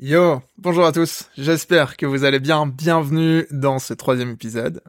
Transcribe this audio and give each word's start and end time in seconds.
Ja, 0.00 0.47
bonjour 0.58 0.84
à 0.84 0.92
tous, 0.92 1.26
j'espère 1.38 1.96
que 1.96 2.04
vous 2.04 2.24
allez 2.24 2.40
bien, 2.40 2.66
bienvenue 2.66 3.46
dans 3.50 3.78
ce 3.78 3.94
troisième 3.94 4.30
épisode 4.30 4.82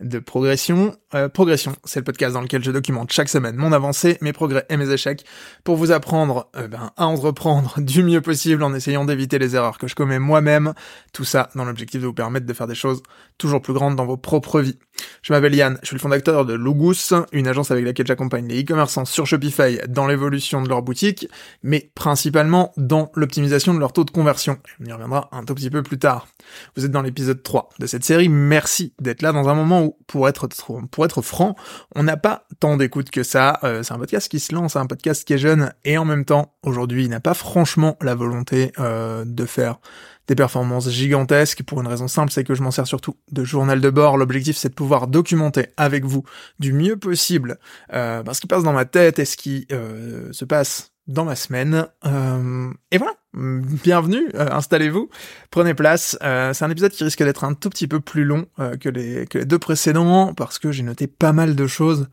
de 0.00 0.18
Progression. 0.18 0.94
Euh, 1.14 1.28
Progression, 1.28 1.74
c'est 1.84 2.00
le 2.00 2.04
podcast 2.04 2.34
dans 2.34 2.42
lequel 2.42 2.62
je 2.62 2.70
documente 2.70 3.12
chaque 3.12 3.28
semaine 3.28 3.56
mon 3.56 3.72
avancée, 3.72 4.18
mes 4.20 4.32
progrès 4.32 4.66
et 4.68 4.76
mes 4.76 4.90
échecs 4.90 5.24
pour 5.64 5.76
vous 5.76 5.90
apprendre 5.90 6.48
euh, 6.56 6.68
ben, 6.68 6.92
à 6.96 7.06
entreprendre 7.06 7.74
du 7.78 8.02
mieux 8.02 8.20
possible 8.20 8.62
en 8.62 8.74
essayant 8.74 9.04
d'éviter 9.04 9.38
les 9.38 9.56
erreurs 9.56 9.78
que 9.78 9.88
je 9.88 9.94
commets 9.94 10.18
moi-même, 10.18 10.74
tout 11.12 11.24
ça 11.24 11.48
dans 11.54 11.64
l'objectif 11.64 12.00
de 12.00 12.06
vous 12.06 12.14
permettre 12.14 12.46
de 12.46 12.52
faire 12.52 12.66
des 12.66 12.74
choses 12.74 13.02
toujours 13.38 13.62
plus 13.62 13.72
grandes 13.72 13.96
dans 13.96 14.06
vos 14.06 14.16
propres 14.16 14.60
vies. 14.60 14.78
Je 15.22 15.32
m'appelle 15.32 15.54
Yann, 15.54 15.78
je 15.82 15.88
suis 15.88 15.96
le 15.96 16.00
fondateur 16.00 16.44
de 16.44 16.54
Logus, 16.54 17.12
une 17.32 17.48
agence 17.48 17.70
avec 17.70 17.84
laquelle 17.84 18.06
j'accompagne 18.06 18.48
les 18.48 18.62
e-commerçants 18.62 19.04
sur 19.04 19.26
Shopify 19.26 19.78
dans 19.88 20.06
l'évolution 20.06 20.62
de 20.62 20.68
leur 20.68 20.82
boutique, 20.82 21.28
mais 21.62 21.90
principalement 21.94 22.72
dans 22.76 23.10
l'optimisation 23.14 23.74
de 23.74 23.78
leur 23.78 23.92
taux 23.92 24.04
de 24.04 24.10
conversion. 24.10 24.58
Un 25.32 25.44
tout 25.44 25.54
petit 25.54 25.70
peu 25.70 25.82
plus 25.82 25.98
tard. 25.98 26.28
Vous 26.76 26.84
êtes 26.84 26.90
dans 26.90 27.02
l'épisode 27.02 27.42
3 27.42 27.70
de 27.78 27.86
cette 27.86 28.04
série, 28.04 28.28
merci 28.28 28.94
d'être 29.00 29.22
là 29.22 29.32
dans 29.32 29.48
un 29.48 29.54
moment 29.54 29.84
où, 29.84 29.96
pour 30.06 30.28
être, 30.28 30.48
pour 30.90 31.04
être 31.04 31.22
franc, 31.22 31.56
on 31.94 32.02
n'a 32.02 32.16
pas 32.16 32.46
tant 32.60 32.76
d'écoute 32.76 33.10
que 33.10 33.22
ça. 33.22 33.58
Euh, 33.64 33.82
c'est 33.82 33.94
un 33.94 33.98
podcast 33.98 34.28
qui 34.28 34.40
se 34.40 34.54
lance, 34.54 34.76
un 34.76 34.86
podcast 34.86 35.24
qui 35.24 35.34
est 35.34 35.38
jeune, 35.38 35.72
et 35.84 35.98
en 35.98 36.04
même 36.04 36.24
temps, 36.24 36.54
aujourd'hui, 36.62 37.04
il 37.04 37.10
n'a 37.10 37.20
pas 37.20 37.34
franchement 37.34 37.96
la 38.00 38.14
volonté 38.14 38.72
euh, 38.78 39.24
de 39.26 39.46
faire 39.46 39.78
des 40.26 40.34
performances 40.34 40.90
gigantesques 40.90 41.62
pour 41.62 41.80
une 41.80 41.86
raison 41.86 42.08
simple, 42.08 42.32
c'est 42.32 42.44
que 42.44 42.54
je 42.54 42.62
m'en 42.62 42.70
sers 42.70 42.86
surtout 42.86 43.16
de 43.30 43.44
journal 43.44 43.80
de 43.80 43.90
bord. 43.90 44.16
L'objectif, 44.16 44.56
c'est 44.56 44.70
de 44.70 44.74
pouvoir 44.74 45.06
documenter 45.06 45.68
avec 45.76 46.04
vous 46.04 46.24
du 46.58 46.72
mieux 46.72 46.96
possible 46.96 47.58
euh, 47.92 48.22
ben, 48.22 48.34
ce 48.34 48.40
qui 48.40 48.46
passe 48.46 48.62
dans 48.62 48.72
ma 48.72 48.84
tête 48.84 49.18
et 49.18 49.24
ce 49.24 49.36
qui 49.36 49.66
euh, 49.72 50.32
se 50.32 50.44
passe 50.44 50.92
dans 51.06 51.24
ma 51.24 51.36
semaine. 51.36 51.86
Euh, 52.04 52.70
et 52.90 52.98
voilà, 52.98 53.14
bienvenue, 53.34 54.28
euh, 54.34 54.48
installez-vous, 54.50 55.08
prenez 55.50 55.74
place. 55.74 56.18
Euh, 56.22 56.52
c'est 56.52 56.64
un 56.64 56.70
épisode 56.70 56.92
qui 56.92 57.04
risque 57.04 57.22
d'être 57.22 57.44
un 57.44 57.54
tout 57.54 57.70
petit 57.70 57.86
peu 57.86 58.00
plus 58.00 58.24
long 58.24 58.46
que, 58.80 58.88
les, 58.88 59.26
que 59.26 59.38
les 59.38 59.44
deux 59.44 59.58
précédents 59.58 60.34
parce 60.34 60.58
que 60.58 60.72
j'ai 60.72 60.82
noté 60.82 61.06
pas 61.06 61.32
mal 61.32 61.54
de 61.54 61.66
choses. 61.66 62.08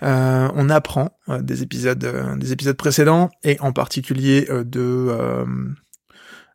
on 0.00 0.70
apprend 0.70 1.18
des 1.40 1.62
épisodes, 1.62 2.36
des 2.38 2.52
épisodes 2.52 2.76
précédents 2.76 3.30
et 3.44 3.58
en 3.60 3.72
particulier 3.72 4.48
de 4.50 5.46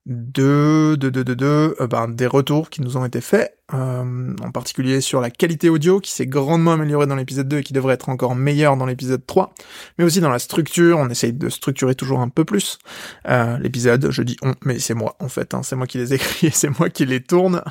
de, 0.06 0.98
de, 1.00 1.10
de, 1.10 1.24
de, 1.24 1.34
de 1.34 1.76
euh, 1.80 1.88
ben, 1.88 2.10
des 2.10 2.28
retours 2.28 2.70
qui 2.70 2.82
nous 2.82 2.98
ont 2.98 3.06
été 3.06 3.22
faits, 3.22 3.58
euh, 3.74 4.36
en 4.44 4.52
particulier 4.52 5.00
sur 5.00 5.22
la 5.22 5.30
qualité 5.30 5.70
audio 5.70 6.02
qui 6.02 6.12
s'est 6.12 6.28
grandement 6.28 6.74
améliorée 6.74 7.08
dans 7.08 7.16
l'épisode 7.16 7.48
2 7.48 7.60
et 7.60 7.64
qui 7.64 7.72
devrait 7.72 7.94
être 7.94 8.10
encore 8.10 8.36
meilleure 8.36 8.76
dans 8.76 8.86
l'épisode 8.86 9.26
3, 9.26 9.54
mais 9.98 10.04
aussi 10.04 10.20
dans 10.20 10.30
la 10.30 10.40
structure, 10.40 10.98
on 11.00 11.10
essaye 11.10 11.32
de 11.32 11.48
structurer 11.48 11.96
toujours 11.96 12.20
un 12.20 12.28
peu 12.28 12.44
plus 12.44 12.80
euh, 13.30 13.58
l'épisode, 13.60 14.12
je 14.12 14.24
dis 14.24 14.36
on, 14.42 14.54
mais 14.66 14.78
c'est 14.80 14.94
moi 14.94 15.16
en 15.20 15.30
fait, 15.30 15.54
hein, 15.54 15.64
c'est 15.64 15.78
moi 15.78 15.88
qui 15.88 15.98
les 15.98 16.14
écris 16.14 16.48
et 16.48 16.52
c'est 16.52 16.78
moi 16.78 16.90
qui 16.90 17.06
les 17.06 17.24
tourne. 17.24 17.64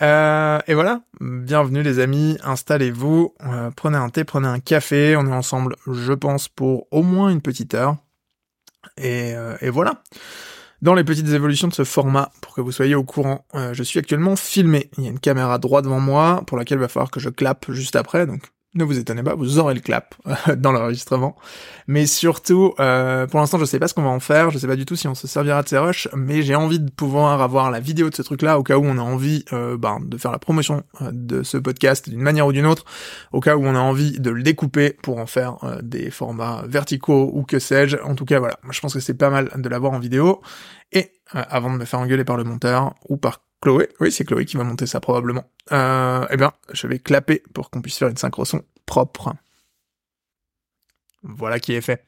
Euh, 0.00 0.58
et 0.66 0.72
voilà, 0.72 1.02
bienvenue 1.20 1.82
les 1.82 1.98
amis, 1.98 2.38
installez-vous, 2.42 3.34
euh, 3.44 3.70
prenez 3.76 3.98
un 3.98 4.08
thé, 4.08 4.24
prenez 4.24 4.48
un 4.48 4.60
café, 4.60 5.14
on 5.14 5.26
est 5.26 5.32
ensemble, 5.32 5.76
je 5.86 6.14
pense, 6.14 6.48
pour 6.48 6.86
au 6.90 7.02
moins 7.02 7.28
une 7.28 7.42
petite 7.42 7.74
heure. 7.74 7.96
Et, 8.96 9.34
et 9.60 9.68
voilà. 9.68 10.02
Dans 10.82 10.94
les 10.94 11.04
petites 11.04 11.28
évolutions 11.28 11.68
de 11.68 11.74
ce 11.74 11.84
format, 11.84 12.30
pour 12.40 12.54
que 12.54 12.62
vous 12.62 12.72
soyez 12.72 12.94
au 12.94 13.04
courant, 13.04 13.44
euh, 13.54 13.74
je 13.74 13.82
suis 13.82 13.98
actuellement 13.98 14.34
filmé. 14.34 14.90
Il 14.96 15.04
y 15.04 15.06
a 15.08 15.10
une 15.10 15.20
caméra 15.20 15.58
droit 15.58 15.82
devant 15.82 16.00
moi, 16.00 16.42
pour 16.46 16.56
laquelle 16.56 16.78
il 16.78 16.80
va 16.80 16.88
falloir 16.88 17.10
que 17.10 17.20
je 17.20 17.28
clappe 17.28 17.70
juste 17.70 17.96
après, 17.96 18.26
donc 18.26 18.50
ne 18.74 18.84
vous 18.84 18.98
étonnez 18.98 19.24
pas, 19.24 19.34
vous 19.34 19.58
aurez 19.58 19.74
le 19.74 19.80
clap 19.80 20.14
euh, 20.26 20.54
dans 20.56 20.70
l'enregistrement. 20.70 21.34
Mais 21.88 22.06
surtout, 22.06 22.74
euh, 22.78 23.26
pour 23.26 23.40
l'instant, 23.40 23.58
je 23.58 23.64
sais 23.64 23.80
pas 23.80 23.88
ce 23.88 23.94
qu'on 23.94 24.02
va 24.02 24.10
en 24.10 24.20
faire, 24.20 24.50
je 24.50 24.58
sais 24.58 24.68
pas 24.68 24.76
du 24.76 24.86
tout 24.86 24.94
si 24.94 25.08
on 25.08 25.16
se 25.16 25.26
servira 25.26 25.64
de 25.64 25.68
ces 25.68 25.78
rushs, 25.78 26.06
mais 26.14 26.42
j'ai 26.42 26.54
envie 26.54 26.78
de 26.78 26.90
pouvoir 26.90 27.42
avoir 27.42 27.72
la 27.72 27.80
vidéo 27.80 28.10
de 28.10 28.14
ce 28.14 28.22
truc-là 28.22 28.60
au 28.60 28.62
cas 28.62 28.76
où 28.76 28.84
on 28.84 28.96
a 28.98 29.02
envie 29.02 29.44
euh, 29.52 29.76
ben, 29.76 29.98
de 30.00 30.16
faire 30.16 30.30
la 30.30 30.38
promotion 30.38 30.84
de 31.00 31.42
ce 31.42 31.56
podcast 31.56 32.08
d'une 32.08 32.20
manière 32.20 32.46
ou 32.46 32.52
d'une 32.52 32.66
autre, 32.66 32.84
au 33.32 33.40
cas 33.40 33.56
où 33.56 33.64
on 33.64 33.74
a 33.74 33.80
envie 33.80 34.20
de 34.20 34.30
le 34.30 34.42
découper 34.44 34.96
pour 35.02 35.18
en 35.18 35.26
faire 35.26 35.56
des 35.82 36.10
formats 36.10 36.62
verticaux 36.68 37.30
ou 37.34 37.42
que 37.42 37.58
sais-je. 37.58 37.96
En 38.04 38.14
tout 38.14 38.24
cas, 38.24 38.38
voilà, 38.38 38.58
je 38.70 38.80
pense 38.80 38.94
que 38.94 39.00
c'est 39.00 39.14
pas 39.14 39.30
mal 39.30 39.50
de 39.56 39.68
l'avoir 39.68 39.92
en 39.92 39.98
vidéo. 39.98 40.42
Et 40.92 41.12
avant 41.32 41.72
de 41.72 41.78
me 41.78 41.84
faire 41.84 42.00
engueuler 42.00 42.24
par 42.24 42.36
le 42.36 42.44
monteur 42.44 42.94
ou 43.08 43.16
par 43.16 43.42
Chloé, 43.62 43.88
oui 44.00 44.10
c'est 44.10 44.24
Chloé 44.24 44.44
qui 44.44 44.56
va 44.56 44.64
monter 44.64 44.86
ça 44.86 45.00
probablement. 45.00 45.44
Euh, 45.72 46.26
eh 46.30 46.36
bien, 46.36 46.52
je 46.72 46.86
vais 46.86 46.98
clapper 46.98 47.42
pour 47.54 47.70
qu'on 47.70 47.82
puisse 47.82 47.98
faire 47.98 48.08
une 48.08 48.16
synchro 48.16 48.44
son 48.44 48.62
propre. 48.86 49.34
Voilà 51.22 51.60
qui 51.60 51.74
est 51.74 51.80
fait. 51.80 52.04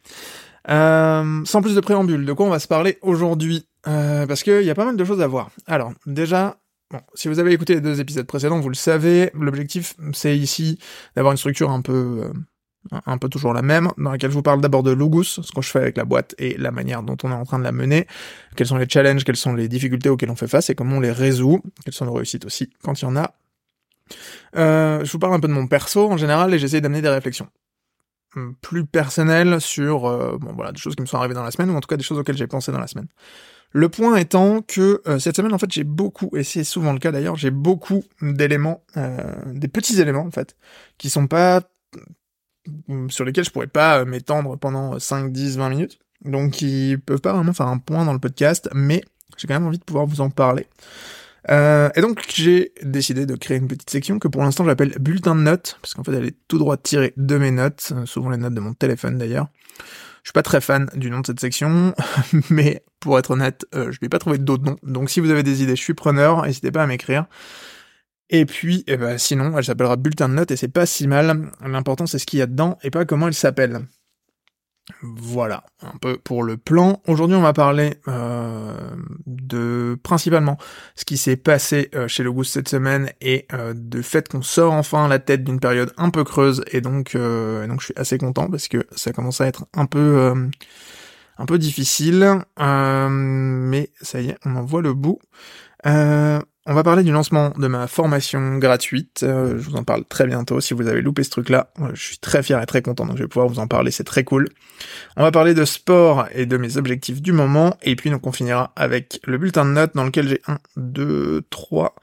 Euh, 0.71 1.45
sans 1.45 1.61
plus 1.61 1.75
de 1.75 1.81
préambule, 1.81 2.25
de 2.25 2.33
quoi 2.33 2.47
on 2.47 2.51
va 2.51 2.59
se 2.59 2.69
parler 2.69 2.99
aujourd'hui? 3.03 3.67
Euh, 3.87 4.27
Parce 4.27 4.43
qu'il 4.43 4.63
y 4.63 4.71
a 4.71 4.75
pas 4.75 4.85
mal 4.85 4.97
de 4.97 5.05
choses 5.05 5.21
à 5.21 5.27
voir. 5.27 5.51
Alors, 5.67 5.93
déjà, 6.07 6.59
bon, 6.91 7.01
si 7.15 7.29
vous 7.29 7.39
avez 7.39 7.53
écouté 7.53 7.75
les 7.75 7.81
deux 7.81 8.01
épisodes 8.01 8.27
précédents, 8.27 8.61
vous 8.61 8.69
le 8.69 8.75
savez, 8.75 9.31
l'objectif 9.35 9.95
c'est 10.13 10.37
ici 10.37 10.79
d'avoir 11.17 11.33
une 11.33 11.39
structure 11.39 11.71
un 11.71 11.83
peu 11.83 12.25
euh, 12.25 12.33
un 12.91 13.19
peu 13.19 13.29
toujours 13.29 13.55
la 13.55 13.63
même, 13.63 13.91
dans 13.97 14.11
laquelle 14.11 14.31
je 14.31 14.35
vous 14.35 14.43
parle 14.43 14.61
d'abord 14.61 14.83
de 14.83 14.91
Logus, 14.91 15.41
ce 15.41 15.53
que 15.53 15.63
je 15.63 15.69
fais 15.69 15.79
avec 15.79 15.97
la 15.97 16.05
boîte 16.05 16.35
et 16.39 16.57
la 16.59 16.71
manière 16.71 17.03
dont 17.03 17.17
on 17.23 17.31
est 17.31 17.35
en 17.35 17.45
train 17.45 17.59
de 17.59 17.65
la 17.65 17.73
mener, 17.73 18.07
quels 18.57 18.67
sont 18.67 18.77
les 18.77 18.89
challenges, 18.89 19.25
quelles 19.25 19.37
sont 19.37 19.55
les 19.55 19.69
difficultés 19.69 20.09
auxquelles 20.09 20.31
on 20.31 20.37
fait 20.37 20.49
face 20.49 20.71
et 20.71 20.75
comment 20.75 20.97
on 20.97 21.01
les 21.01 21.13
résout, 21.13 21.63
quelles 21.85 21.95
sont 21.95 22.07
nos 22.07 22.15
réussites 22.15 22.45
aussi 22.45 22.71
quand 22.83 23.01
il 23.01 23.05
y 23.05 23.09
en 23.09 23.17
a. 23.17 23.35
Euh, 24.57 25.05
je 25.05 25.13
vous 25.13 25.19
parle 25.19 25.35
un 25.35 25.41
peu 25.41 25.49
de 25.49 25.53
mon 25.53 25.67
perso 25.67 26.11
en 26.11 26.17
général 26.17 26.53
et 26.53 26.59
j'essaie 26.59 26.81
d'amener 26.81 27.03
des 27.03 27.09
réflexions 27.09 27.49
hum, 28.37 28.55
plus 28.61 28.85
personnelles 28.85 29.61
sur 29.61 30.07
euh, 30.07 30.37
bon 30.39 30.53
voilà 30.53 30.73
des 30.73 30.79
choses 30.79 30.95
qui 30.95 31.03
me 31.03 31.07
sont 31.07 31.17
arrivées 31.17 31.35
dans 31.35 31.43
la 31.43 31.51
semaine 31.51 31.71
ou 31.71 31.77
en 31.77 31.81
tout 31.81 31.89
cas 31.89 31.97
des 31.97 32.03
choses 32.03 32.19
auxquelles 32.19 32.37
j'ai 32.37 32.47
pensé 32.47 32.73
dans 32.73 32.81
la 32.81 32.87
semaine. 32.87 33.09
Le 33.75 33.89
point 33.89 34.17
étant 34.17 34.61
que 34.61 35.01
euh, 35.07 35.19
cette 35.19 35.37
semaine 35.37 35.55
en 35.55 35.59
fait 35.59 35.73
j'ai 35.73 35.85
beaucoup 35.85 36.31
et 36.37 36.45
c'est 36.45 36.65
souvent 36.65 36.93
le 36.93 36.99
cas 36.99 37.13
d'ailleurs 37.13 37.37
j'ai 37.37 37.51
beaucoup 37.51 38.05
d'éléments 38.21 38.85
des 39.47 39.69
petits 39.69 40.01
éléments 40.01 40.27
en 40.27 40.31
fait 40.31 40.57
qui 40.99 41.09
sont 41.09 41.27
pas 41.27 41.63
sur 43.09 43.25
lesquels 43.25 43.45
je 43.45 43.51
pourrais 43.51 43.67
pas 43.67 44.01
euh, 44.01 44.05
m'étendre 44.05 44.57
pendant 44.57 44.99
5, 44.99 45.33
10, 45.33 45.59
20 45.59 45.69
minutes. 45.71 45.99
Donc 46.25 46.63
ils 46.63 47.01
peuvent 47.01 47.21
pas 47.21 47.33
vraiment 47.33 47.53
faire 47.53 47.67
un 47.67 47.79
point 47.79 48.05
dans 48.05 48.13
le 48.13 48.19
podcast, 48.19 48.69
mais 48.75 49.03
j'ai 49.37 49.49
quand 49.49 49.55
même 49.55 49.67
envie 49.67 49.79
de 49.79 49.85
pouvoir 49.85 50.07
vous 50.07 50.21
en 50.21 50.31
parler. 50.31 50.67
Euh, 51.51 51.91
et 51.97 52.01
donc 52.01 52.23
j'ai 52.33 52.73
décidé 52.83 53.27
de 53.27 53.35
créer 53.35 53.57
une 53.57 53.67
petite 53.67 53.91
section 53.91 54.19
que 54.19 54.29
pour 54.29 54.43
l'instant 54.43 54.65
j'appelle 54.65 54.95
bulletin 55.01 55.35
de 55.35 55.41
notes, 55.41 55.79
parce 55.81 55.95
qu'en 55.95 56.05
fait 56.05 56.13
elle 56.13 56.27
est 56.27 56.37
tout 56.47 56.59
droit 56.59 56.77
tirée 56.77 57.13
de 57.17 57.37
mes 57.37 57.51
notes, 57.51 57.93
euh, 57.93 58.07
souvent 58.07 58.31
les 58.31 58.37
notes 58.37 58.55
de 58.55 58.61
mon 58.61 58.75
téléphone 58.75 59.19
d'ailleurs. 59.19 59.49
Je 60.23 60.29
suis 60.29 60.33
pas 60.33 60.45
très 60.45 60.61
fan 60.61 60.89
du 60.95 61.11
nom 61.11 61.21
de 61.21 61.27
cette 61.27 61.41
section, 61.41 61.95
mais 62.51 62.85
pour 63.01 63.19
être 63.19 63.33
honnête, 63.33 63.67
euh, 63.75 63.91
je 63.91 63.99
n'ai 64.01 64.09
pas 64.09 64.21
trouvé 64.21 64.39
d'autres 64.39 64.65
noms. 64.65 64.79
Donc 64.85 65.11
si 65.11 65.19
vous 65.19 65.31
avez 65.31 65.43
des 65.43 65.65
idées, 65.65 65.75
je 65.75 65.83
suis 65.83 65.95
preneur, 65.95 66.45
n'hésitez 66.45 66.71
pas 66.71 66.85
à 66.85 66.87
m'écrire. 66.87 67.27
Et 68.33 68.47
puis, 68.47 68.83
eh 68.87 68.97
ben, 68.97 69.19
sinon, 69.19 69.57
elle 69.59 69.65
s'appellera 69.65 69.97
bulletin 69.97 70.29
de 70.29 70.35
notes 70.35 70.51
et 70.51 70.57
c'est 70.57 70.69
pas 70.69 70.87
si 70.87 71.07
mal. 71.07 71.53
L'important 71.61 72.07
c'est 72.07 72.19
ce 72.19 72.27
qu'il 72.27 72.39
y 72.39 72.43
a 72.43 72.47
dedans 72.47 72.79
et 72.83 72.91
pas 72.91 73.05
comment 73.05 73.29
elle 73.29 73.35
s'appelle. 73.35 73.83
Voilà, 75.03 75.63
un 75.83 75.97
peu 75.99 76.17
pour 76.17 76.43
le 76.43 76.57
plan. 76.57 77.03
Aujourd'hui, 77.07 77.37
on 77.37 77.43
va 77.43 77.53
parler 77.53 77.99
euh, 78.09 78.75
de 79.27 79.97
principalement 80.03 80.57
ce 80.97 81.05
qui 81.05 81.19
s'est 81.19 81.37
passé 81.37 81.91
euh, 81.95 82.09
chez 82.09 82.23
le 82.23 82.33
Goose 82.33 82.49
cette 82.49 82.69
semaine 82.69 83.13
et 83.21 83.47
euh, 83.53 83.75
de 83.77 84.03
fait 84.03 84.29
qu'on 84.29 84.43
sort 84.43 84.73
enfin 84.73 85.07
la 85.07 85.21
tête 85.21 85.45
d'une 85.45 85.61
période 85.61 85.93
un 85.99 86.11
peu 86.11 86.25
creuse 86.25 86.65
et 86.73 86.81
donc 86.81 87.15
donc 87.15 87.81
je 87.81 87.85
suis 87.85 87.95
assez 87.97 88.19
content 88.19 88.49
parce 88.51 88.67
que 88.67 88.85
ça 88.97 89.13
commence 89.13 89.41
à 89.41 89.47
être 89.47 89.67
un 89.75 89.87
peu 89.87 90.35
un 91.39 91.47
peu 91.47 91.59
difficile, 91.59 92.41
mais 92.59 93.91
ça 94.01 94.21
y 94.21 94.31
est, 94.31 94.39
on 94.45 94.57
en 94.57 94.65
voit 94.65 94.83
le 94.83 94.95
bout. 94.95 95.21
On 96.65 96.75
va 96.75 96.85
parler 96.85 97.03
du 97.03 97.11
lancement 97.11 97.51
de 97.51 97.67
ma 97.67 97.89
formation 97.89 98.59
gratuite. 98.59 99.25
Euh, 99.25 99.59
je 99.59 99.69
vous 99.69 99.75
en 99.75 99.83
parle 99.83 100.05
très 100.05 100.29
bientôt. 100.29 100.61
Si 100.61 100.75
vous 100.75 100.87
avez 100.87 101.03
loupé 101.03 101.25
ce 101.25 101.31
truc-là, 101.31 101.73
euh, 101.81 101.91
je 101.95 102.05
suis 102.05 102.19
très 102.19 102.41
fier 102.45 102.63
et 102.63 102.67
très 102.67 102.83
content, 102.83 103.05
donc 103.05 103.17
je 103.17 103.25
vais 103.25 103.29
pouvoir 103.29 103.49
vous 103.49 103.59
en 103.59 103.67
parler. 103.67 103.91
C'est 103.91 104.05
très 104.05 104.23
cool. 104.23 104.49
On 105.17 105.25
va 105.25 105.33
parler 105.33 105.55
de 105.55 105.65
sport 105.65 106.27
et 106.33 106.47
de 106.47 106.57
mes 106.57 106.77
objectifs 106.77 107.21
du 107.21 107.33
moment. 107.33 107.77
Et 107.83 107.97
puis, 107.97 108.11
donc, 108.11 108.25
on 108.29 108.33
finira 108.33 108.73
avec 108.77 109.21
le 109.25 109.39
bulletin 109.39 109.65
de 109.65 109.71
notes 109.71 109.97
dans 109.97 110.05
lequel 110.05 110.29
j'ai 110.29 110.41
1, 110.47 110.59
2, 110.77 111.43
3, 111.51 111.97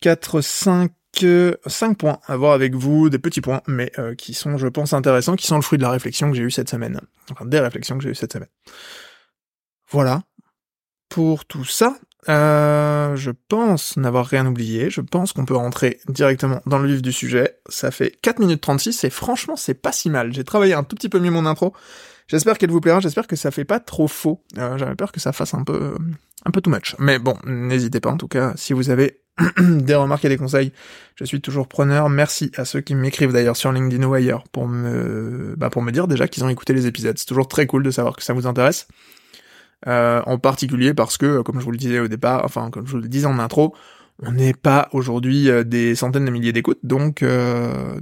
4, 0.00 0.40
5, 0.40 0.90
5 1.66 1.96
points 1.96 2.18
à 2.26 2.36
voir 2.36 2.54
avec 2.54 2.74
vous, 2.74 3.08
des 3.08 3.20
petits 3.20 3.40
points, 3.40 3.62
mais 3.68 3.92
euh, 4.00 4.16
qui 4.16 4.34
sont, 4.34 4.58
je 4.58 4.66
pense, 4.66 4.94
intéressants, 4.94 5.36
qui 5.36 5.46
sont 5.46 5.56
le 5.56 5.62
fruit 5.62 5.78
de 5.78 5.84
la 5.84 5.90
réflexion 5.90 6.28
que 6.28 6.36
j'ai 6.36 6.42
eue 6.42 6.50
cette 6.50 6.70
semaine. 6.70 7.00
Enfin, 7.30 7.44
des 7.44 7.60
réflexions 7.60 7.96
que 7.96 8.02
j'ai 8.02 8.10
eues 8.10 8.16
cette 8.16 8.32
semaine. 8.32 8.48
Voilà. 9.90 10.24
Pour 11.08 11.44
tout 11.44 11.64
ça, 11.64 11.96
euh, 12.28 13.14
je 13.16 13.30
pense 13.48 13.96
n'avoir 13.96 14.26
rien 14.26 14.46
oublié. 14.46 14.90
Je 14.90 15.00
pense 15.00 15.32
qu'on 15.32 15.44
peut 15.44 15.56
rentrer 15.56 16.00
directement 16.08 16.60
dans 16.66 16.78
le 16.78 16.88
vif 16.88 17.02
du 17.02 17.12
sujet. 17.12 17.58
Ça 17.68 17.90
fait 17.90 18.16
4 18.22 18.40
minutes 18.40 18.60
36 18.60 19.04
et 19.04 19.10
franchement, 19.10 19.56
c'est 19.56 19.74
pas 19.74 19.92
si 19.92 20.10
mal. 20.10 20.32
J'ai 20.32 20.44
travaillé 20.44 20.74
un 20.74 20.82
tout 20.82 20.96
petit 20.96 21.08
peu 21.08 21.20
mieux 21.20 21.30
mon 21.30 21.46
intro. 21.46 21.72
J'espère 22.28 22.58
qu'elle 22.58 22.70
vous 22.70 22.80
plaira. 22.80 23.00
J'espère 23.00 23.26
que 23.26 23.36
ça 23.36 23.50
fait 23.50 23.64
pas 23.64 23.80
trop 23.80 24.08
faux. 24.08 24.42
Euh, 24.58 24.76
J'avais 24.78 24.96
peur 24.96 25.12
que 25.12 25.20
ça 25.20 25.32
fasse 25.32 25.54
un 25.54 25.62
peu, 25.62 25.94
un 26.44 26.50
peu 26.50 26.60
too 26.60 26.70
much. 26.70 26.96
Mais 26.98 27.18
bon, 27.18 27.36
n'hésitez 27.44 28.00
pas 28.00 28.10
en 28.10 28.16
tout 28.16 28.28
cas. 28.28 28.52
Si 28.56 28.72
vous 28.72 28.90
avez 28.90 29.20
des 29.58 29.94
remarques 29.94 30.24
et 30.24 30.28
des 30.28 30.36
conseils, 30.36 30.72
je 31.14 31.24
suis 31.24 31.40
toujours 31.40 31.68
preneur. 31.68 32.08
Merci 32.08 32.50
à 32.56 32.64
ceux 32.64 32.80
qui 32.80 32.96
m'écrivent 32.96 33.32
d'ailleurs 33.32 33.56
sur 33.56 33.70
LinkedIn 33.70 34.04
ou 34.04 34.14
ailleurs 34.14 34.44
pour 34.50 34.66
me, 34.66 35.54
bah, 35.56 35.70
pour 35.70 35.82
me 35.82 35.92
dire 35.92 36.08
déjà 36.08 36.26
qu'ils 36.26 36.42
ont 36.42 36.48
écouté 36.48 36.72
les 36.72 36.86
épisodes. 36.86 37.16
C'est 37.16 37.26
toujours 37.26 37.46
très 37.46 37.66
cool 37.66 37.84
de 37.84 37.90
savoir 37.92 38.16
que 38.16 38.24
ça 38.24 38.32
vous 38.32 38.46
intéresse. 38.48 38.88
En 39.86 40.38
particulier 40.38 40.94
parce 40.94 41.16
que, 41.16 41.42
comme 41.42 41.60
je 41.60 41.64
vous 41.64 41.70
le 41.70 41.78
disais 41.78 42.00
au 42.00 42.08
départ, 42.08 42.44
enfin 42.44 42.70
comme 42.70 42.86
je 42.86 42.92
vous 42.92 42.98
le 42.98 43.08
disais 43.08 43.26
en 43.26 43.38
intro, 43.38 43.74
on 44.22 44.32
n'est 44.32 44.54
pas 44.54 44.88
aujourd'hui 44.92 45.48
des 45.64 45.94
centaines 45.94 46.24
de 46.24 46.30
milliers 46.30 46.52
d'écoutes, 46.52 46.80
donc 46.82 47.24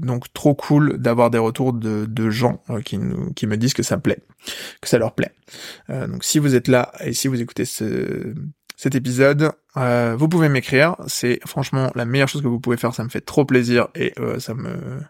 donc 0.00 0.32
trop 0.32 0.54
cool 0.54 0.98
d'avoir 0.98 1.30
des 1.30 1.38
retours 1.38 1.72
de, 1.72 2.06
de 2.06 2.30
gens 2.30 2.62
qui 2.84 2.98
nous 2.98 3.32
qui 3.34 3.46
me 3.46 3.56
disent 3.56 3.74
que 3.74 3.82
ça 3.82 3.98
plaît, 3.98 4.20
que 4.80 4.88
ça 4.88 4.98
leur 4.98 5.14
plaît. 5.14 5.32
donc 5.88 6.24
si 6.24 6.38
vous 6.38 6.54
êtes 6.54 6.68
là 6.68 6.92
et 7.04 7.12
si 7.12 7.28
vous 7.28 7.40
écoutez 7.40 7.64
ce 7.64 8.34
cet 8.76 8.94
épisode, 8.94 9.52
euh, 9.76 10.16
vous 10.18 10.28
pouvez 10.28 10.48
m'écrire. 10.48 10.96
C'est 11.06 11.38
franchement 11.46 11.90
la 11.94 12.04
meilleure 12.04 12.28
chose 12.28 12.42
que 12.42 12.48
vous 12.48 12.60
pouvez 12.60 12.76
faire. 12.76 12.94
Ça 12.94 13.04
me 13.04 13.08
fait 13.08 13.20
trop 13.20 13.44
plaisir 13.44 13.88
et 13.94 14.12
euh, 14.18 14.38
ça 14.38 14.54
me 14.54 15.00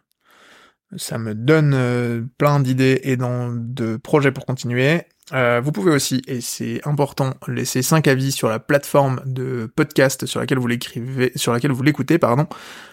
ça 0.97 1.19
me 1.19 1.35
donne 1.35 1.73
euh, 1.75 2.23
plein 2.39 2.61
d'idées 2.61 3.01
et 3.03 3.17
dans, 3.17 3.53
de 3.53 3.97
projets 3.97 4.31
pour 4.31 4.47
continuer. 4.47 5.03
Vous 5.33 5.73
pouvez 5.73 5.93
aussi, 5.93 6.23
et 6.27 6.41
c'est 6.41 6.87
important, 6.87 7.35
laisser 7.49 7.83
5 7.83 8.07
avis 8.09 8.33
sur 8.33 8.49
la 8.49 8.59
plateforme 8.59 9.21
de 9.25 9.71
podcast 9.75 10.27
sur 10.27 10.41
laquelle 10.41 10.59
vous 10.59 10.67
l'écrivez, 10.67 11.33
sur 11.37 11.53
laquelle 11.53 11.73
vous 11.73 11.83
l'écoutez, 11.83 12.19
pardon. 12.19 12.47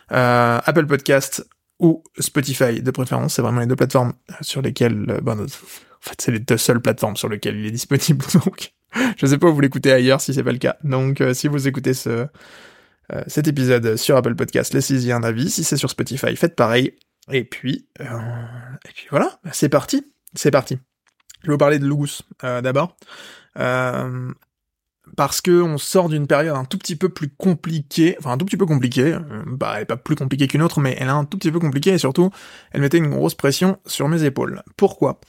Apple 0.10 0.86
Podcast 0.86 1.46
ou 1.80 2.04
Spotify 2.20 2.82
de 2.82 2.92
préférence. 2.92 3.36
C'est 3.36 3.42
vraiment 3.42 3.60
les 3.60 3.66
deux 3.66 3.76
plateformes 3.76 4.14
sur 4.42 4.62
lesquelles, 4.62 5.20
ben, 5.22 5.40
en 5.40 5.48
fait, 6.00 6.22
c'est 6.22 6.32
les 6.32 6.40
deux 6.40 6.58
seules 6.58 6.82
plateformes 6.82 7.16
sur 7.16 7.30
lesquelles 7.30 7.58
il 7.58 7.66
est 7.66 7.72
disponible. 7.72 8.26
Donc, 8.46 8.74
je 9.18 9.26
sais 9.26 9.38
pas 9.38 9.48
où 9.48 9.54
vous 9.54 9.62
l'écoutez 9.62 9.92
ailleurs 9.92 10.22
si 10.22 10.34
c'est 10.34 10.44
pas 10.44 10.52
le 10.52 10.58
cas. 10.58 10.78
Donc 10.84 11.22
euh, 11.22 11.34
si 11.34 11.48
vous 11.48 11.68
écoutez 11.68 11.94
ce 11.94 12.28
euh, 13.14 13.24
cet 13.28 13.48
épisode 13.48 13.96
sur 13.98 14.16
Apple 14.16 14.36
Podcast, 14.36 14.74
laissez-y 14.74 15.12
un 15.12 15.24
avis. 15.24 15.50
Si 15.50 15.64
c'est 15.64 15.78
sur 15.78 15.90
Spotify, 15.90 16.36
faites 16.36 16.56
pareil. 16.56 16.96
Et 17.32 17.44
puis 17.44 17.88
euh, 18.00 18.06
et 18.86 18.92
puis 18.94 19.08
voilà, 19.10 19.40
c'est 19.52 19.70
parti, 19.70 20.06
c'est 20.34 20.52
parti. 20.52 20.78
Je 21.42 21.48
vais 21.48 21.54
vous 21.54 21.58
parler 21.58 21.80
de 21.80 21.88
Lugus 21.88 22.24
d'abord. 22.42 22.96
parce 25.18 25.42
que 25.42 25.62
on 25.62 25.78
sort 25.78 26.10
d'une 26.10 26.28
période 26.28 26.56
un 26.56 26.66
tout 26.66 26.78
petit 26.78 26.96
peu 26.96 27.10
plus 27.10 27.30
compliquée, 27.30 28.16
enfin 28.20 28.32
un 28.32 28.38
tout 28.38 28.46
petit 28.46 28.58
peu 28.58 28.66
compliquée, 28.66 29.18
bah 29.48 29.74
elle 29.76 29.82
est 29.84 29.86
pas 29.86 29.98
plus 29.98 30.16
compliquée 30.16 30.48
qu'une 30.48 30.62
autre, 30.62 30.80
mais 30.80 30.96
elle 31.00 31.08
est 31.08 31.12
un 31.12 31.26
tout 31.26 31.38
petit 31.38 31.52
peu 31.52 31.60
compliquée 31.60 31.92
et 31.92 31.98
surtout 31.98 32.30
elle 32.72 32.82
mettait 32.82 32.98
une 32.98 33.10
grosse 33.10 33.36
pression 33.36 33.78
sur 33.86 34.08
mes 34.08 34.24
épaules. 34.24 34.62
Pourquoi? 34.78 35.20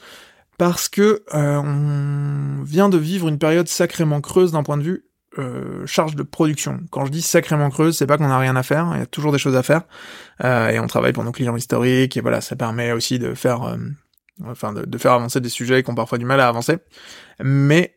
Parce 0.59 0.89
que 0.89 1.25
euh, 1.35 1.57
on 1.57 2.63
vient 2.63 2.89
de 2.89 2.99
vivre 2.99 3.27
une 3.29 3.39
période 3.39 3.69
sacrément 3.69 4.21
creuse 4.21 4.53
d'un 4.53 4.63
point 4.63 4.77
de 4.77 4.83
vue 4.83 5.07
euh, 5.39 5.85
charge 5.87 6.15
de 6.15 6.23
production. 6.23 6.81
Quand 6.91 7.07
je 7.07 7.11
dis 7.11 7.23
sacrément 7.23 7.71
creuse, 7.71 7.97
c'est 7.97 8.07
pas 8.07 8.19
qu'on 8.19 8.31
a 8.31 8.39
rien 8.39 8.55
à 8.55 8.63
faire, 8.63 8.91
il 8.95 9.01
y 9.01 9.03
a 9.03 9.07
toujours 9.07 9.33
des 9.33 9.39
choses 9.39 9.57
à 9.57 9.63
faire, 9.63 9.83
euh, 10.45 10.69
et 10.69 10.79
on 10.79 10.87
travaille 10.87 11.13
pour 11.13 11.25
nos 11.25 11.33
clients 11.33 11.57
historiques, 11.57 12.17
et 12.17 12.21
voilà, 12.21 12.41
ça 12.41 12.55
permet 12.55 12.93
aussi 12.93 13.19
de 13.19 13.35
faire, 13.35 13.77
enfin, 14.45 14.73
de, 14.73 14.99
faire 14.99 15.13
avancer 15.13 15.41
des 15.41 15.49
sujets 15.49 15.83
qui 15.83 15.91
ont 15.91 15.95
parfois 15.95 16.19
du 16.19 16.25
mal 16.25 16.41
à 16.41 16.49
avancer. 16.49 16.79
Mais 17.43 17.97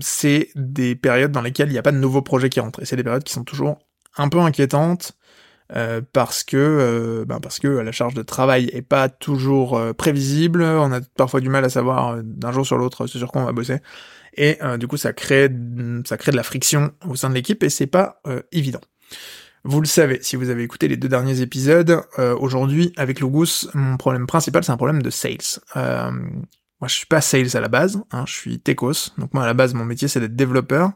c'est 0.00 0.50
des 0.54 0.94
périodes 0.94 1.32
dans 1.32 1.42
lesquelles 1.42 1.68
il 1.68 1.72
n'y 1.72 1.78
a 1.78 1.82
pas 1.82 1.92
de 1.92 1.98
nouveaux 1.98 2.22
projets 2.22 2.48
qui 2.48 2.60
rentrent, 2.60 2.82
et 2.82 2.84
c'est 2.84 2.96
des 2.96 3.04
périodes 3.04 3.24
qui 3.24 3.32
sont 3.32 3.44
toujours 3.44 3.78
un 4.16 4.28
peu 4.28 4.38
inquiétantes, 4.40 5.16
euh, 5.74 6.02
parce 6.12 6.44
que 6.44 6.56
euh, 6.58 7.24
ben 7.24 7.40
parce 7.40 7.58
que 7.58 7.68
la 7.68 7.92
charge 7.92 8.12
de 8.12 8.22
travail 8.22 8.68
est 8.74 8.82
pas 8.82 9.08
toujours 9.08 9.78
euh, 9.78 9.94
prévisible, 9.94 10.62
on 10.62 10.92
a 10.92 11.00
parfois 11.16 11.40
du 11.40 11.48
mal 11.48 11.64
à 11.64 11.70
savoir 11.70 12.18
d'un 12.22 12.52
jour 12.52 12.66
sur 12.66 12.76
l'autre 12.76 13.06
sur 13.06 13.32
quoi 13.32 13.40
on 13.40 13.46
va 13.46 13.52
bosser, 13.52 13.78
et 14.36 14.58
du 14.78 14.86
coup 14.86 14.96
ça 14.96 15.12
crée 15.12 15.50
ça 16.04 16.16
crée 16.16 16.32
de 16.32 16.36
la 16.36 16.42
friction 16.42 16.92
au 17.08 17.16
sein 17.16 17.30
de 17.30 17.34
l'équipe 17.34 17.62
et 17.62 17.70
c'est 17.70 17.86
pas 17.86 18.20
évident. 18.50 18.80
Vous 19.64 19.80
le 19.80 19.86
savez, 19.86 20.18
si 20.22 20.36
vous 20.36 20.50
avez 20.50 20.64
écouté 20.64 20.88
les 20.88 20.96
deux 20.96 21.08
derniers 21.08 21.40
épisodes, 21.40 22.02
aujourd'hui 22.18 22.92
avec 22.96 23.20
Logus, 23.20 23.68
mon 23.74 23.96
problème 23.96 24.26
principal 24.26 24.64
c'est 24.64 24.72
un 24.72 24.76
problème 24.76 25.02
de 25.02 25.10
sales. 25.10 25.60
moi 25.76 26.88
je 26.88 26.94
suis 26.94 27.06
pas 27.06 27.20
sales 27.20 27.56
à 27.56 27.60
la 27.60 27.68
base, 27.68 28.02
hein, 28.10 28.24
je 28.26 28.32
suis 28.32 28.58
techos, 28.58 29.12
donc 29.18 29.32
moi 29.34 29.44
à 29.44 29.46
la 29.46 29.54
base 29.54 29.74
mon 29.74 29.84
métier 29.84 30.08
c'est 30.08 30.18
d'être 30.18 30.34
développeur. 30.34 30.92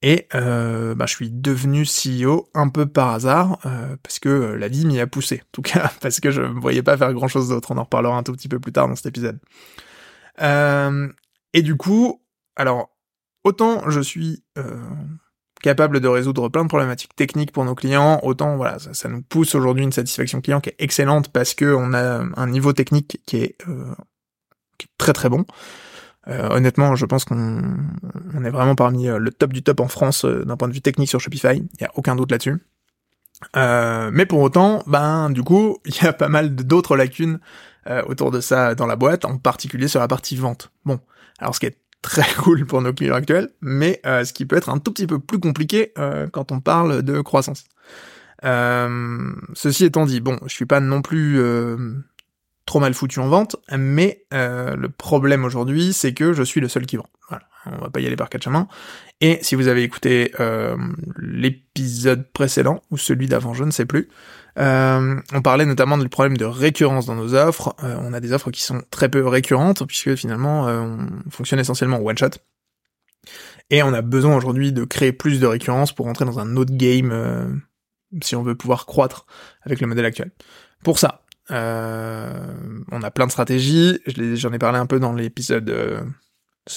Et 0.00 0.28
euh, 0.34 0.94
bah, 0.94 1.06
je 1.06 1.14
suis 1.14 1.30
devenu 1.30 1.84
CEO 1.84 2.48
un 2.54 2.68
peu 2.68 2.86
par 2.86 3.08
hasard, 3.08 3.58
euh, 3.66 3.96
parce 4.02 4.20
que 4.20 4.28
euh, 4.28 4.56
la 4.56 4.68
vie 4.68 4.86
m'y 4.86 5.00
a 5.00 5.06
poussé. 5.06 5.42
En 5.42 5.48
tout 5.52 5.62
cas, 5.62 5.90
parce 6.00 6.20
que 6.20 6.30
je 6.30 6.42
ne 6.42 6.60
voyais 6.60 6.82
pas 6.82 6.96
faire 6.96 7.12
grand-chose 7.12 7.48
d'autre. 7.48 7.72
On 7.72 7.78
en 7.78 7.84
reparlera 7.84 8.16
un 8.16 8.22
tout 8.22 8.32
petit 8.32 8.48
peu 8.48 8.60
plus 8.60 8.72
tard 8.72 8.88
dans 8.88 8.94
cet 8.94 9.06
épisode. 9.06 9.40
Euh, 10.40 11.08
et 11.52 11.62
du 11.62 11.76
coup, 11.76 12.22
alors, 12.54 12.96
autant 13.42 13.90
je 13.90 14.00
suis 14.00 14.44
capable 15.62 16.00
de 16.00 16.08
résoudre 16.08 16.48
plein 16.48 16.62
de 16.62 16.68
problématiques 16.68 17.14
techniques 17.16 17.52
pour 17.52 17.64
nos 17.64 17.74
clients, 17.74 18.20
autant 18.22 18.56
voilà, 18.56 18.78
ça, 18.78 19.08
nous 19.08 19.22
pousse 19.22 19.54
aujourd'hui 19.54 19.84
une 19.84 19.92
satisfaction 19.92 20.40
client 20.40 20.60
qui 20.60 20.70
est 20.70 20.76
excellente 20.78 21.28
parce 21.32 21.54
que 21.54 21.74
on 21.74 21.94
a 21.94 22.24
un 22.36 22.46
niveau 22.46 22.72
technique 22.72 23.20
qui 23.26 23.38
est, 23.38 23.56
est 24.80 24.88
très 24.98 25.12
très 25.12 25.28
bon. 25.28 25.44
Euh, 26.28 26.48
honnêtement, 26.50 26.94
je 26.94 27.06
pense 27.06 27.24
qu'on 27.24 27.62
on 28.34 28.44
est 28.44 28.50
vraiment 28.50 28.74
parmi 28.74 29.08
euh, 29.08 29.18
le 29.18 29.30
top 29.30 29.52
du 29.52 29.62
top 29.62 29.80
en 29.80 29.88
France 29.88 30.24
euh, 30.24 30.44
d'un 30.44 30.56
point 30.56 30.68
de 30.68 30.74
vue 30.74 30.82
technique 30.82 31.08
sur 31.08 31.20
Shopify. 31.20 31.56
Il 31.56 31.80
y 31.80 31.84
a 31.84 31.90
aucun 31.94 32.16
doute 32.16 32.30
là-dessus. 32.30 32.58
mais 33.54 34.26
pour 34.26 34.40
autant, 34.40 34.82
ben 34.86 35.30
du 35.30 35.42
coup, 35.42 35.78
il 35.86 35.94
y 36.02 36.06
a 36.06 36.12
pas 36.12 36.28
mal 36.28 36.54
d'autres 36.54 36.96
lacunes 36.96 37.40
autour 38.06 38.30
de 38.30 38.42
ça 38.42 38.74
dans 38.74 38.84
la 38.84 38.96
boîte, 38.96 39.24
en 39.24 39.38
particulier 39.38 39.88
sur 39.88 39.98
la 39.98 40.08
partie 40.08 40.36
vente. 40.36 40.70
Bon, 40.84 41.00
alors 41.38 41.54
ce 41.54 41.60
qui 41.60 41.64
est 41.64 41.78
très 42.02 42.32
cool 42.38 42.66
pour 42.66 42.82
nos 42.82 42.92
clients 42.92 43.14
actuels, 43.14 43.50
mais 43.60 44.00
ce 44.04 44.32
qui 44.32 44.46
peut 44.46 44.56
être 44.56 44.70
un 44.70 44.78
tout 44.78 44.92
petit 44.92 45.06
peu 45.06 45.18
plus 45.18 45.38
compliqué 45.38 45.92
quand 46.32 46.52
on 46.52 46.60
parle 46.60 47.02
de 47.02 47.20
croissance. 47.20 47.64
ceci 48.42 49.84
étant 49.84 50.06
dit, 50.06 50.20
bon, 50.20 50.38
je 50.46 50.52
suis 50.52 50.66
pas 50.66 50.80
non 50.80 51.02
plus 51.02 51.38
trop 52.68 52.80
mal 52.80 52.92
foutu 52.92 53.18
en 53.18 53.28
vente, 53.28 53.56
mais 53.74 54.26
euh, 54.34 54.76
le 54.76 54.90
problème 54.90 55.46
aujourd'hui, 55.46 55.94
c'est 55.94 56.12
que 56.12 56.34
je 56.34 56.42
suis 56.42 56.60
le 56.60 56.68
seul 56.68 56.84
qui 56.84 56.98
vend. 56.98 57.08
On 57.76 57.82
va 57.82 57.90
pas 57.90 58.00
y 58.00 58.06
aller 58.06 58.16
par 58.16 58.28
quatre 58.28 58.44
chemins. 58.44 58.68
Et 59.20 59.38
si 59.42 59.54
vous 59.54 59.68
avez 59.68 59.82
écouté 59.82 60.32
euh, 60.40 60.76
l'épisode 61.18 62.30
précédent, 62.32 62.82
ou 62.90 62.98
celui 62.98 63.26
d'avant, 63.26 63.54
je 63.54 63.64
ne 63.64 63.70
sais 63.70 63.86
plus, 63.86 64.08
euh, 64.58 65.20
on 65.32 65.42
parlait 65.42 65.66
notamment 65.66 65.98
du 65.98 66.08
problème 66.08 66.36
de 66.36 66.44
récurrence 66.44 67.06
dans 67.06 67.14
nos 67.14 67.34
offres. 67.34 67.74
on 67.82 68.12
a 68.12 68.20
des 68.20 68.32
offres 68.32 68.50
qui 68.50 68.62
sont 68.62 68.82
très 68.90 69.08
peu 69.08 69.26
récurrentes, 69.26 69.86
puisque 69.86 70.14
finalement, 70.14 70.64
on 70.64 71.30
fonctionne 71.30 71.60
essentiellement 71.60 71.98
en 71.98 72.02
one-shot. 72.02 72.30
Et 73.70 73.82
on 73.82 73.92
a 73.92 74.02
besoin 74.02 74.36
aujourd'hui 74.36 74.72
de 74.72 74.84
créer 74.84 75.12
plus 75.12 75.40
de 75.40 75.46
récurrence 75.46 75.92
pour 75.92 76.06
rentrer 76.06 76.24
dans 76.24 76.38
un 76.38 76.56
autre 76.56 76.74
game, 76.74 77.60
si 78.22 78.34
on 78.34 78.42
veut 78.42 78.54
pouvoir 78.54 78.86
croître 78.86 79.26
avec 79.62 79.80
le 79.80 79.86
modèle 79.86 80.06
actuel. 80.06 80.30
Pour 80.82 80.98
ça, 80.98 81.22
euh, 81.50 82.54
on 82.90 83.02
a 83.02 83.10
plein 83.10 83.26
de 83.26 83.30
stratégies. 83.30 84.00
J'en 84.06 84.52
ai, 84.52 84.58
parlé 84.58 84.78
un 84.78 84.86
peu 84.86 85.00
dans 85.00 85.12
l'épisode, 85.12 85.70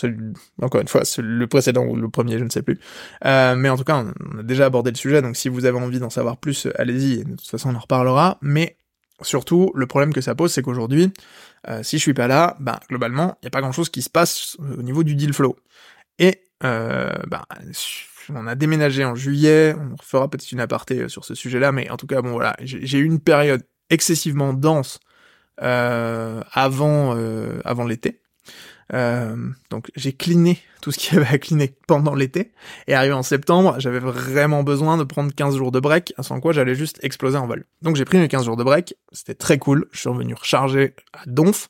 euh, 0.03 0.33
encore 0.61 0.81
une 0.81 0.87
fois, 0.87 1.01
le 1.17 1.47
précédent 1.47 1.85
ou 1.85 1.95
le 1.95 2.09
premier, 2.09 2.37
je 2.37 2.43
ne 2.43 2.49
sais 2.49 2.61
plus. 2.61 2.79
Euh, 3.25 3.55
mais 3.55 3.69
en 3.69 3.77
tout 3.77 3.83
cas, 3.83 4.03
on, 4.33 4.39
a 4.39 4.43
déjà 4.43 4.65
abordé 4.65 4.91
le 4.91 4.97
sujet. 4.97 5.21
Donc, 5.21 5.35
si 5.35 5.49
vous 5.49 5.65
avez 5.65 5.77
envie 5.77 5.99
d'en 5.99 6.09
savoir 6.09 6.37
plus, 6.37 6.67
allez-y. 6.75 7.23
De 7.23 7.35
toute 7.35 7.47
façon, 7.47 7.69
on 7.69 7.75
en 7.75 7.79
reparlera. 7.79 8.37
Mais 8.41 8.77
surtout, 9.21 9.71
le 9.75 9.87
problème 9.87 10.13
que 10.13 10.21
ça 10.21 10.35
pose, 10.35 10.51
c'est 10.51 10.61
qu'aujourd'hui, 10.61 11.11
si 11.83 11.97
je 11.97 12.01
suis 12.01 12.13
pas 12.13 12.27
là, 12.27 12.57
bah, 12.59 12.79
globalement, 12.89 13.37
il 13.41 13.45
n'y 13.45 13.47
a 13.47 13.51
pas 13.51 13.61
grand-chose 13.61 13.89
qui 13.89 14.01
se 14.01 14.09
passe 14.09 14.57
au 14.59 14.81
niveau 14.81 15.03
du 15.03 15.15
deal 15.15 15.33
flow. 15.33 15.55
Et 16.17 16.41
bah, 16.61 17.45
on 18.29 18.47
a 18.47 18.55
déménagé 18.55 19.05
en 19.05 19.15
juillet, 19.15 19.75
on 19.77 19.95
fera 20.01 20.29
peut-être 20.29 20.51
une 20.51 20.59
aparté 20.59 21.07
sur 21.07 21.25
ce 21.25 21.35
sujet-là, 21.35 21.71
mais 21.71 21.89
en 21.89 21.97
tout 21.97 22.07
cas, 22.07 22.21
bon 22.21 22.31
voilà, 22.31 22.55
j'ai 22.61 22.97
eu 22.97 23.05
une 23.05 23.19
période 23.19 23.63
excessivement 23.91 24.53
dense 24.53 24.99
euh, 25.61 26.41
avant 26.53 27.15
euh, 27.15 27.59
avant 27.65 27.85
l'été. 27.85 28.20
Euh, 28.93 29.35
donc 29.69 29.89
j'ai 29.95 30.13
cliné 30.13 30.59
tout 30.81 30.91
ce 30.91 30.97
qu'il 30.97 31.13
y 31.17 31.21
avait 31.21 31.35
à 31.35 31.37
cliner 31.37 31.73
pendant 31.87 32.13
l'été, 32.13 32.51
et 32.87 32.93
arrivé 32.93 33.13
en 33.13 33.23
septembre, 33.23 33.75
j'avais 33.79 33.99
vraiment 33.99 34.63
besoin 34.63 34.97
de 34.97 35.03
prendre 35.03 35.33
15 35.33 35.55
jours 35.55 35.71
de 35.71 35.79
break, 35.79 36.13
sans 36.19 36.39
quoi 36.39 36.51
j'allais 36.51 36.75
juste 36.75 36.99
exploser 37.03 37.37
en 37.37 37.47
vol. 37.47 37.65
Donc 37.81 37.95
j'ai 37.95 38.05
pris 38.05 38.17
mes 38.17 38.27
15 38.27 38.45
jours 38.45 38.57
de 38.57 38.63
break, 38.63 38.95
c'était 39.11 39.35
très 39.35 39.57
cool, 39.57 39.87
je 39.91 39.99
suis 39.99 40.09
revenu 40.09 40.33
recharger 40.33 40.95
à 41.13 41.21
donf, 41.27 41.69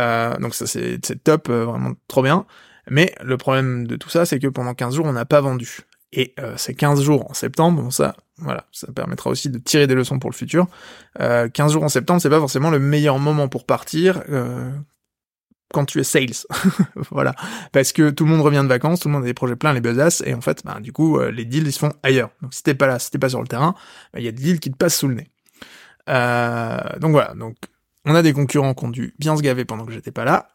euh, 0.00 0.36
donc 0.38 0.54
ça 0.54 0.66
c'est 0.66 1.00
top, 1.24 1.48
euh, 1.48 1.64
vraiment 1.64 1.92
trop 2.08 2.22
bien, 2.22 2.46
mais 2.90 3.14
le 3.22 3.36
problème 3.36 3.86
de 3.86 3.96
tout 3.96 4.08
ça, 4.08 4.26
c'est 4.26 4.38
que 4.38 4.48
pendant 4.48 4.74
15 4.74 4.94
jours, 4.94 5.06
on 5.06 5.12
n'a 5.12 5.24
pas 5.24 5.40
vendu. 5.40 5.80
Et 6.12 6.34
euh, 6.38 6.54
ces 6.56 6.74
15 6.74 7.02
jours 7.02 7.30
en 7.30 7.34
septembre, 7.34 7.82
bon 7.82 7.90
ça, 7.90 8.14
voilà, 8.36 8.66
ça 8.70 8.92
permettra 8.92 9.30
aussi 9.30 9.48
de 9.48 9.58
tirer 9.58 9.86
des 9.86 9.94
leçons 9.94 10.18
pour 10.18 10.30
le 10.30 10.34
futur. 10.34 10.66
Euh, 11.20 11.48
15 11.48 11.72
jours 11.72 11.84
en 11.84 11.88
septembre, 11.88 12.20
c'est 12.20 12.28
pas 12.28 12.40
forcément 12.40 12.70
le 12.70 12.78
meilleur 12.78 13.18
moment 13.18 13.48
pour 13.48 13.64
partir 13.64 14.22
euh, 14.28 14.70
quand 15.72 15.84
tu 15.84 16.00
es 16.00 16.04
sales. 16.04 16.46
voilà, 17.10 17.34
parce 17.72 17.92
que 17.92 18.10
tout 18.10 18.24
le 18.24 18.30
monde 18.30 18.40
revient 18.40 18.62
de 18.62 18.68
vacances, 18.68 19.00
tout 19.00 19.08
le 19.08 19.14
monde 19.14 19.24
a 19.24 19.26
des 19.26 19.34
projets 19.34 19.56
pleins, 19.56 19.72
les 19.72 19.80
buzzas, 19.80 20.22
et 20.24 20.34
en 20.34 20.40
fait, 20.40 20.62
bah, 20.64 20.78
du 20.80 20.92
coup, 20.92 21.18
euh, 21.18 21.30
les 21.30 21.44
deals 21.44 21.66
ils 21.66 21.72
se 21.72 21.78
font 21.78 21.92
ailleurs. 22.02 22.30
Donc 22.42 22.54
si 22.54 22.62
t'es 22.62 22.74
pas 22.74 22.86
là, 22.86 22.98
si 22.98 23.10
t'es 23.10 23.18
pas 23.18 23.28
sur 23.28 23.40
le 23.40 23.48
terrain, 23.48 23.74
bah, 24.12 24.20
il 24.20 24.24
y 24.24 24.28
a 24.28 24.32
des 24.32 24.42
deals 24.42 24.60
qui 24.60 24.70
te 24.70 24.76
passent 24.76 24.96
sous 24.96 25.08
le 25.08 25.14
nez. 25.14 25.30
Euh, 26.08 26.78
donc 27.00 27.12
voilà, 27.12 27.34
donc 27.34 27.56
on 28.04 28.14
a 28.14 28.22
des 28.22 28.32
concurrents 28.32 28.74
qui 28.74 28.84
ont 28.84 28.90
dû 28.90 29.14
bien 29.18 29.36
se 29.36 29.42
gaver 29.42 29.64
pendant 29.64 29.84
que 29.84 29.92
j'étais 29.92 30.10
pas 30.10 30.24
là. 30.24 30.48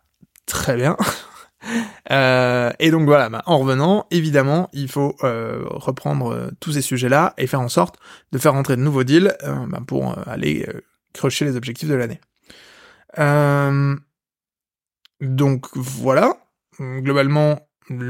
Très 0.46 0.76
bien. 0.76 0.98
Euh, 2.12 2.72
et 2.80 2.92
donc 2.92 3.06
voilà, 3.06 3.30
bah, 3.30 3.42
en 3.46 3.58
revenant, 3.58 4.06
évidemment, 4.12 4.70
il 4.72 4.90
faut 4.90 5.16
euh, 5.24 5.66
reprendre 5.66 6.32
euh, 6.32 6.50
tous 6.60 6.74
ces 6.74 6.82
sujets-là 6.82 7.34
et 7.38 7.48
faire 7.48 7.60
en 7.60 7.68
sorte 7.68 7.98
de 8.32 8.38
faire 8.38 8.54
rentrer 8.54 8.78
de 8.78 8.82
nouveaux 8.82 9.04
deals 9.04 9.36
bah, 9.44 9.82
pour 9.86 10.16
aller 10.28 10.66
crocher 11.14 11.46
les 11.46 11.58
objectifs 11.58 11.90
de 11.90 11.96
l'année. 11.96 12.22
Donc 15.22 15.68
voilà, 15.76 16.38
globalement, 16.80 17.60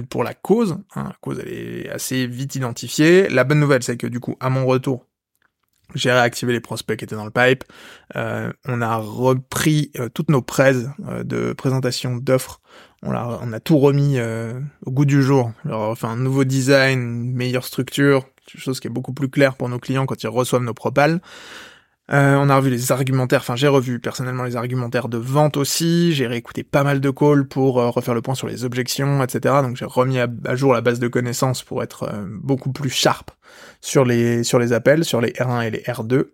pour 0.10 0.24
la 0.24 0.34
cause. 0.34 0.78
Hein, 0.96 1.06
la 1.06 1.16
cause, 1.22 1.40
elle 1.40 1.54
est 1.54 1.90
assez 1.90 2.28
vite 2.28 2.56
identifiée. 2.56 3.30
La 3.30 3.44
bonne 3.44 3.60
nouvelle, 3.60 3.84
c'est 3.84 3.98
que 3.98 4.08
du 4.08 4.20
coup, 4.20 4.36
à 4.40 4.50
mon 4.50 4.66
retour, 4.66 5.06
j'ai 5.96 6.12
réactivé 6.12 6.54
les 6.54 6.60
prospects 6.60 6.98
qui 6.98 7.06
étaient 7.06 7.16
dans 7.16 7.26
le 7.26 7.32
pipe. 7.32 7.64
Euh, 8.16 8.52
on 8.66 8.82
a 8.82 8.98
repris 8.98 9.92
euh, 9.98 10.10
toutes 10.10 10.30
nos 10.30 10.42
prêts 10.42 10.76
euh, 11.08 11.24
de 11.24 11.54
présentation 11.54 12.18
d'offres. 12.18 12.62
On 13.04 13.14
a, 13.14 13.60
tout 13.60 13.78
remis 13.78 14.20
au 14.86 14.92
goût 14.92 15.06
du 15.06 15.22
jour. 15.22 15.52
On 15.64 15.70
leur 15.70 15.92
a 15.92 15.96
fait 15.96 16.08
un 16.08 16.18
nouveau 16.18 16.44
design, 16.44 17.00
une 17.00 17.32
meilleure 17.32 17.64
structure, 17.64 18.26
chose 18.48 18.80
qui 18.80 18.88
est 18.88 18.92
beaucoup 18.92 19.14
plus 19.14 19.30
clair 19.30 19.56
pour 19.56 19.70
nos 19.70 19.78
clients 19.78 20.08
quand 20.08 20.24
ils 20.24 20.28
reçoivent 20.28 20.64
nos 20.64 20.74
propals. 20.74 21.22
Euh, 22.10 22.36
on 22.36 22.50
a 22.50 22.56
revu 22.56 22.70
les 22.70 22.94
argumentaires, 22.94 23.42
enfin 23.42 23.58
j'ai 23.58 23.68
revu 23.68 24.00
personnellement 24.00 24.44
les 24.44 24.56
argumentaires 24.56 25.10
de 25.10 25.18
vente 25.18 25.58
aussi, 25.58 26.14
j'ai 26.14 26.26
réécouté 26.26 26.64
pas 26.64 26.84
mal 26.84 27.02
de 27.02 27.10
calls 27.10 27.46
pour 27.46 27.82
euh, 27.82 27.90
refaire 27.90 28.14
le 28.14 28.22
point 28.22 28.34
sur 28.34 28.48
les 28.48 28.64
objections, 28.64 29.22
etc. 29.22 29.56
Donc 29.62 29.76
j'ai 29.76 29.84
remis 29.84 30.18
à, 30.18 30.30
jour 30.56 30.74
la 30.74 30.80
base 30.80 31.00
de 31.00 31.10
connaissances 31.10 31.64
pour 31.64 31.84
être 31.84 32.04
euh, 32.04 32.26
beaucoup 32.30 32.72
plus 32.72 32.90
sharp 32.90 33.32
sur 33.82 34.06
les, 34.06 34.46
sur 34.46 34.58
les 34.58 34.72
appels, 34.72 35.04
sur 35.04 35.20
les 35.20 35.32
R1 35.32 35.68
et 35.68 35.72
les 35.72 35.82
R2, 35.82 36.28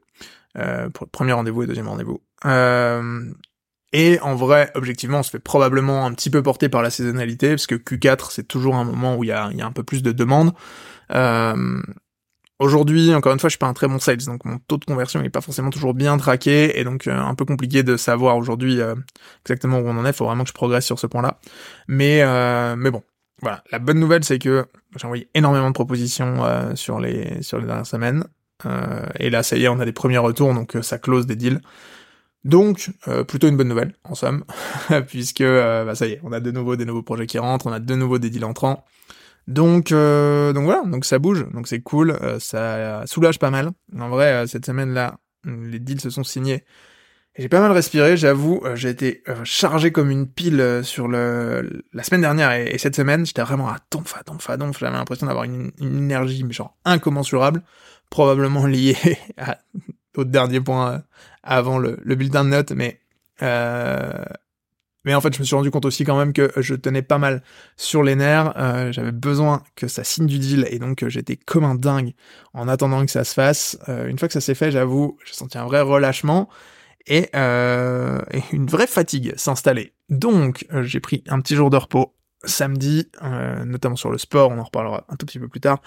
pour 0.94 1.06
le 1.06 1.10
premier 1.12 1.34
rendez-vous 1.34 1.64
et 1.64 1.68
deuxième 1.68 1.88
rendez-vous. 1.88 2.22
et 2.46 4.20
en 4.22 4.36
vrai, 4.36 4.72
objectivement, 4.76 5.20
on 5.20 5.24
se 5.24 5.32
fait 5.32 5.40
probablement 5.40 6.06
un 6.06 6.14
petit 6.14 6.30
peu 6.30 6.44
porter 6.44 6.70
par 6.70 6.84
la 6.84 6.92
saisonnalité, 6.92 7.50
parce 7.50 7.66
que 7.66 7.76
Q4 7.76 8.28
c'est 8.30 8.48
toujours 8.48 8.76
un 8.76 8.84
moment 8.84 9.16
où 9.16 9.24
il 9.24 9.28
y 9.28 9.32
a, 9.32 9.50
y 9.54 9.62
a, 9.62 9.66
un 9.66 9.72
peu 9.72 9.84
plus 9.84 10.04
de 10.04 10.12
demandes. 10.12 10.54
Aujourd'hui, 12.60 13.14
encore 13.14 13.34
une 13.34 13.40
fois, 13.40 13.50
je 13.50 13.54
suis 13.54 13.60
pas 13.60 13.68
un 13.68 13.74
très 13.74 13.88
bon 13.88 14.00
sales, 14.00 14.24
donc 14.26 14.46
mon 14.46 14.60
taux 14.60 14.78
de 14.78 14.86
conversion 14.86 15.22
n'est 15.22 15.30
pas 15.30 15.42
forcément 15.42 15.72
toujours 15.72 15.94
bien 15.96 16.18
traqué, 16.18 16.80
et 16.80 16.84
donc 16.84 17.08
euh, 17.08 17.20
un 17.20 17.34
peu 17.34 17.46
compliqué 17.46 17.82
de 17.84 17.98
savoir 17.98 18.38
aujourd'hui 18.38 18.80
euh, 18.80 18.96
exactement 19.44 19.80
où 19.80 19.88
on 19.88 19.98
en 19.98 20.06
est. 20.06 20.14
Faut 20.14 20.26
vraiment 20.26 20.44
que 20.44 20.50
je 20.50 20.54
progresse 20.54 20.86
sur 20.86 21.00
ce 21.00 21.08
point-là. 21.08 21.40
Mais 21.88 22.22
euh, 22.22 22.76
mais 22.76 22.92
bon, 22.92 23.02
voilà. 23.42 23.64
La 23.72 23.80
bonne 23.80 24.00
nouvelle, 24.00 24.24
c'est 24.24 24.38
que 24.38 24.66
j'ai 24.96 25.06
envoyé 25.06 25.28
énormément 25.34 25.68
de 25.70 25.74
propositions 25.74 26.44
sur 26.76 27.00
les 27.00 27.42
sur 27.42 27.60
les 27.60 27.66
dernières 27.66 27.88
semaines, 27.88 28.26
et 29.20 29.30
là, 29.30 29.44
ça 29.44 29.58
y 29.58 29.66
est, 29.66 29.68
on 29.68 29.80
a 29.80 29.86
des 29.86 29.92
premiers 29.92 30.20
retours, 30.20 30.54
donc 30.54 30.78
ça 30.82 31.00
close 31.00 31.26
des 31.26 31.36
deals. 31.36 31.60
Donc, 32.46 32.92
plutôt 33.28 33.48
une 33.48 33.58
bonne 33.58 33.70
nouvelle, 33.70 33.96
en 34.04 34.16
somme, 34.16 34.44
puisque 35.08 35.44
bah, 35.44 35.96
ça 35.96 36.08
y 36.08 36.14
est, 36.14 36.22
on 36.24 36.32
a 36.32 36.40
de 36.40 36.52
nouveau 36.52 36.76
des 36.76 36.86
nouveaux 36.86 37.04
projets 37.04 37.26
qui 37.26 37.40
rentrent, 37.40 37.68
on 37.68 37.74
a 37.74 37.80
de 37.80 37.96
nouveau 37.96 38.20
des 38.20 38.30
deals 38.30 38.46
entrants. 38.46 38.86
Donc, 39.48 39.92
euh, 39.92 40.54
donc 40.54 40.64
voilà, 40.66 40.84
donc 40.86 41.06
ça 41.06 41.20
bouge, 41.20 41.46
donc 41.52 41.68
c'est 41.68 41.82
cool, 41.82 42.12
euh, 42.12 42.40
ça 42.40 43.06
soulage 43.06 43.40
pas 43.40 43.50
mal. 43.50 43.72
En 43.98 44.10
vrai, 44.10 44.32
euh, 44.32 44.48
cette 44.48 44.66
semaine-là, 44.66 45.18
les 45.46 45.80
deals 45.80 46.00
se 46.00 46.10
sont 46.10 46.24
signés. 46.24 46.64
J'ai 47.38 47.50
pas 47.50 47.60
mal 47.60 47.72
respiré, 47.72 48.16
j'avoue. 48.16 48.62
j'ai 48.76 48.90
été 48.90 49.24
chargé 49.44 49.92
comme 49.92 50.12
une 50.12 50.28
pile 50.28 50.82
sur 50.84 51.08
le 51.08 51.84
la 51.92 52.04
semaine 52.04 52.22
dernière 52.22 52.52
et, 52.52 52.78
cette 52.78 52.96
semaine, 52.96 53.26
j'étais 53.26 53.42
vraiment 53.42 53.70
à 53.70 53.78
donf, 53.90 54.16
à 54.16 54.22
donf, 54.22 54.48
à 54.52 54.56
donf. 54.56 54.78
J'avais 54.78 54.96
l'impression 54.96 55.26
d'avoir 55.26 55.46
une, 55.46 55.72
énergie, 55.82 56.44
mais 56.44 56.54
genre 56.54 56.78
incommensurable, 56.86 57.64
probablement 58.12 58.68
liée 58.68 59.18
au 60.16 60.26
dernier 60.26 60.62
point 60.62 61.02
avant 61.42 61.80
le, 61.80 61.98
le 62.04 62.16
bulletin 62.16 62.44
de 62.44 62.50
notes, 62.50 62.72
mais 62.72 63.02
mais 65.06 65.14
en 65.14 65.22
fait, 65.22 65.34
je 65.34 65.40
me 65.40 65.46
suis 65.46 65.56
rendu 65.56 65.72
compte 65.72 65.86
aussi 65.86 66.04
quand 66.06 66.18
même 66.18 66.34
que 66.34 66.52
je 66.58 66.76
tenais 66.76 67.02
pas 67.02 67.18
mal 67.18 67.44
sur 67.76 68.04
les 68.04 68.16
nerfs. 68.16 68.54
Euh, 68.58 68.92
j'avais 68.92 69.12
besoin 69.12 69.64
que 69.76 69.88
ça 69.88 70.04
signe 70.04 70.28
du 70.28 70.40
deal 70.40 70.66
et 70.70 70.80
donc 70.80 71.04
euh, 71.04 71.10
j'étais 71.10 71.36
comme 71.36 71.66
un 71.66 71.76
dingue 71.76 72.14
en 72.54 72.68
attendant 72.68 73.06
que 73.06 73.12
ça 73.12 73.24
se 73.24 73.34
fasse. 73.34 73.78
Euh, 73.90 74.08
une 74.08 74.18
fois 74.18 74.28
que 74.28 74.34
ça 74.34 74.42
s'est 74.42 74.56
fait, 74.56 74.72
j'avoue, 74.72 75.18
j'ai 75.26 75.34
senti 75.34 75.58
un 75.58 75.66
vrai 75.66 75.82
relâchement 75.82 76.50
et, 77.06 77.30
et 77.34 78.44
une 78.54 78.68
vraie 78.68 78.88
fatigue 78.88 79.34
s'installer. 79.36 79.94
Donc, 80.08 80.66
j'ai 80.84 81.02
pris 81.02 81.22
un 81.28 81.42
petit 81.42 81.54
jour 81.54 81.70
de 81.70 81.76
repos 81.76 82.16
samedi, 82.46 83.10
notamment 83.66 83.98
sur 83.98 84.10
le 84.10 84.18
sport. 84.18 84.52
On 84.52 84.58
en 84.58 84.64
reparlera 84.64 85.06
un 85.10 85.18
tout 85.18 85.26
petit 85.26 85.38
peu 85.38 85.50
plus 85.50 85.60
tard. 85.60 85.82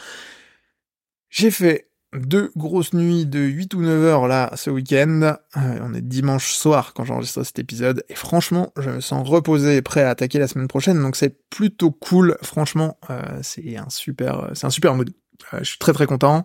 J'ai 1.31 1.51
fait 1.51 1.89
deux 2.21 2.51
grosses 2.57 2.93
nuits 2.93 3.27
de 3.27 3.41
8 3.41 3.75
ou 3.75 3.83
9 3.83 4.05
heures 4.05 4.29
là 4.29 4.51
ce 4.57 4.71
week-end. 4.71 5.37
Euh, 5.57 5.79
on 5.83 5.95
est 5.95 6.01
dimanche 6.01 6.53
soir 6.53 6.93
quand 6.95 7.05
j'enregistre 7.05 7.43
cet 7.45 7.59
épisode 7.59 8.05
et 8.09 8.15
franchement 8.15 8.73
je 8.79 8.91
me 8.91 9.01
sens 9.01 9.29
reposé 9.29 9.77
et 9.77 9.83
prêt 9.83 10.03
à 10.03 10.11
attaquer 10.11 10.39
la 10.39 10.49
semaine 10.49 10.69
prochaine 10.69 11.01
donc 11.01 11.17
c'est 11.17 11.39
plutôt 11.51 11.91
cool. 11.91 12.37
Franchement 12.43 12.99
euh, 13.11 13.21
c'est 13.43 13.77
un 13.77 13.91
super 13.91 14.51
c'est 14.55 14.67
un 14.67 14.71
super 14.71 14.95
mood. 14.95 15.11
Euh, 15.55 15.59
je 15.61 15.65
suis 15.65 15.79
très 15.79 15.93
très 15.93 16.07
content. 16.07 16.45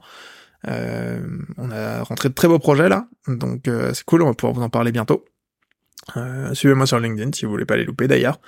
on 0.65 1.71
a 1.71 2.03
rentré 2.03 2.29
de 2.29 2.33
très 2.33 2.47
beaux 2.47 2.59
projets 2.59 2.89
là 2.89 3.07
donc 3.27 3.69
c'est 3.93 4.05
cool 4.05 4.21
on 4.23 4.27
va 4.27 4.33
pouvoir 4.33 4.53
vous 4.53 4.63
en 4.63 4.69
parler 4.69 4.91
bientôt. 4.91 5.25
Suivez-moi 6.53 6.87
sur 6.87 6.99
LinkedIn 6.99 7.31
si 7.33 7.45
vous 7.45 7.51
voulez 7.51 7.65
pas 7.65 7.77
les 7.77 7.85
louper 7.85 8.07
d'ailleurs. 8.07 8.39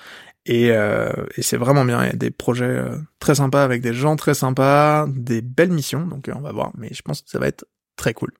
Et, 0.45 0.71
euh, 0.71 1.11
et 1.37 1.41
c'est 1.41 1.57
vraiment 1.57 1.85
bien. 1.85 2.03
Il 2.03 2.07
y 2.07 2.13
a 2.13 2.15
des 2.15 2.31
projets 2.31 2.65
euh, 2.65 2.97
très 3.19 3.35
sympas 3.35 3.63
avec 3.63 3.81
des 3.81 3.93
gens 3.93 4.15
très 4.15 4.33
sympas, 4.33 5.07
des 5.07 5.41
belles 5.41 5.71
missions. 5.71 6.05
Donc 6.05 6.27
euh, 6.27 6.33
on 6.35 6.41
va 6.41 6.51
voir. 6.51 6.71
Mais 6.77 6.89
je 6.91 7.01
pense 7.01 7.21
que 7.21 7.29
ça 7.29 7.39
va 7.39 7.47
être 7.47 7.65
très 7.95 8.13
cool. 8.13 8.31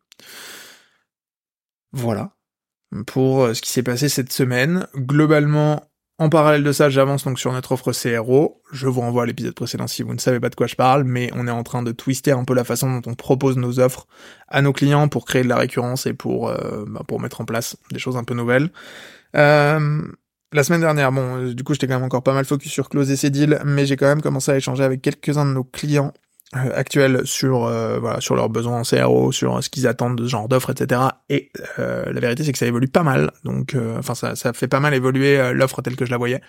Voilà 1.91 2.31
pour 3.07 3.55
ce 3.55 3.61
qui 3.61 3.71
s'est 3.71 3.81
passé 3.81 4.07
cette 4.07 4.31
semaine. 4.31 4.85
Globalement, 4.95 5.89
en 6.19 6.29
parallèle 6.29 6.63
de 6.63 6.71
ça, 6.71 6.91
j'avance 6.91 7.23
donc 7.23 7.39
sur 7.39 7.51
notre 7.51 7.71
offre 7.71 7.91
CRO. 7.91 8.61
Je 8.71 8.87
vous 8.87 9.01
renvoie 9.01 9.23
à 9.23 9.25
l'épisode 9.25 9.55
précédent 9.55 9.87
si 9.87 10.03
vous 10.03 10.13
ne 10.13 10.19
savez 10.19 10.39
pas 10.39 10.49
de 10.49 10.55
quoi 10.55 10.67
je 10.67 10.75
parle, 10.75 11.03
mais 11.03 11.31
on 11.33 11.47
est 11.47 11.51
en 11.51 11.63
train 11.63 11.81
de 11.81 11.91
twister 11.91 12.33
un 12.33 12.43
peu 12.43 12.53
la 12.53 12.63
façon 12.63 12.99
dont 12.99 13.09
on 13.09 13.15
propose 13.15 13.57
nos 13.57 13.79
offres 13.79 14.05
à 14.47 14.61
nos 14.61 14.73
clients 14.73 15.07
pour 15.07 15.25
créer 15.25 15.41
de 15.41 15.49
la 15.49 15.57
récurrence 15.57 16.05
et 16.05 16.13
pour, 16.13 16.53
bah, 16.87 17.01
pour 17.07 17.19
mettre 17.19 17.41
en 17.41 17.45
place 17.45 17.77
des 17.91 17.97
choses 17.97 18.15
un 18.15 18.23
peu 18.23 18.35
nouvelles. 18.35 18.69
Euh, 19.35 20.03
la 20.53 20.63
semaine 20.63 20.81
dernière, 20.81 21.11
bon, 21.11 21.37
euh, 21.37 21.53
du 21.53 21.63
coup, 21.63 21.73
j'étais 21.73 21.87
quand 21.87 21.95
même 21.95 22.03
encore 22.03 22.23
pas 22.23 22.33
mal 22.33 22.45
focus 22.45 22.71
sur 22.71 22.89
closer 22.89 23.15
ces 23.15 23.29
deals, 23.29 23.59
mais 23.65 23.85
j'ai 23.85 23.97
quand 23.97 24.05
même 24.05 24.21
commencé 24.21 24.51
à 24.51 24.57
échanger 24.57 24.83
avec 24.83 25.01
quelques-uns 25.01 25.45
de 25.45 25.51
nos 25.51 25.63
clients 25.63 26.13
euh, 26.55 26.69
actuels 26.75 27.21
sur 27.25 27.65
euh, 27.65 27.97
voilà 27.99 28.21
sur 28.21 28.35
leurs 28.35 28.49
besoins 28.49 28.79
en 28.79 28.83
CRO, 28.83 29.31
sur 29.31 29.63
ce 29.63 29.69
qu'ils 29.69 29.87
attendent 29.87 30.17
de 30.17 30.25
ce 30.25 30.29
genre 30.29 30.47
d'offres, 30.47 30.69
etc. 30.69 31.01
Et 31.29 31.49
la 31.77 32.19
vérité, 32.19 32.43
c'est 32.43 32.51
que 32.51 32.59
ça 32.59 32.67
évolue 32.67 32.87
pas 32.87 33.03
mal. 33.03 33.31
Donc, 33.43 33.75
enfin, 33.97 34.13
ça, 34.13 34.35
ça 34.35 34.53
fait 34.53 34.67
pas 34.67 34.79
mal 34.79 34.93
évoluer 34.93 35.51
l'offre 35.53 35.81
telle 35.81 35.95
que 35.95 36.05
je 36.05 36.11
la 36.11 36.17
voyais. 36.17 36.41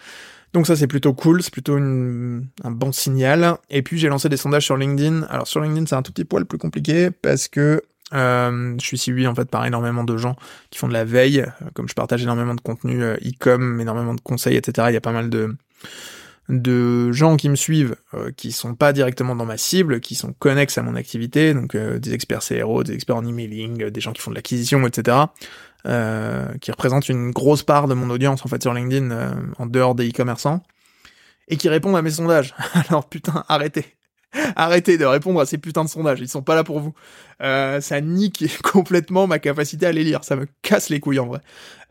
Donc 0.52 0.66
ça, 0.68 0.76
c'est 0.76 0.86
plutôt 0.86 1.14
cool, 1.14 1.42
c'est 1.42 1.52
plutôt 1.52 1.76
un 1.76 2.70
bon 2.70 2.92
signal. 2.92 3.56
Et 3.70 3.82
puis, 3.82 3.98
j'ai 3.98 4.08
lancé 4.08 4.28
des 4.28 4.36
sondages 4.36 4.64
sur 4.64 4.76
LinkedIn. 4.76 5.22
Alors, 5.28 5.48
sur 5.48 5.60
LinkedIn, 5.60 5.86
c'est 5.86 5.96
un 5.96 6.02
tout 6.02 6.12
petit 6.12 6.24
poil 6.24 6.44
plus 6.44 6.58
compliqué 6.58 7.10
parce 7.10 7.48
que 7.48 7.82
euh, 8.12 8.74
je 8.80 8.84
suis 8.84 8.98
suivi 8.98 9.26
en 9.26 9.34
fait 9.34 9.50
par 9.50 9.64
énormément 9.64 10.04
de 10.04 10.16
gens 10.16 10.36
qui 10.70 10.78
font 10.78 10.88
de 10.88 10.92
la 10.92 11.04
veille, 11.04 11.40
euh, 11.40 11.70
comme 11.72 11.88
je 11.88 11.94
partage 11.94 12.22
énormément 12.22 12.54
de 12.54 12.60
contenu 12.60 13.02
euh, 13.02 13.16
e-com, 13.24 13.80
énormément 13.80 14.14
de 14.14 14.20
conseils, 14.20 14.56
etc. 14.56 14.88
Il 14.90 14.94
y 14.94 14.98
a 14.98 15.00
pas 15.00 15.12
mal 15.12 15.30
de 15.30 17.12
gens 17.12 17.36
qui 17.36 17.48
me 17.48 17.56
suivent, 17.56 17.96
qui 18.36 18.52
sont 18.52 18.74
pas 18.74 18.92
directement 18.92 19.34
dans 19.34 19.46
ma 19.46 19.56
cible, 19.56 20.00
qui 20.00 20.14
sont 20.14 20.34
connexes 20.34 20.76
à 20.76 20.82
mon 20.82 20.94
activité, 20.94 21.54
donc 21.54 21.74
des 21.74 22.12
experts 22.12 22.40
CRO, 22.40 22.84
des 22.84 22.92
experts 22.92 23.16
en 23.16 23.24
emailing, 23.24 23.88
des 23.88 24.00
gens 24.00 24.12
qui 24.12 24.20
font 24.20 24.30
de 24.30 24.36
l'acquisition, 24.36 24.86
etc. 24.86 25.16
qui 25.84 26.70
représentent 26.70 27.08
une 27.08 27.30
grosse 27.30 27.62
part 27.62 27.88
de 27.88 27.94
mon 27.94 28.10
audience 28.10 28.44
en 28.44 28.48
fait 28.48 28.60
sur 28.60 28.74
LinkedIn 28.74 29.34
en 29.58 29.66
dehors 29.66 29.94
des 29.94 30.10
e-commerçants 30.10 30.62
et 31.48 31.56
qui 31.56 31.70
répondent 31.70 31.96
à 31.96 32.02
mes 32.02 32.10
sondages. 32.10 32.54
Alors 32.88 33.08
putain, 33.08 33.44
arrêtez. 33.48 33.86
Arrêtez 34.56 34.98
de 34.98 35.04
répondre 35.04 35.40
à 35.40 35.46
ces 35.46 35.58
putains 35.58 35.84
de 35.84 35.88
sondages, 35.88 36.20
ils 36.20 36.28
sont 36.28 36.42
pas 36.42 36.54
là 36.54 36.64
pour 36.64 36.80
vous. 36.80 36.94
Euh, 37.42 37.80
ça 37.80 38.00
nique 38.00 38.44
complètement 38.62 39.26
ma 39.26 39.38
capacité 39.38 39.86
à 39.86 39.92
les 39.92 40.04
lire, 40.04 40.24
ça 40.24 40.36
me 40.36 40.46
casse 40.62 40.88
les 40.88 41.00
couilles 41.00 41.18
en 41.18 41.26
vrai. 41.26 41.40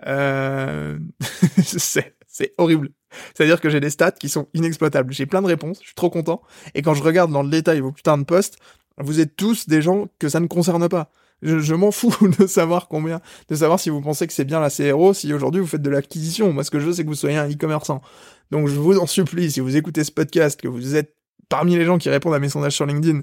Euh... 0.08 0.98
c'est 1.64 2.54
horrible. 2.58 2.90
C'est-à-dire 3.36 3.62
que 3.62 3.70
j'ai 3.70 3.80
des 3.80 3.92
stats 3.92 4.12
qui 4.12 4.28
sont 4.28 4.48
inexploitables. 4.54 5.14
J'ai 5.14 5.26
plein 5.26 5.42
de 5.42 5.48
réponses, 5.48 5.78
je 5.82 5.88
suis 5.88 5.96
trop 5.96 6.10
content. 6.10 6.42
Et 6.74 6.82
quand 6.82 6.96
je 6.96 7.04
regarde 7.04 7.32
dans 7.32 7.44
le 7.44 7.50
détail 7.50 7.80
vos 7.80 7.92
putains 7.92 8.18
de 8.18 8.24
posts, 8.24 8.58
vous 8.98 9.20
êtes 9.20 9.36
tous 9.36 9.68
des 9.68 9.82
gens 9.82 10.08
que 10.20 10.30
ça 10.30 10.40
ne 10.40 10.48
concerne 10.48 10.88
pas. 10.90 11.12
Je, 11.42 11.60
je 11.60 11.76
m'en 11.76 11.92
fous 11.92 12.16
de 12.40 12.48
savoir 12.48 12.88
combien, 12.88 13.22
de 13.50 13.56
savoir 13.56 13.80
si 13.80 13.90
vous 13.90 14.02
pensez 14.02 14.26
que 14.28 14.34
c'est 14.34 14.46
bien 14.46 14.60
la 14.60 14.70
CRO, 14.70 15.14
si 15.14 15.34
aujourd'hui 15.34 15.62
vous 15.62 15.68
faites 15.68 15.82
de 15.82 15.90
l'acquisition. 15.90 16.54
Moi, 16.54 16.64
ce 16.64 16.72
que 16.72 16.80
je 16.80 16.86
veux, 16.86 16.94
c'est 16.94 17.04
que 17.04 17.10
vous 17.10 17.16
soyez 17.16 17.38
un 17.38 17.50
e-commerçant. 17.50 18.02
Donc, 18.50 18.68
je 18.68 18.76
vous 18.76 18.98
en 18.98 19.08
supplie, 19.08 19.52
si 19.52 19.60
vous 19.60 19.76
écoutez 19.76 20.04
ce 20.04 20.12
podcast, 20.12 20.60
que 20.60 20.68
vous 20.68 20.96
êtes 20.96 21.16
parmi 21.50 21.76
les 21.76 21.86
gens 21.86 21.98
qui 21.98 22.10
répondent 22.10 22.34
à 22.34 22.40
mes 22.40 22.50
sondages 22.50 22.74
sur 22.74 22.86
LinkedIn 22.86 23.22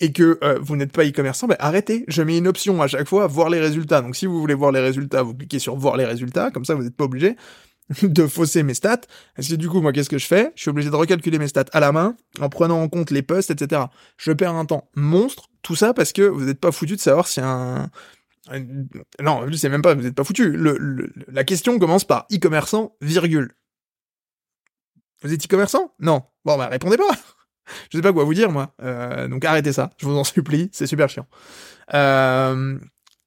et 0.00 0.12
que 0.12 0.38
euh, 0.42 0.58
vous 0.60 0.76
n'êtes 0.76 0.92
pas 0.92 1.04
e-commerçant, 1.04 1.46
bah 1.46 1.56
arrêtez. 1.58 2.04
Je 2.08 2.22
mets 2.22 2.38
une 2.38 2.48
option 2.48 2.80
à 2.82 2.88
chaque 2.88 3.06
fois, 3.06 3.26
voir 3.26 3.50
les 3.50 3.60
résultats. 3.60 4.00
Donc 4.00 4.16
si 4.16 4.26
vous 4.26 4.40
voulez 4.40 4.54
voir 4.54 4.72
les 4.72 4.80
résultats, 4.80 5.22
vous 5.22 5.34
cliquez 5.34 5.58
sur 5.58 5.76
voir 5.76 5.96
les 5.96 6.06
résultats, 6.06 6.50
comme 6.50 6.64
ça 6.64 6.74
vous 6.74 6.82
n'êtes 6.82 6.96
pas 6.96 7.04
obligé 7.04 7.36
de 8.02 8.26
fausser 8.26 8.62
mes 8.62 8.74
stats. 8.74 9.02
Parce 9.36 9.48
que 9.48 9.54
du 9.54 9.68
coup, 9.68 9.80
moi, 9.80 9.92
qu'est-ce 9.92 10.10
que 10.10 10.18
je 10.18 10.26
fais? 10.26 10.52
Je 10.56 10.62
suis 10.62 10.70
obligé 10.70 10.90
de 10.90 10.96
recalculer 10.96 11.38
mes 11.38 11.48
stats 11.48 11.66
à 11.72 11.80
la 11.80 11.92
main, 11.92 12.16
en 12.40 12.48
prenant 12.48 12.80
en 12.80 12.88
compte 12.88 13.10
les 13.10 13.22
posts, 13.22 13.50
etc. 13.50 13.82
Je 14.16 14.32
perds 14.32 14.54
un 14.54 14.64
temps 14.64 14.88
monstre, 14.94 15.48
tout 15.62 15.76
ça 15.76 15.92
parce 15.92 16.12
que 16.12 16.22
vous 16.22 16.44
n'êtes 16.44 16.60
pas 16.60 16.72
foutu 16.72 16.96
de 16.96 17.00
savoir 17.00 17.28
si 17.28 17.40
un... 17.40 17.90
Non, 19.22 19.46
c'est 19.52 19.68
même 19.68 19.82
pas, 19.82 19.94
vous 19.94 20.02
n'êtes 20.02 20.14
pas 20.14 20.24
foutu. 20.24 20.58
La 21.28 21.44
question 21.44 21.78
commence 21.78 22.04
par 22.04 22.26
e-commerçant, 22.32 22.96
virgule. 23.00 23.54
Vous 25.22 25.32
êtes 25.32 25.44
e-commerçant? 25.44 25.92
Non. 26.00 26.22
Bon, 26.44 26.56
bah 26.56 26.68
répondez 26.68 26.96
pas 26.96 27.10
je 27.90 27.98
sais 27.98 28.02
pas 28.02 28.12
quoi 28.12 28.24
vous 28.24 28.34
dire 28.34 28.50
moi. 28.50 28.74
Euh, 28.82 29.28
donc 29.28 29.44
arrêtez 29.44 29.72
ça, 29.72 29.90
je 29.98 30.06
vous 30.06 30.16
en 30.16 30.24
supplie, 30.24 30.68
c'est 30.72 30.86
super 30.86 31.08
chiant. 31.08 31.26
Euh, 31.94 32.78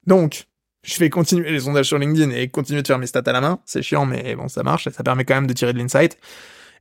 donc, 0.08 0.48
je 0.84 0.98
vais 1.00 1.10
continuer 1.10 1.52
les 1.52 1.62
sondages 1.62 1.88
sur 1.88 1.98
LinkedIn 1.98 2.32
et 2.32 2.50
continuer 2.50 2.82
de 2.82 2.88
faire 2.88 3.00
mes 3.00 3.08
stats 3.08 3.24
à 3.26 3.32
la 3.32 3.42
main. 3.42 3.60
C'est 3.66 3.82
chiant, 3.82 4.06
mais 4.06 4.36
bon, 4.36 4.48
ça 4.48 4.64
marche, 4.64 4.90
ça 4.90 5.04
permet 5.04 5.26
quand 5.26 5.36
même 5.36 5.48
de 5.48 5.54
tirer 5.54 5.74
de 5.74 5.78
l'insight. 5.78 6.18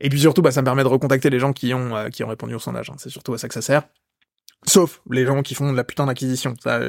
Et 0.00 0.08
puis 0.08 0.20
surtout, 0.20 0.42
bah, 0.42 0.50
ça 0.50 0.62
me 0.62 0.64
permet 0.64 0.82
de 0.82 0.88
recontacter 0.88 1.30
les 1.30 1.38
gens 1.38 1.52
qui 1.52 1.72
ont, 1.74 2.10
qui 2.10 2.24
ont 2.24 2.28
répondu 2.28 2.54
au 2.54 2.58
sondage. 2.58 2.90
Hein. 2.90 2.96
C'est 2.98 3.10
surtout 3.10 3.34
à 3.34 3.38
ça 3.38 3.46
que 3.46 3.54
ça 3.54 3.62
sert. 3.62 3.84
Sauf 4.66 5.00
les 5.10 5.24
gens 5.24 5.42
qui 5.42 5.54
font 5.54 5.70
de 5.70 5.76
la 5.76 5.84
putain 5.84 6.06
d'acquisition. 6.06 6.54
Ça, 6.60 6.80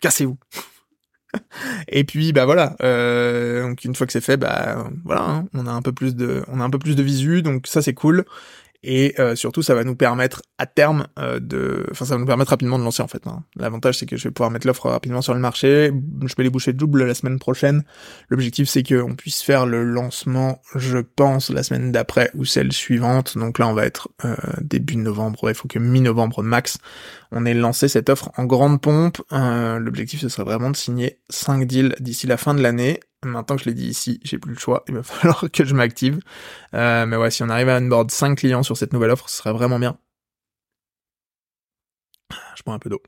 cassez-vous. 0.00 0.38
et 1.88 2.04
puis 2.04 2.32
bah 2.32 2.44
voilà, 2.44 2.76
euh, 2.82 3.68
donc 3.68 3.84
une 3.84 3.94
fois 3.94 4.06
que 4.06 4.12
c'est 4.12 4.20
fait, 4.20 4.36
bah 4.36 4.88
voilà, 5.04 5.22
hein, 5.22 5.48
on 5.54 5.66
a 5.66 5.70
un 5.70 5.82
peu 5.82 5.92
plus 5.92 6.14
de, 6.14 6.44
on 6.48 6.60
a 6.60 6.64
un 6.64 6.70
peu 6.70 6.78
plus 6.78 6.96
de 6.96 7.02
visu, 7.02 7.42
donc 7.42 7.66
ça 7.66 7.82
c'est 7.82 7.94
cool 7.94 8.24
et 8.88 9.14
euh, 9.18 9.34
surtout 9.34 9.62
ça 9.62 9.74
va 9.74 9.82
nous 9.82 9.96
permettre 9.96 10.42
à 10.58 10.66
terme 10.66 11.08
euh, 11.18 11.40
de 11.40 11.84
enfin 11.90 12.04
ça 12.04 12.14
va 12.14 12.20
nous 12.20 12.26
permettre 12.26 12.50
rapidement 12.50 12.78
de 12.78 12.84
lancer 12.84 13.02
en 13.02 13.08
fait 13.08 13.26
hein. 13.26 13.42
l'avantage 13.56 13.98
c'est 13.98 14.06
que 14.06 14.16
je 14.16 14.28
vais 14.28 14.30
pouvoir 14.30 14.52
mettre 14.52 14.64
l'offre 14.64 14.88
rapidement 14.88 15.22
sur 15.22 15.34
le 15.34 15.40
marché. 15.40 15.92
Je 16.24 16.34
vais 16.36 16.44
les 16.44 16.50
boucher 16.50 16.72
double 16.72 17.04
la 17.04 17.14
semaine 17.14 17.40
prochaine. 17.40 17.82
L'objectif 18.28 18.68
c'est 18.68 18.84
qu'on 18.84 19.16
puisse 19.16 19.42
faire 19.42 19.66
le 19.66 19.82
lancement 19.82 20.62
je 20.76 20.98
pense 20.98 21.50
la 21.50 21.64
semaine 21.64 21.90
d'après 21.90 22.30
ou 22.34 22.44
celle 22.44 22.72
suivante. 22.72 23.36
Donc 23.36 23.58
là 23.58 23.66
on 23.66 23.74
va 23.74 23.84
être 23.86 24.08
euh, 24.24 24.36
début 24.60 24.96
novembre. 24.96 25.50
Il 25.50 25.56
faut 25.56 25.66
que 25.66 25.80
mi-novembre 25.80 26.44
max 26.44 26.78
on 27.32 27.44
ait 27.44 27.54
lancé 27.54 27.88
cette 27.88 28.08
offre 28.08 28.30
en 28.36 28.44
grande 28.44 28.80
pompe. 28.80 29.20
L'objectif 29.32 30.20
ce 30.20 30.28
serait 30.28 30.44
vraiment 30.44 30.70
de 30.70 30.76
signer 30.76 31.18
5 31.28 31.66
deals 31.66 31.96
d'ici 31.98 32.28
la 32.28 32.36
fin 32.36 32.54
de 32.54 32.62
l'année 32.62 33.00
Maintenant 33.24 33.56
que 33.56 33.62
je 33.62 33.68
l'ai 33.68 33.74
dit 33.74 33.88
ici, 33.88 34.20
j'ai 34.22 34.38
plus 34.38 34.52
le 34.52 34.58
choix, 34.58 34.84
il 34.88 34.94
va 34.94 35.02
falloir 35.04 35.44
que 35.52 35.64
je 35.64 35.74
m'active. 35.74 36.20
Euh, 36.74 37.06
mais 37.06 37.16
ouais, 37.16 37.30
si 37.30 37.42
on 37.42 37.48
arrive 37.48 37.68
à 37.68 37.78
onboard 37.78 38.10
5 38.10 38.36
clients 38.36 38.62
sur 38.62 38.76
cette 38.76 38.92
nouvelle 38.92 39.10
offre, 39.10 39.28
ce 39.28 39.36
serait 39.36 39.52
vraiment 39.52 39.78
bien. 39.78 39.98
Je 42.56 42.62
prends 42.62 42.74
un 42.74 42.78
peu 42.78 42.90
d'eau. 42.90 43.02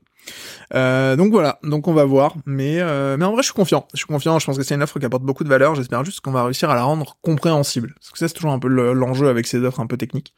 Euh, 0.73 1.15
donc 1.15 1.31
voilà, 1.31 1.59
donc 1.63 1.87
on 1.87 1.93
va 1.93 2.05
voir, 2.05 2.35
mais 2.45 2.79
euh, 2.81 3.17
mais 3.17 3.25
en 3.25 3.31
vrai 3.31 3.41
je 3.41 3.47
suis 3.47 3.53
confiant, 3.53 3.87
je 3.93 3.97
suis 3.97 4.05
confiant, 4.05 4.37
je 4.37 4.45
pense 4.45 4.57
que 4.57 4.63
c'est 4.63 4.75
une 4.75 4.83
offre 4.83 4.99
qui 4.99 5.05
apporte 5.05 5.23
beaucoup 5.23 5.43
de 5.43 5.49
valeur, 5.49 5.75
j'espère 5.75 6.03
juste 6.03 6.19
qu'on 6.19 6.31
va 6.31 6.43
réussir 6.43 6.69
à 6.69 6.75
la 6.75 6.83
rendre 6.83 7.17
compréhensible, 7.21 7.93
parce 7.95 8.11
que 8.11 8.19
ça 8.19 8.27
c'est 8.27 8.33
toujours 8.33 8.51
un 8.51 8.59
peu 8.59 8.67
l'enjeu 8.67 9.29
avec 9.29 9.47
ces 9.47 9.59
offres 9.63 9.79
un 9.79 9.87
peu 9.87 9.97
techniques, 9.97 10.35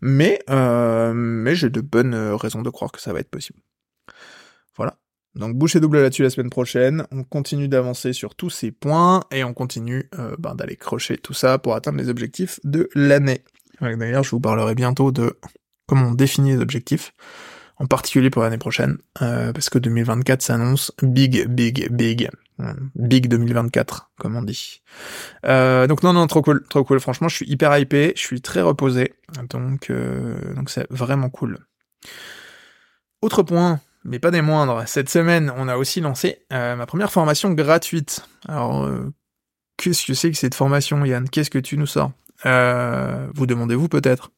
mais 0.00 0.40
mais 0.48 1.54
j'ai 1.54 1.70
de 1.70 1.80
bonnes 1.80 2.14
raisons 2.14 2.62
de 2.62 2.70
croire 2.70 2.90
que 2.92 3.00
ça 3.00 3.12
va 3.12 3.20
être 3.20 3.30
possible. 3.30 3.60
Voilà, 4.76 4.96
donc 5.36 5.54
bouche 5.54 5.76
et 5.76 5.80
double 5.80 6.00
là-dessus 6.00 6.22
la 6.22 6.30
semaine 6.30 6.50
prochaine. 6.50 7.06
On 7.12 7.22
continue 7.22 7.68
d'avancer 7.68 8.12
sur 8.12 8.34
tous 8.34 8.50
ces 8.50 8.72
points 8.72 9.22
et 9.30 9.44
on 9.44 9.54
continue 9.54 10.08
euh, 10.18 10.34
ben, 10.38 10.54
d'aller 10.54 10.76
crocher 10.76 11.16
tout 11.18 11.34
ça 11.34 11.58
pour 11.58 11.74
atteindre 11.74 11.98
les 11.98 12.08
objectifs 12.08 12.58
de 12.64 12.88
l'année. 12.94 13.44
D'ailleurs, 13.80 14.24
je 14.24 14.30
vous 14.30 14.40
parlerai 14.40 14.74
bientôt 14.74 15.12
de 15.12 15.38
comment 15.86 16.08
on 16.08 16.14
définit 16.14 16.52
les 16.52 16.58
objectifs, 16.58 17.14
en 17.78 17.86
particulier 17.86 18.28
pour 18.28 18.42
l'année 18.42 18.58
prochaine, 18.58 18.98
euh, 19.22 19.52
parce 19.52 19.70
que 19.70 19.78
2024 19.78 20.42
s'annonce 20.42 20.92
big, 21.02 21.46
big, 21.48 21.90
big. 21.90 22.30
Big 22.94 23.26
2024, 23.28 24.10
comme 24.18 24.36
on 24.36 24.42
dit. 24.42 24.82
Euh, 25.46 25.86
donc 25.86 26.02
non, 26.02 26.12
non, 26.12 26.26
trop 26.26 26.42
cool, 26.42 26.62
trop 26.68 26.84
cool. 26.84 27.00
Franchement, 27.00 27.30
je 27.30 27.36
suis 27.36 27.50
hyper 27.50 27.74
hypé, 27.78 28.12
je 28.16 28.20
suis 28.20 28.42
très 28.42 28.60
reposé, 28.60 29.14
donc 29.48 29.90
donc 29.90 30.68
c'est 30.68 30.86
vraiment 30.90 31.30
cool. 31.30 31.58
Autre 33.22 33.42
point 33.42 33.80
mais 34.04 34.18
pas 34.18 34.30
des 34.30 34.42
moindres. 34.42 34.86
Cette 34.86 35.08
semaine, 35.08 35.52
on 35.56 35.68
a 35.68 35.76
aussi 35.76 36.00
lancé 36.00 36.44
euh, 36.52 36.76
ma 36.76 36.86
première 36.86 37.12
formation 37.12 37.52
gratuite. 37.52 38.26
Alors, 38.48 38.84
euh, 38.84 39.12
qu'est-ce 39.76 40.06
que 40.06 40.14
c'est 40.14 40.30
que 40.30 40.36
cette 40.36 40.54
formation, 40.54 41.04
Yann? 41.04 41.28
Qu'est-ce 41.28 41.50
que 41.50 41.58
tu 41.58 41.76
nous 41.76 41.86
sors? 41.86 42.12
Euh, 42.46 43.28
Vous 43.34 43.46
demandez-vous 43.46 43.88
peut-être 43.88 44.30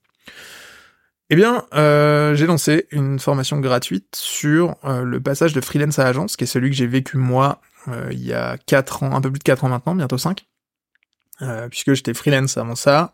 Eh 1.31 1.37
bien, 1.37 1.65
j'ai 1.73 2.47
lancé 2.47 2.89
une 2.91 3.19
formation 3.19 3.61
gratuite 3.61 4.17
sur 4.17 4.77
le 4.85 5.21
passage 5.21 5.53
de 5.53 5.61
freelance 5.61 5.99
à 5.99 6.07
agence, 6.07 6.37
qui 6.37 6.45
est 6.45 6.49
celui 6.49 6.71
que 6.71 6.77
j'ai 6.77 6.87
vécu 6.87 7.17
moi 7.17 7.61
il 8.11 8.25
y 8.25 8.33
a 8.33 8.59
4 8.67 9.03
ans, 9.05 9.15
un 9.15 9.21
peu 9.21 9.31
plus 9.31 9.39
de 9.39 9.45
4 9.45 9.65
ans 9.65 9.69
maintenant, 9.69 9.95
bientôt 9.95 10.19
5. 10.19 10.45
puisque 11.71 11.95
j'étais 11.95 12.15
freelance 12.15 12.57
avant 12.57 12.75
ça. 12.75 13.13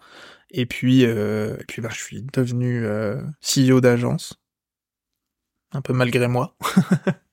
Et 0.51 0.65
puis, 0.65 1.03
et 1.03 1.65
puis 1.69 1.83
bah, 1.83 1.91
je 1.93 1.99
suis 2.03 2.23
devenu 2.33 2.87
CEO 3.43 3.83
d'agence 3.83 4.41
un 5.73 5.81
peu 5.81 5.93
malgré 5.93 6.29
moi. 6.29 6.57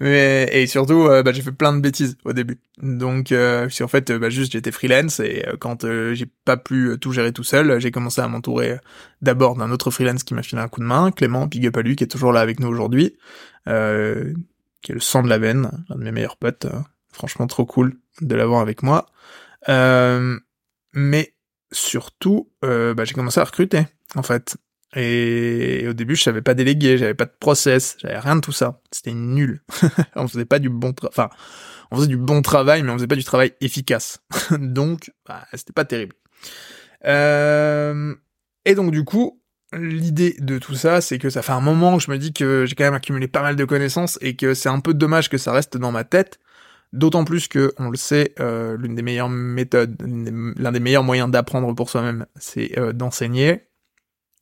Mais 0.00 0.48
et 0.52 0.66
surtout, 0.66 1.06
euh, 1.06 1.22
bah, 1.22 1.32
j'ai 1.32 1.42
fait 1.42 1.52
plein 1.52 1.72
de 1.72 1.80
bêtises 1.80 2.16
au 2.24 2.32
début. 2.32 2.60
Donc, 2.82 3.32
euh, 3.32 3.68
en 3.80 3.88
fait, 3.88 4.10
bah, 4.12 4.30
juste 4.30 4.52
j'étais 4.52 4.72
freelance 4.72 5.20
et 5.20 5.44
euh, 5.46 5.56
quand 5.58 5.84
euh, 5.84 6.14
j'ai 6.14 6.26
pas 6.44 6.56
pu 6.56 6.96
tout 7.00 7.12
gérer 7.12 7.32
tout 7.32 7.44
seul, 7.44 7.80
j'ai 7.80 7.90
commencé 7.90 8.20
à 8.20 8.28
m'entourer 8.28 8.78
d'abord 9.22 9.56
d'un 9.56 9.70
autre 9.70 9.90
freelance 9.90 10.24
qui 10.24 10.34
m'a 10.34 10.42
filé 10.42 10.60
un 10.60 10.68
coup 10.68 10.80
de 10.80 10.86
main, 10.86 11.10
Clément 11.10 11.48
lui, 11.52 11.96
qui 11.96 12.04
est 12.04 12.08
toujours 12.08 12.32
là 12.32 12.40
avec 12.40 12.60
nous 12.60 12.68
aujourd'hui, 12.68 13.16
qui 13.66 13.70
est 13.70 14.94
le 14.94 15.00
sang 15.00 15.22
de 15.22 15.28
la 15.28 15.38
veine, 15.38 15.70
l'un 15.88 15.96
de 15.96 16.02
mes 16.02 16.12
meilleurs 16.12 16.36
potes. 16.36 16.66
franchement, 17.12 17.46
trop 17.46 17.66
cool 17.66 17.96
de 18.20 18.34
l'avoir 18.34 18.60
avec 18.60 18.82
moi. 18.82 19.06
mais 20.92 21.34
surtout, 21.72 22.50
bah, 22.62 23.04
j'ai 23.04 23.14
commencé 23.14 23.40
à 23.40 23.44
recruter 23.44 23.86
en 24.16 24.22
fait. 24.22 24.56
Et 24.94 25.86
au 25.88 25.92
début, 25.92 26.16
je 26.16 26.22
savais 26.22 26.42
pas 26.42 26.54
déléguer, 26.54 26.98
j'avais 26.98 27.14
pas 27.14 27.26
de 27.26 27.34
process, 27.38 27.96
j'avais 28.00 28.18
rien 28.18 28.36
de 28.36 28.40
tout 28.40 28.52
ça. 28.52 28.80
C'était 28.90 29.12
nul. 29.12 29.62
on 30.16 30.26
faisait 30.26 30.44
pas 30.44 30.58
du 30.58 30.68
bon 30.68 30.92
travail, 30.92 31.12
enfin, 31.12 31.30
on 31.90 31.96
faisait 31.96 32.08
du 32.08 32.16
bon 32.16 32.42
travail, 32.42 32.82
mais 32.82 32.90
on 32.90 32.94
faisait 32.94 33.06
pas 33.06 33.16
du 33.16 33.24
travail 33.24 33.52
efficace. 33.60 34.20
donc, 34.58 35.12
bah, 35.26 35.46
c'était 35.54 35.72
pas 35.72 35.84
terrible. 35.84 36.16
Euh... 37.06 38.14
Et 38.64 38.74
donc, 38.74 38.90
du 38.90 39.04
coup, 39.04 39.40
l'idée 39.72 40.36
de 40.40 40.58
tout 40.58 40.74
ça, 40.74 41.00
c'est 41.00 41.18
que 41.18 41.30
ça 41.30 41.42
fait 41.42 41.52
un 41.52 41.60
moment 41.60 41.96
que 41.96 42.02
je 42.02 42.10
me 42.10 42.18
dis 42.18 42.32
que 42.32 42.66
j'ai 42.66 42.74
quand 42.74 42.84
même 42.84 42.94
accumulé 42.94 43.28
pas 43.28 43.42
mal 43.42 43.56
de 43.56 43.64
connaissances 43.64 44.18
et 44.20 44.36
que 44.36 44.54
c'est 44.54 44.68
un 44.68 44.80
peu 44.80 44.94
dommage 44.94 45.28
que 45.28 45.38
ça 45.38 45.52
reste 45.52 45.76
dans 45.76 45.92
ma 45.92 46.04
tête. 46.04 46.40
D'autant 46.92 47.24
plus 47.24 47.46
que, 47.46 47.72
on 47.78 47.88
le 47.88 47.96
sait, 47.96 48.34
euh, 48.40 48.76
l'une 48.76 48.96
des 48.96 49.02
meilleures 49.02 49.28
méthodes, 49.28 49.96
l'un 50.56 50.72
des 50.72 50.80
meilleurs 50.80 51.04
moyens 51.04 51.30
d'apprendre 51.30 51.72
pour 51.72 51.88
soi-même, 51.88 52.26
c'est 52.34 52.76
euh, 52.78 52.92
d'enseigner. 52.92 53.69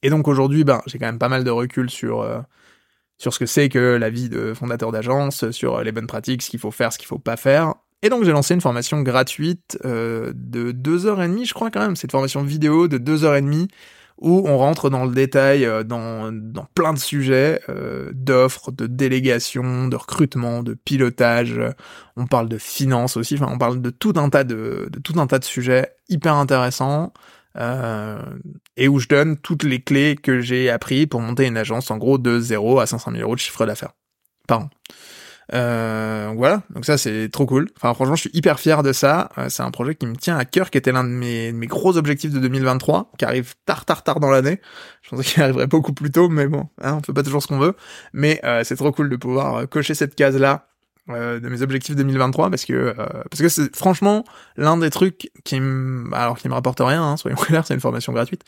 Et 0.03 0.11
donc 0.11 0.29
aujourd'hui, 0.29 0.65
ben, 0.65 0.83
j'ai 0.87 0.99
quand 0.99 1.07
même 1.07 1.19
pas 1.19 1.29
mal 1.29 1.45
de 1.45 1.51
recul 1.51 1.91
sur 1.91 2.23
euh, 2.23 2.41
sur 3.19 3.35
ce 3.35 3.39
que 3.39 3.47
c'est 3.47 3.69
que 3.69 3.97
la 3.97 4.11
vie 4.11 4.29
de 4.29 4.55
fondateur 4.55 4.93
d'agence, 4.93 5.51
sur 5.51 5.83
les 5.83 5.93
bonnes 5.93 6.07
pratiques, 6.07 6.43
ce 6.43 6.51
qu'il 6.51 6.61
faut 6.61 6.71
faire, 6.71 6.93
ce 6.93 6.99
qu'il 6.99 7.09
faut 7.09 7.19
pas 7.19 7.37
faire. 7.37 7.75
Et 8.03 8.11
donc 8.11 8.25
j'ai 8.25 8.31
lancé 8.33 8.55
une 8.55 8.61
formation 8.61 9.03
gratuite 9.03 9.79
euh, 9.85 10.33
de 10.35 10.71
deux 10.71 11.07
heures 11.07 11.21
et 11.23 11.29
demie, 11.29 11.47
je 11.47 11.55
crois 11.55 11.71
quand 11.71 11.81
même. 11.81 11.97
Cette 11.97 12.13
formation 12.13 12.43
vidéo 12.43 12.87
de 12.87 12.97
deux 12.99 13.25
heures 13.25 13.35
et 13.35 13.43
demie 13.43 13.69
où 14.21 14.43
on 14.49 14.59
rentre 14.59 14.91
dans 14.91 15.05
le 15.05 15.13
détail 15.13 15.65
euh, 15.65 15.83
dans, 15.85 16.33
dans 16.33 16.67
plein 16.75 16.93
de 16.93 16.99
sujets, 16.99 17.61
euh, 17.69 18.11
d'offres, 18.15 18.73
de 18.73 18.87
délégation, 18.87 19.89
de 19.89 19.97
recrutement, 19.97 20.63
de 20.63 20.75
pilotage. 20.75 21.61
On 22.17 22.27
parle 22.27 22.49
de 22.49 22.59
finance 22.59 23.17
aussi. 23.17 23.35
Enfin, 23.35 23.49
on 23.53 23.59
parle 23.59 23.81
de 23.81 23.91
tout 23.91 24.15
un 24.17 24.29
tas 24.31 24.45
de, 24.45 24.89
de 24.93 24.99
tout 25.01 25.19
un 25.19 25.27
tas 25.27 25.39
de 25.39 25.45
sujets 25.45 25.93
hyper 26.09 26.35
intéressants. 26.35 27.13
Euh, 27.59 28.19
et 28.77 28.89
où 28.89 29.01
je 29.01 29.09
donne 29.09 29.37
toutes 29.37 29.65
les 29.65 29.81
clés 29.81 30.17
que 30.17 30.41
j'ai 30.41 30.71
appris 30.71 31.07
pour 31.07 31.21
monter 31.21 31.47
une 31.47 31.57
agence, 31.57 31.91
en 31.91 31.97
gros 31.97 32.19
de 32.19 32.39
0 32.39 32.81
à 32.81 32.87
500 32.87 33.13
000 33.13 33.23
euros 33.23 33.35
de 33.35 33.41
chiffre 33.41 33.67
d'affaires 33.67 33.93
par 34.47 34.61
an. 34.61 34.71
Euh, 35.55 36.31
voilà, 36.37 36.63
donc 36.71 36.85
ça 36.85 36.99
c'est 36.99 37.31
trop 37.31 37.47
cool. 37.47 37.69
Enfin 37.77 37.95
franchement 37.95 38.17
je 38.17 38.23
suis 38.23 38.31
hyper 38.35 38.61
fier 38.61 38.83
de 38.83 38.93
ça. 38.93 39.31
Euh, 39.39 39.49
c'est 39.49 39.63
un 39.63 39.71
projet 39.71 39.95
qui 39.95 40.07
me 40.07 40.15
tient 40.15 40.37
à 40.37 40.45
cœur, 40.45 40.71
qui 40.71 40.77
était 40.77 40.93
l'un 40.93 41.05
de 41.05 41.09
mes, 41.09 41.53
gros 41.67 41.97
objectifs 41.97 42.33
de 42.33 42.39
2023, 42.39 43.13
qui 43.19 43.25
arrive 43.25 43.55
tard 43.65 43.87
tard 43.87 44.05
tard 44.05 44.21
dans 44.21 44.31
l'année. 44.31 44.61
Je 45.03 45.11
pensais 45.11 45.25
qu'il 45.25 45.43
arriverait 45.43 45.67
beaucoup 45.67 45.95
plus 45.95 46.11
tôt, 46.11 46.29
mais 46.29 46.47
bon, 46.47 46.69
hein, 46.83 46.99
on 46.99 47.03
fait 47.03 47.15
pas 47.15 47.23
toujours 47.23 47.43
ce 47.43 47.47
qu'on 47.49 47.59
veut. 47.59 47.75
Mais 48.13 48.41
euh, 48.45 48.63
c'est 48.65 48.77
trop 48.77 48.93
cool 48.93 49.09
de 49.09 49.17
pouvoir 49.17 49.57
euh, 49.57 49.67
cocher 49.67 49.95
cette 49.95 50.15
case 50.15 50.37
là 50.37 50.69
euh, 51.11 51.41
de 51.41 51.49
mes 51.49 51.63
objectifs 51.63 51.97
2023 51.97 52.51
parce 52.51 52.65
que 52.65 52.73
euh, 52.73 52.95
parce 53.31 53.41
que 53.41 53.49
c'est 53.49 53.75
franchement 53.75 54.25
l'un 54.57 54.77
des 54.77 54.91
trucs 54.91 55.31
qui 55.45 55.61
me 55.61 56.13
alors 56.15 56.39
qui 56.39 56.49
me 56.49 56.55
rapporte 56.55 56.81
rien 56.81 57.03
hein, 57.03 57.17
soyons 57.17 57.37
clairs 57.41 57.67
c'est 57.67 57.75
une 57.75 57.81
formation 57.81 58.13
gratuite. 58.13 58.43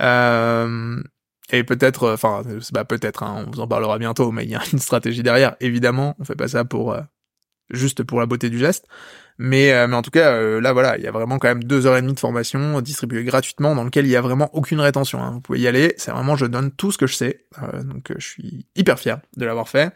Euh, 0.00 1.02
et 1.52 1.64
peut-être 1.64 2.04
euh, 2.04 2.14
enfin 2.14 2.42
bah 2.72 2.84
peut-être 2.84 3.22
hein, 3.22 3.44
on 3.46 3.50
vous 3.50 3.60
en 3.60 3.68
parlera 3.68 3.98
bientôt 3.98 4.32
mais 4.32 4.44
il 4.44 4.50
y 4.50 4.54
a 4.54 4.62
une 4.72 4.78
stratégie 4.78 5.22
derrière. 5.22 5.56
Évidemment 5.60 6.16
on 6.18 6.24
fait 6.24 6.34
pas 6.34 6.48
ça 6.48 6.64
pour 6.64 6.96
juste 7.70 8.02
pour 8.02 8.18
la 8.18 8.26
beauté 8.26 8.50
du 8.50 8.58
geste. 8.58 8.86
Mais 9.38 9.86
mais 9.86 9.94
en 9.96 10.02
tout 10.02 10.10
cas 10.10 10.40
là 10.60 10.72
voilà 10.72 10.98
il 10.98 11.04
y 11.04 11.06
a 11.06 11.12
vraiment 11.12 11.38
quand 11.38 11.48
même 11.48 11.64
deux 11.64 11.86
heures 11.86 11.96
et 11.96 12.02
demie 12.02 12.14
de 12.14 12.20
formation 12.20 12.80
distribuée 12.80 13.24
gratuitement 13.24 13.74
dans 13.74 13.84
lequel 13.84 14.04
il 14.04 14.10
y 14.10 14.16
a 14.16 14.20
vraiment 14.20 14.50
aucune 14.52 14.80
rétention 14.80 15.22
hein. 15.22 15.30
vous 15.32 15.40
pouvez 15.40 15.60
y 15.60 15.68
aller 15.68 15.94
c'est 15.96 16.10
vraiment 16.10 16.36
je 16.36 16.46
donne 16.46 16.72
tout 16.72 16.90
ce 16.92 16.98
que 16.98 17.06
je 17.06 17.14
sais. 17.14 17.46
Donc 17.84 18.12
je 18.18 18.26
suis 18.26 18.66
hyper 18.74 18.98
fier 18.98 19.20
de 19.36 19.44
l'avoir 19.46 19.68
fait 19.68 19.94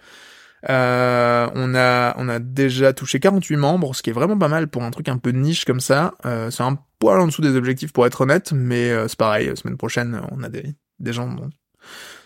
euh, 0.68 1.48
on 1.54 1.74
a 1.74 2.14
on 2.18 2.28
a 2.28 2.38
déjà 2.38 2.92
touché 2.92 3.20
48 3.20 3.56
membres, 3.56 3.94
ce 3.94 4.02
qui 4.02 4.10
est 4.10 4.14
vraiment 4.14 4.38
pas 4.38 4.48
mal 4.48 4.68
pour 4.68 4.82
un 4.82 4.90
truc 4.90 5.08
un 5.08 5.18
peu 5.18 5.30
niche 5.30 5.64
comme 5.64 5.80
ça. 5.80 6.14
Euh, 6.26 6.50
c'est 6.50 6.62
un 6.62 6.78
poil 6.98 7.20
en 7.20 7.26
dessous 7.26 7.42
des 7.42 7.56
objectifs 7.56 7.92
pour 7.92 8.06
être 8.06 8.20
honnête, 8.22 8.52
mais 8.52 8.90
euh, 8.90 9.08
c'est 9.08 9.18
pareil. 9.18 9.50
Semaine 9.56 9.76
prochaine, 9.76 10.20
on 10.32 10.42
a 10.42 10.48
des 10.48 10.74
des 11.00 11.12
gens 11.12 11.28
dont, 11.28 11.50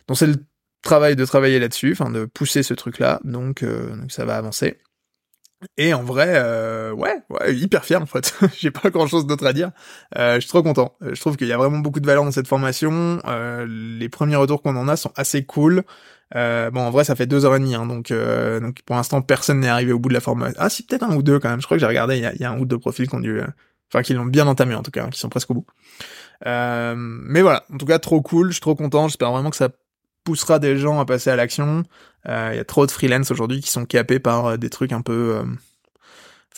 dont 0.08 0.14
c'est 0.14 0.26
le 0.26 0.36
travail 0.82 1.16
de 1.16 1.24
travailler 1.24 1.58
là-dessus, 1.58 1.92
enfin 1.92 2.10
de 2.10 2.24
pousser 2.26 2.62
ce 2.62 2.74
truc-là. 2.74 3.20
Donc 3.24 3.64
donc 3.64 4.12
ça 4.12 4.24
va 4.24 4.36
avancer. 4.36 4.78
Et 5.76 5.92
en 5.92 6.04
vrai, 6.04 6.34
euh, 6.36 6.92
ouais, 6.92 7.16
ouais, 7.30 7.54
hyper 7.56 7.84
fier 7.84 8.00
en 8.00 8.06
fait. 8.06 8.32
J'ai 8.58 8.70
pas 8.70 8.90
grand 8.90 9.08
chose 9.08 9.26
d'autre 9.26 9.44
à 9.46 9.52
dire. 9.52 9.72
Euh, 10.16 10.36
je 10.36 10.40
suis 10.40 10.48
trop 10.48 10.62
content. 10.62 10.96
Je 11.00 11.20
trouve 11.20 11.36
qu'il 11.36 11.48
y 11.48 11.52
a 11.52 11.56
vraiment 11.56 11.78
beaucoup 11.78 11.98
de 11.98 12.06
valeur 12.06 12.24
dans 12.24 12.30
cette 12.30 12.46
formation. 12.46 13.20
Euh, 13.26 13.66
les 13.68 14.08
premiers 14.08 14.36
retours 14.36 14.62
qu'on 14.62 14.76
en 14.76 14.86
a 14.86 14.96
sont 14.96 15.12
assez 15.16 15.44
cool. 15.44 15.82
Euh, 16.36 16.70
bon, 16.70 16.80
en 16.80 16.90
vrai, 16.90 17.04
ça 17.04 17.14
fait 17.14 17.26
deux 17.26 17.44
heures 17.44 17.56
et 17.56 17.58
demie, 17.58 17.74
hein, 17.74 17.86
donc, 17.86 18.10
euh, 18.10 18.60
donc 18.60 18.82
pour 18.82 18.96
l'instant, 18.96 19.22
personne 19.22 19.60
n'est 19.60 19.68
arrivé 19.68 19.92
au 19.92 19.98
bout 19.98 20.10
de 20.10 20.14
la 20.14 20.20
formation. 20.20 20.56
Ah, 20.58 20.68
si, 20.68 20.82
peut-être 20.82 21.04
un 21.04 21.16
ou 21.16 21.22
deux 21.22 21.38
quand 21.38 21.48
même. 21.48 21.60
Je 21.60 21.66
crois 21.66 21.76
que 21.76 21.80
j'ai 21.80 21.86
regardé, 21.86 22.16
il 22.16 22.22
y 22.22 22.26
a, 22.26 22.34
y 22.34 22.44
a, 22.44 22.50
un 22.50 22.58
ou 22.58 22.66
deux 22.66 22.78
profils 22.78 23.08
qui 23.08 23.14
ont 23.14 23.20
dû, 23.20 23.40
Enfin, 23.92 24.02
qui 24.02 24.12
l'ont 24.12 24.26
bien 24.26 24.46
entamé 24.46 24.74
en 24.74 24.82
tout 24.82 24.90
cas, 24.90 25.04
hein, 25.04 25.10
qui 25.10 25.18
sont 25.18 25.28
presque 25.28 25.50
au 25.50 25.54
bout. 25.54 25.66
Euh, 26.46 26.94
mais 26.96 27.40
voilà, 27.40 27.64
en 27.72 27.78
tout 27.78 27.86
cas, 27.86 27.98
trop 27.98 28.20
cool, 28.20 28.48
je 28.48 28.54
suis 28.54 28.60
trop 28.60 28.74
content, 28.74 29.08
j'espère 29.08 29.32
vraiment 29.32 29.50
que 29.50 29.56
ça 29.56 29.70
poussera 30.24 30.58
des 30.58 30.76
gens 30.76 31.00
à 31.00 31.06
passer 31.06 31.30
à 31.30 31.36
l'action. 31.36 31.84
Il 32.26 32.30
euh, 32.30 32.54
y 32.54 32.58
a 32.58 32.64
trop 32.64 32.84
de 32.84 32.90
freelance 32.90 33.30
aujourd'hui 33.30 33.60
qui 33.60 33.70
sont 33.70 33.86
capés 33.86 34.18
par 34.18 34.46
euh, 34.46 34.56
des 34.56 34.70
trucs 34.70 34.92
un 34.92 35.00
peu... 35.00 35.42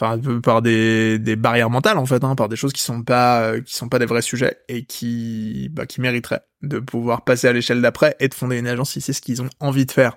Euh, 0.02 0.06
enfin 0.06 0.40
par 0.40 0.62
des, 0.62 1.18
des 1.18 1.36
barrières 1.36 1.70
mentales 1.70 1.98
en 1.98 2.06
fait, 2.06 2.24
hein, 2.24 2.34
par 2.34 2.48
des 2.48 2.56
choses 2.56 2.72
qui 2.72 2.82
sont 2.82 3.02
pas 3.02 3.60
qui 3.60 3.74
sont 3.74 3.88
pas 3.88 3.98
des 3.98 4.06
vrais 4.06 4.22
sujets 4.22 4.58
et 4.68 4.84
qui 4.84 5.68
bah, 5.72 5.86
qui 5.86 6.00
mériteraient 6.00 6.42
de 6.62 6.78
pouvoir 6.78 7.24
passer 7.24 7.48
à 7.48 7.52
l'échelle 7.52 7.82
d'après 7.82 8.16
et 8.20 8.28
de 8.28 8.34
fonder 8.34 8.58
une 8.58 8.66
agence 8.66 8.90
si 8.90 9.00
c'est 9.00 9.12
ce 9.12 9.20
qu'ils 9.20 9.42
ont 9.42 9.50
envie 9.60 9.86
de 9.86 9.92
faire. 9.92 10.16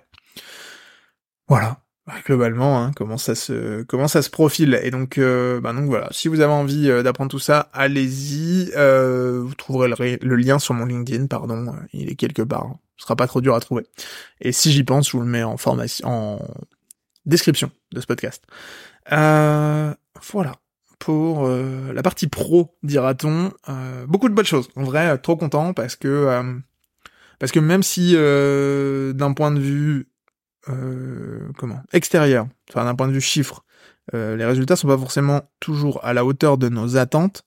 Voilà. 1.48 1.84
Bah, 2.06 2.16
globalement, 2.26 2.84
hein, 2.84 2.92
comment 2.98 3.16
ça 3.16 3.34
se 3.34 3.84
comment 3.84 4.10
ça 4.10 4.22
se 4.22 4.30
profile 4.30 4.78
et 4.84 4.92
donc 4.92 5.18
euh, 5.18 5.62
bah 5.62 5.72
donc 5.72 5.86
voilà. 5.86 6.10
Si 6.12 6.28
vous 6.28 6.42
avez 6.42 6.52
envie 6.52 6.90
euh, 6.90 7.02
d'apprendre 7.02 7.32
tout 7.32 7.40
ça, 7.40 7.70
allez-y. 7.72 8.72
Euh, 8.76 9.42
vous 9.42 9.56
trouverez 9.56 9.88
le, 10.22 10.36
lien 10.36 10.60
sur 10.60 10.74
mon 10.74 10.86
LinkedIn, 10.86 11.28
pardon. 11.28 11.74
Il 11.94 12.10
est 12.10 12.16
quelque 12.16 12.42
part. 12.42 12.76
Ce 12.98 13.04
sera 13.04 13.16
pas 13.16 13.28
trop 13.28 13.40
dur 13.40 13.56
à 13.56 13.62
trouver. 13.62 13.86
Et 14.42 14.52
si 14.52 14.74
j'y 14.74 14.84
pense, 14.84 15.08
je 15.08 15.14
vous 15.14 15.24
le 15.24 15.30
mets 15.30 15.44
en 15.44 15.56
formation, 15.56 16.08
en 16.08 16.40
description 17.26 17.72
de 17.94 18.02
ce 18.02 18.06
podcast. 18.06 18.44
Voilà 19.10 20.56
pour 21.00 21.48
la 21.48 22.02
partie 22.02 22.28
pro, 22.28 22.76
dira-t-on. 22.84 23.52
beaucoup 24.08 24.30
de 24.30 24.34
bonnes 24.34 24.46
choses. 24.46 24.70
En 24.76 24.84
vrai, 24.84 25.18
trop 25.18 25.36
content 25.36 25.74
parce 25.74 25.96
que 25.96 26.54
parce 27.40 27.52
que 27.52 27.60
même 27.60 27.84
si 27.84 28.14
d'un 28.14 29.34
point 29.34 29.52
de 29.52 29.60
vue 29.60 30.08
euh, 30.70 31.50
comment 31.58 31.84
extérieur, 31.92 32.48
enfin 32.70 32.86
d'un 32.86 32.96
point 32.96 33.10
de 33.10 33.14
vue 33.14 33.22
chiffre, 33.22 33.66
euh, 34.14 34.38
les 34.38 34.46
résultats 34.46 34.78
sont 34.78 34.88
pas 34.88 34.98
forcément 34.98 35.42
toujours 35.60 36.04
à 36.06 36.14
la 36.14 36.24
hauteur 36.24 36.58
de 36.58 36.70
nos 36.70 36.96
attentes. 36.96 37.44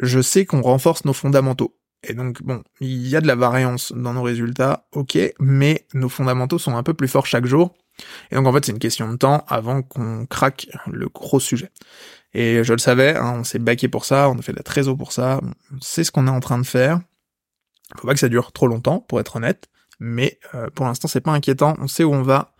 Je 0.00 0.20
sais 0.20 0.46
qu'on 0.46 0.62
renforce 0.62 1.04
nos 1.04 1.12
fondamentaux. 1.12 1.76
Et 2.02 2.12
donc 2.14 2.42
bon, 2.42 2.62
il 2.80 3.06
y 3.06 3.14
a 3.14 3.20
de 3.20 3.26
la 3.28 3.36
variance 3.36 3.92
dans 3.92 4.14
nos 4.14 4.22
résultats, 4.22 4.86
ok, 4.92 5.16
mais 5.38 5.86
nos 5.94 6.08
fondamentaux 6.08 6.58
sont 6.58 6.76
un 6.76 6.82
peu 6.82 6.94
plus 6.94 7.08
forts 7.08 7.26
chaque 7.26 7.46
jour. 7.46 7.72
Et 8.30 8.34
donc 8.34 8.46
en 8.46 8.52
fait 8.52 8.64
c'est 8.64 8.72
une 8.72 8.78
question 8.78 9.10
de 9.10 9.16
temps 9.16 9.44
avant 9.48 9.82
qu'on 9.82 10.26
craque 10.26 10.68
le 10.86 11.08
gros 11.08 11.40
sujet. 11.40 11.70
Et 12.34 12.64
je 12.64 12.72
le 12.72 12.78
savais, 12.78 13.16
hein, 13.16 13.36
on 13.38 13.44
s'est 13.44 13.58
baqué 13.58 13.88
pour 13.88 14.04
ça, 14.04 14.28
on 14.28 14.38
a 14.38 14.42
fait 14.42 14.52
de 14.52 14.58
la 14.58 14.62
trésor 14.62 14.96
pour 14.96 15.12
ça, 15.12 15.40
on 15.42 15.80
sait 15.80 16.04
ce 16.04 16.10
qu'on 16.10 16.26
est 16.26 16.30
en 16.30 16.40
train 16.40 16.58
de 16.58 16.66
faire. 16.66 17.00
Faut 17.96 18.06
pas 18.06 18.14
que 18.14 18.20
ça 18.20 18.28
dure 18.28 18.52
trop 18.52 18.66
longtemps, 18.66 19.00
pour 19.00 19.20
être 19.20 19.36
honnête 19.36 19.68
mais 19.98 20.38
euh, 20.54 20.68
pour 20.70 20.86
l'instant 20.86 21.08
c'est 21.08 21.20
pas 21.20 21.32
inquiétant, 21.32 21.74
on 21.78 21.88
sait 21.88 22.04
où 22.04 22.12
on 22.12 22.22
va. 22.22 22.54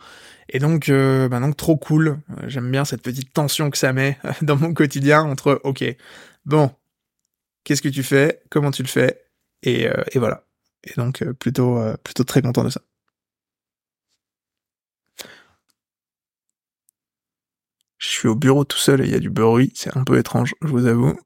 Et 0.48 0.58
donc, 0.60 0.88
euh, 0.88 1.28
bah 1.28 1.40
donc 1.40 1.56
trop 1.56 1.76
cool. 1.76 2.20
Euh, 2.30 2.44
j'aime 2.46 2.70
bien 2.70 2.84
cette 2.84 3.02
petite 3.02 3.32
tension 3.32 3.70
que 3.70 3.78
ça 3.78 3.92
met 3.92 4.18
dans 4.42 4.56
mon 4.56 4.74
quotidien 4.74 5.22
entre 5.22 5.60
ok, 5.64 5.84
bon, 6.44 6.70
qu'est-ce 7.64 7.82
que 7.82 7.88
tu 7.88 8.02
fais, 8.02 8.42
comment 8.50 8.70
tu 8.70 8.82
le 8.82 8.88
fais, 8.88 9.24
et, 9.62 9.88
et 10.12 10.18
voilà. 10.18 10.44
Et 10.84 10.92
donc 10.96 11.24
plutôt 11.32 11.80
plutôt 12.04 12.24
très 12.24 12.42
content 12.42 12.62
de 12.62 12.70
ça. 12.70 12.80
Je 18.06 18.12
suis 18.12 18.28
au 18.28 18.36
bureau 18.36 18.64
tout 18.64 18.78
seul 18.78 19.00
et 19.00 19.04
il 19.04 19.10
y 19.10 19.16
a 19.16 19.18
du 19.18 19.30
bruit, 19.30 19.72
c'est 19.74 19.96
un 19.96 20.04
peu 20.04 20.16
étrange, 20.16 20.54
je 20.62 20.68
vous 20.68 20.86
avoue. 20.86 21.18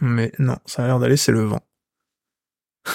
Mais 0.00 0.32
non, 0.38 0.56
ça 0.64 0.82
a 0.82 0.86
l'air 0.86 0.98
d'aller, 0.98 1.18
c'est 1.18 1.30
le 1.30 1.44
vent. 1.44 1.60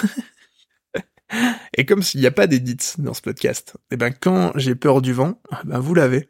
Et 1.76 1.86
comme 1.86 2.02
s'il 2.02 2.20
n'y 2.20 2.26
a 2.26 2.32
pas 2.32 2.48
d'édits 2.48 2.94
dans 2.98 3.14
ce 3.14 3.22
podcast, 3.22 3.76
eh 3.92 3.96
ben 3.96 4.10
quand 4.10 4.50
j'ai 4.56 4.74
peur 4.74 5.00
du 5.00 5.12
vent, 5.12 5.40
ben 5.64 5.78
vous 5.78 5.94
l'avez. 5.94 6.28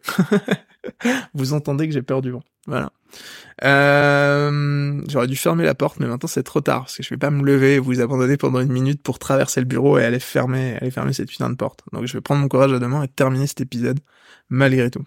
vous 1.35 1.55
entendez 1.55 1.88
que 1.88 1.94
j'ai 1.94 2.03
peur 2.03 2.20
du 2.20 2.31
vent. 2.31 2.42
Voilà. 2.66 2.92
Euh, 3.64 5.01
J'aurais 5.09 5.27
dû 5.29 5.37
fermer 5.37 5.64
la 5.64 5.75
porte, 5.75 5.99
mais 5.99 6.07
maintenant 6.07 6.29
c'est 6.29 6.42
trop 6.42 6.61
tard 6.61 6.81
parce 6.81 6.99
que 6.99 7.03
je 7.03 7.09
vais 7.09 7.16
pas 7.16 7.31
me 7.31 7.42
lever 7.42 7.77
et 7.77 7.79
vous 7.79 8.03
abandonner 8.03 8.37
pendant 8.37 8.61
une 8.61 8.70
minute 8.70 9.03
pour 9.03 9.18
traverser 9.18 9.61
le 9.61 9.66
bureau 9.66 9.96
et 9.99 10.05
aller 10.05 10.20
fermer, 10.20 10.77
aller 10.77 10.90
fermer 10.90 11.14
cette 11.14 11.31
putain 11.31 11.49
de 11.49 11.57
porte. 11.57 11.81
Donc 11.92 12.05
je 12.05 12.12
vais 12.12 12.20
prendre 12.20 12.42
mon 12.42 12.49
courage 12.49 12.75
à 12.75 12.79
deux 12.79 12.87
mains 12.87 13.03
et 13.03 13.09
terminer 13.09 13.46
cet 13.46 13.62
épisode 13.62 14.01
malgré 14.51 14.90
tout. 14.90 15.07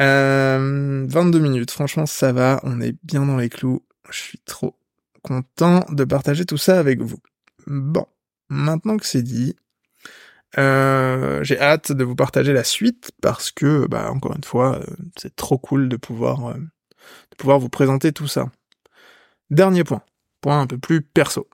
Euh, 0.00 1.06
22 1.08 1.38
minutes, 1.38 1.70
franchement 1.70 2.06
ça 2.06 2.32
va, 2.32 2.60
on 2.62 2.80
est 2.80 2.96
bien 3.02 3.26
dans 3.26 3.36
les 3.36 3.48
clous. 3.48 3.82
Je 4.10 4.18
suis 4.18 4.38
trop 4.38 4.76
content 5.22 5.84
de 5.90 6.04
partager 6.04 6.44
tout 6.44 6.56
ça 6.56 6.78
avec 6.78 7.00
vous. 7.00 7.18
Bon, 7.66 8.06
maintenant 8.48 8.96
que 8.96 9.06
c'est 9.06 9.22
dit, 9.22 9.54
euh, 10.58 11.42
j'ai 11.42 11.58
hâte 11.58 11.92
de 11.92 12.04
vous 12.04 12.14
partager 12.14 12.52
la 12.52 12.64
suite 12.64 13.10
parce 13.22 13.50
que, 13.50 13.86
bah, 13.86 14.10
encore 14.10 14.36
une 14.36 14.44
fois, 14.44 14.78
euh, 14.78 14.84
c'est 15.16 15.34
trop 15.34 15.58
cool 15.58 15.88
de 15.88 15.96
pouvoir, 15.96 16.48
euh, 16.48 16.54
de 16.54 17.36
pouvoir 17.38 17.58
vous 17.58 17.70
présenter 17.70 18.12
tout 18.12 18.28
ça. 18.28 18.50
Dernier 19.50 19.84
point, 19.84 20.02
point 20.40 20.60
un 20.60 20.66
peu 20.66 20.78
plus 20.78 21.02
perso. 21.02 21.48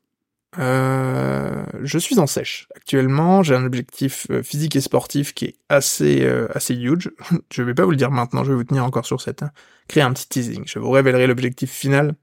Je 0.57 1.99
suis 1.99 2.19
en 2.19 2.27
sèche. 2.27 2.69
Actuellement, 2.75 3.43
j'ai 3.43 3.55
un 3.55 3.65
objectif 3.65 4.27
physique 4.43 4.77
et 4.77 4.81
sportif 4.81 5.35
qui 5.35 5.47
est 5.47 5.57
assez, 5.69 6.27
assez 6.55 6.75
huge. 6.75 7.11
je 7.53 7.63
vais 7.63 7.75
pas 7.75 7.85
vous 7.85 7.91
le 7.91 7.97
dire 7.97 8.11
maintenant, 8.11 8.45
je 8.45 8.51
vais 8.51 8.57
vous 8.57 8.65
tenir 8.65 8.85
encore 8.85 9.07
sur 9.07 9.21
cette, 9.21 9.43
hein. 9.43 9.51
créer 9.89 10.03
un 10.03 10.13
petit 10.13 10.29
teasing. 10.29 10.63
Je 10.67 10.79
vous 10.79 10.91
révélerai 10.91 11.27
l'objectif 11.27 11.71
final 11.71 12.15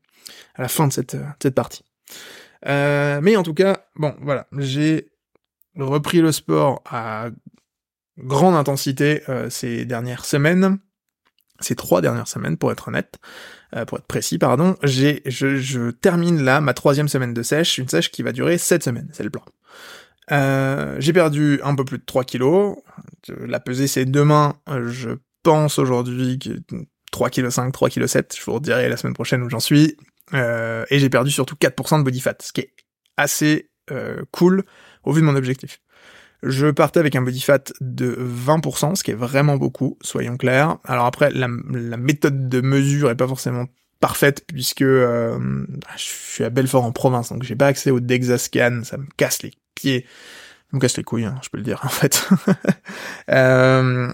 à 0.56 0.64
la 0.64 0.68
fin 0.68 0.88
de 0.88 0.94
cette, 0.94 1.18
cette 1.42 1.56
partie. 1.56 1.84
Euh, 2.66 3.20
mais 3.22 3.36
en 3.36 3.44
tout 3.44 3.54
cas, 3.54 3.86
bon, 3.96 4.16
voilà, 4.22 4.48
j'ai 4.58 5.10
repris 5.78 6.22
le 6.22 6.32
sport 6.32 6.82
à 6.86 7.28
grande 8.18 8.56
intensité 8.56 9.22
euh, 9.30 9.50
ces 9.50 9.86
dernières 9.86 10.26
semaines, 10.26 10.80
ces 11.60 11.76
trois 11.76 12.02
dernières 12.02 12.28
semaines 12.28 12.58
pour 12.58 12.72
être 12.72 12.88
honnête, 12.88 13.20
euh, 13.76 13.86
pour 13.86 13.98
être 13.98 14.08
précis, 14.08 14.38
pardon. 14.38 14.76
J'ai, 14.84 15.22
je, 15.26 15.58
je, 15.58 15.92
termine 15.92 16.44
là 16.44 16.62
ma 16.62 16.74
troisième 16.74 17.08
semaine 17.08 17.34
de 17.34 17.44
sèche, 17.44 17.78
une 17.78 17.88
sèche 17.88 18.12
qui 18.12 18.24
va 18.24 18.32
durer 18.32 18.58
sept 18.58 18.84
semaines, 18.84 19.10
c'est 19.14 19.24
le 19.24 19.30
plan. 19.30 19.44
j'ai 21.00 21.14
perdu 21.14 21.60
un 21.64 21.76
peu 21.76 21.86
plus 21.86 21.98
de 21.98 22.06
3 22.06 22.24
kilos. 22.24 22.78
La 23.28 23.60
pesée 23.60 23.88
c'est 23.88 24.06
demain. 24.06 24.56
Je 24.68 25.12
pense 25.44 25.80
aujourd'hui 25.80 26.40
que 26.40 26.50
3 27.12 27.30
kg 27.30 27.50
5, 27.50 27.72
3 27.72 27.90
kg 27.90 28.08
7. 28.08 28.36
Je 28.38 28.44
vous 28.44 28.54
redirai 28.54 28.90
la 28.90 28.98
semaine 28.98 29.14
prochaine 29.14 29.42
où 29.42 29.50
j'en 29.50 29.60
suis. 29.60 29.96
Euh, 30.34 30.86
et 30.90 31.00
j'ai 31.00 31.10
perdu 31.10 31.32
surtout 31.32 31.56
4% 31.56 32.00
de 32.00 32.04
body 32.04 32.20
fat, 32.20 32.36
ce 32.42 32.52
qui 32.52 32.62
est 32.62 32.74
assez 33.18 33.70
euh, 33.92 34.24
cool 34.32 34.64
au 35.04 35.14
vu 35.14 35.22
de 35.22 35.26
mon 35.26 35.36
objectif. 35.36 35.82
Je 36.46 36.68
partais 36.68 37.00
avec 37.00 37.16
un 37.16 37.24
body 37.24 37.42
fat 37.42 37.74
de 37.82 38.16
20%, 38.16 38.96
ce 38.96 39.04
qui 39.04 39.12
est 39.12 39.16
vraiment 39.16 39.58
beaucoup, 39.58 39.98
soyons 40.02 40.38
clairs. 40.38 40.78
Alors 40.84 41.06
après, 41.06 41.32
la, 41.32 41.48
méthode 41.48 42.50
de 42.50 42.62
mesure 42.62 43.10
est 43.10 43.16
pas 43.16 43.28
forcément 43.28 43.66
parfaite 44.00 44.46
puisque 44.46 44.84
euh, 44.84 45.66
je 45.98 46.04
suis 46.04 46.44
à 46.44 46.52
Belfort 46.52 46.84
en 46.84 46.92
province, 46.92 47.30
donc 47.30 47.42
j'ai 47.42 47.56
pas 47.56 47.66
accès 47.66 47.90
au 47.90 48.00
Dexascan, 48.00 48.82
ça 48.84 48.98
me 48.98 49.08
casse 49.18 49.42
les 49.42 49.54
pieds, 49.74 50.06
ça 50.70 50.78
me 50.78 50.80
casse 50.80 50.98
les 50.98 51.04
couilles, 51.04 51.26
hein, 51.26 51.40
je 51.42 51.50
peux 51.50 51.58
le 51.58 51.64
dire 51.64 51.82
en 51.84 51.90
fait. 51.90 52.30
euh, 53.32 54.14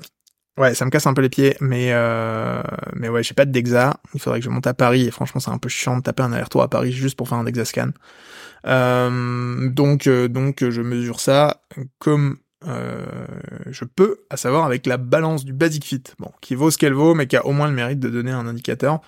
Ouais, 0.58 0.76
ça 0.76 0.84
me 0.86 0.90
casse 0.90 1.08
un 1.08 1.14
peu 1.14 1.22
les 1.22 1.30
pieds, 1.30 1.56
mais 1.62 1.94
euh, 1.94 2.62
mais 2.94 3.08
ouais, 3.08 3.24
j'ai 3.24 3.34
pas 3.34 3.46
de 3.46 3.52
Dexa. 3.52 3.98
Il 4.14 4.20
faudrait 4.20 4.40
que 4.40 4.46
je 4.46 4.50
monte 4.50 4.68
à 4.68 4.74
Paris 4.74 5.08
et 5.08 5.12
franchement, 5.12 5.40
c'est 5.40 5.50
un 5.50 5.58
peu 5.58 5.70
chiant 5.70 5.98
de 5.98 6.02
taper 6.04 6.24
un 6.24 6.34
aller-retour 6.34 6.62
à 6.62 6.70
Paris 6.70 6.92
juste 6.92 7.16
pour 7.16 7.30
faire 7.30 7.38
un 7.38 7.46
Dexa 7.46 7.66
scan. 7.66 7.90
Euh, 8.68 9.70
donc 9.70 10.08
euh, 10.08 10.28
donc 10.28 10.68
je 10.70 10.82
mesure 10.82 11.20
ça 11.20 11.64
comme 11.98 12.38
euh, 12.68 13.04
je 13.68 13.86
peux, 13.86 14.18
à 14.30 14.38
savoir 14.38 14.66
avec 14.66 14.86
la 14.86 14.98
balance 14.98 15.46
du 15.46 15.54
Basic 15.54 15.84
Fit, 15.84 16.04
bon, 16.20 16.32
qui 16.42 16.54
vaut 16.54 16.70
ce 16.70 16.78
qu'elle 16.78 16.94
vaut, 16.94 17.16
mais 17.16 17.26
qui 17.26 17.38
a 17.38 17.46
au 17.46 17.54
moins 17.54 17.68
le 17.68 17.74
mérite 17.74 18.00
de 18.00 18.10
donner 18.10 18.32
un 18.32 18.46
indicateur. 18.46 19.00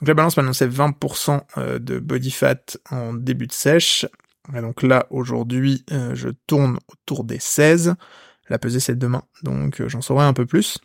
Donc 0.00 0.08
la 0.08 0.14
balance 0.14 0.36
c'est 0.52 0.68
20% 0.68 1.40
euh, 1.58 1.78
de 1.78 1.98
body 1.98 2.30
fat 2.30 2.78
en 2.90 3.12
début 3.12 3.48
de 3.48 3.52
sèche. 3.52 4.06
Et 4.56 4.60
donc 4.60 4.82
là 4.82 5.06
aujourd'hui, 5.10 5.84
je 5.88 6.28
tourne 6.46 6.78
autour 6.88 7.22
des 7.22 7.38
16. 7.38 7.94
La 8.48 8.58
pesée 8.58 8.80
c'est 8.80 8.98
demain, 8.98 9.22
donc 9.42 9.86
j'en 9.86 10.00
saurai 10.00 10.24
un 10.24 10.32
peu 10.32 10.46
plus. 10.46 10.78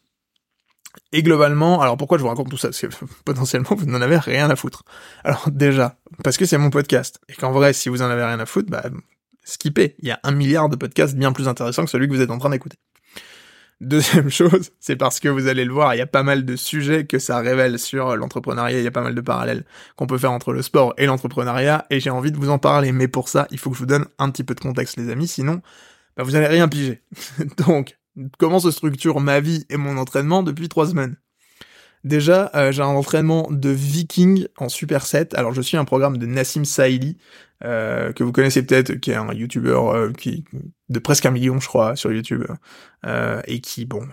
Et 1.12 1.24
globalement, 1.24 1.82
alors 1.82 1.98
pourquoi 1.98 2.18
je 2.18 2.24
vous 2.24 2.30
raconte 2.30 2.50
tout 2.50 2.58
ça? 2.58 2.70
Parce 2.70 2.82
que 2.82 2.88
potentiellement, 3.26 3.76
vous 3.76 3.86
n'en 3.86 4.02
avez 4.02 4.18
rien 4.18 4.50
à 4.50 4.56
foutre. 4.56 4.84
Alors 5.24 5.50
déjà, 5.52 5.98
parce 6.24 6.38
que 6.38 6.46
c'est 6.46 6.58
mon 6.58 6.70
podcast. 6.70 7.20
Et 7.30 7.34
qu'en 7.34 7.52
vrai, 7.52 7.74
si 7.74 7.90
vous 7.90 8.02
en 8.02 8.10
avez 8.10 8.24
rien 8.24 8.40
à 8.40 8.46
foutre, 8.46 8.70
bah, 8.70 8.84
skippez. 9.44 9.96
Il 10.00 10.08
y 10.08 10.12
a 10.12 10.20
un 10.24 10.32
milliard 10.32 10.70
de 10.70 10.76
podcasts 10.76 11.16
bien 11.16 11.32
plus 11.32 11.48
intéressants 11.48 11.86
que 11.86 11.90
celui 11.90 12.08
que 12.08 12.14
vous 12.14 12.22
êtes 12.22 12.32
en 12.32 12.38
train 12.38 12.50
d'écouter. 12.50 12.78
Deuxième 13.80 14.30
chose, 14.32 14.72
c'est 14.80 14.96
parce 14.96 15.20
que 15.20 15.30
vous 15.30 15.48
allez 15.48 15.64
le 15.64 15.72
voir, 15.72 15.94
il 15.94 16.00
y 16.00 16.02
a 16.02 16.08
pas 16.08 16.24
mal 16.24 16.46
de 16.46 16.56
sujets 16.56 17.06
que 17.06 17.20
ça 17.20 17.38
révèle 17.40 17.78
sur 17.78 18.16
l'entrepreneuriat, 18.16 18.80
il 18.80 18.84
y 18.84 18.88
a 18.88 18.92
pas 18.92 19.04
mal 19.04 19.14
de 19.14 19.22
parallèles 19.22 19.66
qu'on 19.96 20.08
peut 20.08 20.18
faire 20.18 20.32
entre 20.32 20.52
le 20.52 20.64
sport 20.64 20.96
et 20.98 21.06
l'entrepreneuriat, 21.06 21.86
et 21.92 22.00
j'ai 22.00 22.10
envie 22.10 22.32
de 22.32 22.38
vous 22.38 22.50
en 22.50 22.58
parler. 22.58 22.92
Mais 22.92 23.08
pour 23.08 23.30
ça, 23.30 23.48
il 23.52 23.60
faut 23.60 23.70
que 23.70 23.76
je 23.76 23.82
vous 23.82 23.86
donne 23.86 24.06
un 24.18 24.32
petit 24.32 24.44
peu 24.44 24.56
de 24.56 24.60
contexte, 24.60 24.98
les 24.98 25.12
amis, 25.12 25.28
sinon, 25.28 25.62
bah, 26.16 26.24
vous 26.24 26.36
allez 26.36 26.48
rien 26.48 26.68
piger. 26.68 27.04
Donc, 27.68 27.98
comment 28.38 28.60
se 28.60 28.72
structure 28.72 29.20
ma 29.20 29.40
vie 29.40 29.66
et 29.70 29.78
mon 29.78 29.98
entraînement 29.98 30.44
depuis 30.44 30.70
trois 30.70 30.88
semaines. 30.88 31.18
Déjà, 32.04 32.52
euh, 32.56 32.72
j'ai 32.72 32.84
un 32.84 32.88
entraînement 32.88 33.48
de 33.52 33.70
viking 33.70 34.48
en 34.58 34.70
Super 34.70 35.06
7. 35.06 35.34
Alors, 35.34 35.54
je 35.54 35.62
suis 35.62 35.78
un 35.78 35.86
programme 35.86 36.18
de 36.18 36.26
Nassim 36.26 36.64
Saïli, 36.64 37.18
euh, 37.64 38.14
que 38.14 38.24
vous 38.24 38.32
connaissez 38.32 38.64
peut-être, 38.64 38.94
qui 38.96 39.12
est 39.12 39.16
un 39.16 39.34
YouTuber 39.34 39.78
euh, 39.78 40.14
qui 40.14 40.46
de 40.90 41.00
presque 41.00 41.26
un 41.26 41.32
million, 41.32 41.60
je 41.60 41.68
crois, 41.68 41.96
sur 41.96 42.12
YouTube, 42.14 42.46
et 43.48 43.62
qui, 43.62 43.86
bon, 43.86 44.08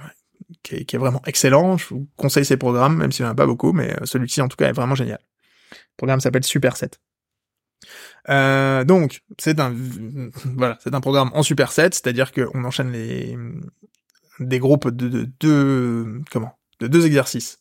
qui 0.62 0.74
est, 0.76 0.96
vraiment 0.96 1.22
excellent. 1.26 1.76
Je 1.76 1.86
vous 1.90 2.08
conseille 2.16 2.44
ses 2.44 2.56
programmes, 2.56 2.96
même 2.96 3.12
s'il 3.12 3.24
n'y 3.24 3.28
en 3.28 3.32
a 3.32 3.36
pas 3.36 3.46
beaucoup, 3.46 3.72
mais 3.72 3.94
celui-ci, 4.04 4.40
en 4.40 4.48
tout 4.48 4.56
cas, 4.56 4.68
est 4.68 4.72
vraiment 4.72 4.94
génial. 4.94 5.20
Le 5.70 5.96
programme 5.96 6.20
s'appelle 6.20 6.44
Superset. 6.44 6.90
Euh, 8.28 8.84
donc, 8.84 9.22
c'est 9.38 9.60
un, 9.60 9.74
voilà, 10.56 10.78
c'est 10.82 10.94
un 10.94 11.00
programme 11.00 11.30
en 11.34 11.42
superset, 11.42 11.90
c'est-à-dire 11.92 12.32
qu'on 12.32 12.64
enchaîne 12.64 12.92
les, 12.92 13.36
des 14.40 14.58
groupes 14.58 14.88
de, 14.88 15.28
deux, 15.40 16.20
comment, 16.30 16.58
de 16.80 16.86
deux 16.86 17.06
exercices, 17.06 17.60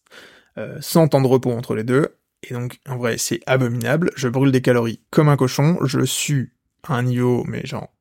euh, 0.57 0.77
sans 0.81 1.07
temps 1.07 1.21
de 1.21 1.27
repos 1.27 1.51
entre 1.51 1.75
les 1.75 1.83
deux. 1.83 2.15
Et 2.49 2.53
donc, 2.53 2.79
en 2.87 2.97
vrai, 2.97 3.17
c'est 3.17 3.39
abominable. 3.45 4.11
Je 4.15 4.27
brûle 4.27 4.51
des 4.51 4.61
calories 4.61 5.01
comme 5.11 5.29
un 5.29 5.37
cochon. 5.37 5.77
Je 5.85 6.01
suis 6.01 6.51
à 6.87 6.95
un 6.95 7.03
niveau, 7.03 7.43
mais 7.47 7.65
genre, 7.65 7.93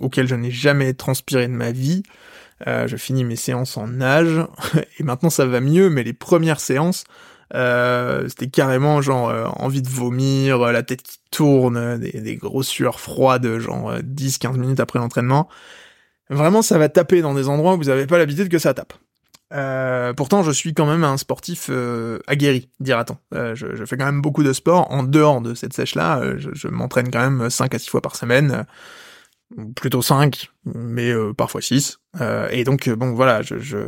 auquel 0.00 0.26
je 0.26 0.34
n'ai 0.34 0.50
jamais 0.50 0.92
transpiré 0.94 1.48
de 1.48 1.52
ma 1.52 1.72
vie. 1.72 2.02
Euh, 2.66 2.88
je 2.88 2.96
finis 2.96 3.24
mes 3.24 3.36
séances 3.36 3.76
en 3.76 3.86
nage, 3.86 4.44
et 4.98 5.04
maintenant 5.04 5.30
ça 5.30 5.46
va 5.46 5.60
mieux, 5.60 5.90
mais 5.90 6.02
les 6.02 6.12
premières 6.12 6.60
séances, 6.60 7.04
euh, 7.54 8.28
c'était 8.28 8.48
carrément 8.48 9.00
genre 9.00 9.30
euh, 9.30 9.46
envie 9.56 9.82
de 9.82 9.88
vomir, 9.88 10.58
la 10.58 10.82
tête 10.82 11.02
qui 11.02 11.18
tourne, 11.30 11.98
des, 11.98 12.12
des 12.12 12.36
grosses 12.36 12.68
sueurs 12.68 13.00
froides, 13.00 13.58
genre 13.58 13.94
10-15 13.98 14.56
minutes 14.56 14.80
après 14.80 14.98
l'entraînement. 14.98 15.48
Vraiment, 16.30 16.62
ça 16.62 16.78
va 16.78 16.88
taper 16.88 17.22
dans 17.22 17.34
des 17.34 17.48
endroits 17.48 17.74
où 17.74 17.78
vous 17.78 17.84
n'avez 17.84 18.06
pas 18.06 18.18
l'habitude 18.18 18.48
que 18.48 18.58
ça 18.58 18.74
tape. 18.74 18.92
pourtant, 20.16 20.42
je 20.42 20.50
suis 20.50 20.74
quand 20.74 20.86
même 20.86 21.04
un 21.04 21.16
sportif 21.16 21.70
aguerri, 22.26 22.68
dira-t-on. 22.80 23.16
Je, 23.54 23.74
je, 23.74 23.84
fais 23.86 23.96
quand 23.96 24.04
même 24.04 24.20
beaucoup 24.20 24.42
de 24.42 24.52
sport 24.52 24.90
en 24.90 25.02
dehors 25.02 25.40
de 25.40 25.54
cette 25.54 25.72
sèche-là. 25.72 26.36
je, 26.36 26.50
je 26.52 26.68
m'entraîne 26.68 27.10
quand 27.10 27.30
même 27.30 27.48
5 27.48 27.74
à 27.74 27.78
6 27.78 27.88
fois 27.88 28.02
par 28.02 28.14
semaine 28.14 28.66
plutôt 29.74 30.02
5, 30.02 30.50
mais 30.64 31.10
euh, 31.10 31.32
parfois 31.32 31.60
6. 31.60 31.98
Euh, 32.20 32.48
et 32.50 32.64
donc, 32.64 32.88
euh, 32.88 32.96
bon, 32.96 33.14
voilà, 33.14 33.42
je, 33.42 33.58
je, 33.58 33.78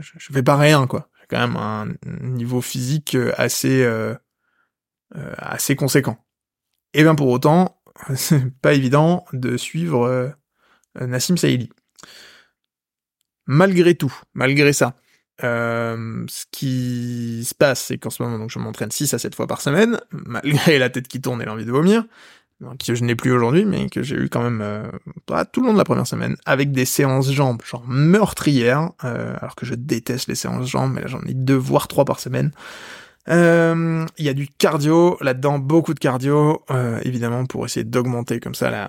je 0.00 0.32
fais 0.32 0.42
pas 0.42 0.56
rien, 0.56 0.86
quoi. 0.86 1.08
Quand 1.28 1.38
même 1.38 1.56
un 1.56 1.86
niveau 2.20 2.60
physique 2.60 3.16
assez, 3.36 3.86
assez 5.12 5.76
conséquent. 5.76 6.18
Et 6.92 7.02
bien 7.02 7.14
pour 7.14 7.28
autant, 7.28 7.80
c'est 8.14 8.52
pas 8.60 8.74
évident 8.74 9.24
de 9.32 9.56
suivre 9.56 10.34
Nassim 11.00 11.36
Saïli. 11.36 11.70
Malgré 13.46 13.94
tout, 13.94 14.14
malgré 14.32 14.72
ça, 14.72 14.96
ce 15.40 16.44
qui 16.50 17.44
se 17.44 17.54
passe, 17.54 17.84
c'est 17.84 17.98
qu'en 17.98 18.10
ce 18.10 18.22
moment, 18.22 18.48
je 18.48 18.58
m'entraîne 18.58 18.90
6 18.90 19.14
à 19.14 19.18
7 19.18 19.34
fois 19.34 19.46
par 19.46 19.60
semaine, 19.60 20.00
malgré 20.12 20.78
la 20.78 20.90
tête 20.90 21.08
qui 21.08 21.20
tourne 21.20 21.42
et 21.42 21.44
l'envie 21.44 21.64
de 21.64 21.72
vomir, 21.72 22.04
que 22.60 22.94
je 22.94 23.04
n'ai 23.04 23.14
plus 23.14 23.32
aujourd'hui, 23.32 23.64
mais 23.64 23.88
que 23.88 24.02
j'ai 24.02 24.16
eu 24.16 24.28
quand 24.28 24.42
même 24.42 24.60
euh, 24.62 24.90
tout 25.52 25.60
le 25.60 25.68
long 25.68 25.72
de 25.72 25.78
la 25.78 25.84
première 25.84 26.06
semaine, 26.06 26.36
avec 26.46 26.72
des 26.72 26.84
séances 26.84 27.30
jambes 27.30 27.62
genre 27.64 27.84
meurtrières, 27.86 28.90
euh, 29.04 29.36
alors 29.40 29.54
que 29.54 29.66
je 29.66 29.74
déteste 29.74 30.28
les 30.28 30.34
séances 30.34 30.68
jambes, 30.68 30.92
mais 30.94 31.02
là 31.02 31.06
j'en 31.06 31.22
ai 31.22 31.34
deux 31.34 31.56
voire 31.56 31.88
trois 31.88 32.04
par 32.04 32.20
semaine. 32.20 32.52
Euh, 33.30 34.04
il 34.18 34.24
y 34.24 34.28
a 34.28 34.34
du 34.34 34.48
cardio 34.48 35.16
là-dedans, 35.20 35.58
beaucoup 35.58 35.94
de 35.94 35.98
cardio, 35.98 36.62
euh, 36.70 37.00
évidemment 37.04 37.46
pour 37.46 37.64
essayer 37.64 37.84
d'augmenter 37.84 38.38
comme 38.38 38.54
ça 38.54 38.70
la, 38.70 38.88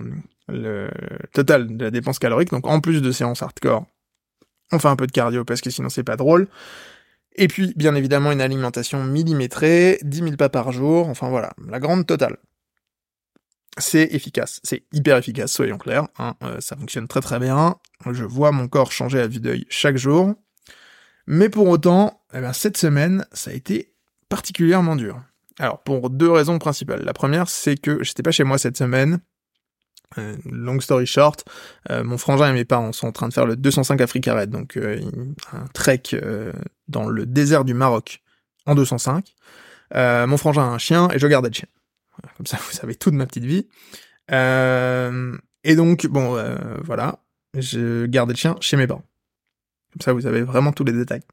le 0.50 0.90
total 1.34 1.78
de 1.78 1.86
la 1.86 1.92
dépense 1.92 2.20
calorique. 2.20 2.52
Donc 2.52 2.68
en 2.68 2.82
plus 2.82 3.02
de 3.02 3.12
séances 3.12 3.42
hardcore, 3.42 3.86
on 4.72 4.80
fait 4.80 4.90
un 4.90 4.96
peu 4.96 5.08
de 5.08 5.12
cardio 5.12 5.46
parce 5.46 5.62
que 5.62 5.70
sinon 5.70 5.90
c'est 5.90 6.04
pas 6.04 6.18
drôle. 6.18 6.48
Et 7.38 7.50
puis, 7.50 7.74
bien 7.76 7.96
évidemment, 7.96 8.32
une 8.32 8.40
alimentation 8.40 9.04
millimétrée, 9.04 10.00
10 10.04 10.20
000 10.20 10.32
pas 10.38 10.48
par 10.48 10.72
jour, 10.72 11.10
enfin 11.10 11.28
voilà, 11.28 11.52
la 11.68 11.80
grande 11.80 12.08
totale 12.08 12.38
c'est 13.78 14.14
efficace, 14.14 14.60
c'est 14.64 14.84
hyper 14.94 15.18
efficace, 15.18 15.52
soyons 15.52 15.78
clairs, 15.78 16.08
hein, 16.18 16.36
euh, 16.44 16.62
ça 16.62 16.76
fonctionne 16.76 17.08
très 17.08 17.22
très 17.22 17.40
bien, 17.40 17.76
je 18.10 18.24
vois 18.24 18.52
mon 18.52 18.68
corps 18.68 18.92
changer 18.92 19.20
à 19.20 19.28
vue 19.28 19.40
d'œil 19.40 19.66
chaque 19.70 19.98
jour, 19.98 20.34
mais 21.28 21.50
pour 21.50 21.68
autant, 21.68 22.22
eh 22.34 22.40
ben, 22.40 22.54
cette 22.54 22.78
semaine, 22.78 23.26
ça 23.34 23.52
a 23.52 23.54
été 23.54 23.94
particulièrement 24.30 24.96
dur. 24.96 25.22
Alors, 25.60 25.82
pour 25.84 26.10
deux 26.10 26.30
raisons 26.30 26.60
principales. 26.60 27.04
La 27.04 27.14
première, 27.14 27.50
c'est 27.50 27.78
que 27.78 28.04
j'étais 28.04 28.24
pas 28.24 28.32
chez 28.32 28.44
moi 28.44 28.58
cette 28.58 28.78
semaine, 28.78 29.20
euh, 30.18 30.36
long 30.46 30.80
story 30.80 31.06
short, 31.06 31.46
euh, 31.90 32.04
mon 32.04 32.18
frangin 32.18 32.50
et 32.50 32.54
mes 32.54 32.66
parents 32.66 32.92
sont 32.92 33.08
en 33.08 33.12
train 33.12 33.28
de 33.28 33.34
faire 33.34 33.46
le 33.46 33.56
205 33.56 34.00
Africa 34.02 34.36
Red, 34.36 34.50
donc 34.50 34.78
un 34.78 35.66
trek 35.74 36.04
dans 36.88 37.08
le 37.08 37.26
désert 37.26 37.66
du 37.66 37.74
Maroc 37.74 38.22
en 38.66 38.76
205. 38.76 39.34
mon 39.94 40.38
frangin 40.38 40.64
a 40.64 40.68
un 40.68 40.78
chien 40.78 41.10
et 41.12 41.20
je 41.20 41.28
gardais 41.28 41.50
le 41.50 41.56
chien. 41.56 41.68
Comme 42.38 42.46
ça, 42.46 42.58
vous 42.66 42.72
savez 42.72 42.96
toute 42.96 43.14
ma 43.14 43.26
petite 43.26 43.46
vie. 43.46 43.68
Euh, 44.32 45.38
et 45.64 45.76
donc, 45.76 46.08
bon, 46.08 46.36
euh, 46.36 46.56
voilà, 46.84 47.20
je 47.58 48.06
gardais 48.06 48.34
le 48.34 48.38
chien 48.38 48.56
chez 48.60 48.78
mes 48.78 48.88
parents. 48.88 49.06
Comme 49.94 50.02
ça, 50.02 50.14
vous 50.14 50.28
avez 50.28 50.42
vraiment 50.42 50.72
tous 50.72 50.84
les 50.84 50.94
détails. 50.94 51.24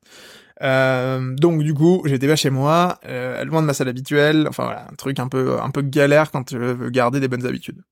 Euh, 0.62 1.34
donc 1.34 1.62
du 1.62 1.74
coup, 1.74 2.02
j'étais 2.04 2.28
pas 2.28 2.36
chez 2.36 2.50
moi, 2.50 3.00
euh, 3.06 3.44
loin 3.44 3.62
de 3.62 3.66
ma 3.66 3.74
salle 3.74 3.88
habituelle, 3.88 4.46
enfin 4.48 4.64
voilà, 4.64 4.86
un 4.90 4.94
truc 4.94 5.18
un 5.18 5.28
peu 5.28 5.60
un 5.60 5.70
peu 5.70 5.82
galère 5.82 6.30
quand 6.30 6.50
je 6.50 6.58
veux 6.58 6.90
garder 6.90 7.18
des 7.18 7.26
bonnes 7.26 7.46
habitudes. 7.46 7.82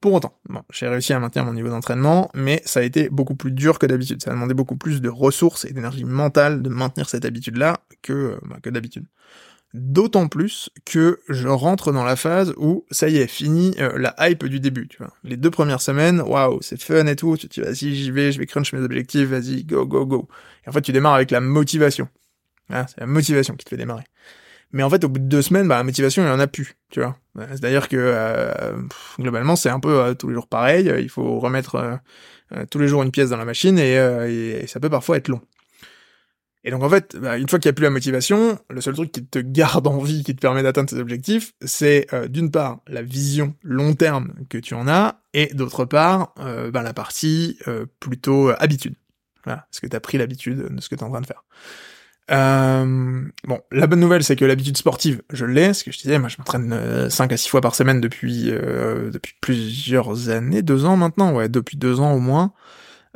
Pour 0.00 0.14
autant, 0.14 0.38
bon, 0.48 0.62
j'ai 0.72 0.88
réussi 0.88 1.12
à 1.12 1.18
maintenir 1.18 1.44
mon 1.44 1.54
niveau 1.54 1.68
d'entraînement, 1.68 2.30
mais 2.34 2.62
ça 2.64 2.80
a 2.80 2.82
été 2.82 3.08
beaucoup 3.08 3.34
plus 3.34 3.52
dur 3.52 3.78
que 3.78 3.86
d'habitude. 3.86 4.22
Ça 4.22 4.30
a 4.30 4.34
demandé 4.34 4.54
beaucoup 4.54 4.76
plus 4.76 5.00
de 5.00 5.08
ressources 5.08 5.64
et 5.64 5.72
d'énergie 5.72 6.04
mentale 6.04 6.62
de 6.62 6.68
maintenir 6.68 7.08
cette 7.08 7.24
habitude-là 7.24 7.78
que, 8.02 8.38
bah, 8.42 8.56
que 8.62 8.70
d'habitude. 8.70 9.06
D'autant 9.74 10.28
plus 10.28 10.70
que 10.84 11.18
je 11.28 11.48
rentre 11.48 11.90
dans 11.90 12.04
la 12.04 12.14
phase 12.14 12.54
où 12.56 12.86
ça 12.92 13.08
y 13.08 13.16
est, 13.16 13.26
fini 13.26 13.74
euh, 13.80 13.98
la 13.98 14.14
hype 14.20 14.44
du 14.44 14.60
début, 14.60 14.86
tu 14.86 14.98
vois. 14.98 15.12
Les 15.24 15.36
deux 15.36 15.50
premières 15.50 15.80
semaines, 15.80 16.20
waouh, 16.20 16.60
c'est 16.62 16.80
fun 16.80 17.04
et 17.06 17.16
tout, 17.16 17.36
tu 17.36 17.60
vas-y, 17.60 17.92
j'y 17.92 18.12
vais, 18.12 18.30
je 18.30 18.38
vais 18.38 18.46
crunch 18.46 18.72
mes 18.72 18.78
objectifs, 18.78 19.28
vas-y, 19.28 19.64
go, 19.64 19.84
go, 19.84 20.06
go. 20.06 20.28
Et 20.64 20.68
en 20.68 20.72
fait, 20.72 20.82
tu 20.82 20.92
démarres 20.92 21.14
avec 21.14 21.32
la 21.32 21.40
motivation. 21.40 22.08
Ah, 22.70 22.86
c'est 22.86 23.00
la 23.00 23.06
motivation 23.06 23.56
qui 23.56 23.64
te 23.64 23.70
fait 23.70 23.76
démarrer. 23.76 24.04
Mais 24.70 24.84
en 24.84 24.90
fait, 24.90 25.02
au 25.02 25.08
bout 25.08 25.18
de 25.18 25.24
deux 25.26 25.42
semaines, 25.42 25.66
bah, 25.66 25.78
la 25.78 25.82
motivation, 25.82 26.22
il 26.22 26.28
en 26.28 26.38
a 26.38 26.46
plus, 26.46 26.76
tu 26.92 27.00
vois. 27.00 27.16
C'est-à-dire 27.36 27.88
que 27.88 27.96
euh, 27.98 28.74
globalement, 29.18 29.56
c'est 29.56 29.70
un 29.70 29.80
peu 29.80 29.98
euh, 29.98 30.14
tous 30.14 30.28
les 30.28 30.34
jours 30.34 30.46
pareil. 30.46 30.88
Il 31.00 31.08
faut 31.08 31.40
remettre 31.40 31.98
tous 32.70 32.78
les 32.78 32.86
jours 32.86 33.02
une 33.02 33.10
pièce 33.10 33.30
dans 33.30 33.36
la 33.36 33.44
machine 33.44 33.76
et 33.80 34.64
ça 34.68 34.78
peut 34.78 34.90
parfois 34.90 35.16
être 35.16 35.26
long. 35.26 35.40
Et 36.64 36.70
donc 36.70 36.82
en 36.82 36.88
fait, 36.88 37.14
bah, 37.16 37.36
une 37.36 37.48
fois 37.48 37.58
qu'il 37.58 37.68
n'y 37.68 37.74
a 37.74 37.74
plus 37.74 37.82
la 37.82 37.90
motivation, 37.90 38.58
le 38.70 38.80
seul 38.80 38.94
truc 38.94 39.12
qui 39.12 39.24
te 39.24 39.38
garde 39.38 39.86
en 39.86 39.98
vie, 39.98 40.24
qui 40.24 40.34
te 40.34 40.40
permet 40.40 40.62
d'atteindre 40.62 40.88
tes 40.88 40.98
objectifs, 40.98 41.52
c'est 41.62 42.06
euh, 42.14 42.26
d'une 42.26 42.50
part 42.50 42.80
la 42.88 43.02
vision 43.02 43.54
long 43.62 43.94
terme 43.94 44.32
que 44.48 44.56
tu 44.56 44.72
en 44.72 44.88
as, 44.88 45.20
et 45.34 45.52
d'autre 45.52 45.84
part 45.84 46.34
euh, 46.40 46.70
bah, 46.70 46.82
la 46.82 46.94
partie 46.94 47.58
euh, 47.68 47.84
plutôt 48.00 48.50
habitude. 48.58 48.94
Voilà, 49.44 49.66
est-ce 49.70 49.82
que 49.82 49.86
tu 49.86 49.94
as 49.94 50.00
pris 50.00 50.16
l'habitude 50.16 50.74
de 50.74 50.80
ce 50.80 50.88
que 50.88 50.94
tu 50.94 51.02
es 51.02 51.04
en 51.04 51.10
train 51.10 51.20
de 51.20 51.26
faire. 51.26 51.44
bon, 52.28 53.60
la 53.70 53.86
bonne 53.86 54.00
nouvelle, 54.00 54.24
c'est 54.24 54.36
que 54.36 54.46
l'habitude 54.46 54.78
sportive, 54.78 55.20
je 55.30 55.44
l'ai, 55.44 55.74
ce 55.74 55.84
que 55.84 55.92
je 55.92 55.98
disais, 55.98 56.18
moi 56.18 56.30
je 56.30 56.36
m'entraîne 56.38 57.10
5 57.10 57.30
à 57.30 57.36
6 57.36 57.50
fois 57.50 57.60
par 57.60 57.74
semaine 57.74 58.00
depuis 58.00 58.44
depuis 58.44 59.34
plusieurs 59.42 60.30
années, 60.30 60.62
deux 60.62 60.86
ans 60.86 60.96
maintenant, 60.96 61.34
ouais, 61.34 61.50
depuis 61.50 61.76
deux 61.76 62.00
ans 62.00 62.14
au 62.14 62.20
moins. 62.20 62.54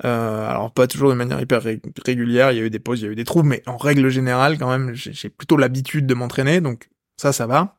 Euh, 0.04 0.48
alors 0.48 0.72
pas 0.72 0.86
toujours 0.86 1.10
de 1.10 1.14
manière 1.14 1.40
hyper 1.40 1.62
régulière, 2.04 2.52
il 2.52 2.58
y 2.58 2.60
a 2.60 2.64
eu 2.64 2.70
des 2.70 2.78
pauses, 2.78 3.00
il 3.00 3.04
y 3.04 3.08
a 3.08 3.10
eu 3.10 3.16
des 3.16 3.24
trous, 3.24 3.42
mais 3.42 3.62
en 3.66 3.76
règle 3.76 4.08
générale 4.10 4.58
quand 4.58 4.70
même, 4.70 4.94
j'ai 4.94 5.28
plutôt 5.28 5.56
l'habitude 5.56 6.06
de 6.06 6.14
m'entraîner, 6.14 6.60
donc 6.60 6.88
ça, 7.16 7.32
ça 7.32 7.46
va. 7.46 7.78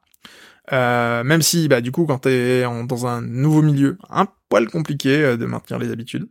Euh, 0.72 1.24
même 1.24 1.42
si, 1.42 1.68
bah, 1.68 1.82
du 1.82 1.92
coup, 1.92 2.06
quand 2.06 2.20
t'es 2.20 2.64
dans 2.64 3.08
un 3.08 3.22
nouveau 3.22 3.62
milieu, 3.62 3.98
un 4.10 4.28
poil 4.50 4.70
compliqué 4.70 5.24
euh, 5.24 5.38
de 5.38 5.46
maintenir 5.46 5.80
les 5.80 5.92
habitudes. 5.92 6.28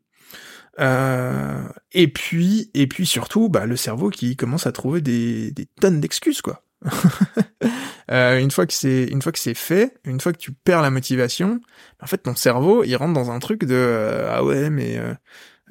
Euh, 0.81 1.62
et 1.92 2.09
puis, 2.09 2.70
et 2.74 2.87
puis 2.87 3.07
surtout, 3.07 3.48
bah, 3.48 3.66
le 3.66 3.77
cerveau 3.77 4.11
qui 4.11 4.37
commence 4.37 4.66
à 4.66 4.72
trouver 4.72 5.01
des, 5.01 5.51
des 5.51 5.66
tonnes 5.81 6.01
d'excuses, 6.01 6.40
quoi. 6.40 6.62
euh, 8.12 8.38
une 8.38 8.53
fois 8.53 8.66
que 8.66 8.72
c'est, 8.72 9.05
une 9.05 9.20
fois 9.20 9.33
que 9.33 9.40
c'est 9.40 9.55
fait, 9.55 9.98
une 10.05 10.20
fois 10.20 10.33
que 10.33 10.38
tu 10.38 10.53
perds 10.53 10.83
la 10.83 10.90
motivation, 10.90 11.61
en 12.01 12.07
fait, 12.07 12.18
ton 12.18 12.37
cerveau, 12.37 12.85
il 12.85 12.94
rentre 12.94 13.14
dans 13.14 13.33
un 13.33 13.40
truc 13.40 13.64
de, 13.64 13.74
euh, 13.74 14.31
ah 14.33 14.44
ouais, 14.44 14.70
mais 14.70 15.01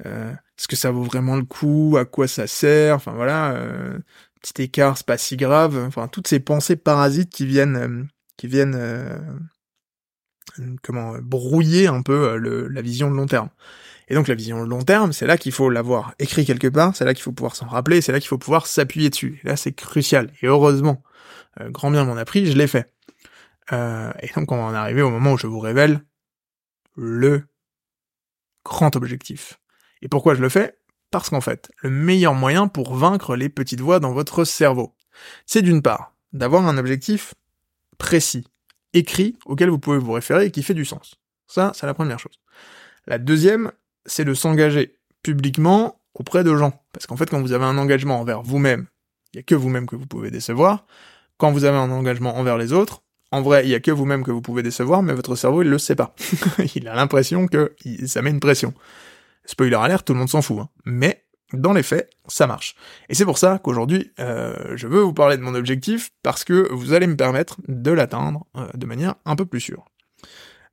euh, 0.06 0.32
est-ce 0.58 0.68
que 0.68 0.76
ça 0.76 0.90
vaut 0.90 1.04
vraiment 1.04 1.36
le 1.36 1.44
coup? 1.44 1.96
À 1.98 2.04
quoi 2.04 2.26
ça 2.28 2.46
sert? 2.46 2.96
Enfin 2.96 3.12
voilà, 3.12 3.52
euh, 3.52 3.98
petit 4.40 4.62
écart, 4.62 4.96
c'est 4.96 5.06
pas 5.06 5.18
si 5.18 5.36
grave. 5.36 5.76
Enfin 5.86 6.08
toutes 6.08 6.28
ces 6.28 6.40
pensées 6.40 6.76
parasites 6.76 7.30
qui 7.30 7.46
viennent, 7.46 7.76
euh, 7.76 8.04
qui 8.36 8.48
viennent, 8.48 8.74
euh, 8.76 9.18
comment 10.82 11.14
brouiller 11.20 11.86
un 11.86 12.02
peu 12.02 12.36
le, 12.36 12.68
la 12.68 12.82
vision 12.82 13.10
de 13.10 13.16
long 13.16 13.26
terme. 13.26 13.50
Et 14.08 14.14
donc 14.14 14.26
la 14.26 14.34
vision 14.34 14.64
de 14.64 14.68
long 14.68 14.82
terme, 14.82 15.12
c'est 15.12 15.26
là 15.26 15.36
qu'il 15.36 15.52
faut 15.52 15.70
l'avoir 15.70 16.14
écrit 16.18 16.44
quelque 16.44 16.68
part, 16.68 16.96
c'est 16.96 17.04
là 17.04 17.14
qu'il 17.14 17.22
faut 17.22 17.32
pouvoir 17.32 17.54
s'en 17.54 17.66
rappeler, 17.66 18.00
c'est 18.00 18.12
là 18.12 18.20
qu'il 18.20 18.28
faut 18.28 18.38
pouvoir 18.38 18.66
s'appuyer 18.66 19.10
dessus. 19.10 19.40
Et 19.44 19.48
là 19.48 19.56
c'est 19.56 19.72
crucial. 19.72 20.32
Et 20.42 20.46
heureusement, 20.46 21.02
grand 21.60 21.90
bien 21.90 22.04
m'en 22.04 22.16
a 22.16 22.24
pris, 22.24 22.46
je 22.46 22.56
l'ai 22.56 22.66
fait. 22.66 22.90
et 23.70 24.30
donc 24.34 24.50
on 24.50 24.56
va 24.56 24.62
en 24.62 24.74
arriver 24.74 25.02
au 25.02 25.10
moment 25.10 25.32
où 25.34 25.38
je 25.38 25.46
vous 25.46 25.60
révèle 25.60 26.00
le 26.96 27.44
grand 28.64 28.96
objectif. 28.96 29.60
Et 30.02 30.08
pourquoi 30.08 30.34
je 30.34 30.40
le 30.40 30.48
fais? 30.48 30.78
Parce 31.10 31.30
qu'en 31.30 31.40
fait, 31.40 31.70
le 31.82 31.90
meilleur 31.90 32.34
moyen 32.34 32.68
pour 32.68 32.94
vaincre 32.94 33.36
les 33.36 33.48
petites 33.48 33.80
voix 33.80 34.00
dans 34.00 34.12
votre 34.12 34.44
cerveau, 34.44 34.94
c'est 35.46 35.62
d'une 35.62 35.82
part 35.82 36.14
d'avoir 36.32 36.66
un 36.66 36.76
objectif 36.76 37.34
précis, 37.96 38.46
écrit, 38.92 39.36
auquel 39.46 39.70
vous 39.70 39.78
pouvez 39.78 39.98
vous 39.98 40.12
référer 40.12 40.46
et 40.46 40.50
qui 40.50 40.62
fait 40.62 40.74
du 40.74 40.84
sens. 40.84 41.16
Ça, 41.46 41.72
c'est 41.74 41.86
la 41.86 41.94
première 41.94 42.18
chose. 42.18 42.38
La 43.06 43.18
deuxième, 43.18 43.72
c'est 44.04 44.24
de 44.24 44.34
s'engager 44.34 44.98
publiquement 45.22 46.00
auprès 46.14 46.44
de 46.44 46.54
gens. 46.54 46.84
Parce 46.92 47.06
qu'en 47.06 47.16
fait, 47.16 47.30
quand 47.30 47.40
vous 47.40 47.52
avez 47.52 47.64
un 47.64 47.78
engagement 47.78 48.20
envers 48.20 48.42
vous-même, 48.42 48.86
il 49.32 49.38
n'y 49.38 49.40
a 49.40 49.42
que 49.42 49.54
vous-même 49.54 49.86
que 49.86 49.96
vous 49.96 50.06
pouvez 50.06 50.30
décevoir. 50.30 50.86
Quand 51.38 51.52
vous 51.52 51.64
avez 51.64 51.76
un 51.76 51.90
engagement 51.90 52.36
envers 52.36 52.58
les 52.58 52.72
autres, 52.72 53.02
En 53.30 53.42
vrai, 53.42 53.64
il 53.64 53.68
y 53.68 53.74
a 53.74 53.80
que 53.80 53.90
vous-même 53.90 54.24
que 54.24 54.30
vous 54.30 54.40
pouvez 54.40 54.62
décevoir, 54.62 55.02
mais 55.02 55.12
votre 55.12 55.36
cerveau, 55.36 55.60
il 55.60 55.68
le 55.68 55.78
sait 55.78 55.94
pas. 55.94 56.14
il 56.74 56.88
a 56.88 56.94
l'impression 56.94 57.46
que 57.46 57.74
ça 58.06 58.22
met 58.22 58.30
une 58.30 58.40
pression. 58.40 58.72
Spoiler 59.48 59.76
alert, 59.76 60.04
tout 60.04 60.12
le 60.12 60.18
monde 60.18 60.28
s'en 60.28 60.42
fout. 60.42 60.58
Hein. 60.60 60.68
Mais 60.84 61.24
dans 61.54 61.72
les 61.72 61.82
faits, 61.82 62.10
ça 62.26 62.46
marche. 62.46 62.76
Et 63.08 63.14
c'est 63.14 63.24
pour 63.24 63.38
ça 63.38 63.58
qu'aujourd'hui, 63.58 64.12
euh, 64.20 64.76
je 64.76 64.86
veux 64.86 65.00
vous 65.00 65.14
parler 65.14 65.38
de 65.38 65.42
mon 65.42 65.54
objectif, 65.54 66.10
parce 66.22 66.44
que 66.44 66.70
vous 66.70 66.92
allez 66.92 67.06
me 67.06 67.16
permettre 67.16 67.56
de 67.66 67.90
l'atteindre 67.90 68.46
euh, 68.56 68.68
de 68.74 68.84
manière 68.84 69.14
un 69.24 69.36
peu 69.36 69.46
plus 69.46 69.60
sûre. 69.60 69.86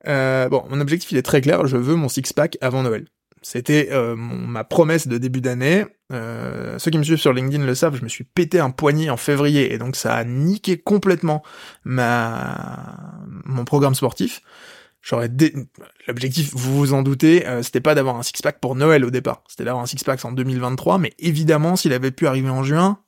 Euh, 0.06 0.50
bon, 0.50 0.62
mon 0.68 0.80
objectif 0.80 1.10
il 1.10 1.16
est 1.16 1.22
très 1.22 1.40
clair, 1.40 1.66
je 1.66 1.78
veux 1.78 1.96
mon 1.96 2.10
six-pack 2.10 2.58
avant 2.60 2.82
Noël. 2.82 3.06
C'était 3.40 3.88
euh, 3.92 4.14
ma 4.16 4.64
promesse 4.64 5.08
de 5.08 5.18
début 5.18 5.40
d'année. 5.40 5.86
Euh, 6.12 6.78
ceux 6.78 6.90
qui 6.90 6.98
me 6.98 7.02
suivent 7.04 7.16
sur 7.16 7.32
LinkedIn 7.32 7.64
le 7.64 7.74
savent, 7.74 7.96
je 7.96 8.02
me 8.02 8.08
suis 8.08 8.24
pété 8.24 8.60
un 8.60 8.70
poignet 8.70 9.08
en 9.08 9.16
février 9.16 9.72
et 9.72 9.78
donc 9.78 9.96
ça 9.96 10.14
a 10.14 10.24
niqué 10.24 10.78
complètement 10.78 11.42
ma 11.84 13.14
mon 13.44 13.64
programme 13.64 13.94
sportif. 13.94 14.42
J'aurais 15.08 15.30
l'objectif, 16.08 16.50
vous 16.52 16.76
vous 16.76 16.92
en 16.92 17.02
doutez, 17.02 17.46
euh, 17.46 17.62
c'était 17.62 17.80
pas 17.80 17.94
d'avoir 17.94 18.16
un 18.16 18.24
six 18.24 18.42
pack 18.42 18.58
pour 18.58 18.74
Noël 18.74 19.04
au 19.04 19.10
départ, 19.10 19.44
c'était 19.46 19.64
d'avoir 19.64 19.84
un 19.84 19.86
six 19.86 20.02
pack 20.02 20.24
en 20.24 20.32
2023. 20.32 20.98
Mais 20.98 21.12
évidemment, 21.20 21.76
s'il 21.76 21.92
avait 21.92 22.10
pu 22.10 22.26
arriver 22.26 22.50
en 22.50 22.64
juin, 22.64 22.98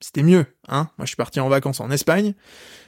c'était 0.00 0.24
mieux. 0.24 0.46
Hein 0.68 0.88
Moi, 0.98 1.04
je 1.04 1.06
suis 1.06 1.16
parti 1.16 1.38
en 1.38 1.48
vacances 1.48 1.78
en 1.78 1.90
Espagne. 1.92 2.34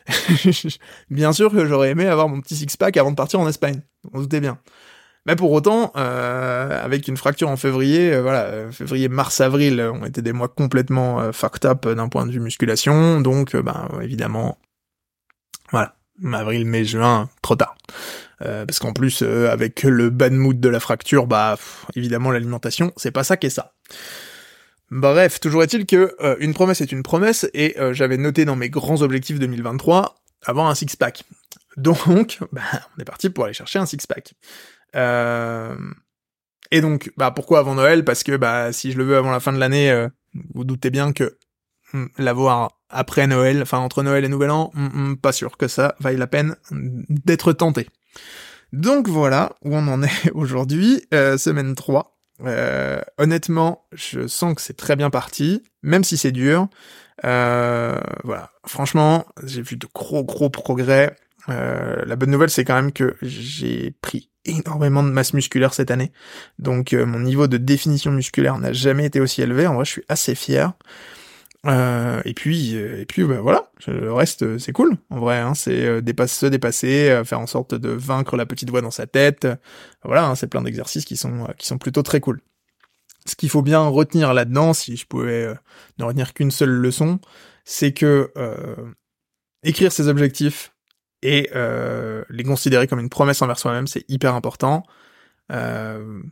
Bien 1.11 1.33
sûr 1.33 1.53
que 1.53 1.65
j'aurais 1.65 1.91
aimé 1.91 2.07
avoir 2.07 2.29
mon 2.29 2.41
petit 2.41 2.57
six 2.57 2.77
pack 2.77 2.97
avant 2.97 3.13
de 3.13 3.17
partir 3.17 3.39
en 3.39 3.49
Espagne. 3.49 3.83
Vous 4.03 4.11
vous 4.15 4.23
doutez 4.23 4.41
bien. 4.41 4.59
Mais 5.27 5.37
pour 5.37 5.53
autant, 5.53 5.93
euh, 5.97 6.85
avec 6.85 7.09
une 7.09 7.17
fracture 7.17 7.49
en 7.49 7.57
février, 7.57 8.13
euh, 8.13 8.21
voilà, 8.21 8.43
euh, 8.43 8.73
février, 8.73 9.09
mars, 9.09 9.41
avril 9.41 9.81
ont 9.81 10.05
été 10.05 10.21
des 10.21 10.33
mois 10.33 10.49
complètement 10.49 11.33
fucked 11.33 11.65
up 11.65 11.89
d'un 11.89 12.09
point 12.09 12.27
de 12.27 12.33
vue 12.33 12.41
musculation, 12.41 13.21
donc 13.21 13.57
ben 13.57 13.89
évidemment, 14.03 14.59
voilà, 15.71 15.97
avril, 16.33 16.67
mai, 16.67 16.85
juin, 16.85 17.31
trop 17.41 17.57
tard. 17.57 17.75
Parce 18.39 18.79
qu'en 18.79 18.93
plus, 18.93 19.23
avec 19.23 19.83
le 19.83 20.11
bad 20.11 20.33
mood 20.33 20.61
de 20.61 20.69
la 20.69 20.81
fracture, 20.81 21.27
bah 21.27 21.59
évidemment 21.95 22.31
l'alimentation, 22.31 22.93
c'est 22.97 23.11
pas 23.11 23.25
ça 23.25 23.37
qui 23.37 23.47
est 23.47 23.51
ça. 23.51 23.75
Bref, 24.91 25.41
toujours 25.41 25.63
est-il 25.63 25.87
que 25.87 26.15
une 26.41 26.55
promesse 26.55 26.81
est 26.81 26.93
une 26.93 27.03
promesse, 27.03 27.49
et 27.55 27.77
j'avais 27.93 28.17
noté 28.17 28.45
dans 28.45 28.57
mes 28.57 28.71
grands 28.71 29.03
objectifs 29.03 29.39
2023 29.39 30.17
avoir 30.47 30.67
un 30.67 30.75
six-pack. 30.75 31.25
Donc, 31.77 32.39
bah, 32.53 32.63
on 32.97 33.01
est 33.01 33.05
parti 33.05 33.31
pour 33.31 33.45
aller 33.45 33.55
chercher 33.55 33.79
un 33.79 33.87
six-pack. 33.87 34.35
Euh, 34.97 35.77
et 36.71 36.81
donc, 36.81 37.13
bah 37.17 37.31
pourquoi 37.31 37.59
avant 37.59 37.75
Noël? 37.75 38.05
Parce 38.05 38.23
que 38.23 38.37
bah 38.37 38.73
si 38.73 38.93
je 38.93 38.99
le 38.99 39.05
veux 39.05 39.17
avant 39.17 39.31
la 39.31 39.41
fin 39.41 39.53
de 39.53 39.59
l'année, 39.59 39.91
euh, 39.91 40.09
vous 40.55 40.65
doutez 40.65 40.91
bien 40.91 41.13
que 41.13 41.39
hmm, 41.93 42.07
l'avoir 42.19 42.81
après 42.89 43.27
Noël, 43.27 43.61
enfin 43.63 43.79
entre 43.79 44.03
Noël 44.03 44.25
et 44.25 44.29
Nouvel 44.29 44.51
An, 44.51 44.71
hmm, 44.75 44.87
hmm, 44.87 45.17
pas 45.17 45.33
sûr 45.33 45.57
que 45.57 45.69
ça 45.69 45.95
vaille 46.01 46.17
la 46.17 46.27
peine 46.27 46.57
d'être 46.71 47.53
tenté. 47.53 47.89
Donc 48.73 49.09
voilà 49.09 49.55
où 49.65 49.75
on 49.75 49.87
en 49.89 50.03
est 50.03 50.31
aujourd'hui, 50.35 51.03
euh, 51.13 51.39
semaine 51.39 51.75
3. 51.75 52.17
honnêtement, 53.19 53.87
je 53.93 54.27
sens 54.27 54.55
que 54.55 54.63
c'est 54.63 54.77
très 54.77 54.97
bien 54.97 55.11
parti, 55.11 55.63
même 55.83 56.05
si 56.05 56.17
c'est 56.17 56.33
dur. 56.33 56.69
voilà, 57.23 58.51
franchement, 58.67 59.27
j'ai 59.45 59.63
vu 59.63 59.77
de 59.77 59.87
gros 59.95 60.25
gros 60.25 60.51
progrès. 60.51 61.17
la 61.49 62.17
bonne 62.17 62.31
nouvelle, 62.31 62.51
c'est 62.51 62.65
quand 62.65 62.75
même 62.75 62.93
que 62.93 63.17
j'ai 63.23 63.93
pris 64.01 64.31
énormément 64.45 65.03
de 65.03 65.09
masse 65.09 65.35
musculaire 65.35 65.75
cette 65.75 65.91
année. 65.91 66.13
Donc 66.59 66.93
euh, 66.93 67.07
mon 67.07 67.21
niveau 67.21 67.47
de 67.47 67.57
définition 67.57 68.13
musculaire 68.13 68.59
n'a 68.59 68.73
jamais 68.73 69.07
été 69.07 69.21
aussi 69.21 69.43
élevé. 69.43 69.67
En 69.67 69.75
vrai, 69.75 69.85
je 69.85 69.91
suis 69.91 70.05
assez 70.09 70.35
fier. 70.35 70.73
Euh, 71.67 72.21
et 72.25 72.35
puis, 72.35 72.77
euh, 72.77 73.01
et 73.01 73.07
puis, 73.07 73.25
bah, 73.25 73.41
voilà. 73.41 73.71
Le 73.87 74.13
reste, 74.13 74.59
c'est 74.59 74.73
cool. 74.73 74.97
En 75.11 75.19
vrai, 75.19 75.39
hein, 75.39 75.55
c'est 75.55 76.03
dépasser, 76.03 76.35
se 76.35 76.47
dépasser, 76.47 77.23
faire 77.25 77.41
en 77.41 77.47
sorte 77.47 77.75
de 77.75 77.91
vaincre 77.91 78.37
la 78.37 78.47
petite 78.47 78.71
voix 78.71 78.81
dans 78.81 78.91
sa 78.91 79.07
tête. 79.07 79.47
Voilà, 80.05 80.27
hein, 80.27 80.35
c'est 80.35 80.47
plein 80.47 80.63
d'exercices 80.63 81.05
qui 81.05 81.17
sont, 81.17 81.49
qui 81.59 81.67
sont 81.67 81.79
plutôt 81.79 82.03
très 82.03 82.21
cool. 82.21 82.41
Ce 83.27 83.37
qu'il 83.37 83.49
faut 83.49 83.63
bien 83.63 83.81
retenir 83.81 84.35
là-dedans, 84.35 84.75
si 84.75 84.97
je 84.97 85.07
pouvais 85.07 85.55
ne 85.99 86.05
retenir 86.05 86.35
qu'une 86.35 86.51
seule 86.51 86.71
leçon, 86.71 87.21
c'est 87.65 87.93
que 87.93 88.31
écrire 89.63 89.93
ses 89.93 90.09
objectifs, 90.09 90.75
et 91.25 91.51
euh, 91.55 92.23
les 92.29 92.45
considérer 92.45 92.87
comme 92.87 93.01
une 93.01 93.09
promesse 93.09 93.41
envers 93.41 93.59
soi-même, 93.59 93.87
c'est 93.87 94.05
hyper 94.09 94.35
important. 94.35 94.85
Euh, 95.51 96.23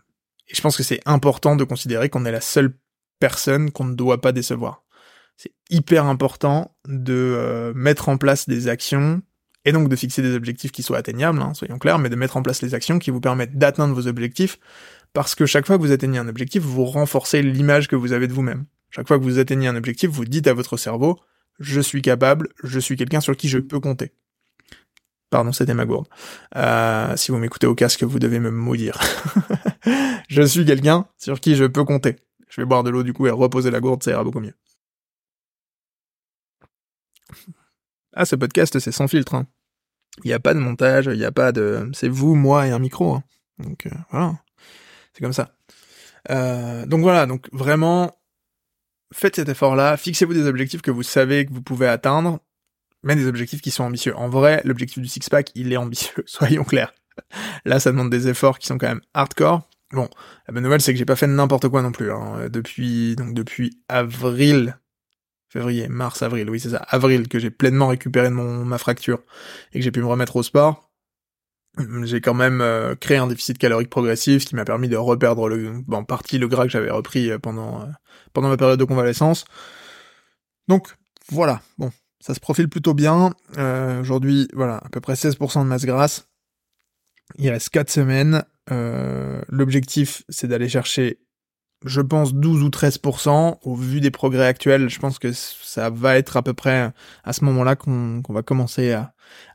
et 0.49 0.55
je 0.55 0.61
pense 0.61 0.77
que 0.77 0.83
c'est 0.83 1.01
important 1.07 1.57
de 1.57 1.65
considérer 1.65 2.11
qu'on 2.11 2.27
est 2.27 2.31
la 2.31 2.43
seule 2.43 2.75
personne 3.19 3.71
qu'on 3.71 3.87
ne 3.87 3.95
doit 3.95 4.21
pas 4.21 4.33
décevoir. 4.33 4.85
C'est 5.37 5.53
hyper 5.71 6.07
important 6.07 6.77
de 6.87 7.15
euh, 7.15 7.73
mettre 7.75 8.09
en 8.09 8.17
place 8.17 8.49
des 8.49 8.69
actions 8.69 9.23
et 9.65 9.73
donc 9.73 9.89
de 9.89 9.97
fixer 9.97 10.23
des 10.23 10.35
objectifs 10.35 10.73
qui 10.73 10.83
soient 10.83 10.99
atteignables, 10.99 11.41
hein, 11.41 11.55
soyons 11.55 11.79
clairs, 11.79 11.99
mais 11.99 12.09
de 12.09 12.17
mettre 12.17 12.37
en 12.37 12.43
place 12.43 12.63
les 12.63 12.75
actions 12.75 12.99
qui 12.99 13.11
vous 13.11 13.21
permettent 13.21 13.57
d'atteindre 13.57 13.95
vos 13.95 14.07
objectifs, 14.07 14.59
parce 15.13 15.35
que 15.35 15.47
chaque 15.47 15.67
fois 15.67 15.77
que 15.77 15.83
vous 15.83 15.93
atteignez 15.93 16.19
un 16.19 16.29
objectif, 16.29 16.63
vous 16.63 16.85
renforcez 16.85 17.43
l'image 17.43 17.89
que 17.89 17.97
vous 17.97 18.13
avez 18.13 18.29
de 18.29 18.33
vous-même. 18.33 18.65
Chaque 18.91 19.07
fois 19.07 19.19
que 19.19 19.25
vous 19.25 19.39
atteignez 19.39 19.69
un 19.69 19.77
objectif, 19.77 20.11
vous 20.11 20.25
dites 20.25 20.47
à 20.49 20.53
votre 20.53 20.77
cerveau, 20.77 21.19
je 21.61 21.81
suis 21.81 22.03
capable, 22.03 22.49
je 22.63 22.79
suis 22.79 22.97
quelqu'un 22.97 23.21
sur 23.21 23.37
qui 23.37 23.49
je 23.49 23.59
peux 23.59 23.81
compter. 23.81 24.13
Pardon, 25.31 25.53
c'était 25.53 25.75
ma 25.75 25.87
gourde. 25.87 26.09
Euh, 26.57 27.17
si 27.17 27.31
vous 27.31 27.39
m'écoutez 27.39 27.67
au 27.67 27.75
casque, 27.75 28.03
vous 28.03 28.19
devez 28.19 28.39
me 28.39 28.51
maudire. 28.51 29.01
je 30.29 30.43
suis 30.43 30.67
quelqu'un 30.67 31.07
sur 31.17 31.41
qui 31.41 31.57
je 31.57 31.65
peux 31.65 31.85
compter. 31.85 32.17
Je 32.49 32.61
vais 32.61 32.67
boire 32.67 32.83
de 32.83 32.91
l'eau 32.91 33.03
du 33.03 33.15
coup 33.15 33.27
et 33.27 33.31
reposer 33.31 33.71
la 33.71 33.81
gourde, 33.81 34.03
ça 34.03 34.11
ira 34.11 34.25
beaucoup 34.25 34.41
mieux. 34.41 34.53
Ah, 38.15 38.25
ce 38.25 38.37
podcast, 38.37 38.79
c'est 38.79 38.93
sans 38.93 39.09
filtre. 39.09 39.35
Hein. 39.35 39.47
Il 40.25 40.29
n'y 40.29 40.35
a 40.35 40.41
pas 40.41 40.55
de 40.55 40.59
montage, 40.59 41.07
il 41.07 41.19
n'y 41.19 41.25
a 41.25 41.33
pas 41.33 41.53
de... 41.53 41.91
C'est 41.95 42.09
vous, 42.09 42.35
moi 42.35 42.67
et 42.67 42.71
un 42.71 42.79
micro. 42.79 43.15
Hein. 43.15 43.25
Donc 43.59 43.87
euh, 43.87 43.91
voilà, 44.11 44.35
c'est 45.13 45.23
comme 45.23 45.33
ça. 45.33 45.55
Euh, 46.31 46.87
donc 46.87 47.01
voilà, 47.03 47.27
donc 47.27 47.49
vraiment, 47.53 48.17
faites 49.13 49.37
cet 49.37 49.49
effort-là, 49.49 49.97
fixez-vous 49.97 50.35
des 50.35 50.47
objectifs 50.47 50.83
que 50.83 50.91
vous 50.91 51.03
savez 51.03 51.47
que 51.47 51.53
vous 51.53 51.63
pouvez 51.63 51.89
atteindre, 51.89 52.39
mais 53.03 53.17
des 53.17 53.27
objectifs 53.27 53.61
qui 53.61 53.71
sont 53.71 53.85
ambitieux. 53.85 54.17
En 54.17 54.29
vrai, 54.29 54.61
l'objectif 54.65 55.03
du 55.03 55.09
six-pack, 55.09 55.51
il 55.55 55.73
est 55.73 55.77
ambitieux, 55.77 56.23
soyons 56.27 56.65
clairs. 56.65 56.93
Là, 57.65 57.81
ça 57.81 57.91
demande 57.91 58.11
des 58.11 58.29
efforts 58.29 58.59
qui 58.59 58.67
sont 58.67 58.79
quand 58.79 58.89
même 58.89 59.03
hardcore. 59.15 59.69
Bon, 59.93 60.09
la 60.49 60.55
bonne 60.55 60.63
nouvelle, 60.63 60.81
c'est 60.81 60.93
que 60.93 60.99
j'ai 60.99 61.05
pas 61.05 61.17
fait 61.17 61.27
n'importe 61.27 61.69
quoi 61.69 61.83
non 61.83 61.93
plus. 61.93 62.11
Hein. 62.11 62.49
Depuis, 62.49 63.15
donc 63.17 63.35
depuis 63.35 63.79
avril, 63.89 64.79
février, 65.53 65.89
mars, 65.89 66.23
avril, 66.23 66.49
oui 66.49 66.61
c'est 66.61 66.71
ça, 66.71 66.79
avril, 66.89 67.29
que 67.29 67.39
j'ai 67.39 67.51
pleinement 67.51 67.89
récupéré 67.89 68.29
de 68.29 68.35
mon, 68.35 68.65
ma 68.65 68.79
fracture 68.79 69.21
et 69.73 69.79
que 69.79 69.85
j'ai 69.85 69.91
pu 69.91 70.01
me 70.01 70.07
remettre 70.07 70.37
au 70.37 70.43
sport. 70.43 70.91
J'ai 72.05 72.21
quand 72.21 72.35
même 72.35 72.61
euh, 72.61 72.95
créé 72.95 73.17
un 73.17 73.27
déficit 73.27 73.57
calorique 73.57 73.89
progressif, 73.89 74.43
ce 74.43 74.47
qui 74.47 74.57
m'a 74.57 74.65
permis 74.65 74.89
de 74.89 74.97
reperdre 74.97 75.49
le, 75.49 75.83
en 75.91 76.05
partie 76.05 76.39
le 76.39 76.47
gras 76.47 76.65
que 76.65 76.71
j'avais 76.71 76.91
repris 76.91 77.31
euh, 77.31 77.39
pendant 77.39 77.83
euh, 77.83 77.87
pendant 78.35 78.49
ma 78.49 78.59
période 78.59 78.79
de 78.79 78.85
convalescence. 78.85 79.45
Donc 80.69 80.95
voilà, 81.31 81.63
bon, 81.79 81.91
ça 82.21 82.35
se 82.35 82.41
profile 82.41 82.69
plutôt 82.69 82.95
bien. 82.95 83.35
Euh, 83.59 84.01
Aujourd'hui, 84.01 84.49
voilà, 84.55 84.77
à 84.77 84.89
peu 84.91 85.01
près 85.01 85.15
16% 85.15 85.63
de 85.63 85.69
masse 85.69 85.85
grasse. 85.85 86.29
Il 87.39 87.51
reste 87.51 87.71
4 87.71 87.91
semaines. 87.91 88.45
Euh, 88.71 89.43
L'objectif, 89.49 90.23
c'est 90.29 90.47
d'aller 90.47 90.69
chercher, 90.69 91.19
je 91.85 92.01
pense, 92.01 92.35
12 92.35 92.63
ou 92.63 92.69
13%. 92.69 93.59
Au 93.63 93.75
vu 93.75 94.01
des 94.01 94.11
progrès 94.11 94.47
actuels, 94.47 94.89
je 94.89 94.99
pense 94.99 95.19
que 95.19 95.33
ça 95.33 95.91
va 95.91 96.17
être 96.17 96.37
à 96.37 96.43
peu 96.43 96.55
près 96.55 96.93
à 97.25 97.33
ce 97.33 97.45
moment-là 97.45 97.77
qu'on 97.77 98.23
va 98.29 98.43
commencer 98.43 98.93
à, 98.93 99.13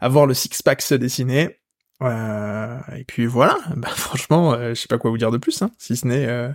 voir 0.10 0.26
le 0.26 0.34
six-pack 0.34 0.82
se 0.82 0.96
dessiner. 0.96 1.60
Euh, 2.04 2.78
et 2.96 3.04
puis 3.04 3.26
voilà, 3.26 3.58
bah, 3.76 3.90
franchement, 3.90 4.54
euh, 4.54 4.70
je 4.70 4.82
sais 4.82 4.88
pas 4.88 4.98
quoi 4.98 5.10
vous 5.10 5.18
dire 5.18 5.32
de 5.32 5.38
plus, 5.38 5.62
hein, 5.62 5.72
si 5.80 5.96
ce 5.96 6.06
n'est 6.06 6.28
euh, 6.28 6.50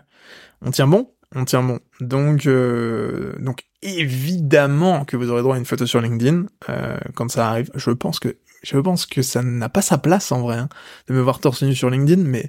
on 0.61 0.71
tient 0.71 0.87
bon 0.87 1.09
on 1.35 1.45
tient 1.45 1.63
bon. 1.63 1.81
Donc, 2.01 2.47
euh, 2.47 3.35
donc 3.39 3.65
évidemment 3.83 5.05
que 5.05 5.17
vous 5.17 5.31
aurez 5.31 5.43
droit 5.43 5.57
à 5.57 5.59
une 5.59 5.65
photo 5.65 5.87
sur 5.87 6.01
LinkedIn 6.01 6.47
euh, 6.69 6.97
quand 7.15 7.31
ça 7.31 7.49
arrive. 7.49 7.71
Je 7.75 7.91
pense 7.91 8.21
que 8.21 8.37
je 8.63 8.79
pense 8.79 9.07
que 9.07 9.23
ça 9.23 9.43
n'a 9.43 9.69
pas 9.69 9.83
sa 9.83 9.99
place 9.99 10.31
en 10.31 10.41
vrai 10.43 10.57
hein, 10.57 10.69
de 11.09 11.15
me 11.15 11.21
voir 11.21 11.41
torse 11.41 11.63
nu 11.63 11.75
sur 11.75 11.91
LinkedIn, 11.91 12.23
mais 12.23 12.49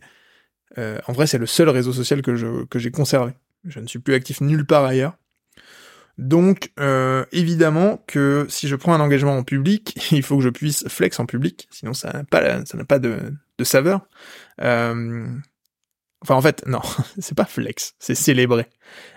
euh, 0.78 1.00
en 1.08 1.14
vrai 1.14 1.28
c'est 1.28 1.38
le 1.38 1.46
seul 1.46 1.70
réseau 1.70 1.94
social 1.94 2.22
que 2.22 2.36
je 2.36 2.66
que 2.66 2.80
j'ai 2.80 2.92
conservé. 2.92 3.34
Je 3.66 3.80
ne 3.80 3.88
suis 3.88 4.00
plus 4.00 4.14
actif 4.14 4.42
nulle 4.42 4.66
part 4.66 4.86
ailleurs. 4.86 5.18
Donc 6.18 6.72
évidemment 7.32 8.04
que 8.06 8.46
si 8.48 8.68
je 8.68 8.76
prends 8.76 8.94
un 8.94 9.00
engagement 9.00 9.36
en 9.36 9.44
public, 9.44 9.98
il 10.12 10.24
faut 10.24 10.38
que 10.38 10.44
je 10.44 10.50
puisse 10.50 10.88
flex 10.88 11.20
en 11.20 11.26
public, 11.26 11.68
sinon 11.72 11.94
ça 11.94 12.12
n'a 12.14 12.24
pas 12.24 12.66
ça 12.66 12.78
n'a 12.78 12.86
pas 12.86 13.00
de, 13.00 13.34
de 13.58 13.64
saveur. 13.64 14.08
Euh, 14.62 15.28
Enfin, 16.24 16.36
en 16.36 16.42
fait, 16.42 16.66
non, 16.66 16.80
c'est 17.20 17.36
pas 17.36 17.46
flex, 17.46 17.96
c'est 18.00 18.16
célébrer. 18.16 18.68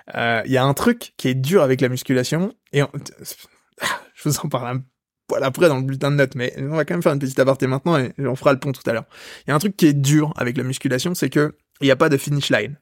Il 0.09 0.19
euh, 0.19 0.43
y 0.47 0.57
a 0.57 0.65
un 0.65 0.75
truc 0.75 1.15
qui 1.17 1.29
est 1.29 1.35
dur 1.35 1.63
avec 1.63 1.81
la 1.81 1.89
musculation, 1.89 2.53
et 2.73 2.83
je 4.15 4.29
vous 4.29 4.39
en 4.41 4.49
parle 4.49 4.77
un 4.77 4.85
poil 5.27 5.43
après 5.43 5.68
dans 5.68 5.77
le 5.77 5.83
bulletin 5.83 6.11
de 6.11 6.16
notes, 6.16 6.35
mais 6.35 6.55
on 6.59 6.77
va 6.77 6.85
quand 6.85 6.95
même 6.95 7.03
faire 7.03 7.12
une 7.12 7.18
petite 7.18 7.39
aparté 7.39 7.66
maintenant 7.66 7.99
et 7.99 8.12
on 8.18 8.37
fera 8.37 8.53
le 8.53 8.59
pont 8.59 8.72
tout 8.72 8.89
à 8.89 8.93
l'heure. 8.93 9.07
Il 9.47 9.51
y 9.51 9.53
a 9.53 9.55
un 9.55 9.59
truc 9.59 9.77
qui 9.77 9.87
est 9.87 9.93
dur 9.93 10.33
avec 10.37 10.57
la 10.57 10.62
musculation, 10.62 11.14
c'est 11.14 11.31
que 11.31 11.57
il 11.81 11.85
n'y 11.85 11.91
a 11.91 11.97
pas 11.97 12.09
de 12.09 12.16
finish 12.16 12.51
line. 12.51 12.79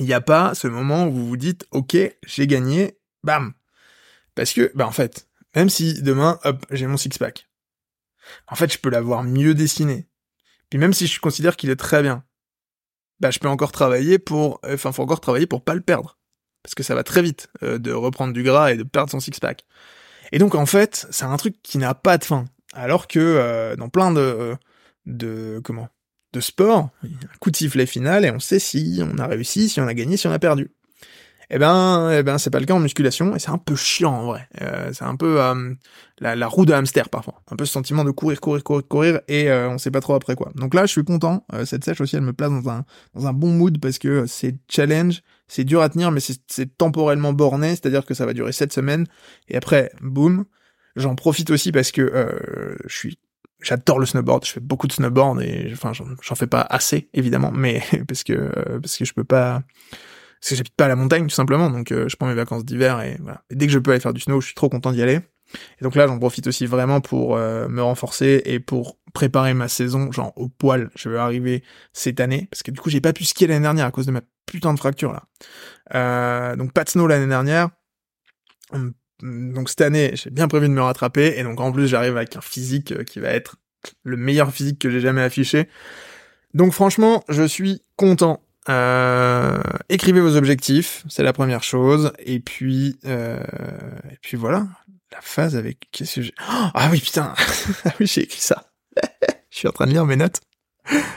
Il 0.00 0.06
n'y 0.06 0.14
a 0.14 0.20
pas 0.20 0.54
ce 0.54 0.68
moment 0.68 1.06
où 1.06 1.12
vous 1.12 1.26
vous 1.26 1.36
dites, 1.36 1.66
ok, 1.70 1.96
j'ai 2.26 2.46
gagné, 2.46 2.98
bam. 3.22 3.52
Parce 4.34 4.52
que, 4.52 4.72
bah 4.74 4.86
en 4.86 4.92
fait, 4.92 5.28
même 5.54 5.68
si 5.68 6.02
demain, 6.02 6.38
hop, 6.44 6.64
j'ai 6.70 6.86
mon 6.86 6.96
six 6.96 7.16
pack, 7.18 7.48
en 8.48 8.54
fait, 8.54 8.72
je 8.72 8.78
peux 8.78 8.90
l'avoir 8.90 9.22
mieux 9.22 9.54
dessiné. 9.54 10.08
Puis 10.70 10.78
même 10.78 10.92
si 10.92 11.06
je 11.06 11.20
considère 11.20 11.56
qu'il 11.56 11.70
est 11.70 11.76
très 11.76 12.02
bien, 12.02 12.24
bah, 13.20 13.30
je 13.30 13.38
peux 13.38 13.48
encore 13.48 13.72
travailler 13.72 14.18
pour, 14.18 14.60
enfin, 14.64 14.92
faut 14.92 15.02
encore 15.02 15.20
travailler 15.20 15.46
pour 15.46 15.62
pas 15.62 15.74
le 15.74 15.80
perdre. 15.80 16.18
Parce 16.62 16.74
que 16.74 16.82
ça 16.82 16.94
va 16.94 17.02
très 17.02 17.22
vite, 17.22 17.48
euh, 17.62 17.78
de 17.78 17.92
reprendre 17.92 18.32
du 18.32 18.42
gras 18.42 18.72
et 18.72 18.76
de 18.76 18.82
perdre 18.82 19.10
son 19.10 19.20
six-pack. 19.20 19.64
Et 20.32 20.38
donc, 20.38 20.54
en 20.54 20.66
fait, 20.66 21.06
c'est 21.10 21.24
un 21.24 21.36
truc 21.36 21.56
qui 21.62 21.78
n'a 21.78 21.94
pas 21.94 22.18
de 22.18 22.24
fin. 22.24 22.46
Alors 22.74 23.06
que, 23.06 23.20
euh, 23.20 23.76
dans 23.76 23.88
plein 23.88 24.12
de, 24.12 24.56
de, 25.06 25.60
comment, 25.62 25.88
de 26.32 26.40
sports, 26.40 26.88
un 27.04 27.38
coup 27.38 27.50
de 27.50 27.56
sifflet 27.56 27.86
final 27.86 28.24
et 28.24 28.30
on 28.30 28.40
sait 28.40 28.58
si 28.58 29.00
on 29.02 29.18
a 29.18 29.26
réussi, 29.26 29.68
si 29.68 29.80
on 29.80 29.86
a 29.86 29.94
gagné, 29.94 30.16
si 30.16 30.26
on 30.26 30.32
a 30.32 30.38
perdu. 30.38 30.70
Eh 31.54 31.58
ben, 31.58 32.10
eh 32.10 32.22
ben, 32.22 32.38
c'est 32.38 32.48
pas 32.48 32.60
le 32.60 32.64
cas 32.64 32.72
en 32.72 32.80
musculation 32.80 33.36
et 33.36 33.38
c'est 33.38 33.50
un 33.50 33.58
peu 33.58 33.76
chiant 33.76 34.14
en 34.14 34.24
vrai. 34.24 34.48
Euh, 34.62 34.90
c'est 34.94 35.04
un 35.04 35.16
peu 35.16 35.42
euh, 35.42 35.74
la, 36.18 36.34
la, 36.34 36.46
roue 36.46 36.64
de 36.64 36.72
hamster 36.72 37.10
parfois. 37.10 37.42
Un 37.50 37.56
peu 37.56 37.66
ce 37.66 37.72
sentiment 37.72 38.04
de 38.04 38.10
courir, 38.10 38.40
courir, 38.40 38.64
courir, 38.64 38.88
courir 38.88 39.20
et 39.28 39.50
euh, 39.50 39.68
on 39.68 39.76
sait 39.76 39.90
pas 39.90 40.00
trop 40.00 40.14
après 40.14 40.34
quoi. 40.34 40.50
Donc 40.54 40.72
là, 40.72 40.86
je 40.86 40.92
suis 40.92 41.04
content. 41.04 41.44
cette 41.66 41.84
sèche 41.84 42.00
aussi, 42.00 42.16
elle 42.16 42.22
me 42.22 42.32
place 42.32 42.50
dans 42.50 42.70
un 42.70 42.86
dans 43.14 43.26
un 43.26 43.34
bon 43.34 43.50
mood 43.50 43.78
parce 43.78 43.98
que 43.98 44.24
c'est 44.24 44.56
challenge, 44.70 45.20
c'est 45.52 45.64
dur 45.64 45.82
à 45.82 45.88
tenir, 45.90 46.10
mais 46.10 46.20
c'est 46.20 46.78
temporellement 46.78 47.34
borné, 47.34 47.70
c'est-à-dire 47.70 48.06
que 48.06 48.14
ça 48.14 48.24
va 48.24 48.32
durer 48.32 48.52
sept 48.52 48.72
semaines 48.72 49.06
et 49.48 49.56
après, 49.56 49.92
boum. 50.00 50.46
J'en 50.96 51.14
profite 51.14 51.50
aussi 51.50 51.72
parce 51.72 51.90
que 51.92 52.38
je 52.86 52.94
suis 52.94 53.18
j'adore 53.62 53.98
le 53.98 54.06
snowboard, 54.06 54.46
je 54.46 54.52
fais 54.52 54.60
beaucoup 54.60 54.86
de 54.86 54.92
snowboard 54.92 55.42
et 55.42 55.70
enfin 55.72 55.92
j'en 55.92 56.34
fais 56.34 56.46
pas 56.46 56.62
assez 56.62 57.08
évidemment, 57.12 57.52
mais 57.52 57.82
parce 58.08 58.24
que 58.24 58.78
parce 58.80 58.96
que 58.96 59.04
je 59.04 59.12
peux 59.12 59.24
pas 59.24 59.62
parce 60.40 60.50
que 60.50 60.56
j'habite 60.56 60.74
pas 60.74 60.86
à 60.86 60.88
la 60.88 60.96
montagne 60.96 61.24
tout 61.24 61.34
simplement, 61.34 61.70
donc 61.70 61.92
euh, 61.92 62.08
je 62.08 62.16
prends 62.16 62.26
mes 62.26 62.34
vacances 62.34 62.64
d'hiver 62.64 63.00
et 63.00 63.18
dès 63.50 63.66
que 63.66 63.72
je 63.72 63.78
peux 63.78 63.92
aller 63.92 64.00
faire 64.00 64.14
du 64.14 64.20
snow, 64.20 64.40
je 64.40 64.46
suis 64.46 64.54
trop 64.54 64.68
content 64.68 64.90
d'y 64.90 65.02
aller. 65.02 65.20
Et 65.80 65.84
donc 65.84 65.94
là, 65.96 66.06
j'en 66.06 66.18
profite 66.18 66.46
aussi 66.46 66.64
vraiment 66.64 67.00
pour 67.00 67.36
euh, 67.36 67.68
me 67.68 67.82
renforcer 67.82 68.42
et 68.46 68.58
pour 68.58 68.96
préparer 69.12 69.54
ma 69.54 69.68
saison, 69.68 70.10
genre 70.12 70.32
au 70.36 70.48
poil. 70.48 70.90
Je 70.94 71.08
vais 71.08 71.18
arriver 71.18 71.62
cette 71.92 72.20
année 72.20 72.48
parce 72.50 72.62
que 72.62 72.70
du 72.70 72.80
coup, 72.80 72.90
j'ai 72.90 73.00
pas 73.00 73.12
pu 73.12 73.24
skier 73.24 73.46
l'année 73.46 73.62
dernière 73.62 73.86
à 73.86 73.90
cause 73.90 74.06
de 74.06 74.12
ma 74.12 74.22
putain 74.46 74.74
de 74.74 74.78
fracture 74.78 75.12
là. 75.12 75.24
Euh, 75.94 76.56
donc 76.56 76.72
pas 76.72 76.84
de 76.84 76.88
snow 76.88 77.06
l'année 77.06 77.26
dernière. 77.26 77.70
Hum, 78.72 78.92
donc 79.22 79.68
cette 79.68 79.82
année, 79.82 80.12
j'ai 80.14 80.30
bien 80.30 80.48
prévu 80.48 80.68
de 80.68 80.72
me 80.72 80.82
rattraper 80.82 81.34
et 81.36 81.42
donc 81.42 81.60
en 81.60 81.72
plus, 81.72 81.86
j'arrive 81.86 82.16
avec 82.16 82.36
un 82.36 82.40
physique 82.40 83.04
qui 83.04 83.20
va 83.20 83.28
être 83.28 83.56
le 84.04 84.16
meilleur 84.16 84.52
physique 84.52 84.78
que 84.78 84.90
j'ai 84.90 85.00
jamais 85.00 85.22
affiché. 85.22 85.68
Donc 86.54 86.72
franchement, 86.72 87.24
je 87.28 87.42
suis 87.44 87.82
content. 87.96 88.42
Euh, 88.68 89.60
écrivez 89.88 90.20
vos 90.20 90.36
objectifs, 90.36 91.04
c'est 91.08 91.22
la 91.22 91.32
première 91.32 91.62
chose. 91.62 92.12
Et 92.18 92.40
puis, 92.40 92.98
euh, 93.04 93.42
et 94.10 94.18
puis 94.20 94.36
voilà, 94.36 94.66
la 95.10 95.20
phase 95.20 95.56
avec. 95.56 95.88
Qu'est-ce 95.92 96.16
que 96.16 96.22
j'ai 96.22 96.34
oh, 96.40 96.66
Ah 96.74 96.88
oui 96.90 97.00
putain, 97.00 97.34
ah 97.84 97.92
oui 98.00 98.06
j'ai 98.06 98.22
écrit 98.22 98.40
ça. 98.40 98.71
je 99.50 99.58
suis 99.58 99.68
en 99.68 99.72
train 99.72 99.86
de 99.86 99.92
lire 99.92 100.06
mes 100.06 100.16
notes. 100.16 100.40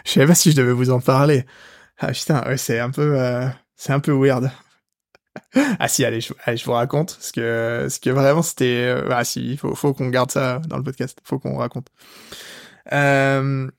Je 0.05 0.11
savais 0.11 0.27
pas 0.27 0.35
si 0.35 0.51
je 0.51 0.55
devais 0.55 0.71
vous 0.71 0.91
en 0.91 0.99
parler. 0.99 1.45
Ah 1.97 2.11
putain, 2.11 2.43
ouais, 2.45 2.57
c'est 2.57 2.79
un 2.79 2.91
peu, 2.91 3.19
euh, 3.19 3.47
c'est 3.75 3.93
un 3.93 3.99
peu 3.99 4.11
weird. 4.11 4.51
ah 5.79 5.87
si, 5.87 6.05
allez, 6.05 6.21
je, 6.21 6.33
allez, 6.43 6.57
je 6.57 6.65
vous 6.65 6.73
raconte, 6.73 7.15
parce 7.15 7.31
que, 7.31 7.87
ce 7.89 7.99
que 7.99 8.09
vraiment 8.09 8.41
c'était, 8.41 8.85
euh, 8.85 9.09
ah 9.11 9.23
si, 9.23 9.51
il 9.51 9.57
faut, 9.57 9.75
faut 9.75 9.93
qu'on 9.93 10.09
garde 10.09 10.31
ça 10.31 10.61
dans 10.67 10.77
le 10.77 10.83
podcast, 10.83 11.17
faut 11.23 11.39
qu'on 11.39 11.57
raconte. 11.57 11.87
Euh, 12.91 13.69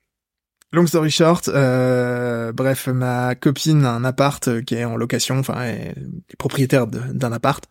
Long 0.73 0.87
story 0.87 1.11
short, 1.11 1.49
euh, 1.49 2.53
bref, 2.53 2.89
ma 2.89 3.35
copine 3.37 3.85
a 3.85 3.93
un 3.93 4.05
appart 4.05 4.47
euh, 4.49 4.63
qui 4.63 4.75
est 4.75 4.85
en 4.85 4.97
location, 4.97 5.39
enfin, 5.39 5.63
est 5.63 5.95
propriétaire 6.39 6.89
d'un 6.89 7.33
appart 7.33 7.65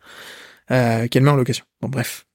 euh, 0.70 1.06
qu'elle 1.06 1.22
met 1.22 1.30
en 1.30 1.36
location. 1.36 1.64
Bon, 1.82 1.88
bref, 1.88 2.25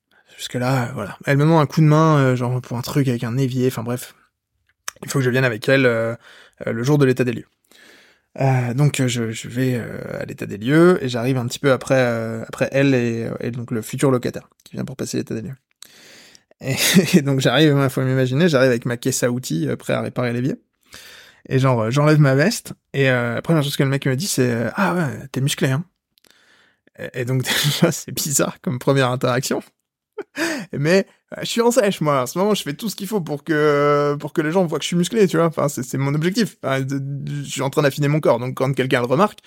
jusque 0.42 0.56
là, 0.56 0.90
euh, 0.90 0.92
voilà. 0.94 1.18
Elle 1.26 1.38
me 1.38 1.44
demande 1.44 1.62
un 1.62 1.66
coup 1.66 1.82
de 1.82 1.86
main, 1.86 2.36
genre 2.36 2.60
pour 2.62 2.78
un 2.78 2.82
truc 2.82 3.08
avec 3.08 3.24
un 3.24 3.38
évier, 3.38 3.68
enfin 3.68 3.84
bref. 3.84 4.16
Il 5.04 5.10
faut 5.10 5.20
que 5.20 5.26
je 5.26 5.30
vienne 5.30 5.46
avec 5.46 5.68
elle 5.70 5.84
le 5.84 6.84
jour 6.84 6.98
de 6.98 7.06
l'état 7.06 7.24
des 7.24 7.34
lieux. 7.34 7.48
donc 8.76 9.02
je, 9.08 9.48
vais 9.48 9.82
à 10.20 10.26
l'état 10.26 10.46
des 10.46 10.58
lieux 10.58 11.00
et 11.02 11.10
j'arrive 11.10 11.38
un 11.38 11.48
petit 11.48 11.58
peu 11.58 11.72
après 11.72 12.00
après 12.48 12.70
elle 12.72 12.94
et, 12.94 13.52
donc 13.52 13.72
le 13.72 13.82
futur 13.82 14.12
locataire 14.12 14.48
qui 14.64 14.74
vient 14.74 14.86
pour 14.86 14.96
passer 14.96 15.18
l'état 15.18 15.34
des 15.34 15.42
lieux. 15.42 15.56
Et, 16.62 17.22
donc 17.24 17.40
j'arrive, 17.40 17.76
il 17.82 17.90
faut 17.90 18.02
m'imaginer, 18.02 18.48
j'arrive 18.48 18.70
avec 18.70 18.86
ma 18.86 18.98
caisse 18.98 19.24
à 19.24 19.32
outils 19.32 19.68
euh, 19.68 19.76
prêt 19.76 19.94
à 19.94 20.02
réparer 20.02 20.34
l'évier. 20.34 20.56
Et 21.50 21.60
genre, 21.60 21.82
euh, 21.82 21.92
j'enlève 21.92 22.20
ma 22.20 22.36
veste. 22.36 22.74
Et 22.94 23.10
euh, 23.10 23.36
la 23.36 23.42
première 23.42 23.64
chose 23.64 23.76
que 23.76 23.84
le 23.84 23.90
mec 23.90 24.06
me 24.06 24.16
dit, 24.16 24.28
c'est 24.28 24.52
euh, 24.52 24.70
Ah 24.76 24.94
ouais, 24.94 25.28
t'es 25.32 25.42
musclé, 25.42 25.72
hein. 25.72 25.84
Et, 27.14 27.26
donc 27.26 27.44
déjà, 27.66 27.92
c'est 27.92 28.12
bizarre 28.12 28.60
comme 28.62 28.80
première 28.80 29.10
interaction. 29.10 29.64
Mais 30.74 31.06
je 31.42 31.46
suis 31.46 31.62
en 31.62 31.72
sèche, 31.72 32.02
moi. 32.02 32.24
En 32.24 32.26
ce 32.26 32.38
moment, 32.38 32.54
je 32.54 32.64
fais 32.64 32.74
tout 32.74 32.90
ce 32.90 32.96
qu'il 32.96 33.08
faut 33.08 33.22
pour 33.22 33.44
que 33.44 34.16
pour 34.20 34.34
que 34.34 34.42
les 34.42 34.52
gens 34.52 34.66
voient 34.66 34.80
que 34.80 34.84
je 34.84 34.88
suis 34.88 34.98
musclé, 34.98 35.28
tu 35.28 35.38
vois. 35.38 35.48
Enfin, 35.48 35.68
c'est 35.70 35.98
mon 35.98 36.14
objectif. 36.14 36.58
je 36.64 37.44
suis 37.44 37.62
en 37.62 37.70
train 37.70 37.82
d'affiner 37.82 38.08
mon 38.08 38.20
corps. 38.20 38.40
Donc 38.40 38.56
quand 38.56 38.74
quelqu'un 38.74 39.00
le 39.02 39.08
remarque, 39.08 39.40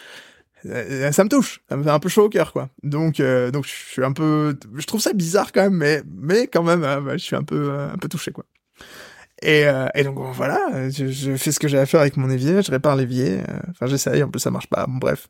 euh, 0.67 1.13
ça 1.13 1.25
me 1.25 1.29
touche, 1.29 1.61
ça 1.69 1.77
me 1.77 1.83
fait 1.83 1.91
un 1.91 1.99
peu 1.99 2.09
chaud 2.09 2.25
au 2.25 2.29
cœur, 2.29 2.53
quoi. 2.53 2.71
Donc, 2.83 3.21
euh, 3.21 3.51
donc 3.51 3.67
je 3.67 3.73
suis 3.73 4.05
un 4.05 4.13
peu, 4.13 4.57
je 4.75 4.87
trouve 4.87 5.01
ça 5.01 5.13
bizarre 5.13 5.53
quand 5.53 5.63
même, 5.63 5.75
mais, 5.75 6.03
mais 6.07 6.47
quand 6.47 6.63
même, 6.63 6.85
euh, 6.85 7.13
je 7.13 7.19
suis 7.19 7.37
un 7.37 7.43
peu, 7.43 7.73
un 7.73 7.99
peu 7.99 8.09
touché, 8.09 8.33
quoi. 8.33 8.45
Et, 9.43 9.67
et 9.95 10.05
donc 10.05 10.19
voilà, 10.33 10.89
je, 10.89 11.37
fais 11.37 11.53
ce 11.53 11.59
que 11.59 11.69
j'ai 11.69 11.79
à 11.79 11.85
faire 11.85 12.01
avec 12.01 12.17
mon 12.17 12.31
évier, 12.31 12.63
je 12.63 12.71
répare 12.71 12.97
l'évier. 12.97 13.41
Enfin, 13.71 13.87
j'essaye, 13.87 14.23
en 14.23 14.31
plus 14.31 14.41
ça 14.41 14.51
marche 14.51 14.69
pas. 14.69 14.87
Bon, 14.87 14.97
bref. 14.97 15.29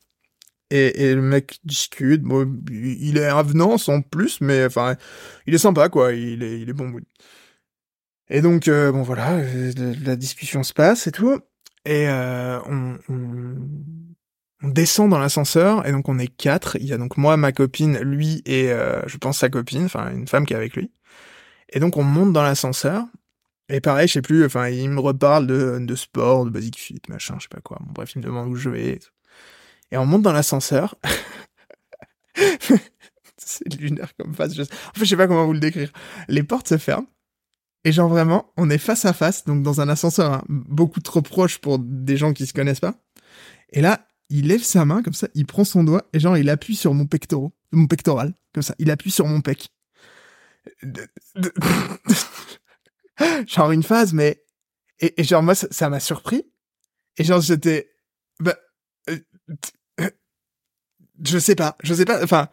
Et, 0.71 1.05
et 1.05 1.15
le 1.15 1.23
mec 1.23 1.61
discute. 1.65 2.23
Bon, 2.23 2.61
il 2.71 3.19
est 3.19 3.27
avenant 3.27 3.79
sans 3.79 4.03
plus, 4.03 4.41
mais 4.41 4.65
enfin, 4.65 4.97
il 5.47 5.55
est 5.55 5.59
sympa, 5.59 5.89
quoi. 5.89 6.13
Il 6.13 6.43
est, 6.43 6.61
il 6.61 6.69
est 6.69 6.75
bon. 6.75 6.93
Et 8.29 8.41
donc, 8.41 8.69
bon 8.69 9.03
voilà, 9.03 9.41
la 10.05 10.17
discussion 10.17 10.63
se 10.63 10.73
passe 10.73 11.07
et 11.07 11.13
tout. 11.13 11.39
Et 11.85 12.09
on, 12.09 12.99
on 13.09 13.57
on 14.65 14.69
descend 14.69 15.11
dans 15.11 15.19
l'ascenseur 15.19 15.87
et 15.87 15.93
donc 15.93 16.09
on 16.09 16.19
est 16.19 16.29
quatre. 16.29 16.77
Il 16.77 16.87
y 16.87 16.93
a 16.93 16.99
donc 16.99 17.17
moi, 17.17 17.37
ma 17.37 17.53
copine, 17.53 17.99
lui 17.99 18.43
et 18.47 18.73
euh, 18.73 19.03
je 19.07 19.19
pense 19.19 19.39
sa 19.39 19.51
copine, 19.51 19.85
enfin 19.85 20.11
une 20.13 20.27
femme 20.27 20.47
qui 20.47 20.55
est 20.55 20.57
avec 20.57 20.75
lui. 20.75 20.91
Et 21.71 21.81
donc 21.81 21.97
on 21.97 22.03
monte 22.03 22.33
dans 22.33 22.43
l'ascenseur. 22.43 23.05
Et 23.69 23.81
pareil, 23.81 24.09
je 24.09 24.15
sais 24.15 24.23
plus, 24.23 24.45
enfin 24.45 24.69
il 24.69 24.91
me 24.91 25.01
reparle 25.01 25.47
de, 25.47 25.79
de 25.81 25.95
sport, 25.95 26.47
de 26.47 26.51
basic 26.51 26.79
fit, 26.79 27.01
machin, 27.09 27.37
je 27.39 27.45
sais 27.45 27.49
pas 27.51 27.61
quoi. 27.61 27.79
Bon, 27.81 27.93
bref, 27.93 28.15
il 28.15 28.19
me 28.19 28.25
demande 28.25 28.49
où 28.49 28.57
je 28.57 28.71
vais. 28.71 28.87
Et, 28.87 29.01
on 29.97 30.07
monte 30.07 30.23
dans 30.23 30.33
l'ascenseur. 30.33 30.97
c'est 33.37 33.75
lunaire 33.75 34.15
comme 34.17 34.35
face. 34.35 34.53
En 34.53 34.65
fait, 34.65 35.01
je 35.01 35.05
sais 35.05 35.17
pas 35.17 35.27
comment 35.27 35.47
vous 35.47 35.53
le 35.53 35.61
décrire. 35.61 35.93
Les 36.29 36.43
portes 36.43 36.69
se 36.69 36.79
ferment. 36.79 37.07
Et 37.85 37.93
genre 37.93 38.09
vraiment, 38.09 38.51
on 38.57 38.71
est 38.71 38.79
face 38.79 39.05
à 39.05 39.13
face, 39.13 39.45
donc 39.45 39.63
dans 39.63 39.83
un 39.83 39.89
ascenseur 39.91 40.33
hein, 40.33 40.43
beaucoup 40.49 41.01
trop 41.01 41.21
proche 41.21 41.59
pour 41.59 41.79
des 41.79 42.17
gens 42.17 42.33
qui 42.33 42.47
se 42.47 42.55
connaissent 42.55 42.81
pas. 42.81 42.95
Et 43.73 43.83
là, 43.83 44.09
il 44.31 44.49
lève 44.49 44.63
sa 44.63 44.87
main 44.87 45.03
comme 45.03 45.13
ça, 45.13 45.29
il 45.35 45.45
prend 45.45 45.65
son 45.65 45.85
doigt 45.85 46.09
et 46.15 46.21
genre 46.21 46.39
il 46.39 46.49
appuie 46.49 46.77
sur 46.77 46.95
mon 46.95 47.07
pectoral, 47.07 47.51
mon 47.73 47.87
pectoral, 47.87 48.33
comme 48.55 48.63
ça, 48.63 48.75
il 48.79 48.91
appuie 48.91 49.11
sur 49.11 49.27
mon 49.27 49.43
pec. 49.43 49.69
genre 53.47 53.71
une 53.71 53.83
phase, 53.83 54.15
mais 54.15 54.43
et, 54.99 55.23
genre 55.23 55.43
moi 55.43 55.55
ça 55.55 55.91
m'a 55.91 56.01
surpris 56.01 56.43
et 57.19 57.25
genre 57.25 57.43
j'étais, 57.43 57.91
bah, 58.41 58.57
euh, 59.11 59.19
je 61.25 61.39
sais 61.39 61.55
pas, 61.55 61.77
je 61.83 61.95
sais 61.95 62.05
pas, 62.05 62.23
enfin 62.23 62.49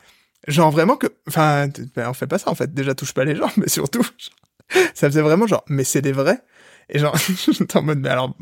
genre 0.48 0.72
vraiment 0.72 0.98
que, 0.98 1.08
enfin 1.28 1.70
ben, 1.96 2.10
on 2.10 2.14
fait 2.14 2.28
pas 2.28 2.38
ça 2.38 2.50
en 2.50 2.56
fait, 2.56 2.74
déjà 2.74 2.96
touche 2.96 3.14
pas 3.14 3.26
les 3.26 3.36
gens, 3.36 3.52
mais 3.58 3.70
surtout 3.70 4.06
ça 4.94 5.10
faisait 5.10 5.22
vraiment 5.22 5.48
genre, 5.48 5.64
mais 5.68 5.84
c'est 5.84 6.02
des 6.02 6.12
vrais 6.12 6.44
et 6.90 7.00
genre 7.00 7.16
j'étais 7.52 7.78
en 7.78 7.84
mode 7.84 8.00
mais 8.00 8.10
alors 8.10 8.36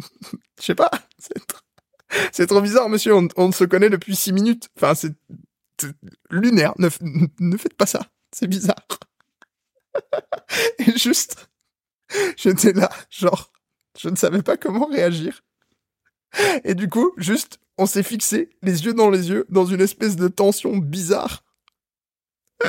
je 0.60 0.66
sais 0.66 0.76
pas, 0.76 0.92
c'est 1.18 1.34
c'est 2.32 2.48
trop 2.48 2.62
bizarre, 2.62 2.90
monsieur. 2.90 3.16
On, 3.16 3.28
on, 3.38 3.52
se 3.52 3.64
connaît 3.64 3.90
depuis 3.90 4.16
six 4.16 4.34
minutes. 4.34 4.70
Enfin, 4.78 4.96
c'est 4.96 5.14
lunaire. 6.30 6.74
Ne, 6.78 6.90
ne 7.40 7.58
faites 7.58 7.76
pas 7.76 7.86
ça. 7.86 8.02
C'est 8.32 8.48
bizarre. 8.48 8.86
Et 10.80 10.98
juste, 10.98 11.50
j'étais 12.38 12.74
là, 12.74 12.90
genre, 13.10 13.52
je 14.00 14.10
ne 14.10 14.16
savais 14.16 14.42
pas 14.42 14.58
comment 14.58 14.86
réagir. 14.86 15.42
Et 16.64 16.76
du 16.76 16.90
coup, 16.90 17.14
juste, 17.18 17.60
on 17.80 17.86
s'est 17.86 18.04
fixé, 18.04 18.50
les 18.62 18.86
yeux 18.86 18.94
dans 18.94 19.10
les 19.10 19.30
yeux, 19.30 19.46
dans 19.50 19.66
une 19.66 19.82
espèce 19.82 20.16
de 20.16 20.28
tension 20.28 20.78
bizarre. 20.78 21.44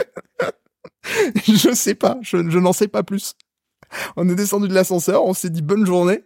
je 1.47 1.75
sais 1.75 1.95
pas, 1.97 2.19
je, 2.23 2.49
je 2.49 2.59
n'en 2.59 2.73
sais 2.73 2.89
pas 2.89 3.03
plus. 3.03 3.35
On 4.17 4.29
est 4.29 4.37
descendu 4.37 4.69
de 4.69 4.75
l'ascenseur, 4.75 5.25
on 5.25 5.35
s'est 5.35 5.51
dit 5.51 5.63
bonne 5.63 5.85
journée, 5.85 6.23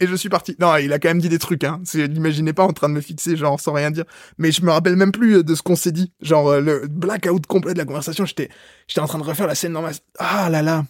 et 0.00 0.06
je 0.06 0.14
suis 0.14 0.28
parti. 0.28 0.54
Non, 0.60 0.76
il 0.76 0.92
a 0.92 0.98
quand 0.98 1.08
même 1.08 1.20
dit 1.20 1.30
des 1.30 1.38
trucs, 1.38 1.64
hein. 1.64 1.80
L'imaginez 1.94 2.52
pas 2.52 2.64
en 2.64 2.74
train 2.74 2.90
de 2.90 2.94
me 2.94 3.00
fixer, 3.00 3.36
genre, 3.36 3.58
sans 3.58 3.72
rien 3.72 3.90
dire. 3.90 4.04
Mais 4.36 4.52
je 4.52 4.62
me 4.62 4.70
rappelle 4.70 4.96
même 4.96 5.12
plus 5.12 5.36
euh, 5.36 5.42
de 5.42 5.54
ce 5.54 5.62
qu'on 5.62 5.76
s'est 5.76 5.92
dit. 5.92 6.12
Genre, 6.20 6.48
euh, 6.48 6.60
le 6.60 6.86
blackout 6.86 7.46
complet 7.46 7.72
de 7.72 7.78
la 7.78 7.86
conversation, 7.86 8.26
j'étais, 8.26 8.50
j'étais 8.88 9.00
en 9.00 9.06
train 9.06 9.18
de 9.18 9.24
refaire 9.24 9.46
la 9.46 9.54
scène 9.54 9.72
ma... 9.72 9.90
Ah 10.18 10.50
là 10.50 10.60
là. 10.60 10.84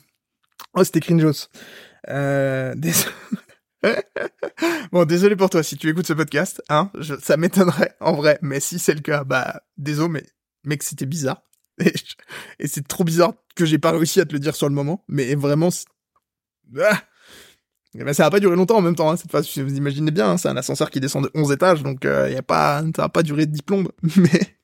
Oh, 0.74 0.82
c'était 0.82 1.00
cringeos. 1.00 1.48
Euh. 2.08 2.74
bon, 4.92 5.04
désolé 5.04 5.36
pour 5.36 5.50
toi 5.50 5.62
si 5.62 5.76
tu 5.76 5.88
écoutes 5.88 6.06
ce 6.06 6.12
podcast, 6.12 6.62
hein. 6.68 6.90
ça 7.22 7.36
m'étonnerait, 7.36 7.94
en 8.00 8.14
vrai. 8.14 8.38
Mais 8.42 8.60
si 8.60 8.78
c'est 8.78 8.94
le 8.94 9.00
cas, 9.00 9.24
bah, 9.24 9.62
désolé, 9.76 10.08
mais, 10.08 10.26
mec, 10.64 10.82
c'était 10.82 11.06
bizarre. 11.06 11.42
Et, 12.58 12.68
c'est 12.68 12.86
trop 12.86 13.04
bizarre 13.04 13.34
que 13.54 13.64
j'ai 13.64 13.78
pas 13.78 13.92
réussi 13.92 14.20
à 14.20 14.24
te 14.24 14.32
le 14.32 14.38
dire 14.38 14.56
sur 14.56 14.68
le 14.68 14.74
moment. 14.74 15.04
Mais 15.08 15.34
vraiment, 15.34 15.68
Ah 16.80 17.02
et 17.98 18.04
ben, 18.04 18.12
ça 18.12 18.24
va 18.24 18.30
pas 18.30 18.40
durer 18.40 18.56
longtemps 18.56 18.76
en 18.76 18.82
même 18.82 18.94
temps, 18.94 19.10
hein, 19.10 19.16
cette 19.16 19.30
phase. 19.30 19.48
Vous 19.56 19.74
imaginez 19.74 20.10
bien, 20.10 20.30
hein, 20.30 20.36
c'est 20.36 20.48
un 20.48 20.56
ascenseur 20.56 20.90
qui 20.90 21.00
descend 21.00 21.24
de 21.24 21.30
11 21.34 21.52
étages, 21.52 21.82
donc 21.82 22.04
euh, 22.04 22.30
y 22.30 22.36
a 22.36 22.42
pas, 22.42 22.82
ça 22.94 23.02
va 23.02 23.08
pas 23.08 23.22
durer 23.22 23.46
10 23.46 23.62
plombes. 23.62 23.90
Mais... 24.16 24.58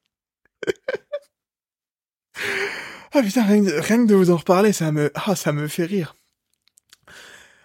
ah 3.12 3.22
putain, 3.22 3.42
rien, 3.42 3.62
que 3.62 4.06
de 4.06 4.14
vous 4.14 4.30
en 4.30 4.36
reparler, 4.36 4.72
ça 4.72 4.92
me, 4.92 5.10
ah, 5.14 5.34
ça 5.34 5.52
me 5.52 5.66
fait 5.66 5.84
rire. 5.84 6.14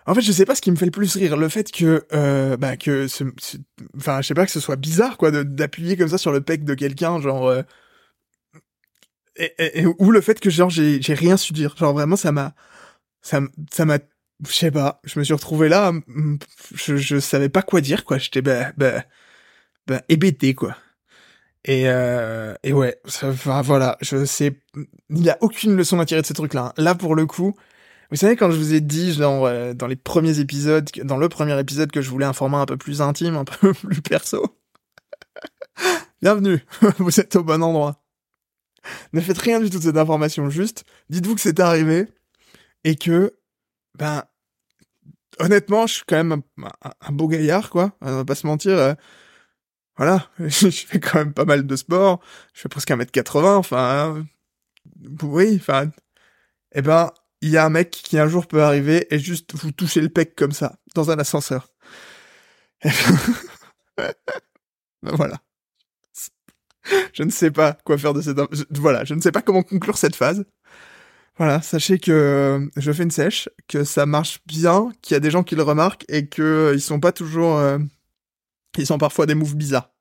En 0.07 0.15
fait, 0.15 0.21
je 0.21 0.31
sais 0.31 0.45
pas 0.45 0.55
ce 0.55 0.61
qui 0.61 0.71
me 0.71 0.77
fait 0.77 0.85
le 0.85 0.91
plus 0.91 1.15
rire, 1.15 1.37
le 1.37 1.49
fait 1.49 1.71
que, 1.71 2.05
euh, 2.13 2.57
bah, 2.57 2.77
que, 2.77 3.07
ce, 3.07 3.25
enfin, 3.97 4.21
je 4.21 4.27
sais 4.27 4.33
pas 4.33 4.45
que 4.45 4.51
ce 4.51 4.59
soit 4.59 4.77
bizarre, 4.77 5.17
quoi, 5.17 5.31
d'appuyer 5.31 5.97
comme 5.97 6.07
ça 6.07 6.17
sur 6.17 6.31
le 6.31 6.41
pec 6.41 6.63
de 6.63 6.73
quelqu'un, 6.73 7.19
genre, 7.21 7.47
euh, 7.47 7.61
et, 9.37 9.85
ou 9.85 10.11
le 10.11 10.21
fait 10.21 10.39
que 10.39 10.49
genre 10.49 10.69
j'ai 10.69 10.99
rien 11.13 11.37
su 11.37 11.53
dire, 11.53 11.75
genre 11.77 11.93
vraiment 11.93 12.15
ça 12.15 12.31
m'a, 12.31 12.55
ça 13.21 13.41
ça 13.71 13.85
m'a 13.85 13.99
je 14.47 14.53
sais 14.53 14.71
pas, 14.71 14.99
je 15.03 15.19
me 15.19 15.23
suis 15.23 15.33
retrouvé 15.33 15.69
là, 15.69 15.91
je, 16.73 16.95
je 16.97 17.19
savais 17.19 17.49
pas 17.49 17.61
quoi 17.61 17.81
dire, 17.81 18.05
quoi. 18.05 18.17
J'étais, 18.17 18.41
bah, 18.41 18.71
bah, 18.77 19.03
bah, 19.87 20.01
hébété, 20.09 20.53
quoi. 20.53 20.75
Et, 21.65 21.89
euh, 21.89 22.53
et 22.63 22.73
ouais, 22.73 22.99
enfin, 23.23 23.61
voilà, 23.61 23.97
je 24.01 24.25
sais, 24.25 24.59
il 25.09 25.23
y 25.23 25.29
a 25.29 25.37
aucune 25.41 25.75
leçon 25.75 25.99
à 25.99 26.05
tirer 26.05 26.21
de 26.21 26.27
ce 26.27 26.33
truc-là. 26.33 26.67
Hein. 26.67 26.73
Là, 26.77 26.95
pour 26.95 27.15
le 27.15 27.25
coup, 27.25 27.55
vous 28.09 28.15
savez, 28.15 28.35
quand 28.35 28.51
je 28.51 28.57
vous 28.57 28.73
ai 28.73 28.81
dit, 28.81 29.13
genre, 29.13 29.45
euh, 29.45 29.73
dans 29.73 29.87
les 29.87 29.95
premiers 29.95 30.39
épisodes, 30.39 30.89
dans 31.03 31.17
le 31.17 31.29
premier 31.29 31.59
épisode, 31.59 31.91
que 31.91 32.01
je 32.01 32.09
voulais 32.09 32.25
un 32.25 32.33
format 32.33 32.59
un 32.59 32.65
peu 32.65 32.77
plus 32.77 33.01
intime, 33.01 33.35
un 33.35 33.45
peu 33.45 33.73
plus 33.73 34.01
perso. 34.01 34.57
Bienvenue, 36.21 36.65
vous 36.97 37.19
êtes 37.19 37.35
au 37.35 37.43
bon 37.43 37.61
endroit. 37.61 38.03
Ne 39.11 39.19
faites 39.19 39.37
rien 39.37 39.59
du 39.59 39.69
tout 39.69 39.79
de 39.79 39.83
cette 39.83 39.97
information, 39.97 40.49
juste 40.49 40.85
dites-vous 41.09 41.35
que 41.35 41.41
c'est 41.41 41.59
arrivé 41.59 42.07
et 42.85 42.95
que 42.95 43.37
ben 43.97 44.23
honnêtement, 45.39 45.87
je 45.87 45.95
suis 45.95 46.03
quand 46.07 46.23
même 46.23 46.41
un, 47.01 47.11
beau 47.11 47.27
gaillard, 47.27 47.69
quoi. 47.69 47.91
On 48.01 48.15
va 48.15 48.25
pas 48.25 48.35
se 48.35 48.47
mentir. 48.47 48.77
Euh, 48.77 48.93
voilà, 49.97 50.29
je 50.39 50.69
fais 50.69 50.99
quand 50.99 51.19
même 51.19 51.33
pas 51.33 51.45
mal 51.45 51.65
de 51.65 51.75
sport. 51.75 52.21
Je 52.53 52.61
fais 52.61 52.69
presque 52.69 52.89
1m80, 52.89 53.55
enfin... 53.55 54.25
oui, 55.23 55.57
enfin... 55.59 55.89
Eh 56.73 56.81
ben, 56.81 57.11
il 57.41 57.49
y 57.49 57.57
a 57.57 57.65
un 57.65 57.69
mec 57.69 57.91
qui 57.91 58.17
un 58.17 58.27
jour 58.27 58.47
peut 58.47 58.63
arriver 58.63 59.07
et 59.13 59.19
juste 59.19 59.53
vous 59.55 59.71
toucher 59.71 60.01
le 60.01 60.09
pec 60.09 60.35
comme 60.35 60.51
ça, 60.51 60.77
dans 60.95 61.11
un 61.11 61.19
ascenseur. 61.19 61.69
ben, 63.97 64.13
voilà. 65.03 65.37
Je 67.13 67.23
ne 67.23 67.29
sais 67.29 67.51
pas 67.51 67.73
quoi 67.73 67.97
faire 67.97 68.13
de 68.13 68.21
cette... 68.21 68.39
Voilà, 68.71 69.03
je 69.03 69.13
ne 69.13 69.21
sais 69.21 69.31
pas 69.31 69.41
comment 69.41 69.63
conclure 69.63 69.97
cette 69.97 70.15
phase. 70.15 70.45
Voilà, 71.37 71.61
sachez 71.61 71.99
que 71.99 72.11
euh, 72.11 72.67
je 72.77 72.91
fais 72.91 73.03
une 73.03 73.11
sèche, 73.11 73.47
que 73.67 73.83
ça 73.83 74.07
marche 74.07 74.39
bien, 74.47 74.91
qu'il 75.01 75.13
y 75.13 75.17
a 75.17 75.19
des 75.19 75.29
gens 75.29 75.43
qui 75.43 75.55
le 75.55 75.61
remarquent 75.61 76.05
et 76.09 76.27
que 76.27 76.41
euh, 76.41 76.73
ils 76.73 76.81
sont 76.81 76.99
pas 76.99 77.11
toujours, 77.11 77.57
euh, 77.57 77.77
ils 78.77 78.87
sont 78.87 78.97
parfois 78.97 79.27
des 79.27 79.35
moves 79.35 79.55
bizarres. 79.55 79.91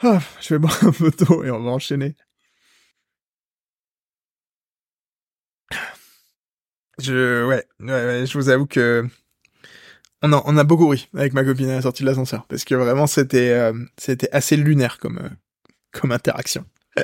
Ah, 0.00 0.20
je 0.40 0.54
vais 0.54 0.58
boire 0.58 0.76
un 0.84 0.92
peu 0.92 1.10
d'eau 1.10 1.44
et 1.44 1.50
on 1.50 1.62
va 1.62 1.70
enchaîner. 1.70 2.16
Je, 6.98 7.46
ouais, 7.46 7.66
ouais, 7.80 8.26
je 8.26 8.38
vous 8.38 8.48
avoue 8.48 8.66
que 8.66 9.06
on 10.22 10.32
a, 10.32 10.42
on 10.44 10.56
a 10.56 10.64
beaucoup 10.64 10.88
ri 10.88 11.08
avec 11.14 11.32
ma 11.32 11.44
copine 11.44 11.70
à 11.70 11.74
la 11.74 11.82
sortie 11.82 12.02
de 12.02 12.08
l'ascenseur 12.08 12.46
parce 12.46 12.64
que 12.64 12.74
vraiment 12.74 13.06
c'était, 13.06 13.72
c'était 13.98 14.30
assez 14.30 14.56
lunaire 14.56 14.98
comme, 14.98 15.30
comme 15.90 16.12
interaction. 16.12 16.64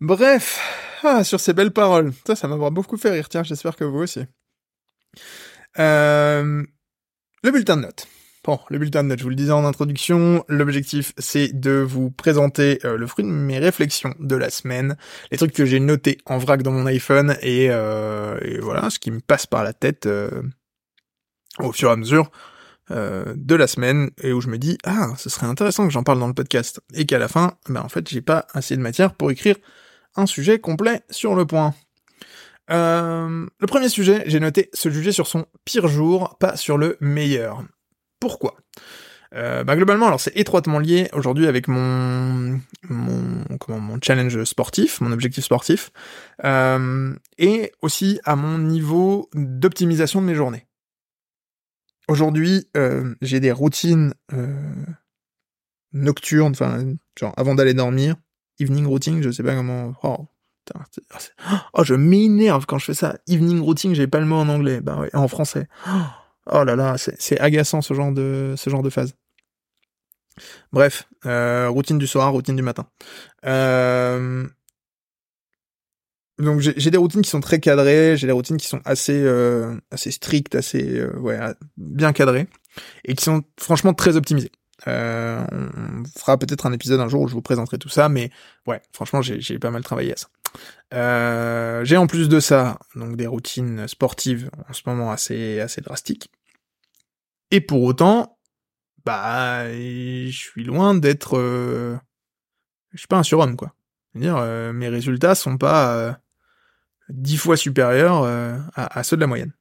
Bref, 0.00 0.60
ah, 1.02 1.24
sur 1.24 1.40
ces 1.40 1.52
belles 1.52 1.72
paroles. 1.72 2.12
Ça, 2.26 2.36
ça 2.36 2.48
m'a 2.48 2.70
beaucoup 2.70 2.96
fait 2.96 3.10
rire. 3.10 3.28
Tiens, 3.28 3.42
j'espère 3.42 3.76
que 3.76 3.84
vous 3.84 3.98
aussi. 3.98 4.24
Euh, 5.78 6.64
le 7.42 7.50
bulletin 7.50 7.76
de 7.76 7.82
notes. 7.82 8.08
Bon, 8.46 8.60
le 8.70 8.78
bulletin 8.78 9.02
de 9.02 9.08
notes, 9.08 9.18
je 9.18 9.24
vous 9.24 9.30
le 9.30 9.34
disais 9.34 9.50
en 9.50 9.64
introduction, 9.64 10.44
l'objectif 10.46 11.12
c'est 11.18 11.48
de 11.48 11.80
vous 11.80 12.12
présenter 12.12 12.78
euh, 12.84 12.96
le 12.96 13.08
fruit 13.08 13.24
de 13.24 13.28
mes 13.28 13.58
réflexions 13.58 14.14
de 14.20 14.36
la 14.36 14.50
semaine, 14.50 14.96
les 15.32 15.36
trucs 15.36 15.52
que 15.52 15.64
j'ai 15.64 15.80
notés 15.80 16.18
en 16.26 16.38
vrac 16.38 16.62
dans 16.62 16.70
mon 16.70 16.86
iPhone 16.86 17.36
et, 17.42 17.66
euh, 17.70 18.38
voilà, 18.62 18.88
ce 18.88 19.00
qui 19.00 19.10
me 19.10 19.18
passe 19.18 19.46
par 19.46 19.64
la 19.64 19.72
tête 19.72 20.08
au 21.58 21.72
fur 21.72 21.88
et 21.88 21.92
à 21.92 21.96
mesure 21.96 22.30
de 22.88 23.54
la 23.56 23.66
semaine 23.66 24.10
et 24.22 24.32
où 24.32 24.40
je 24.40 24.46
me 24.46 24.58
dis 24.58 24.78
ah 24.84 25.08
ce 25.16 25.28
serait 25.28 25.48
intéressant 25.48 25.84
que 25.84 25.92
j'en 25.92 26.04
parle 26.04 26.20
dans 26.20 26.28
le 26.28 26.34
podcast 26.34 26.80
et 26.94 27.04
qu'à 27.04 27.18
la 27.18 27.26
fin 27.26 27.54
ben 27.68 27.80
en 27.80 27.88
fait 27.88 28.08
j'ai 28.08 28.20
pas 28.20 28.46
assez 28.54 28.76
de 28.76 28.80
matière 28.80 29.14
pour 29.14 29.32
écrire 29.32 29.56
un 30.14 30.26
sujet 30.26 30.60
complet 30.60 31.02
sur 31.10 31.34
le 31.34 31.46
point. 31.46 31.74
Euh, 32.70 33.46
le 33.58 33.66
premier 33.66 33.88
sujet, 33.88 34.22
j'ai 34.26 34.38
noté 34.38 34.70
se 34.72 34.88
juger 34.88 35.10
sur 35.12 35.26
son 35.26 35.46
pire 35.64 35.88
jour, 35.88 36.36
pas 36.38 36.56
sur 36.56 36.78
le 36.78 36.96
meilleur. 37.00 37.64
Pourquoi? 38.20 38.56
Euh, 39.34 39.64
bah 39.64 39.76
globalement, 39.76 40.06
alors 40.06 40.20
c'est 40.20 40.36
étroitement 40.36 40.78
lié 40.78 41.08
aujourd'hui 41.12 41.46
avec 41.46 41.68
mon 41.68 42.60
mon 42.88 43.44
comment 43.58 43.80
mon 43.80 43.98
challenge 44.02 44.44
sportif, 44.44 45.00
mon 45.00 45.12
objectif 45.12 45.44
sportif, 45.44 45.90
euh, 46.44 47.14
et 47.36 47.72
aussi 47.82 48.20
à 48.24 48.36
mon 48.36 48.58
niveau 48.58 49.28
d'optimisation 49.34 50.22
de 50.22 50.26
mes 50.26 50.34
journées. 50.34 50.66
Aujourd'hui, 52.08 52.68
euh, 52.76 53.14
j'ai 53.20 53.40
des 53.40 53.52
routines 53.52 54.14
nocturnes, 55.92 56.52
enfin 56.52 56.94
genre 57.18 57.34
avant 57.36 57.54
d'aller 57.56 57.74
dormir, 57.74 58.14
evening 58.60 58.86
routine, 58.86 59.22
je 59.22 59.30
sais 59.30 59.42
pas 59.42 59.54
comment. 59.54 59.92
Oh, 60.02 60.26
oh 61.74 61.84
je 61.84 61.94
m'énerve 61.94 62.64
quand 62.66 62.78
je 62.78 62.86
fais 62.86 62.94
ça. 62.94 63.18
Evening 63.26 63.60
routine, 63.60 63.94
j'ai 63.94 64.06
pas 64.06 64.20
le 64.20 64.26
mot 64.26 64.36
en 64.36 64.48
anglais, 64.48 64.80
bah 64.80 64.98
ouais, 64.98 65.10
en 65.14 65.28
français. 65.28 65.68
Oh 65.88 66.00
là 66.46 66.76
là, 66.76 66.96
c'est 66.98 67.38
agaçant 67.40 67.82
ce 67.82 67.94
genre 67.94 68.12
de 68.12 68.54
ce 68.56 68.70
genre 68.70 68.82
de 68.82 68.90
phase. 68.90 69.14
Bref, 70.72 71.08
euh, 71.24 71.68
routine 71.68 71.98
du 71.98 72.06
soir, 72.06 72.32
routine 72.32 72.56
du 72.56 72.62
matin. 72.62 72.86
Euh... 73.44 74.46
Donc 76.38 76.60
j'ai 76.60 76.90
des 76.90 76.98
routines 76.98 77.22
qui 77.22 77.30
sont 77.30 77.40
très 77.40 77.60
cadrées, 77.60 78.18
j'ai 78.18 78.26
des 78.26 78.32
routines 78.32 78.58
qui 78.58 78.66
sont 78.66 78.82
assez 78.84 79.18
euh, 79.18 79.74
assez 79.90 80.10
strictes, 80.10 80.54
assez 80.54 81.02
ouais 81.16 81.38
bien 81.78 82.12
cadrées 82.12 82.46
et 83.06 83.14
qui 83.14 83.24
sont 83.24 83.42
franchement 83.58 83.94
très 83.94 84.16
optimisées. 84.16 84.52
Euh, 84.86 85.42
on 85.50 86.04
fera 86.18 86.36
peut-être 86.36 86.66
un 86.66 86.72
épisode 86.74 87.00
un 87.00 87.08
jour 87.08 87.22
où 87.22 87.28
je 87.28 87.32
vous 87.32 87.40
présenterai 87.40 87.78
tout 87.78 87.88
ça, 87.88 88.10
mais 88.10 88.30
ouais, 88.66 88.82
franchement, 88.92 89.22
j'ai 89.22 89.58
pas 89.58 89.70
mal 89.70 89.82
travaillé 89.82 90.12
à 90.12 90.16
ça. 90.16 91.84
J'ai 91.84 91.96
en 91.96 92.06
plus 92.06 92.28
de 92.28 92.38
ça, 92.38 92.78
donc 92.94 93.16
des 93.16 93.26
routines 93.26 93.88
sportives 93.88 94.50
en 94.68 94.74
ce 94.74 94.82
moment 94.84 95.10
assez 95.10 95.60
assez 95.60 95.80
drastiques. 95.80 96.30
Et 97.50 97.60
pour 97.60 97.82
autant, 97.82 98.38
bah, 99.04 99.70
je 99.72 100.30
suis 100.30 100.64
loin 100.64 100.94
d'être, 100.94 101.38
euh, 101.38 101.96
je 102.92 102.98
suis 102.98 103.08
pas 103.08 103.18
un 103.18 103.22
surhomme 103.22 103.56
quoi. 103.56 103.74
C'est-à-dire, 104.12 104.36
euh, 104.36 104.72
mes 104.72 104.88
résultats 104.88 105.34
sont 105.34 105.58
pas 105.58 106.18
dix 107.08 107.36
fois 107.36 107.56
supérieurs 107.56 108.24
à, 108.74 108.98
à 108.98 109.02
ceux 109.02 109.16
de 109.16 109.20
la 109.20 109.26
moyenne. 109.26 109.52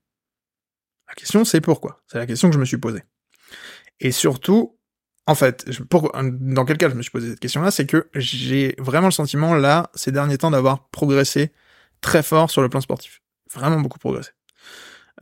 La 1.07 1.13
question 1.13 1.45
c'est 1.45 1.61
pourquoi? 1.61 2.01
C'est 2.07 2.17
la 2.17 2.25
question 2.25 2.49
que 2.49 2.55
je 2.55 2.59
me 2.59 2.65
suis 2.65 2.77
posée. 2.77 3.03
Et 3.99 4.11
surtout, 4.11 4.77
en 5.27 5.35
fait, 5.35 5.65
dans 5.91 6.65
quel 6.65 6.77
cas 6.77 6.89
je 6.89 6.95
me 6.95 7.01
suis 7.01 7.11
posé 7.11 7.29
cette 7.29 7.39
question-là, 7.39 7.71
c'est 7.71 7.85
que 7.85 8.09
j'ai 8.13 8.75
vraiment 8.77 9.07
le 9.07 9.11
sentiment, 9.11 9.55
là, 9.55 9.89
ces 9.95 10.11
derniers 10.11 10.37
temps, 10.37 10.51
d'avoir 10.51 10.87
progressé 10.89 11.51
très 12.01 12.21
fort 12.21 12.51
sur 12.51 12.61
le 12.61 12.69
plan 12.69 12.81
sportif. 12.81 13.21
Vraiment 13.53 13.79
beaucoup 13.79 13.99
progressé. 13.99 14.31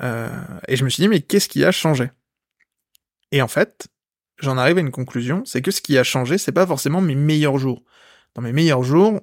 Euh, 0.02 0.30
et 0.68 0.76
je 0.76 0.84
me 0.84 0.90
suis 0.90 1.02
dit, 1.02 1.08
mais 1.08 1.22
qu'est-ce 1.22 1.48
qui 1.48 1.64
a 1.64 1.72
changé? 1.72 2.12
Et 3.34 3.42
en 3.42 3.48
fait, 3.48 3.88
j'en 4.38 4.60
arrive 4.60 4.78
à 4.78 4.82
une 4.82 4.92
conclusion, 4.92 5.42
c'est 5.44 5.64
que 5.64 5.72
ce 5.72 5.82
qui 5.82 5.98
a 5.98 6.04
changé, 6.04 6.38
c'est 6.38 6.52
pas 6.52 6.68
forcément 6.68 7.02
mes 7.02 7.16
meilleurs 7.16 7.58
jours. 7.58 7.84
Dans 8.36 8.44
mes 8.44 8.54
meilleurs 8.54 8.84
jours, 8.84 9.22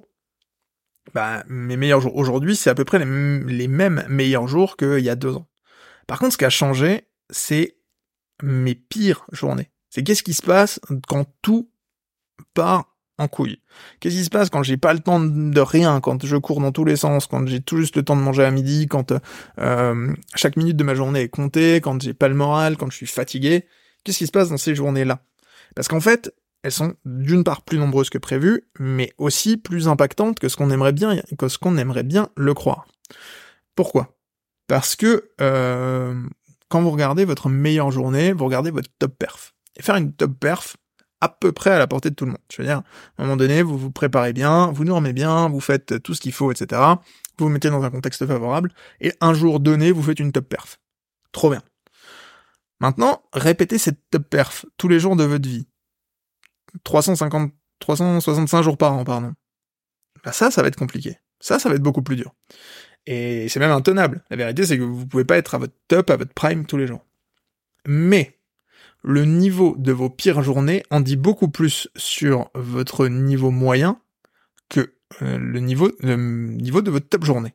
bah, 1.13 1.45
mes 1.47 1.77
meilleurs 1.77 2.01
jours 2.01 2.17
aujourd'hui, 2.17 2.57
c'est 2.57 2.69
à 2.69 2.75
peu 2.75 2.83
près 2.83 2.99
les, 2.99 3.67
mêmes 3.69 4.05
meilleurs 4.09 4.49
jours 4.49 4.75
qu'il 4.75 4.99
y 4.99 5.09
a 5.09 5.15
deux 5.15 5.33
ans. 5.37 5.47
Par 6.07 6.19
contre, 6.19 6.33
ce 6.33 6.37
qui 6.37 6.43
a 6.43 6.49
changé, 6.49 7.07
c'est 7.29 7.77
mes 8.43 8.75
pires 8.75 9.25
journées. 9.31 9.71
C'est 9.89 10.03
qu'est-ce 10.03 10.23
qui 10.23 10.33
se 10.33 10.41
passe 10.41 10.81
quand 11.07 11.25
tout 11.41 11.71
part 12.53 12.97
en 13.17 13.29
couille. 13.29 13.61
Qu'est-ce 14.01 14.15
qui 14.15 14.25
se 14.25 14.29
passe 14.29 14.49
quand 14.49 14.63
j'ai 14.63 14.75
pas 14.75 14.93
le 14.93 14.99
temps 14.99 15.21
de 15.21 15.61
rien, 15.61 16.01
quand 16.01 16.25
je 16.25 16.35
cours 16.35 16.59
dans 16.59 16.73
tous 16.73 16.83
les 16.83 16.97
sens, 16.97 17.27
quand 17.27 17.47
j'ai 17.47 17.61
tout 17.61 17.77
juste 17.77 17.95
le 17.95 18.03
temps 18.03 18.17
de 18.17 18.21
manger 18.21 18.43
à 18.43 18.51
midi, 18.51 18.87
quand 18.87 19.13
euh, 19.59 20.13
chaque 20.35 20.57
minute 20.57 20.75
de 20.75 20.83
ma 20.83 20.95
journée 20.95 21.21
est 21.21 21.29
comptée, 21.29 21.75
quand 21.75 22.01
j'ai 22.01 22.13
pas 22.13 22.27
le 22.27 22.35
moral, 22.35 22.75
quand 22.75 22.89
je 22.89 22.97
suis 22.97 23.07
fatigué? 23.07 23.67
Qu'est-ce 24.03 24.17
qui 24.17 24.27
se 24.27 24.31
passe 24.31 24.49
dans 24.49 24.57
ces 24.57 24.75
journées-là? 24.75 25.21
Parce 25.75 25.87
qu'en 25.87 26.01
fait, 26.01 26.33
elles 26.63 26.71
sont 26.71 26.95
d'une 27.05 27.43
part 27.43 27.61
plus 27.61 27.77
nombreuses 27.77 28.09
que 28.09 28.17
prévues, 28.17 28.67
mais 28.79 29.13
aussi 29.17 29.57
plus 29.57 29.87
impactantes 29.87 30.39
que 30.39 30.49
ce 30.49 30.57
qu'on 30.57 30.69
aimerait 30.69 30.93
bien, 30.93 31.19
que 31.37 31.47
ce 31.47 31.57
qu'on 31.57 31.77
aimerait 31.77 32.03
bien 32.03 32.29
le 32.35 32.53
croire. 32.53 32.87
Pourquoi? 33.75 34.15
Parce 34.67 34.95
que 34.95 35.31
euh, 35.41 36.15
quand 36.69 36.81
vous 36.81 36.91
regardez 36.91 37.25
votre 37.25 37.49
meilleure 37.49 37.91
journée, 37.91 38.33
vous 38.33 38.45
regardez 38.45 38.71
votre 38.71 38.89
top 38.99 39.17
perf 39.17 39.53
et 39.77 39.83
faire 39.83 39.95
une 39.95 40.13
top 40.13 40.31
perf 40.39 40.77
à 41.19 41.29
peu 41.29 41.51
près 41.51 41.69
à 41.69 41.79
la 41.79 41.87
portée 41.87 42.09
de 42.09 42.15
tout 42.15 42.25
le 42.25 42.31
monde. 42.31 42.41
Je 42.51 42.61
veux 42.61 42.67
dire, 42.67 42.77
à 43.17 43.21
un 43.21 43.23
moment 43.23 43.37
donné, 43.37 43.61
vous 43.61 43.77
vous 43.77 43.91
préparez 43.91 44.33
bien, 44.33 44.71
vous 44.71 44.85
dormez 44.85 45.13
bien, 45.13 45.49
vous 45.49 45.59
faites 45.59 46.01
tout 46.01 46.13
ce 46.13 46.21
qu'il 46.21 46.33
faut, 46.33 46.51
etc. 46.51 46.81
vous 47.37 47.45
vous 47.45 47.49
mettez 47.49 47.69
dans 47.69 47.83
un 47.83 47.91
contexte 47.91 48.25
favorable, 48.25 48.71
et 49.01 49.13
un 49.21 49.33
jour 49.33 49.59
donné, 49.59 49.91
vous 49.91 50.01
faites 50.01 50.19
une 50.19 50.31
top 50.31 50.49
perf. 50.49 50.79
Trop 51.31 51.51
bien. 51.51 51.61
Maintenant, 52.81 53.21
répétez 53.31 53.77
cette 53.77 54.09
top 54.09 54.27
perf 54.27 54.65
tous 54.77 54.87
les 54.87 54.99
jours 54.99 55.15
de 55.15 55.23
votre 55.23 55.47
vie. 55.47 55.67
350, 56.83 57.53
365 57.77 58.63
jours 58.63 58.77
par 58.77 58.93
an, 58.93 59.03
pardon. 59.03 59.33
Bah 60.25 60.31
ça, 60.31 60.49
ça 60.49 60.63
va 60.63 60.67
être 60.67 60.77
compliqué. 60.77 61.19
Ça, 61.39 61.59
ça 61.59 61.69
va 61.69 61.75
être 61.75 61.83
beaucoup 61.83 62.01
plus 62.01 62.15
dur. 62.15 62.33
Et 63.05 63.47
c'est 63.49 63.59
même 63.59 63.71
intenable. 63.71 64.23
La 64.31 64.35
vérité, 64.35 64.65
c'est 64.65 64.79
que 64.79 64.83
vous 64.83 65.05
pouvez 65.05 65.25
pas 65.25 65.37
être 65.37 65.53
à 65.53 65.59
votre 65.59 65.75
top, 65.87 66.09
à 66.09 66.17
votre 66.17 66.33
prime 66.33 66.65
tous 66.65 66.77
les 66.77 66.87
jours. 66.87 67.05
Mais, 67.85 68.39
le 69.03 69.25
niveau 69.25 69.75
de 69.77 69.91
vos 69.91 70.09
pires 70.09 70.41
journées 70.41 70.81
en 70.89 71.01
dit 71.01 71.17
beaucoup 71.17 71.49
plus 71.49 71.87
sur 71.95 72.49
votre 72.55 73.07
niveau 73.07 73.51
moyen 73.51 74.01
que 74.69 74.95
euh, 75.21 75.37
le 75.37 75.59
niveau, 75.59 75.91
le 75.99 76.15
niveau 76.15 76.81
de 76.81 76.89
votre 76.89 77.09
top 77.09 77.25
journée. 77.25 77.53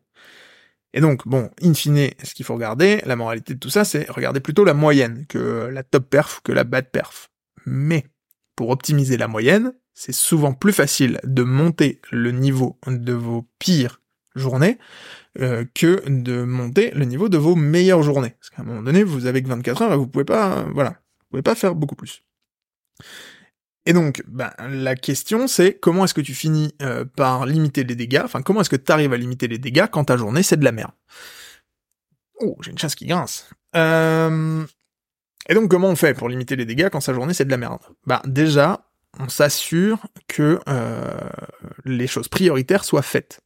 Et 0.93 1.01
donc, 1.01 1.27
bon, 1.27 1.51
in 1.63 1.75
fine, 1.75 2.11
ce 2.23 2.35
qu'il 2.35 2.47
faut 2.47 2.55
regarder, 2.55 3.03
la 3.05 3.17
moralité 3.17 3.55
de 3.55 3.59
tout 3.59 3.71
ça, 3.71 3.85
c'est 3.85 4.11
regarder 4.11 4.41
plutôt 4.41 4.65
la 4.65 4.75
moyenne 4.75 5.27
que 5.29 5.69
la 5.73 5.83
top 5.83 6.09
perf, 6.09 6.41
que 6.43 6.53
la 6.53 6.65
bad 6.65 6.91
perf. 6.91 7.31
Mais, 7.67 8.07
pour 8.55 8.71
optimiser 8.71 9.17
la 9.17 9.29
moyenne, 9.29 9.75
c'est 9.93 10.15
souvent 10.15 10.53
plus 10.53 10.73
facile 10.73 11.21
de 11.25 11.43
monter 11.43 12.01
le 12.11 12.31
niveau 12.31 12.79
de 12.87 13.13
vos 13.13 13.49
pires 13.59 14.01
journées 14.35 14.79
euh, 15.41 15.65
que 15.75 16.03
de 16.09 16.45
monter 16.45 16.91
le 16.93 17.05
niveau 17.05 17.29
de 17.29 17.39
vos 17.39 17.57
meilleures 17.57 18.03
journées. 18.03 18.35
Parce 18.39 18.51
qu'à 18.51 18.63
un 18.63 18.65
moment 18.65 18.83
donné, 18.83 19.03
vous 19.03 19.27
avez 19.27 19.43
que 19.43 19.49
24 19.49 19.83
heures 19.83 19.93
et 19.93 19.97
vous 19.97 20.07
pouvez 20.07 20.25
pas, 20.25 20.59
euh, 20.59 20.65
voilà, 20.73 20.91
vous 20.91 21.27
pouvez 21.31 21.43
pas 21.43 21.55
faire 21.55 21.75
beaucoup 21.75 21.97
plus. 21.97 22.23
Et 23.87 23.93
donc, 23.93 24.23
ben, 24.27 24.51
la 24.69 24.97
question 24.97 25.47
c'est 25.47 25.75
comment 25.75 26.05
est-ce 26.05 26.15
que 26.15 26.21
tu 26.21 26.35
finis 26.35 26.75
euh, 26.83 27.05
par 27.05 27.47
limiter 27.47 27.85
les 27.85 27.95
dégâts, 27.95 28.23
enfin 28.25 28.43
comment 28.43 28.61
est-ce 28.61 28.71
que 28.71 28.77
tu 28.77 28.91
arrives 28.91 29.13
à 29.13 29.17
limiter 29.17 29.47
les 29.47 29.59
dégâts 29.59 29.87
quand 29.91 30.07
ta 30.07 30.17
journée 30.17 30.43
c'est 30.43 30.57
de 30.57 30.65
la 30.65 30.73
merde? 30.73 30.91
Oh, 32.41 32.57
j'ai 32.63 32.73
une 32.73 32.79
chasse 32.79 32.97
qui 32.97 33.07
grince. 33.07 33.49
Euh... 33.77 34.67
Et 35.49 35.55
donc 35.55 35.71
comment 35.71 35.89
on 35.89 35.97
fait 35.97 36.15
pour 36.15 36.29
limiter 36.29 36.57
les 36.57 36.65
dégâts 36.65 36.89
quand 36.91 37.01
sa 37.01 37.15
journée 37.15 37.33
c'est 37.33 37.45
de 37.45 37.51
la 37.51 37.57
merde? 37.57 37.79
Bah 38.07 38.21
déjà, 38.27 38.91
on 39.21 39.29
s'assure 39.29 40.05
que 40.27 40.59
euh, 40.69 41.31
les 41.85 42.09
choses 42.09 42.27
prioritaires 42.27 42.85
soient 42.85 43.03
faites. 43.03 43.41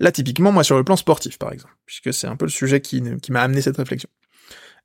Là 0.00 0.10
typiquement, 0.10 0.50
moi 0.50 0.64
sur 0.64 0.76
le 0.76 0.82
plan 0.82 0.96
sportif 0.96 1.38
par 1.38 1.52
exemple, 1.52 1.76
puisque 1.86 2.12
c'est 2.12 2.26
un 2.26 2.34
peu 2.34 2.46
le 2.46 2.50
sujet 2.50 2.80
qui, 2.80 3.00
m'a 3.30 3.42
amené 3.42 3.60
cette 3.60 3.76
réflexion. 3.76 4.08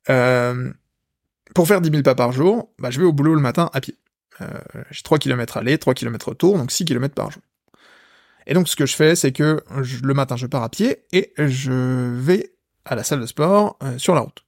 Pour 0.06 1.68
faire 1.68 1.80
10 1.80 1.90
000 1.90 2.02
pas 2.02 2.14
par 2.14 2.32
jour, 2.32 2.72
bah, 2.78 2.90
je 2.90 3.00
vais 3.00 3.06
au 3.06 3.12
boulot 3.12 3.34
le 3.34 3.40
matin 3.40 3.70
à 3.72 3.80
pied. 3.80 3.96
Euh, 4.40 4.46
j'ai 4.90 5.02
3 5.02 5.18
km 5.18 5.56
aller, 5.56 5.78
3 5.78 5.94
km 5.94 6.28
retour, 6.28 6.58
donc 6.58 6.70
6 6.70 6.84
km 6.84 7.14
par 7.14 7.30
jour. 7.30 7.42
Et 8.46 8.54
donc 8.54 8.68
ce 8.68 8.76
que 8.76 8.86
je 8.86 8.94
fais, 8.94 9.14
c'est 9.16 9.32
que 9.32 9.62
le 9.70 10.14
matin 10.14 10.36
je 10.36 10.46
pars 10.46 10.62
à 10.62 10.68
pied 10.68 11.04
et 11.12 11.32
je 11.38 12.12
vais 12.18 12.54
à 12.84 12.94
la 12.94 13.04
salle 13.04 13.20
de 13.20 13.26
sport 13.26 13.78
euh, 13.82 13.96
sur 13.98 14.14
la 14.14 14.20
route. 14.20 14.44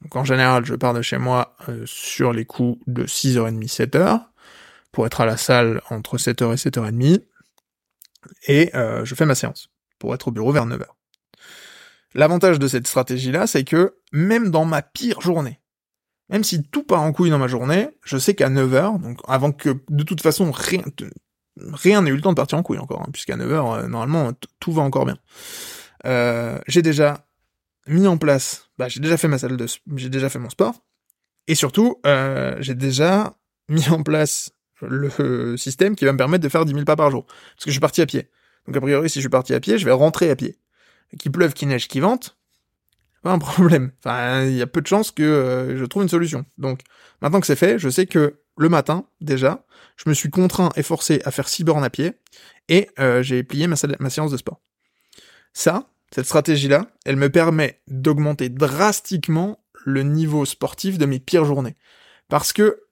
Donc 0.00 0.16
en 0.16 0.24
général, 0.24 0.64
je 0.64 0.74
pars 0.74 0.94
de 0.94 1.02
chez 1.02 1.18
moi 1.18 1.56
euh, 1.68 1.82
sur 1.86 2.32
les 2.32 2.44
coups 2.44 2.82
de 2.86 3.04
6h30, 3.04 3.68
7h, 3.68 4.22
pour 4.90 5.06
être 5.06 5.20
à 5.20 5.26
la 5.26 5.36
salle 5.36 5.82
entre 5.90 6.16
7h 6.16 6.52
et 6.52 6.70
7h30, 6.70 7.22
et 8.46 8.70
je 8.72 9.14
fais 9.16 9.26
ma 9.26 9.34
séance, 9.34 9.70
pour 9.98 10.14
être 10.14 10.28
au 10.28 10.30
bureau 10.30 10.52
vers 10.52 10.66
9h. 10.66 10.84
L'avantage 12.14 12.58
de 12.58 12.68
cette 12.68 12.86
stratégie-là, 12.86 13.46
c'est 13.46 13.64
que 13.64 13.96
même 14.12 14.50
dans 14.50 14.64
ma 14.64 14.82
pire 14.82 15.20
journée, 15.20 15.61
même 16.32 16.42
si 16.42 16.62
tout 16.62 16.82
part 16.82 17.02
en 17.02 17.12
couille 17.12 17.30
dans 17.30 17.38
ma 17.38 17.46
journée, 17.46 17.90
je 18.04 18.16
sais 18.16 18.34
qu'à 18.34 18.48
9h, 18.48 19.00
donc 19.00 19.20
avant 19.28 19.52
que 19.52 19.78
de 19.90 20.02
toute 20.02 20.22
façon 20.22 20.50
rien 20.50 20.82
rien 21.56 22.00
n'ait 22.02 22.10
eu 22.10 22.16
le 22.16 22.22
temps 22.22 22.32
de 22.32 22.36
partir 22.36 22.58
en 22.58 22.62
couille 22.62 22.78
encore, 22.78 23.02
hein, 23.02 23.10
puisqu'à 23.12 23.36
9h, 23.36 23.84
euh, 23.84 23.86
normalement, 23.86 24.32
tout 24.58 24.72
va 24.72 24.82
encore 24.82 25.04
bien. 25.04 25.18
Euh, 26.06 26.58
j'ai 26.66 26.80
déjà 26.80 27.26
mis 27.86 28.06
en 28.06 28.16
place, 28.16 28.70
bah, 28.78 28.88
j'ai 28.88 29.00
déjà 29.00 29.16
fait 29.18 29.28
ma 29.28 29.38
salle 29.38 29.56
de, 29.56 29.66
j'ai 29.96 30.08
déjà 30.08 30.30
fait 30.30 30.38
mon 30.38 30.50
sport, 30.50 30.74
et 31.46 31.54
surtout, 31.54 32.00
euh, 32.06 32.56
j'ai 32.60 32.74
déjà 32.74 33.36
mis 33.68 33.88
en 33.90 34.02
place 34.02 34.50
le 34.80 35.56
système 35.56 35.94
qui 35.94 36.06
va 36.06 36.12
me 36.12 36.18
permettre 36.18 36.42
de 36.42 36.48
faire 36.48 36.64
10 36.64 36.72
000 36.72 36.84
pas 36.84 36.96
par 36.96 37.10
jour, 37.10 37.26
parce 37.26 37.64
que 37.64 37.70
je 37.70 37.72
suis 37.72 37.80
parti 37.80 38.00
à 38.00 38.06
pied. 38.06 38.30
Donc 38.66 38.76
a 38.76 38.80
priori, 38.80 39.10
si 39.10 39.18
je 39.18 39.20
suis 39.20 39.28
parti 39.28 39.54
à 39.54 39.60
pied, 39.60 39.76
je 39.76 39.84
vais 39.84 39.92
rentrer 39.92 40.30
à 40.30 40.36
pied. 40.36 40.58
Qu'il 41.18 41.30
pleuve, 41.30 41.52
qu'il 41.52 41.68
neige, 41.68 41.88
qu'il 41.88 42.00
vente, 42.00 42.38
un 43.30 43.38
problème. 43.38 43.92
Enfin, 43.98 44.44
il 44.44 44.54
y 44.54 44.62
a 44.62 44.66
peu 44.66 44.80
de 44.80 44.86
chances 44.86 45.10
que 45.10 45.22
euh, 45.22 45.76
je 45.76 45.84
trouve 45.84 46.02
une 46.02 46.08
solution. 46.08 46.44
Donc, 46.58 46.80
maintenant 47.20 47.40
que 47.40 47.46
c'est 47.46 47.56
fait, 47.56 47.78
je 47.78 47.88
sais 47.88 48.06
que 48.06 48.40
le 48.58 48.68
matin, 48.68 49.06
déjà, 49.20 49.64
je 49.96 50.08
me 50.08 50.14
suis 50.14 50.30
contraint 50.30 50.70
et 50.76 50.82
forcé 50.82 51.22
à 51.24 51.30
faire 51.30 51.48
6 51.48 51.64
bornes 51.64 51.84
à 51.84 51.90
pied, 51.90 52.12
et 52.68 52.90
euh, 52.98 53.22
j'ai 53.22 53.42
plié 53.42 53.66
ma, 53.66 53.76
ma 54.00 54.10
séance 54.10 54.30
de 54.30 54.36
sport. 54.36 54.60
Ça, 55.52 55.88
cette 56.14 56.26
stratégie-là, 56.26 56.86
elle 57.04 57.16
me 57.16 57.30
permet 57.30 57.80
d'augmenter 57.88 58.48
drastiquement 58.48 59.58
le 59.84 60.02
niveau 60.02 60.44
sportif 60.44 60.98
de 60.98 61.06
mes 61.06 61.18
pires 61.18 61.44
journées. 61.44 61.76
Parce 62.28 62.52
que 62.52 62.82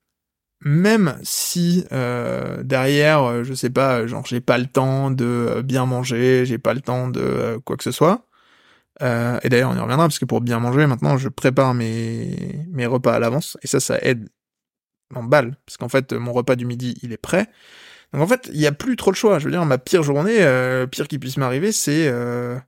même 0.63 1.19
si 1.23 1.87
euh, 1.93 2.63
derrière, 2.63 3.45
je 3.45 3.55
sais 3.55 3.71
pas, 3.71 4.07
genre 4.07 4.27
j'ai 4.27 4.41
pas 4.41 4.59
le 4.59 4.67
temps 4.67 5.11
de 5.11 5.63
bien 5.65 5.87
manger, 5.87 6.45
j'ai 6.45 6.59
pas 6.59 6.75
le 6.75 6.81
temps 6.81 7.09
de 7.09 7.59
quoi 7.65 7.77
que 7.77 7.85
ce 7.85 7.93
soit, 7.93 8.27
euh, 9.03 9.39
et 9.43 9.49
d'ailleurs, 9.49 9.71
on 9.71 9.77
y 9.77 9.81
reviendra 9.81 10.07
parce 10.07 10.19
que 10.19 10.25
pour 10.25 10.41
bien 10.41 10.59
manger, 10.59 10.87
maintenant, 10.87 11.17
je 11.17 11.29
prépare 11.29 11.75
mes, 11.75 12.67
mes 12.69 12.87
repas 12.87 13.15
à 13.15 13.19
l'avance 13.19 13.57
et 13.63 13.67
ça, 13.67 13.81
ça 13.81 13.99
aide 14.03 14.29
en 15.15 15.23
balle 15.23 15.57
parce 15.67 15.77
qu'en 15.77 15.89
fait, 15.89 16.13
mon 16.13 16.33
repas 16.33 16.57
du 16.57 16.67
midi, 16.67 16.99
il 17.03 17.13
est 17.13 17.19
prêt. 17.19 17.49
Donc 18.13 18.23
en 18.23 18.27
fait, 18.27 18.51
il 18.53 18.61
y 18.61 18.67
a 18.67 18.73
plus 18.73 18.97
trop 18.97 19.11
le 19.11 19.17
choix. 19.17 19.39
Je 19.39 19.45
veux 19.45 19.51
dire, 19.51 19.65
ma 19.65 19.79
pire 19.79 20.03
journée, 20.03 20.43
euh, 20.43 20.87
pire 20.87 21.09
qui 21.09 21.19
puisse 21.19 21.37
m'arriver, 21.37 21.73
c'est 21.73 22.09
euh, 22.09 22.59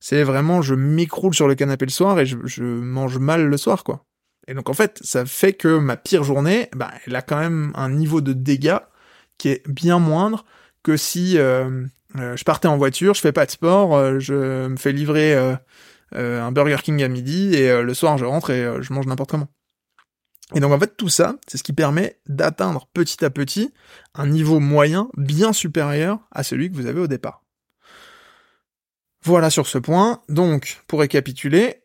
c'est 0.00 0.22
vraiment 0.22 0.62
je 0.62 0.74
m'écroule 0.74 1.34
sur 1.34 1.48
le 1.48 1.54
canapé 1.54 1.86
le 1.86 1.90
soir 1.90 2.18
et 2.18 2.26
je, 2.26 2.36
je, 2.44 2.64
mange 2.64 3.18
mal 3.18 3.46
le 3.46 3.56
soir, 3.56 3.84
quoi. 3.84 4.04
Et 4.46 4.54
donc 4.54 4.68
en 4.68 4.74
fait, 4.74 5.00
ça 5.02 5.24
fait 5.24 5.54
que 5.54 5.78
ma 5.78 5.96
pire 5.96 6.24
journée, 6.24 6.68
bah, 6.76 6.92
elle 7.06 7.16
a 7.16 7.22
quand 7.22 7.38
même 7.38 7.72
un 7.74 7.88
niveau 7.88 8.20
de 8.20 8.32
dégâts 8.32 8.78
qui 9.38 9.48
est 9.48 9.68
bien 9.68 9.98
moindre 9.98 10.44
que 10.82 10.96
si 10.96 11.38
euh, 11.38 11.86
je 12.16 12.44
partais 12.44 12.68
en 12.68 12.76
voiture, 12.76 13.14
je 13.14 13.20
fais 13.20 13.32
pas 13.32 13.46
de 13.46 13.50
sport, 13.50 13.96
euh, 13.96 14.18
je 14.18 14.68
me 14.68 14.76
fais 14.76 14.92
livrer 14.92 15.34
euh, 15.34 16.42
un 16.42 16.52
Burger 16.52 16.78
King 16.82 17.02
à 17.02 17.08
midi 17.08 17.54
et 17.54 17.82
le 17.82 17.94
soir 17.94 18.18
je 18.18 18.24
rentre 18.24 18.50
et 18.50 18.82
je 18.82 18.92
mange 18.92 19.06
n'importe 19.06 19.30
comment. 19.30 19.48
Et 20.54 20.60
donc 20.60 20.72
en 20.72 20.78
fait 20.78 20.96
tout 20.96 21.08
ça, 21.08 21.36
c'est 21.46 21.58
ce 21.58 21.62
qui 21.62 21.72
permet 21.72 22.20
d'atteindre 22.26 22.86
petit 22.92 23.24
à 23.24 23.30
petit 23.30 23.72
un 24.14 24.26
niveau 24.26 24.60
moyen 24.60 25.08
bien 25.16 25.52
supérieur 25.52 26.20
à 26.30 26.42
celui 26.42 26.70
que 26.70 26.76
vous 26.76 26.86
avez 26.86 27.00
au 27.00 27.06
départ. 27.08 27.42
Voilà 29.24 29.50
sur 29.50 29.66
ce 29.66 29.78
point. 29.78 30.22
Donc 30.28 30.82
pour 30.86 31.00
récapituler, 31.00 31.82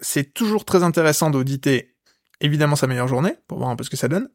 c'est 0.00 0.32
toujours 0.34 0.64
très 0.64 0.82
intéressant 0.82 1.30
d'auditer 1.30 1.94
évidemment 2.40 2.76
sa 2.76 2.86
meilleure 2.86 3.08
journée 3.08 3.36
pour 3.46 3.58
voir 3.58 3.70
un 3.70 3.76
peu 3.76 3.84
ce 3.84 3.90
que 3.90 3.96
ça 3.96 4.08
donne, 4.08 4.30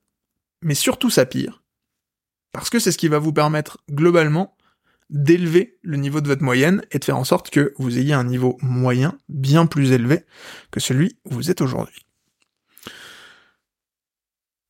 mais 0.61 0.75
surtout 0.75 1.09
sa 1.09 1.25
pire, 1.25 1.63
parce 2.51 2.69
que 2.69 2.79
c'est 2.79 2.91
ce 2.91 2.97
qui 2.97 3.07
va 3.07 3.19
vous 3.19 3.33
permettre 3.33 3.79
globalement 3.91 4.55
d'élever 5.09 5.77
le 5.81 5.97
niveau 5.97 6.21
de 6.21 6.27
votre 6.27 6.43
moyenne 6.43 6.83
et 6.91 6.99
de 6.99 7.05
faire 7.05 7.17
en 7.17 7.23
sorte 7.23 7.49
que 7.49 7.73
vous 7.77 7.97
ayez 7.97 8.13
un 8.13 8.23
niveau 8.23 8.57
moyen 8.61 9.17
bien 9.29 9.65
plus 9.65 9.91
élevé 9.91 10.25
que 10.71 10.79
celui 10.79 11.19
où 11.25 11.33
vous 11.33 11.51
êtes 11.51 11.61
aujourd'hui. 11.61 12.05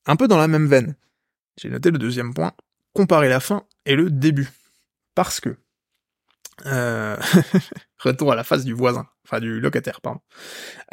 Un 0.06 0.16
peu 0.16 0.28
dans 0.28 0.38
la 0.38 0.48
même 0.48 0.68
veine, 0.68 0.96
j'ai 1.60 1.70
noté 1.70 1.90
le 1.90 1.98
deuxième 1.98 2.34
point, 2.34 2.54
comparer 2.94 3.30
la 3.30 3.40
fin 3.40 3.64
et 3.86 3.96
le 3.96 4.10
début. 4.10 4.50
Parce 5.16 5.40
que, 5.40 5.58
euh... 6.66 7.18
retour 7.98 8.32
à 8.32 8.36
la 8.36 8.44
face 8.44 8.66
du 8.66 8.74
voisin, 8.74 9.08
enfin 9.26 9.40
du 9.40 9.60
locataire, 9.60 10.02
pardon. 10.02 10.22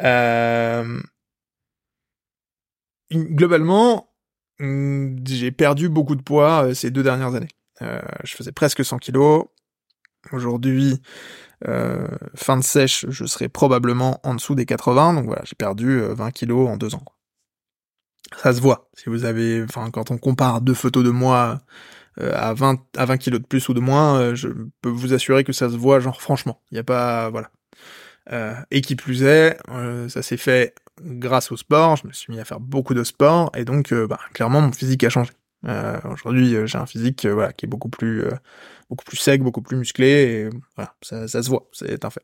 Euh... 0.01 1.01
Globalement, 3.11 4.09
j'ai 4.59 5.51
perdu 5.51 5.89
beaucoup 5.89 6.15
de 6.15 6.23
poids 6.23 6.65
euh, 6.65 6.73
ces 6.73 6.89
deux 6.89 7.03
dernières 7.03 7.35
années. 7.35 7.49
Euh, 7.83 7.99
je 8.23 8.35
faisais 8.35 8.51
presque 8.51 8.83
100 8.83 8.97
kilos. 8.97 9.45
Aujourd'hui, 10.31 11.01
euh, 11.67 12.07
fin 12.35 12.55
de 12.55 12.63
sèche, 12.63 13.05
je 13.09 13.25
serai 13.25 13.49
probablement 13.49 14.19
en 14.23 14.35
dessous 14.35 14.55
des 14.55 14.65
80. 14.65 15.15
Donc 15.15 15.25
voilà, 15.25 15.41
j'ai 15.43 15.55
perdu 15.55 15.99
20 15.99 16.27
euh, 16.27 16.31
kilos 16.31 16.69
en 16.69 16.77
deux 16.77 16.95
ans. 16.95 17.03
Ça 18.37 18.53
se 18.53 18.61
voit. 18.61 18.89
Si 18.95 19.09
vous 19.09 19.25
avez, 19.25 19.65
quand 19.91 20.11
on 20.11 20.17
compare 20.17 20.61
deux 20.61 20.73
photos 20.73 21.03
de 21.03 21.09
moi 21.09 21.61
à 22.17 22.53
20 22.53 22.79
à 22.97 23.05
20 23.05 23.17
kilos 23.17 23.41
de 23.41 23.45
plus 23.45 23.67
ou 23.69 23.73
de 23.73 23.79
moins, 23.79 24.33
je 24.33 24.47
peux 24.81 24.89
vous 24.89 25.13
assurer 25.13 25.43
que 25.43 25.53
ça 25.53 25.69
se 25.69 25.75
voit. 25.75 25.99
Genre 25.99 26.19
franchement, 26.19 26.61
il 26.71 26.77
y 26.77 26.79
a 26.79 26.83
pas, 26.83 27.29
voilà. 27.29 27.51
et 28.71 28.81
qui 28.81 28.95
plus 28.95 29.23
est, 29.23 29.57
ça 30.07 30.23
s'est 30.23 30.37
fait 30.37 30.73
grâce 31.01 31.51
au 31.51 31.57
sport. 31.57 31.97
Je 31.97 32.07
me 32.07 32.13
suis 32.13 32.33
mis 32.33 32.39
à 32.39 32.45
faire 32.45 32.59
beaucoup 32.59 32.95
de 32.95 33.03
sport 33.03 33.51
et 33.55 33.65
donc, 33.65 33.93
bah, 33.93 34.19
clairement, 34.33 34.61
mon 34.61 34.71
physique 34.71 35.03
a 35.03 35.09
changé. 35.09 35.31
Euh, 35.65 35.99
Aujourd'hui, 36.11 36.55
euh, 36.55 36.65
j'ai 36.65 36.77
un 36.77 36.85
physique 36.85 37.25
euh, 37.25 37.33
voilà 37.33 37.53
qui 37.53 37.65
est 37.65 37.69
beaucoup 37.69 37.89
plus 37.89 38.23
euh, 38.25 38.31
beaucoup 38.89 39.05
plus 39.05 39.17
sec, 39.17 39.41
beaucoup 39.41 39.61
plus 39.61 39.77
musclé. 39.77 40.07
Et 40.07 40.49
voilà, 40.75 40.95
ça, 41.01 41.27
ça 41.27 41.41
se 41.43 41.49
voit, 41.49 41.67
c'est 41.71 42.03
un 42.05 42.09
fait. 42.09 42.23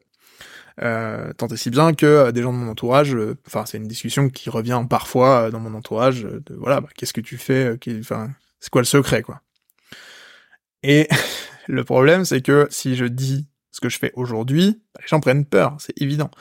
Euh, 0.82 1.34
tant 1.34 1.48
et 1.48 1.58
si 1.58 1.70
bien 1.70 1.94
que 1.94 2.32
des 2.32 2.42
gens 2.42 2.54
de 2.54 2.58
mon 2.58 2.70
entourage, 2.72 3.16
enfin 3.48 3.66
c'est 3.66 3.78
une 3.78 3.88
discussion 3.88 4.30
qui 4.30 4.50
revient 4.50 4.86
parfois 4.90 5.52
dans 5.52 5.60
mon 5.60 5.74
entourage, 5.74 6.24
de 6.24 6.56
voilà, 6.56 6.80
bah, 6.82 6.90
qu'est-ce 6.96 7.14
que 7.14 7.22
tu 7.22 7.38
fais, 7.38 7.78
enfin 8.00 8.30
c'est 8.60 8.70
quoi 8.70 8.82
le 8.82 8.86
secret 8.86 9.22
quoi. 9.22 9.42
Et 10.84 11.08
le 11.68 11.84
problème 11.84 12.24
c'est 12.24 12.42
que 12.42 12.68
si 12.70 12.96
je 12.96 13.06
dis 13.06 13.48
ce 13.72 13.82
que 13.82 13.90
je 13.90 14.00
fais 14.00 14.12
aujourd'hui, 14.16 14.82
bah, 14.94 15.02
les 15.02 15.08
gens 15.08 15.20
prennent 15.20 15.46
peur, 15.46 15.76
c'est 15.80 16.00
évident. 16.02 16.32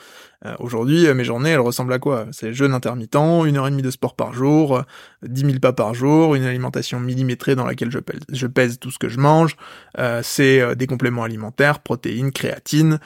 Euh, 0.45 0.55
aujourd'hui, 0.59 1.05
euh, 1.05 1.13
mes 1.13 1.25
journées, 1.25 1.49
elles 1.49 1.59
ressemblent 1.59 1.91
à 1.91 1.99
quoi? 1.99 2.27
C'est 2.31 2.53
jeûne 2.53 2.73
intermittent, 2.73 3.15
une 3.15 3.57
heure 3.57 3.67
et 3.67 3.71
demie 3.71 3.81
de 3.81 3.91
sport 3.91 4.15
par 4.15 4.33
jour, 4.33 4.83
dix 5.21 5.43
mille 5.43 5.59
pas 5.59 5.73
par 5.73 5.93
jour, 5.93 6.33
une 6.35 6.45
alimentation 6.45 6.99
millimétrée 6.99 7.55
dans 7.55 7.65
laquelle 7.65 7.91
je 7.91 8.47
pèse, 8.47 8.79
tout 8.79 8.89
ce 8.89 8.99
que 8.99 9.09
je 9.09 9.19
mange, 9.19 9.57
euh, 9.97 10.21
c'est 10.23 10.75
des 10.77 10.87
compléments 10.87 11.23
alimentaires, 11.23 11.79
protéines, 11.79 12.31
créatine, 12.31 12.99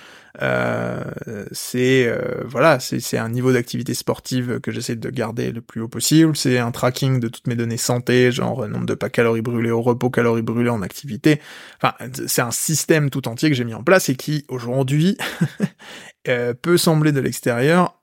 c'est 1.52 2.12
voilà, 2.46 2.80
c'est 2.80 3.18
un 3.18 3.30
niveau 3.30 3.52
d'activité 3.52 3.94
sportive 3.94 4.60
que 4.60 4.72
j'essaie 4.72 4.96
de 4.96 5.10
garder 5.10 5.52
le 5.52 5.62
plus 5.62 5.82
haut 5.82 5.88
possible, 5.88 6.36
c'est 6.36 6.58
un 6.58 6.72
tracking 6.72 7.20
de 7.20 7.28
toutes 7.28 7.48
mes 7.48 7.56
données 7.56 7.78
santé, 7.78 8.32
genre 8.32 8.68
nombre 8.68 8.86
de 8.86 8.96
pas 8.96 9.10
calories 9.10 9.42
brûlées 9.42 9.72
au 9.72 9.82
repos, 9.82 10.10
calories 10.10 10.42
brûlées 10.42 10.70
en 10.70 10.82
activité. 10.82 11.40
Enfin, 11.82 11.94
c'est 12.28 12.42
un 12.42 12.52
système 12.52 13.10
tout 13.10 13.28
entier 13.28 13.50
que 13.50 13.56
j'ai 13.56 13.64
mis 13.64 13.76
en 13.76 13.84
place 13.84 14.10
et 14.10 14.16
qui 14.16 14.46
aujourd'hui 14.50 15.18
Euh, 16.30 16.54
peut 16.54 16.78
sembler 16.78 17.12
de 17.12 17.20
l'extérieur 17.20 18.02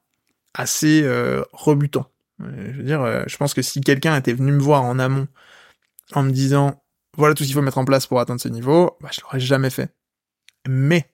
assez 0.52 1.02
euh, 1.04 1.42
rebutant. 1.52 2.10
Euh, 2.42 2.72
je 2.72 2.76
veux 2.78 2.82
dire, 2.82 3.24
je 3.26 3.36
pense 3.38 3.54
que 3.54 3.62
si 3.62 3.80
quelqu'un 3.80 4.14
était 4.16 4.34
venu 4.34 4.52
me 4.52 4.60
voir 4.60 4.82
en 4.82 4.98
amont 4.98 5.26
en 6.12 6.22
me 6.22 6.30
disant 6.30 6.82
voilà 7.16 7.34
tout 7.34 7.44
ce 7.44 7.48
qu'il 7.48 7.54
faut 7.54 7.62
mettre 7.62 7.78
en 7.78 7.84
place 7.84 8.06
pour 8.06 8.20
atteindre 8.20 8.40
ce 8.40 8.48
niveau, 8.48 8.98
bah, 9.00 9.08
je 9.12 9.20
l'aurais 9.22 9.40
jamais 9.40 9.70
fait. 9.70 9.94
Mais 10.68 11.10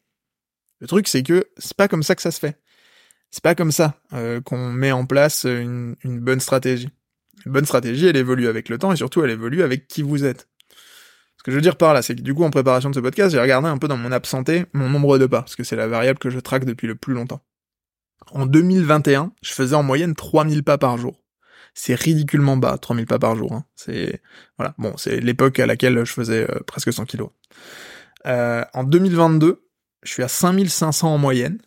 le 0.81 0.89
truc 0.89 1.07
c'est 1.07 1.23
que 1.23 1.49
c'est 1.59 1.77
pas 1.77 1.87
comme 1.87 2.03
ça 2.03 2.17
que 2.17 2.23
ça 2.23 2.33
se 2.33 2.41
fait. 2.41 2.59
C'est 3.31 3.43
pas 3.43 3.55
comme 3.55 3.73
ça 3.73 4.01
qu'on 4.45 4.71
met 4.73 4.93
en 4.93 5.05
place 5.05 5.45
une, 5.45 5.97
une 6.03 6.21
bonne 6.21 6.41
stratégie. 6.41 6.89
Une 7.45 7.53
bonne 7.53 7.67
stratégie, 7.67 8.07
elle 8.07 8.17
évolue 8.17 8.49
avec 8.49 8.69
le 8.69 8.79
temps 8.79 8.93
et 8.93 8.97
surtout 8.97 9.23
elle 9.23 9.31
évolue 9.31 9.63
avec 9.63 9.89
qui 9.89 10.03
vous 10.03 10.25
êtes. 10.25 10.49
Que 11.47 11.53
je 11.53 11.57
veux 11.59 11.63
dire 11.63 11.77
par 11.77 11.95
là, 11.95 12.03
c'est 12.03 12.17
que 12.17 12.23
du 12.23 12.35
coup, 12.35 12.43
en 12.43 12.51
préparation 12.51 12.91
de 12.91 12.95
ce 12.97 12.99
podcast, 12.99 13.31
j'ai 13.31 13.41
regardé 13.41 13.69
un 13.69 13.79
peu 13.79 13.87
dans 13.87 13.97
mon 13.97 14.11
absenté 14.11 14.67
mon 14.73 14.89
nombre 14.89 15.17
de 15.17 15.27
pas, 15.27 15.43
parce 15.43 15.55
que 15.55 15.63
c'est 15.63 15.77
la 15.77 15.87
variable 15.87 16.19
que 16.19 16.29
je 16.29 16.41
traque 16.41 16.65
depuis 16.65 16.89
le 16.89 16.97
plus 16.97 17.15
longtemps. 17.15 17.41
En 18.33 18.47
2021, 18.47 19.31
je 19.43 19.53
faisais 19.53 19.77
en 19.77 19.85
moyenne 19.85 20.17
3000 20.17 20.65
pas 20.65 20.77
par 20.77 20.99
jour. 20.99 21.23
C'est 21.73 21.95
ridiculement 21.95 22.57
bas, 22.57 22.79
3000 22.79 23.07
pas 23.07 23.21
par 23.21 23.37
jour. 23.37 23.53
Hein. 23.53 23.65
C'est 23.77 24.21
voilà, 24.59 24.75
bon, 24.77 24.97
c'est 24.97 25.21
l'époque 25.21 25.61
à 25.61 25.67
laquelle 25.67 26.05
je 26.05 26.13
faisais 26.13 26.51
euh, 26.51 26.59
presque 26.67 26.93
100 26.93 27.05
kilos. 27.05 27.31
Euh, 28.27 28.65
en 28.75 28.83
2022, 28.83 29.69
je 30.03 30.11
suis 30.11 30.25
à 30.25 30.29
5500 30.29 31.15
en 31.15 31.19
moyenne. 31.19 31.59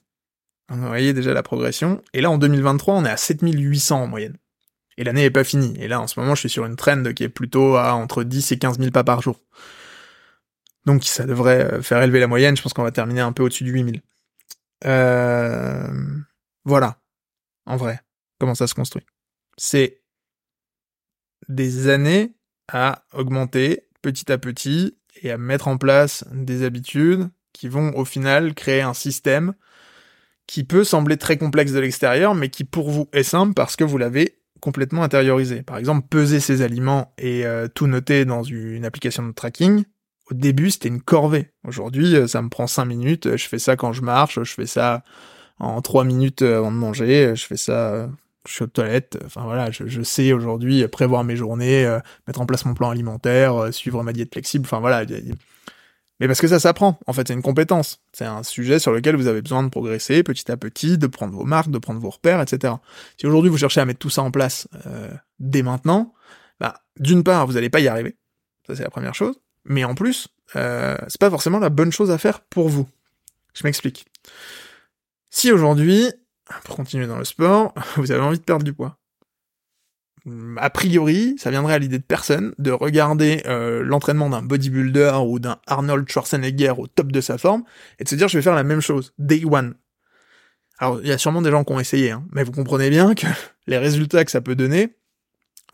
Vous 0.68 0.86
voyez 0.88 1.14
déjà 1.14 1.34
la 1.34 1.42
progression. 1.42 2.02
Et 2.14 2.20
là, 2.20 2.30
en 2.30 2.38
2023, 2.38 2.96
on 2.96 3.06
est 3.06 3.10
à 3.10 3.16
7800 3.16 4.02
en 4.02 4.08
moyenne. 4.08 4.36
Et 5.00 5.06
l'année 5.06 5.24
est 5.24 5.32
pas 5.32 5.46
finie. 5.46 5.74
Et 5.80 5.88
là, 5.88 6.02
en 6.02 6.08
ce 6.08 6.20
moment, 6.20 6.36
je 6.36 6.42
suis 6.42 6.50
sur 6.50 6.66
une 6.66 6.76
trend 6.76 7.14
qui 7.14 7.24
est 7.24 7.30
plutôt 7.30 7.78
à 7.78 7.94
entre 7.94 8.26
10 8.26 8.52
et 8.52 8.60
15 8.60 8.80
000 8.80 8.92
pas 8.92 9.06
par 9.06 9.22
jour. 9.22 9.40
Donc 10.86 11.06
ça 11.06 11.26
devrait 11.26 11.74
euh, 11.74 11.82
faire 11.82 12.02
élever 12.04 12.20
la 12.20 12.28
moyenne. 12.28 12.58
Je 12.58 12.62
pense 12.62 12.74
qu'on 12.74 12.84
va 12.84 12.92
terminer 12.92 13.22
un 13.22 13.32
peu 13.32 13.42
au-dessus 13.42 13.64
de 13.64 13.70
8000. 13.70 14.02
Euh... 14.86 15.88
Voilà. 16.66 17.00
En 17.66 17.78
vrai. 17.78 18.02
Comment 18.40 18.56
ça 18.56 18.68
se 18.68 18.76
construit. 18.76 19.06
C'est 19.58 20.02
des 21.48 21.88
années 21.88 22.36
à 22.68 23.06
augmenter 23.14 23.88
petit 24.02 24.30
à 24.30 24.38
petit 24.38 24.98
et 25.22 25.32
à 25.32 25.38
mettre 25.38 25.70
en 25.70 25.78
place 25.78 26.26
des 26.34 26.64
habitudes 26.64 27.30
qui 27.54 27.70
vont 27.70 27.96
au 27.96 28.04
final 28.04 28.54
créer 28.54 28.82
un 28.82 28.94
système 28.94 29.54
qui 30.46 30.66
peut 30.66 30.84
sembler 30.84 31.16
très 31.16 31.38
complexe 31.38 31.72
de 31.72 31.80
l'extérieur, 31.80 32.36
mais 32.36 32.50
qui 32.50 32.66
pour 32.66 32.90
vous 32.90 33.08
est 33.14 33.24
simple 33.24 33.54
parce 33.54 33.78
que 33.78 33.86
vous 33.86 33.98
l'avez 33.98 34.40
complètement 34.60 35.04
intériorisé. 35.04 35.62
Par 35.64 35.78
exemple, 35.78 36.08
peser 36.10 36.40
ses 36.40 36.62
aliments 36.62 37.14
et 37.18 37.46
euh, 37.46 37.68
tout 37.68 37.88
noter 37.88 38.26
dans 38.26 38.44
une 38.44 38.86
application 38.86 39.26
de 39.26 39.32
tracking. 39.32 39.84
Au 40.32 40.34
début, 40.34 40.72
c'était 40.72 40.90
une 40.90 41.02
corvée. 41.02 41.52
Aujourd'hui, 41.68 42.16
euh, 42.16 42.28
ça 42.28 42.42
me 42.42 42.50
prend 42.50 42.68
5 42.68 42.86
minutes. 42.86 43.36
Je 43.36 43.48
fais 43.48 43.60
ça 43.60 43.76
quand 43.76 43.94
je 43.94 44.02
marche. 44.02 44.42
Je 44.42 44.54
fais 44.54 44.66
ça 44.66 45.04
en 45.60 45.82
3 45.82 46.04
minutes 46.04 46.42
avant 46.42 46.72
de 46.72 46.78
manger. 46.78 47.34
Je 47.36 47.46
fais 47.46 47.58
ça, 47.58 48.10
je 48.48 48.54
suis 48.54 48.64
aux 48.64 48.68
toilettes. 48.68 49.18
Enfin 49.26 49.42
voilà, 49.44 49.72
je, 49.72 50.02
sais 50.02 50.34
aujourd'hui 50.34 50.88
prévoir 50.88 51.24
mes 51.24 51.36
journées, 51.36 51.86
euh, 51.86 52.00
mettre 52.28 52.42
en 52.42 52.46
place 52.46 52.66
mon 52.66 52.74
plan 52.74 52.90
alimentaire, 52.90 53.74
suivre 53.74 54.04
ma 54.04 54.14
diète 54.14 54.32
flexible. 54.32 54.66
Enfin 54.66 54.80
voilà, 54.80 55.06
mais 56.20 56.28
parce 56.28 56.42
que 56.42 56.48
ça 56.48 56.60
s'apprend, 56.60 57.00
en 57.08 57.14
fait, 57.14 57.28
c'est 57.28 57.34
une 57.34 57.42
compétence. 57.42 58.02
C'est 58.12 58.26
un 58.26 58.44
sujet 58.44 58.80
sur 58.80 58.92
lequel 58.92 59.16
vous 59.16 59.28
avez 59.28 59.42
besoin 59.42 59.64
de 59.64 59.70
progresser 59.70 60.22
petit 60.24 60.52
à 60.52 60.58
petit, 60.58 60.98
de 60.98 61.08
prendre 61.08 61.34
vos 61.34 61.46
marques, 61.46 61.72
de 61.72 61.78
prendre 61.78 62.00
vos 62.00 62.10
repères, 62.10 62.42
etc. 62.42 62.74
Si 63.18 63.26
aujourd'hui 63.26 63.50
vous 63.50 63.58
cherchez 63.58 63.80
à 63.80 63.86
mettre 63.86 64.00
tout 64.00 64.10
ça 64.10 64.22
en 64.22 64.32
place 64.32 64.68
euh, 64.86 65.10
dès 65.40 65.62
maintenant, 65.62 66.14
bah, 66.60 66.82
d'une 66.98 67.24
part, 67.24 67.48
vous 67.48 67.54
n'allez 67.54 67.70
pas 67.70 67.80
y 67.80 67.88
arriver. 67.88 68.18
Ça, 68.68 68.76
c'est 68.76 68.84
la 68.84 68.90
première 68.90 69.16
chose. 69.16 69.40
Mais 69.64 69.86
en 69.86 69.96
plus, 69.96 70.28
euh, 70.56 70.98
c'est 71.08 71.22
pas 71.22 71.30
forcément 71.30 71.60
la 71.60 71.70
bonne 71.70 71.92
chose 71.92 72.12
à 72.12 72.18
faire 72.18 72.42
pour 72.42 72.68
vous. 72.68 72.88
Je 73.54 73.64
m'explique. 73.64 74.06
Si 75.30 75.52
aujourd'hui, 75.52 76.12
pour 76.66 76.76
continuer 76.76 77.08
dans 77.08 77.18
le 77.18 77.26
sport, 77.26 77.74
vous 77.96 78.12
avez 78.12 78.22
envie 78.22 78.40
de 78.40 78.44
perdre 78.44 78.66
du 78.66 78.74
poids, 78.74 78.99
a 80.58 80.70
priori, 80.70 81.36
ça 81.38 81.52
viendrait 81.52 81.74
à 81.74 81.80
l'idée 81.80 81.98
de 81.98 82.04
personne 82.04 82.54
de 82.58 82.72
regarder 82.72 83.44
euh, 83.48 83.84
l'entraînement 83.84 84.30
d'un 84.30 84.42
bodybuilder 84.42 85.14
ou 85.26 85.40
d'un 85.40 85.60
Arnold 85.68 86.10
Schwarzenegger 86.10 86.74
au 86.78 86.88
top 86.88 87.12
de 87.12 87.22
sa 87.22 87.38
forme 87.38 87.64
et 88.00 88.04
de 88.04 88.10
se 88.10 88.16
dire 88.16 88.28
je 88.28 88.38
vais 88.38 88.42
faire 88.42 88.56
la 88.56 88.64
même 88.64 88.82
chose, 88.82 89.14
day 89.18 89.44
one. 89.46 89.76
Alors 90.78 91.00
il 91.02 91.08
y 91.08 91.12
a 91.12 91.18
sûrement 91.18 91.42
des 91.42 91.52
gens 91.52 91.64
qui 91.64 91.74
ont 91.74 91.80
essayé, 91.80 92.12
hein, 92.12 92.24
mais 92.32 92.44
vous 92.44 92.52
comprenez 92.52 92.90
bien 92.90 93.16
que 93.16 93.28
les 93.68 93.78
résultats 93.78 94.26
que 94.26 94.32
ça 94.32 94.42
peut 94.42 94.56
donner, 94.56 94.96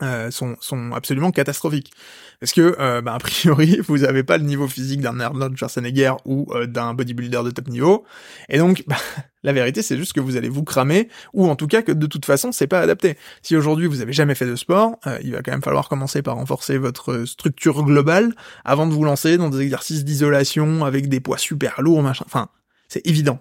euh, 0.02 0.30
sont, 0.30 0.56
sont 0.60 0.92
absolument 0.92 1.30
catastrophiques. 1.30 1.90
Parce 2.38 2.52
que, 2.52 2.76
euh, 2.78 3.00
bah, 3.00 3.14
a 3.14 3.18
priori, 3.18 3.80
vous 3.86 3.98
n'avez 3.98 4.22
pas 4.22 4.36
le 4.36 4.44
niveau 4.44 4.68
physique 4.68 5.00
d'un 5.00 5.18
Arnold 5.20 5.56
Schwarzenegger 5.56 6.12
ou 6.26 6.46
euh, 6.50 6.66
d'un 6.66 6.92
bodybuilder 6.92 7.40
de 7.44 7.50
top 7.50 7.68
niveau. 7.68 8.04
Et 8.50 8.58
donc, 8.58 8.84
bah, 8.86 8.96
la 9.42 9.54
vérité, 9.54 9.80
c'est 9.80 9.96
juste 9.96 10.12
que 10.12 10.20
vous 10.20 10.36
allez 10.36 10.50
vous 10.50 10.64
cramer, 10.64 11.08
ou 11.32 11.48
en 11.48 11.56
tout 11.56 11.66
cas 11.66 11.80
que 11.80 11.92
de 11.92 12.06
toute 12.06 12.26
façon, 12.26 12.52
c'est 12.52 12.66
pas 12.66 12.80
adapté. 12.80 13.16
Si 13.40 13.56
aujourd'hui 13.56 13.86
vous 13.86 14.02
avez 14.02 14.12
jamais 14.12 14.34
fait 14.34 14.46
de 14.46 14.56
sport, 14.56 14.96
il 15.22 15.32
va 15.32 15.42
quand 15.42 15.52
même 15.52 15.62
falloir 15.62 15.88
commencer 15.88 16.20
par 16.20 16.34
renforcer 16.34 16.76
votre 16.76 17.24
structure 17.24 17.82
globale 17.84 18.34
avant 18.64 18.86
de 18.86 18.92
vous 18.92 19.04
lancer 19.04 19.38
dans 19.38 19.48
des 19.48 19.60
exercices 19.60 20.04
d'isolation 20.04 20.84
avec 20.84 21.08
des 21.08 21.20
poids 21.20 21.38
super 21.38 21.80
lourds, 21.80 22.02
machin. 22.02 22.24
Enfin, 22.26 22.48
c'est 22.88 23.06
évident. 23.06 23.38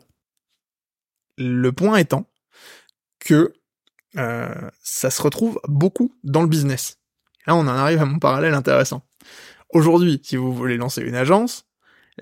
Le 1.38 1.72
point 1.72 1.97
étant 1.97 2.30
que 3.20 3.53
euh, 4.18 4.49
ça 4.82 5.09
se 5.09 5.22
retrouve 5.22 5.59
beaucoup 5.68 6.13
dans 6.24 6.41
le 6.41 6.47
business. 6.47 6.99
Là, 7.47 7.55
on 7.55 7.61
en 7.61 7.68
arrive 7.68 8.01
à 8.01 8.05
mon 8.05 8.20
parallèle 8.20 8.53
intéressant. 8.53 9.03
Aujourd'hui, 9.70 10.22
si 10.24 10.36
vous 10.36 10.53
voulez 10.53 10.78
lancer 10.78 11.01
une 11.01 11.16
agence, 11.16 11.66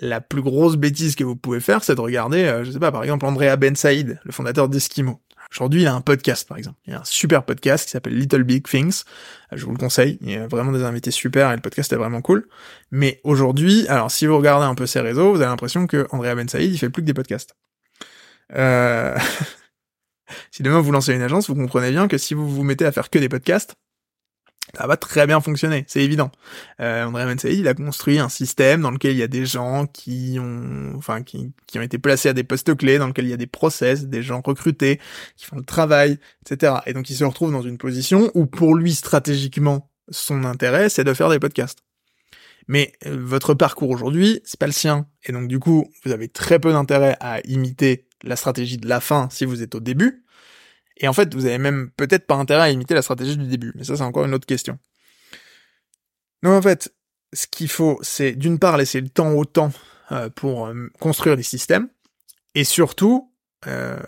la 0.01 0.21
plus 0.21 0.41
grosse 0.41 0.75
bêtise 0.75 1.15
que 1.15 1.23
vous 1.23 1.35
pouvez 1.35 1.59
faire, 1.59 1.83
c'est 1.83 1.95
de 1.95 2.01
regarder, 2.01 2.43
euh, 2.43 2.63
je 2.63 2.71
sais 2.71 2.79
pas, 2.79 2.91
par 2.91 3.03
exemple, 3.03 3.25
Andrea 3.25 3.55
Ben 3.57 3.75
Saïd, 3.75 4.19
le 4.23 4.31
fondateur 4.31 4.69
d'Eskimo. 4.69 5.21
Aujourd'hui, 5.51 5.81
il 5.81 5.87
a 5.87 5.93
un 5.93 6.01
podcast, 6.01 6.47
par 6.47 6.57
exemple. 6.57 6.79
Il 6.87 6.95
a 6.95 7.01
un 7.01 7.03
super 7.03 7.43
podcast 7.43 7.85
qui 7.85 7.91
s'appelle 7.91 8.17
Little 8.17 8.43
Big 8.43 8.67
Things. 8.67 9.03
Euh, 9.51 9.57
je 9.57 9.65
vous 9.65 9.71
le 9.71 9.77
conseille. 9.77 10.17
Il 10.21 10.31
y 10.31 10.35
a 10.35 10.47
vraiment 10.47 10.71
des 10.71 10.83
invités 10.83 11.11
super 11.11 11.51
et 11.51 11.55
le 11.55 11.61
podcast 11.61 11.93
est 11.93 11.95
vraiment 11.95 12.21
cool. 12.21 12.47
Mais 12.89 13.21
aujourd'hui, 13.23 13.87
alors, 13.87 14.09
si 14.09 14.25
vous 14.25 14.35
regardez 14.35 14.65
un 14.65 14.73
peu 14.73 14.87
ses 14.87 15.01
réseaux, 15.01 15.31
vous 15.31 15.41
avez 15.41 15.49
l'impression 15.49 15.85
que 15.85 16.07
Andrea 16.09 16.33
Ben 16.33 16.49
Saïd, 16.49 16.73
il 16.73 16.77
fait 16.79 16.89
plus 16.89 17.03
que 17.03 17.07
des 17.07 17.13
podcasts. 17.13 17.55
Euh... 18.55 19.15
si 20.51 20.63
demain 20.63 20.79
vous 20.79 20.91
lancez 20.91 21.13
une 21.13 21.21
agence, 21.21 21.49
vous 21.49 21.55
comprenez 21.55 21.91
bien 21.91 22.07
que 22.07 22.17
si 22.17 22.33
vous 22.33 22.49
vous 22.49 22.63
mettez 22.63 22.85
à 22.85 22.91
faire 22.91 23.09
que 23.09 23.19
des 23.19 23.29
podcasts, 23.29 23.75
ça 24.75 24.87
va 24.87 24.97
très 24.97 25.27
bien 25.27 25.39
fonctionner, 25.39 25.83
c'est 25.87 26.01
évident. 26.01 26.31
Euh, 26.79 27.03
André 27.03 27.25
Mensaïd, 27.25 27.59
il 27.59 27.67
a 27.67 27.73
construit 27.73 28.17
un 28.17 28.29
système 28.29 28.81
dans 28.81 28.91
lequel 28.91 29.11
il 29.11 29.19
y 29.19 29.23
a 29.23 29.27
des 29.27 29.45
gens 29.45 29.85
qui 29.85 30.37
ont, 30.39 30.93
enfin, 30.95 31.21
qui, 31.21 31.51
qui 31.67 31.77
ont 31.77 31.81
été 31.81 31.99
placés 31.99 32.29
à 32.29 32.33
des 32.33 32.43
postes 32.43 32.75
clés, 32.75 32.97
dans 32.97 33.07
lequel 33.07 33.25
il 33.25 33.31
y 33.31 33.33
a 33.33 33.37
des 33.37 33.45
process, 33.45 34.05
des 34.05 34.23
gens 34.23 34.41
recrutés, 34.43 34.99
qui 35.35 35.45
font 35.45 35.57
le 35.57 35.63
travail, 35.63 36.17
etc. 36.41 36.75
Et 36.85 36.93
donc 36.93 37.09
il 37.09 37.15
se 37.15 37.23
retrouve 37.23 37.51
dans 37.51 37.61
une 37.61 37.77
position 37.77 38.31
où 38.33 38.45
pour 38.47 38.75
lui 38.75 38.95
stratégiquement, 38.95 39.91
son 40.09 40.43
intérêt, 40.43 40.89
c'est 40.89 41.03
de 41.03 41.13
faire 41.13 41.29
des 41.29 41.39
podcasts. 41.39 41.79
Mais 42.67 42.93
euh, 43.05 43.17
votre 43.19 43.53
parcours 43.53 43.89
aujourd'hui, 43.89 44.41
c'est 44.45 44.59
pas 44.59 44.65
le 44.65 44.71
sien. 44.71 45.07
Et 45.25 45.33
donc 45.33 45.49
du 45.49 45.59
coup, 45.59 45.91
vous 46.03 46.11
avez 46.11 46.29
très 46.29 46.57
peu 46.59 46.71
d'intérêt 46.71 47.17
à 47.19 47.41
imiter 47.41 48.07
la 48.23 48.35
stratégie 48.35 48.77
de 48.77 48.87
la 48.87 48.99
fin 48.99 49.29
si 49.31 49.45
vous 49.45 49.61
êtes 49.61 49.75
au 49.75 49.79
début. 49.79 50.25
Et 50.97 51.07
en 51.07 51.13
fait, 51.13 51.33
vous 51.33 51.45
avez 51.45 51.57
même 51.57 51.89
peut-être 51.97 52.27
pas 52.27 52.35
intérêt 52.35 52.61
à 52.61 52.69
imiter 52.69 52.93
la 52.93 53.01
stratégie 53.01 53.37
du 53.37 53.47
début. 53.47 53.73
Mais 53.75 53.83
ça, 53.83 53.95
c'est 53.95 54.03
encore 54.03 54.25
une 54.25 54.33
autre 54.33 54.45
question. 54.45 54.77
Donc 56.43 56.53
en 56.53 56.61
fait, 56.61 56.93
ce 57.33 57.47
qu'il 57.47 57.69
faut, 57.69 57.99
c'est 58.01 58.33
d'une 58.33 58.59
part 58.59 58.77
laisser 58.77 59.01
le 59.01 59.09
temps 59.09 59.31
au 59.33 59.45
temps 59.45 59.71
euh, 60.11 60.29
pour 60.29 60.67
euh, 60.67 60.89
construire 60.99 61.35
des 61.35 61.43
systèmes, 61.43 61.89
et 62.55 62.63
surtout 62.63 63.31
euh, 63.67 63.99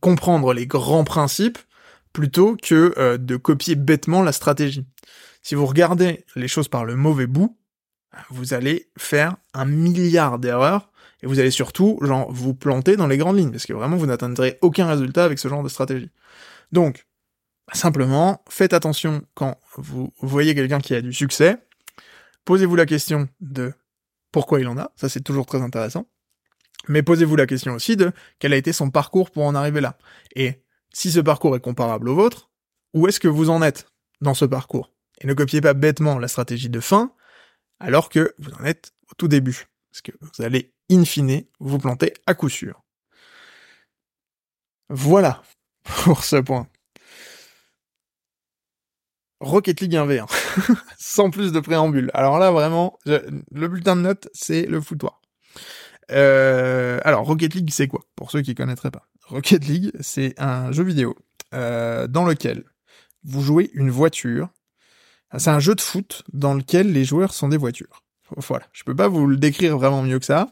comprendre 0.00 0.52
les 0.52 0.66
grands 0.66 1.04
principes 1.04 1.58
plutôt 2.12 2.56
que 2.56 3.16
de 3.16 3.36
copier 3.36 3.76
bêtement 3.76 4.22
la 4.22 4.32
stratégie. 4.32 4.84
Si 5.42 5.54
vous 5.54 5.64
regardez 5.64 6.24
les 6.34 6.48
choses 6.48 6.66
par 6.66 6.84
le 6.84 6.96
mauvais 6.96 7.28
bout, 7.28 7.56
vous 8.30 8.52
allez 8.52 8.90
faire 8.98 9.36
un 9.54 9.64
milliard 9.64 10.40
d'erreurs 10.40 10.89
et 11.22 11.26
vous 11.26 11.38
allez 11.38 11.50
surtout, 11.50 11.98
genre, 12.02 12.30
vous 12.32 12.54
planter 12.54 12.96
dans 12.96 13.06
les 13.06 13.18
grandes 13.18 13.38
lignes, 13.38 13.50
parce 13.50 13.66
que 13.66 13.72
vraiment, 13.72 13.96
vous 13.96 14.06
n'atteindrez 14.06 14.58
aucun 14.62 14.86
résultat 14.86 15.24
avec 15.24 15.38
ce 15.38 15.48
genre 15.48 15.62
de 15.62 15.68
stratégie. 15.68 16.10
Donc, 16.72 17.06
simplement, 17.72 18.42
faites 18.48 18.72
attention 18.72 19.22
quand 19.34 19.58
vous 19.76 20.12
voyez 20.20 20.54
quelqu'un 20.54 20.80
qui 20.80 20.94
a 20.94 21.00
du 21.00 21.12
succès, 21.12 21.56
posez-vous 22.44 22.76
la 22.76 22.86
question 22.86 23.28
de 23.40 23.72
pourquoi 24.32 24.60
il 24.60 24.68
en 24.68 24.78
a, 24.78 24.92
ça 24.96 25.08
c'est 25.08 25.20
toujours 25.20 25.46
très 25.46 25.60
intéressant. 25.60 26.06
Mais 26.88 27.02
posez-vous 27.02 27.36
la 27.36 27.46
question 27.46 27.74
aussi 27.74 27.96
de 27.96 28.12
quel 28.38 28.52
a 28.52 28.56
été 28.56 28.72
son 28.72 28.90
parcours 28.90 29.30
pour 29.30 29.44
en 29.44 29.54
arriver 29.54 29.80
là. 29.80 29.98
Et 30.34 30.64
si 30.92 31.10
ce 31.12 31.20
parcours 31.20 31.54
est 31.54 31.60
comparable 31.60 32.08
au 32.08 32.14
vôtre, 32.14 32.50
où 32.94 33.06
est-ce 33.06 33.20
que 33.20 33.28
vous 33.28 33.50
en 33.50 33.62
êtes 33.62 33.86
dans 34.20 34.34
ce 34.34 34.44
parcours? 34.44 34.92
Et 35.20 35.26
ne 35.26 35.34
copiez 35.34 35.60
pas 35.60 35.74
bêtement 35.74 36.18
la 36.18 36.28
stratégie 36.28 36.70
de 36.70 36.80
fin, 36.80 37.12
alors 37.78 38.08
que 38.08 38.34
vous 38.38 38.52
en 38.54 38.64
êtes 38.64 38.92
au 39.10 39.14
tout 39.14 39.28
début. 39.28 39.66
Parce 39.92 40.02
que 40.02 40.12
vous 40.20 40.42
allez, 40.42 40.72
in 40.90 41.04
fine, 41.04 41.44
vous 41.60 41.78
planter 41.78 42.14
à 42.26 42.34
coup 42.34 42.48
sûr. 42.48 42.82
Voilà 44.88 45.42
pour 46.04 46.24
ce 46.24 46.36
point. 46.36 46.66
Rocket 49.40 49.80
League 49.80 49.94
1v1. 49.94 50.26
Sans 50.98 51.30
plus 51.30 51.52
de 51.52 51.60
préambule. 51.60 52.10
Alors 52.12 52.38
là, 52.38 52.50
vraiment, 52.50 52.98
le 53.06 53.68
bulletin 53.68 53.96
de 53.96 54.02
notes, 54.02 54.28
c'est 54.34 54.66
le 54.66 54.80
foutoir. 54.80 55.20
Euh, 56.10 57.00
alors, 57.04 57.24
Rocket 57.24 57.54
League, 57.54 57.70
c'est 57.70 57.88
quoi? 57.88 58.00
Pour 58.16 58.30
ceux 58.30 58.42
qui 58.42 58.54
connaîtraient 58.54 58.90
pas. 58.90 59.06
Rocket 59.26 59.64
League, 59.66 59.92
c'est 60.00 60.34
un 60.38 60.72
jeu 60.72 60.82
vidéo 60.82 61.16
euh, 61.54 62.06
dans 62.06 62.24
lequel 62.24 62.64
vous 63.24 63.42
jouez 63.42 63.70
une 63.74 63.90
voiture. 63.90 64.48
C'est 65.38 65.50
un 65.50 65.60
jeu 65.60 65.74
de 65.74 65.80
foot 65.80 66.24
dans 66.32 66.54
lequel 66.54 66.92
les 66.92 67.04
joueurs 67.04 67.32
sont 67.32 67.48
des 67.48 67.56
voitures. 67.56 67.99
Voilà, 68.36 68.66
je 68.72 68.84
peux 68.84 68.94
pas 68.94 69.08
vous 69.08 69.26
le 69.26 69.36
décrire 69.36 69.76
vraiment 69.78 70.02
mieux 70.02 70.18
que 70.18 70.24
ça. 70.24 70.48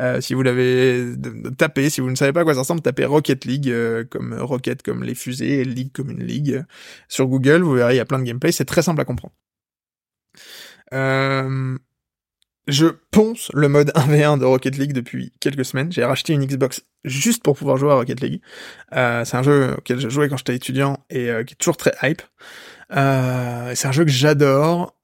Euh, 0.00 0.20
si 0.20 0.34
vous 0.34 0.42
l'avez 0.42 1.14
tapé, 1.56 1.88
si 1.88 2.00
vous 2.00 2.10
ne 2.10 2.16
savez 2.16 2.32
pas 2.32 2.40
à 2.40 2.44
quoi 2.44 2.54
ça 2.54 2.60
ressemble, 2.60 2.80
tapez 2.80 3.04
Rocket 3.04 3.44
League 3.44 3.70
euh, 3.70 4.04
comme 4.04 4.34
Rocket 4.34 4.82
comme 4.82 5.04
les 5.04 5.14
fusées, 5.14 5.64
League 5.64 5.92
comme 5.92 6.10
une 6.10 6.24
ligue 6.24 6.64
sur 7.08 7.26
Google. 7.26 7.62
Vous 7.62 7.74
verrez, 7.74 7.94
il 7.94 7.98
y 7.98 8.00
a 8.00 8.04
plein 8.04 8.18
de 8.18 8.24
gameplay. 8.24 8.50
C'est 8.52 8.64
très 8.64 8.82
simple 8.82 9.00
à 9.00 9.04
comprendre. 9.04 9.34
Euh, 10.92 11.78
je 12.66 12.86
ponce 13.10 13.50
le 13.54 13.68
mode 13.68 13.92
1v1 13.94 14.38
de 14.38 14.44
Rocket 14.44 14.76
League 14.76 14.92
depuis 14.92 15.32
quelques 15.40 15.64
semaines. 15.64 15.92
J'ai 15.92 16.04
racheté 16.04 16.32
une 16.32 16.44
Xbox 16.44 16.82
juste 17.04 17.42
pour 17.42 17.56
pouvoir 17.56 17.76
jouer 17.76 17.92
à 17.92 17.94
Rocket 17.94 18.20
League. 18.20 18.40
Euh, 18.94 19.24
c'est 19.24 19.36
un 19.36 19.42
jeu 19.42 19.74
auquel 19.76 20.00
je 20.00 20.08
jouais 20.08 20.28
quand 20.28 20.36
j'étais 20.36 20.56
étudiant 20.56 21.04
et 21.10 21.30
euh, 21.30 21.44
qui 21.44 21.54
est 21.54 21.56
toujours 21.56 21.76
très 21.76 21.92
hype. 22.02 22.22
Euh, 22.92 23.72
c'est 23.74 23.88
un 23.88 23.92
jeu 23.92 24.04
que 24.04 24.10
j'adore, 24.10 24.96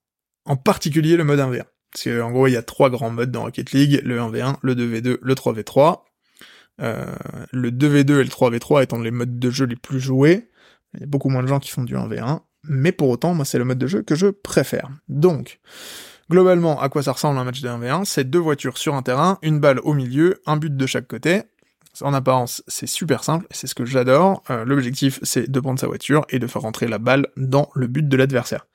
en 0.44 0.56
particulier 0.56 1.16
le 1.16 1.24
mode 1.24 1.40
1v1. 1.40 1.64
Parce 1.92 2.04
que 2.04 2.20
en 2.20 2.30
gros, 2.30 2.46
il 2.46 2.52
y 2.52 2.56
a 2.56 2.62
trois 2.62 2.90
grands 2.90 3.10
modes 3.10 3.30
dans 3.30 3.42
Rocket 3.42 3.72
League, 3.72 4.00
le 4.04 4.18
1v1, 4.18 4.56
le 4.62 4.74
2v2, 4.74 5.18
le 5.20 5.34
3v3. 5.34 6.02
Euh, 6.80 7.04
le 7.52 7.70
2v2 7.70 8.20
et 8.20 8.24
le 8.24 8.30
3v3 8.30 8.82
étant 8.82 8.98
les 8.98 9.10
modes 9.10 9.38
de 9.38 9.50
jeu 9.50 9.66
les 9.66 9.76
plus 9.76 10.00
joués. 10.00 10.48
Il 10.94 11.00
y 11.00 11.02
a 11.02 11.06
beaucoup 11.06 11.28
moins 11.28 11.42
de 11.42 11.48
gens 11.48 11.60
qui 11.60 11.70
font 11.70 11.82
du 11.82 11.94
1v1, 11.94 12.40
mais 12.64 12.92
pour 12.92 13.08
autant, 13.08 13.34
moi, 13.34 13.44
c'est 13.44 13.58
le 13.58 13.64
mode 13.64 13.78
de 13.78 13.86
jeu 13.86 14.02
que 14.02 14.14
je 14.14 14.28
préfère. 14.28 14.88
Donc, 15.08 15.60
globalement, 16.30 16.80
à 16.80 16.88
quoi 16.88 17.02
ça 17.02 17.12
ressemble 17.12 17.38
un 17.38 17.44
match 17.44 17.60
de 17.60 17.68
1v1 17.68 18.04
C'est 18.04 18.24
deux 18.24 18.38
voitures 18.38 18.78
sur 18.78 18.94
un 18.94 19.02
terrain, 19.02 19.38
une 19.42 19.60
balle 19.60 19.80
au 19.80 19.92
milieu, 19.94 20.40
un 20.46 20.56
but 20.56 20.74
de 20.74 20.86
chaque 20.86 21.06
côté. 21.06 21.42
En 22.02 22.14
apparence, 22.14 22.62
c'est 22.66 22.86
super 22.86 23.24
simple, 23.24 23.46
c'est 23.50 23.66
ce 23.66 23.74
que 23.74 23.84
j'adore. 23.84 24.42
Euh, 24.50 24.64
l'objectif, 24.64 25.18
c'est 25.22 25.50
de 25.50 25.60
prendre 25.60 25.78
sa 25.78 25.86
voiture 25.86 26.24
et 26.30 26.38
de 26.38 26.46
faire 26.46 26.62
rentrer 26.62 26.86
la 26.88 26.98
balle 26.98 27.26
dans 27.36 27.68
le 27.74 27.88
but 27.88 28.08
de 28.08 28.16
l'adversaire. 28.16 28.66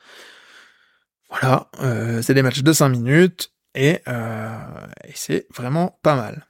Voilà, 1.37 1.69
euh, 1.81 2.21
c'est 2.21 2.33
des 2.33 2.41
matchs 2.41 2.61
de 2.63 2.71
5 2.71 2.87
minutes 2.87 3.51
et, 3.73 3.99
euh, 4.07 4.57
et 5.03 5.11
c'est 5.15 5.47
vraiment 5.53 5.99
pas 6.01 6.15
mal. 6.15 6.45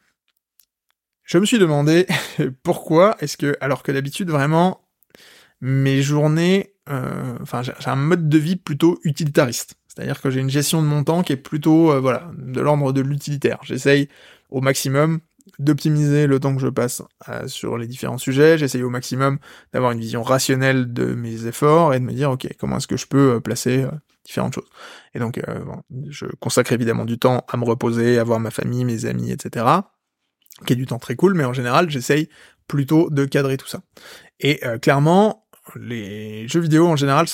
Je 1.23 1.39
me 1.39 1.45
suis 1.45 1.57
demandé 1.57 2.05
pourquoi 2.63 3.17
est-ce 3.19 3.35
que, 3.35 3.57
alors 3.61 3.81
que 3.81 3.91
d'habitude 3.91 4.29
vraiment, 4.29 4.81
mes 5.59 6.03
journées, 6.03 6.75
euh, 6.89 7.35
enfin 7.41 7.63
j'ai 7.63 7.73
un 7.87 7.95
mode 7.95 8.29
de 8.29 8.37
vie 8.37 8.57
plutôt 8.57 8.99
utilitariste. 9.03 9.73
C'est-à-dire 9.87 10.21
que 10.21 10.29
j'ai 10.29 10.39
une 10.39 10.51
gestion 10.51 10.83
de 10.83 10.87
mon 10.87 11.03
temps 11.03 11.23
qui 11.23 11.33
est 11.33 11.37
plutôt, 11.37 11.99
voilà, 11.99 12.29
de 12.37 12.61
l'ordre 12.61 12.93
de 12.93 13.01
l'utilitaire. 13.01 13.59
J'essaye 13.63 14.07
au 14.51 14.61
maximum 14.61 15.19
d'optimiser 15.57 16.27
le 16.27 16.39
temps 16.39 16.53
que 16.53 16.61
je 16.61 16.67
passe 16.67 17.01
sur 17.47 17.77
les 17.77 17.87
différents 17.87 18.17
sujets. 18.17 18.57
J'essaye 18.57 18.83
au 18.83 18.89
maximum 18.89 19.39
d'avoir 19.73 19.93
une 19.93 19.99
vision 19.99 20.21
rationnelle 20.21 20.93
de 20.93 21.15
mes 21.15 21.47
efforts 21.47 21.93
et 21.93 21.99
de 21.99 22.05
me 22.05 22.11
dire, 22.11 22.29
ok, 22.29 22.47
comment 22.59 22.77
est-ce 22.77 22.87
que 22.87 22.97
je 22.97 23.07
peux 23.07 23.39
placer 23.39 23.87
différentes 24.25 24.55
choses. 24.55 24.69
Et 25.13 25.19
donc, 25.19 25.39
bon, 25.65 25.81
je 26.09 26.25
consacre 26.39 26.73
évidemment 26.73 27.05
du 27.05 27.17
temps 27.17 27.45
à 27.47 27.57
me 27.57 27.63
reposer, 27.63 28.19
à 28.19 28.23
voir 28.23 28.39
ma 28.39 28.51
famille, 28.51 28.83
mes 28.83 29.05
amis, 29.05 29.31
etc. 29.31 29.65
Qui 30.65 30.73
est 30.73 30.75
du 30.75 30.85
temps 30.85 30.99
très 30.99 31.15
cool, 31.15 31.35
mais 31.35 31.45
en 31.45 31.53
général, 31.53 31.89
j'essaye 31.89 32.29
plutôt 32.67 33.09
de 33.09 33.25
cadrer 33.25 33.57
tout 33.57 33.67
ça. 33.67 33.81
Et 34.39 34.61
clairement, 34.81 35.45
les 35.75 36.47
jeux 36.47 36.59
vidéo 36.59 36.87
en 36.87 36.95
général 36.95 37.25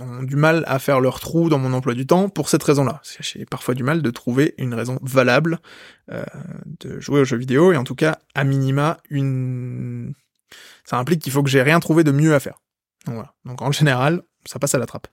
ont 0.00 0.22
du 0.22 0.36
mal 0.36 0.64
à 0.66 0.78
faire 0.78 1.00
leur 1.00 1.20
trou 1.20 1.48
dans 1.48 1.58
mon 1.58 1.72
emploi 1.72 1.94
du 1.94 2.06
temps 2.06 2.28
pour 2.28 2.48
cette 2.48 2.62
raison-là. 2.62 3.00
J'ai 3.20 3.46
parfois 3.46 3.74
du 3.74 3.84
mal 3.84 4.02
de 4.02 4.10
trouver 4.10 4.54
une 4.58 4.74
raison 4.74 4.98
valable 5.02 5.60
euh, 6.10 6.24
de 6.80 6.98
jouer 6.98 7.20
aux 7.20 7.24
jeux 7.24 7.36
vidéo 7.36 7.72
et 7.72 7.76
en 7.76 7.84
tout 7.84 7.94
cas 7.94 8.18
à 8.34 8.44
minima 8.44 8.98
une. 9.10 10.14
Ça 10.84 10.98
implique 10.98 11.22
qu'il 11.22 11.32
faut 11.32 11.42
que 11.42 11.50
j'ai 11.50 11.62
rien 11.62 11.78
trouvé 11.80 12.02
de 12.04 12.10
mieux 12.10 12.34
à 12.34 12.40
faire. 12.40 12.60
Donc 13.06 13.14
voilà. 13.14 13.34
Donc 13.44 13.62
en 13.62 13.70
général, 13.70 14.22
ça 14.44 14.58
passe 14.58 14.74
à 14.74 14.78
la 14.78 14.86
trappe. 14.86 15.06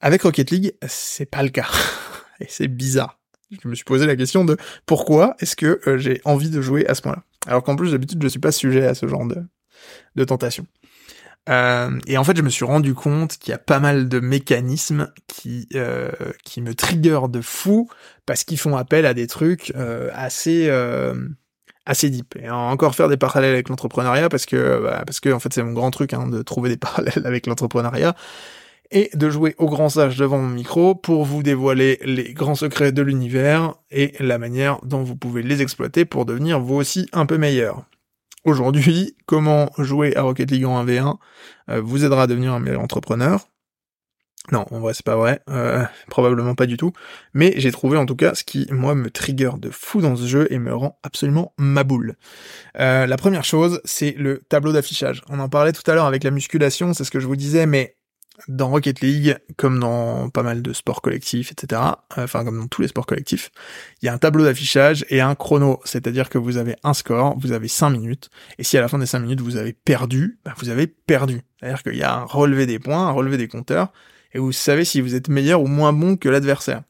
Avec 0.00 0.22
Rocket 0.22 0.50
League, 0.50 0.74
c'est 0.86 1.26
pas 1.26 1.42
le 1.42 1.50
cas 1.50 1.68
et 2.40 2.46
c'est 2.48 2.68
bizarre. 2.68 3.18
Je 3.62 3.68
me 3.68 3.74
suis 3.74 3.84
posé 3.84 4.06
la 4.06 4.16
question 4.16 4.44
de 4.44 4.56
pourquoi 4.86 5.34
est-ce 5.40 5.56
que 5.56 5.80
euh, 5.86 5.98
j'ai 5.98 6.20
envie 6.24 6.50
de 6.50 6.60
jouer 6.60 6.86
à 6.86 6.94
ce 6.94 7.02
point-là. 7.02 7.24
Alors 7.46 7.62
qu'en 7.62 7.76
plus 7.76 7.92
d'habitude 7.92 8.22
je 8.22 8.28
suis 8.28 8.38
pas 8.38 8.52
sujet 8.52 8.86
à 8.86 8.94
ce 8.94 9.06
genre 9.06 9.26
de, 9.26 9.42
de 10.16 10.24
tentation. 10.24 10.66
Euh, 11.48 11.98
et 12.06 12.18
en 12.18 12.24
fait, 12.24 12.36
je 12.36 12.42
me 12.42 12.50
suis 12.50 12.64
rendu 12.64 12.94
compte 12.94 13.38
qu'il 13.38 13.50
y 13.50 13.54
a 13.54 13.58
pas 13.58 13.80
mal 13.80 14.08
de 14.08 14.20
mécanismes 14.20 15.10
qui 15.26 15.68
euh, 15.74 16.10
qui 16.44 16.60
me 16.60 16.74
trigger 16.74 17.20
de 17.28 17.40
fou 17.40 17.88
parce 18.26 18.44
qu'ils 18.44 18.58
font 18.58 18.76
appel 18.76 19.06
à 19.06 19.14
des 19.14 19.26
trucs 19.26 19.72
euh, 19.74 20.10
assez 20.12 20.66
euh, 20.68 21.14
assez 21.86 22.10
deep. 22.10 22.36
Et 22.36 22.50
encore 22.50 22.94
faire 22.94 23.08
des 23.08 23.16
parallèles 23.16 23.54
avec 23.54 23.68
l'entrepreneuriat 23.68 24.28
parce 24.28 24.46
que 24.46 24.82
bah, 24.82 25.02
parce 25.06 25.20
que 25.20 25.30
en 25.30 25.40
fait 25.40 25.52
c'est 25.52 25.62
mon 25.62 25.72
grand 25.72 25.90
truc 25.90 26.12
hein, 26.12 26.28
de 26.28 26.42
trouver 26.42 26.68
des 26.68 26.76
parallèles 26.78 27.26
avec 27.26 27.46
l'entrepreneuriat 27.46 28.14
et 28.90 29.10
de 29.14 29.30
jouer 29.30 29.54
au 29.58 29.66
grand 29.66 29.88
sage 29.88 30.16
devant 30.16 30.38
mon 30.38 30.48
micro 30.48 30.94
pour 30.94 31.24
vous 31.24 31.42
dévoiler 31.42 31.98
les 32.04 32.32
grands 32.32 32.54
secrets 32.54 32.92
de 32.92 33.02
l'univers 33.02 33.74
et 33.90 34.14
la 34.20 34.38
manière 34.38 34.80
dont 34.82 35.02
vous 35.02 35.16
pouvez 35.16 35.42
les 35.42 35.62
exploiter 35.62 36.04
pour 36.04 36.24
devenir 36.24 36.60
vous 36.60 36.76
aussi 36.76 37.08
un 37.12 37.26
peu 37.26 37.38
meilleur. 37.38 37.84
Aujourd'hui, 38.44 39.16
comment 39.26 39.70
jouer 39.78 40.16
à 40.16 40.22
Rocket 40.22 40.50
League 40.50 40.64
en 40.64 40.84
1v1 40.84 41.16
euh, 41.68 41.80
vous 41.80 42.04
aidera 42.04 42.22
à 42.22 42.26
devenir 42.26 42.54
un 42.54 42.58
meilleur 42.58 42.80
entrepreneur. 42.80 43.46
Non, 44.52 44.64
en 44.70 44.80
vrai 44.80 44.94
c'est 44.94 45.04
pas 45.04 45.16
vrai, 45.16 45.42
euh, 45.50 45.84
probablement 46.08 46.54
pas 46.54 46.66
du 46.66 46.76
tout. 46.76 46.92
Mais 47.34 47.52
j'ai 47.56 47.70
trouvé 47.70 47.98
en 47.98 48.06
tout 48.06 48.16
cas 48.16 48.34
ce 48.34 48.42
qui 48.42 48.66
moi 48.70 48.94
me 48.94 49.10
trigger 49.10 49.50
de 49.58 49.70
fou 49.70 50.00
dans 50.00 50.16
ce 50.16 50.26
jeu 50.26 50.48
et 50.50 50.58
me 50.58 50.74
rend 50.74 50.98
absolument 51.02 51.52
ma 51.58 51.84
boule. 51.84 52.16
Euh, 52.80 53.06
la 53.06 53.16
première 53.16 53.44
chose, 53.44 53.80
c'est 53.84 54.12
le 54.12 54.38
tableau 54.48 54.72
d'affichage. 54.72 55.22
On 55.28 55.38
en 55.38 55.48
parlait 55.48 55.72
tout 55.72 55.88
à 55.88 55.94
l'heure 55.94 56.06
avec 56.06 56.24
la 56.24 56.30
musculation, 56.30 56.94
c'est 56.94 57.04
ce 57.04 57.10
que 57.10 57.20
je 57.20 57.26
vous 57.26 57.36
disais, 57.36 57.66
mais 57.66 57.96
dans 58.48 58.68
Rocket 58.70 59.00
League, 59.00 59.38
comme 59.56 59.78
dans 59.78 60.30
pas 60.30 60.42
mal 60.42 60.62
de 60.62 60.72
sports 60.72 61.02
collectifs, 61.02 61.52
etc., 61.52 61.80
enfin 62.16 62.44
comme 62.44 62.58
dans 62.58 62.66
tous 62.66 62.82
les 62.82 62.88
sports 62.88 63.06
collectifs, 63.06 63.50
il 64.00 64.06
y 64.06 64.08
a 64.08 64.12
un 64.12 64.18
tableau 64.18 64.44
d'affichage 64.44 65.04
et 65.08 65.20
un 65.20 65.34
chrono, 65.34 65.80
c'est-à-dire 65.84 66.28
que 66.28 66.38
vous 66.38 66.56
avez 66.56 66.76
un 66.82 66.94
score, 66.94 67.38
vous 67.38 67.52
avez 67.52 67.68
5 67.68 67.90
minutes, 67.90 68.30
et 68.58 68.64
si 68.64 68.76
à 68.78 68.80
la 68.80 68.88
fin 68.88 68.98
des 68.98 69.06
5 69.06 69.20
minutes 69.20 69.40
vous 69.40 69.56
avez 69.56 69.72
perdu, 69.72 70.38
bah 70.44 70.54
vous 70.58 70.68
avez 70.68 70.86
perdu. 70.86 71.42
C'est-à-dire 71.58 71.82
qu'il 71.82 71.96
y 71.96 72.02
a 72.02 72.14
un 72.14 72.24
relevé 72.24 72.66
des 72.66 72.78
points, 72.78 73.08
un 73.08 73.12
relevé 73.12 73.36
des 73.36 73.48
compteurs, 73.48 73.92
et 74.32 74.38
vous 74.38 74.52
savez 74.52 74.84
si 74.84 75.00
vous 75.00 75.14
êtes 75.14 75.28
meilleur 75.28 75.62
ou 75.62 75.66
moins 75.66 75.92
bon 75.92 76.16
que 76.16 76.28
l'adversaire. 76.28 76.82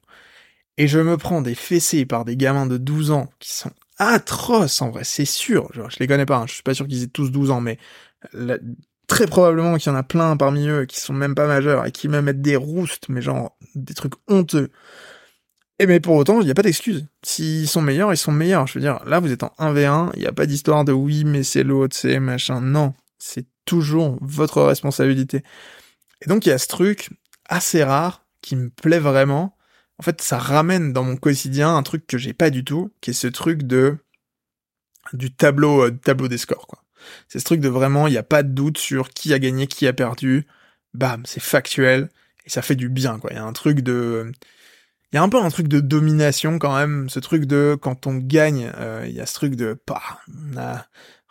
Et 0.76 0.88
je 0.88 0.98
me 0.98 1.16
prends 1.16 1.42
des 1.42 1.54
fessées 1.54 2.06
par 2.06 2.24
des 2.24 2.36
gamins 2.36 2.66
de 2.66 2.78
12 2.78 3.10
ans 3.10 3.28
qui 3.38 3.52
sont 3.52 3.72
atroces 3.98 4.80
en 4.80 4.90
vrai, 4.90 5.04
c'est 5.04 5.26
sûr. 5.26 5.72
Genre, 5.74 5.90
je 5.90 5.98
les 6.00 6.06
connais 6.06 6.26
pas, 6.26 6.38
hein, 6.38 6.46
je 6.46 6.54
suis 6.54 6.62
pas 6.62 6.74
sûr 6.74 6.86
qu'ils 6.86 7.02
aient 7.02 7.08
tous 7.08 7.30
12 7.30 7.50
ans, 7.50 7.60
mais 7.60 7.78
très 9.10 9.26
probablement 9.26 9.76
qu'il 9.76 9.90
y 9.90 9.94
en 9.94 9.98
a 9.98 10.04
plein 10.04 10.36
parmi 10.36 10.68
eux 10.68 10.86
qui 10.86 11.00
sont 11.00 11.12
même 11.12 11.34
pas 11.34 11.48
majeurs 11.48 11.84
et 11.84 11.90
qui 11.90 12.08
me 12.08 12.22
mettent 12.22 12.40
des 12.40 12.54
roustes, 12.56 13.08
mais 13.08 13.20
genre 13.20 13.56
des 13.74 13.92
trucs 13.92 14.14
honteux. 14.28 14.70
Et 15.80 15.86
mais 15.86 15.98
pour 15.98 16.14
autant, 16.14 16.40
il 16.40 16.44
n'y 16.44 16.50
a 16.50 16.54
pas 16.54 16.62
d'excuse. 16.62 17.06
S'ils 17.24 17.68
sont 17.68 17.82
meilleurs, 17.82 18.12
ils 18.12 18.18
sont 18.18 18.30
meilleurs. 18.30 18.68
Je 18.68 18.74
veux 18.74 18.80
dire, 18.80 19.00
là, 19.06 19.18
vous 19.18 19.32
êtes 19.32 19.42
en 19.42 19.52
1v1, 19.58 20.12
il 20.14 20.20
n'y 20.20 20.26
a 20.26 20.32
pas 20.32 20.46
d'histoire 20.46 20.84
de 20.84 20.92
oui, 20.92 21.24
mais 21.24 21.42
c'est 21.42 21.64
l'autre, 21.64 21.96
c'est 21.96 22.20
machin. 22.20 22.60
Non, 22.60 22.94
c'est 23.18 23.46
toujours 23.64 24.16
votre 24.20 24.62
responsabilité. 24.62 25.42
Et 26.22 26.28
donc, 26.28 26.46
il 26.46 26.50
y 26.50 26.52
a 26.52 26.58
ce 26.58 26.68
truc 26.68 27.10
assez 27.48 27.82
rare 27.82 28.24
qui 28.42 28.54
me 28.56 28.70
plaît 28.70 29.00
vraiment. 29.00 29.56
En 29.98 30.02
fait, 30.02 30.22
ça 30.22 30.38
ramène 30.38 30.92
dans 30.92 31.02
mon 31.02 31.16
quotidien 31.16 31.74
un 31.74 31.82
truc 31.82 32.06
que 32.06 32.16
j'ai 32.16 32.32
pas 32.32 32.50
du 32.50 32.62
tout, 32.62 32.92
qui 33.00 33.10
est 33.10 33.14
ce 33.14 33.26
truc 33.26 33.64
de 33.64 33.96
du 35.12 35.34
tableau, 35.34 35.86
euh, 35.86 35.90
tableau 35.90 36.28
des 36.28 36.38
scores, 36.38 36.66
quoi. 36.66 36.79
C'est 37.28 37.38
ce 37.38 37.44
truc 37.44 37.60
de 37.60 37.68
vraiment, 37.68 38.06
il 38.06 38.12
n'y 38.12 38.18
a 38.18 38.22
pas 38.22 38.42
de 38.42 38.50
doute 38.50 38.78
sur 38.78 39.10
qui 39.10 39.32
a 39.34 39.38
gagné, 39.38 39.66
qui 39.66 39.86
a 39.86 39.92
perdu. 39.92 40.46
Bam, 40.94 41.22
c'est 41.24 41.40
factuel 41.40 42.08
et 42.46 42.50
ça 42.50 42.62
fait 42.62 42.76
du 42.76 42.88
bien, 42.88 43.18
quoi. 43.18 43.30
Il 43.32 43.36
y 43.36 43.38
a 43.38 43.44
un 43.44 43.52
truc 43.52 43.80
de, 43.80 44.32
il 45.12 45.16
y 45.16 45.18
a 45.18 45.22
un 45.22 45.28
peu 45.28 45.42
un 45.42 45.50
truc 45.50 45.68
de 45.68 45.80
domination 45.80 46.58
quand 46.58 46.76
même, 46.76 47.08
ce 47.08 47.18
truc 47.18 47.44
de 47.44 47.76
quand 47.80 48.06
on 48.06 48.14
gagne, 48.16 48.70
euh, 48.76 49.04
il 49.08 49.12
y 49.14 49.20
a 49.20 49.26
ce 49.26 49.34
truc 49.34 49.56
de, 49.56 49.80
bah, 49.86 50.86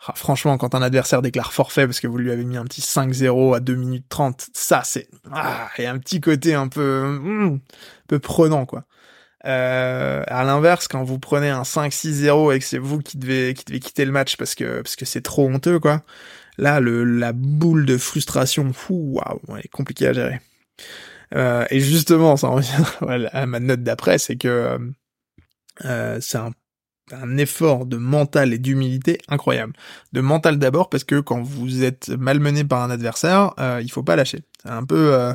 ah, 0.06 0.12
franchement, 0.14 0.58
quand 0.58 0.74
un 0.74 0.82
adversaire 0.82 1.22
déclare 1.22 1.52
forfait 1.52 1.86
parce 1.86 2.00
que 2.00 2.06
vous 2.06 2.18
lui 2.18 2.30
avez 2.30 2.44
mis 2.44 2.56
un 2.56 2.64
petit 2.64 2.82
5-0 2.82 3.54
à 3.54 3.60
2 3.60 3.74
minutes 3.74 4.06
30, 4.08 4.48
ça 4.54 4.82
c'est, 4.84 5.08
ah, 5.32 5.68
a 5.78 5.90
un 5.90 5.98
petit 5.98 6.20
côté 6.20 6.54
un 6.54 6.68
peu, 6.68 7.18
hmm, 7.20 7.54
un 7.54 7.60
peu 8.08 8.18
prenant, 8.18 8.66
quoi. 8.66 8.84
Euh, 9.46 10.22
à 10.26 10.44
l'inverse, 10.44 10.86
quand 10.88 11.02
vous 11.02 11.18
prenez 11.18 11.48
un 11.48 11.62
5-6-0 11.62 12.54
et 12.54 12.58
que 12.58 12.64
c'est 12.64 12.78
vous 12.78 12.98
qui 12.98 13.16
devez, 13.16 13.54
qui 13.54 13.64
devez 13.64 13.80
quitter 13.80 14.04
le 14.04 14.12
match 14.12 14.36
parce 14.36 14.54
que, 14.54 14.82
parce 14.82 14.96
que 14.96 15.04
c'est 15.04 15.22
trop 15.22 15.48
honteux, 15.48 15.78
quoi. 15.78 16.02
Là, 16.58 16.80
le, 16.80 17.04
la 17.04 17.32
boule 17.32 17.86
de 17.86 17.96
frustration, 17.96 18.72
waouh, 18.90 19.40
elle 19.48 19.60
est 19.64 19.68
compliquée 19.68 20.08
à 20.08 20.12
gérer. 20.12 20.40
Euh, 21.34 21.64
et 21.70 21.80
justement, 21.80 22.36
ça 22.36 22.48
revient 22.48 22.84
à 23.32 23.46
ma 23.46 23.60
note 23.60 23.82
d'après, 23.82 24.18
c'est 24.18 24.36
que 24.36 24.78
euh, 25.84 26.18
c'est 26.20 26.38
un, 26.38 26.50
un, 27.12 27.36
effort 27.38 27.86
de 27.86 27.96
mental 27.96 28.52
et 28.52 28.58
d'humilité 28.58 29.18
incroyable. 29.28 29.72
De 30.12 30.20
mental 30.20 30.58
d'abord 30.58 30.90
parce 30.90 31.04
que 31.04 31.20
quand 31.20 31.40
vous 31.40 31.82
êtes 31.82 32.10
malmené 32.10 32.64
par 32.64 32.82
un 32.82 32.90
adversaire, 32.90 33.54
euh, 33.58 33.80
il 33.82 33.90
faut 33.90 34.02
pas 34.02 34.16
lâcher. 34.16 34.42
C'est 34.62 34.70
un 34.70 34.84
peu, 34.84 35.14
euh, 35.14 35.32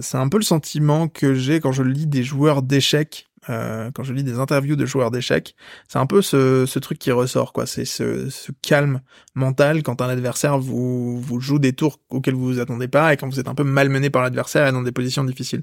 c'est 0.00 0.16
un 0.16 0.28
peu 0.28 0.38
le 0.38 0.44
sentiment 0.44 1.08
que 1.08 1.34
j'ai 1.34 1.60
quand 1.60 1.72
je 1.72 1.82
lis 1.82 2.06
des 2.06 2.22
joueurs 2.22 2.62
d'échecs 2.62 3.26
euh, 3.48 3.90
quand 3.94 4.02
je 4.02 4.12
lis 4.12 4.24
des 4.24 4.38
interviews 4.38 4.76
de 4.76 4.86
joueurs 4.86 5.10
d'échecs, 5.10 5.54
c'est 5.88 5.98
un 5.98 6.06
peu 6.06 6.20
ce, 6.22 6.66
ce, 6.66 6.78
truc 6.78 6.98
qui 6.98 7.12
ressort, 7.12 7.52
quoi. 7.52 7.66
C'est 7.66 7.84
ce, 7.84 8.28
ce, 8.28 8.50
calme 8.62 9.00
mental 9.34 9.82
quand 9.82 10.02
un 10.02 10.08
adversaire 10.08 10.58
vous, 10.58 11.20
vous 11.20 11.40
joue 11.40 11.58
des 11.58 11.72
tours 11.72 12.00
auxquels 12.08 12.34
vous 12.34 12.46
vous 12.46 12.60
attendez 12.60 12.88
pas 12.88 13.12
et 13.12 13.16
quand 13.16 13.28
vous 13.28 13.38
êtes 13.38 13.48
un 13.48 13.54
peu 13.54 13.64
malmené 13.64 14.10
par 14.10 14.22
l'adversaire 14.22 14.66
et 14.66 14.72
dans 14.72 14.82
des 14.82 14.92
positions 14.92 15.24
difficiles. 15.24 15.62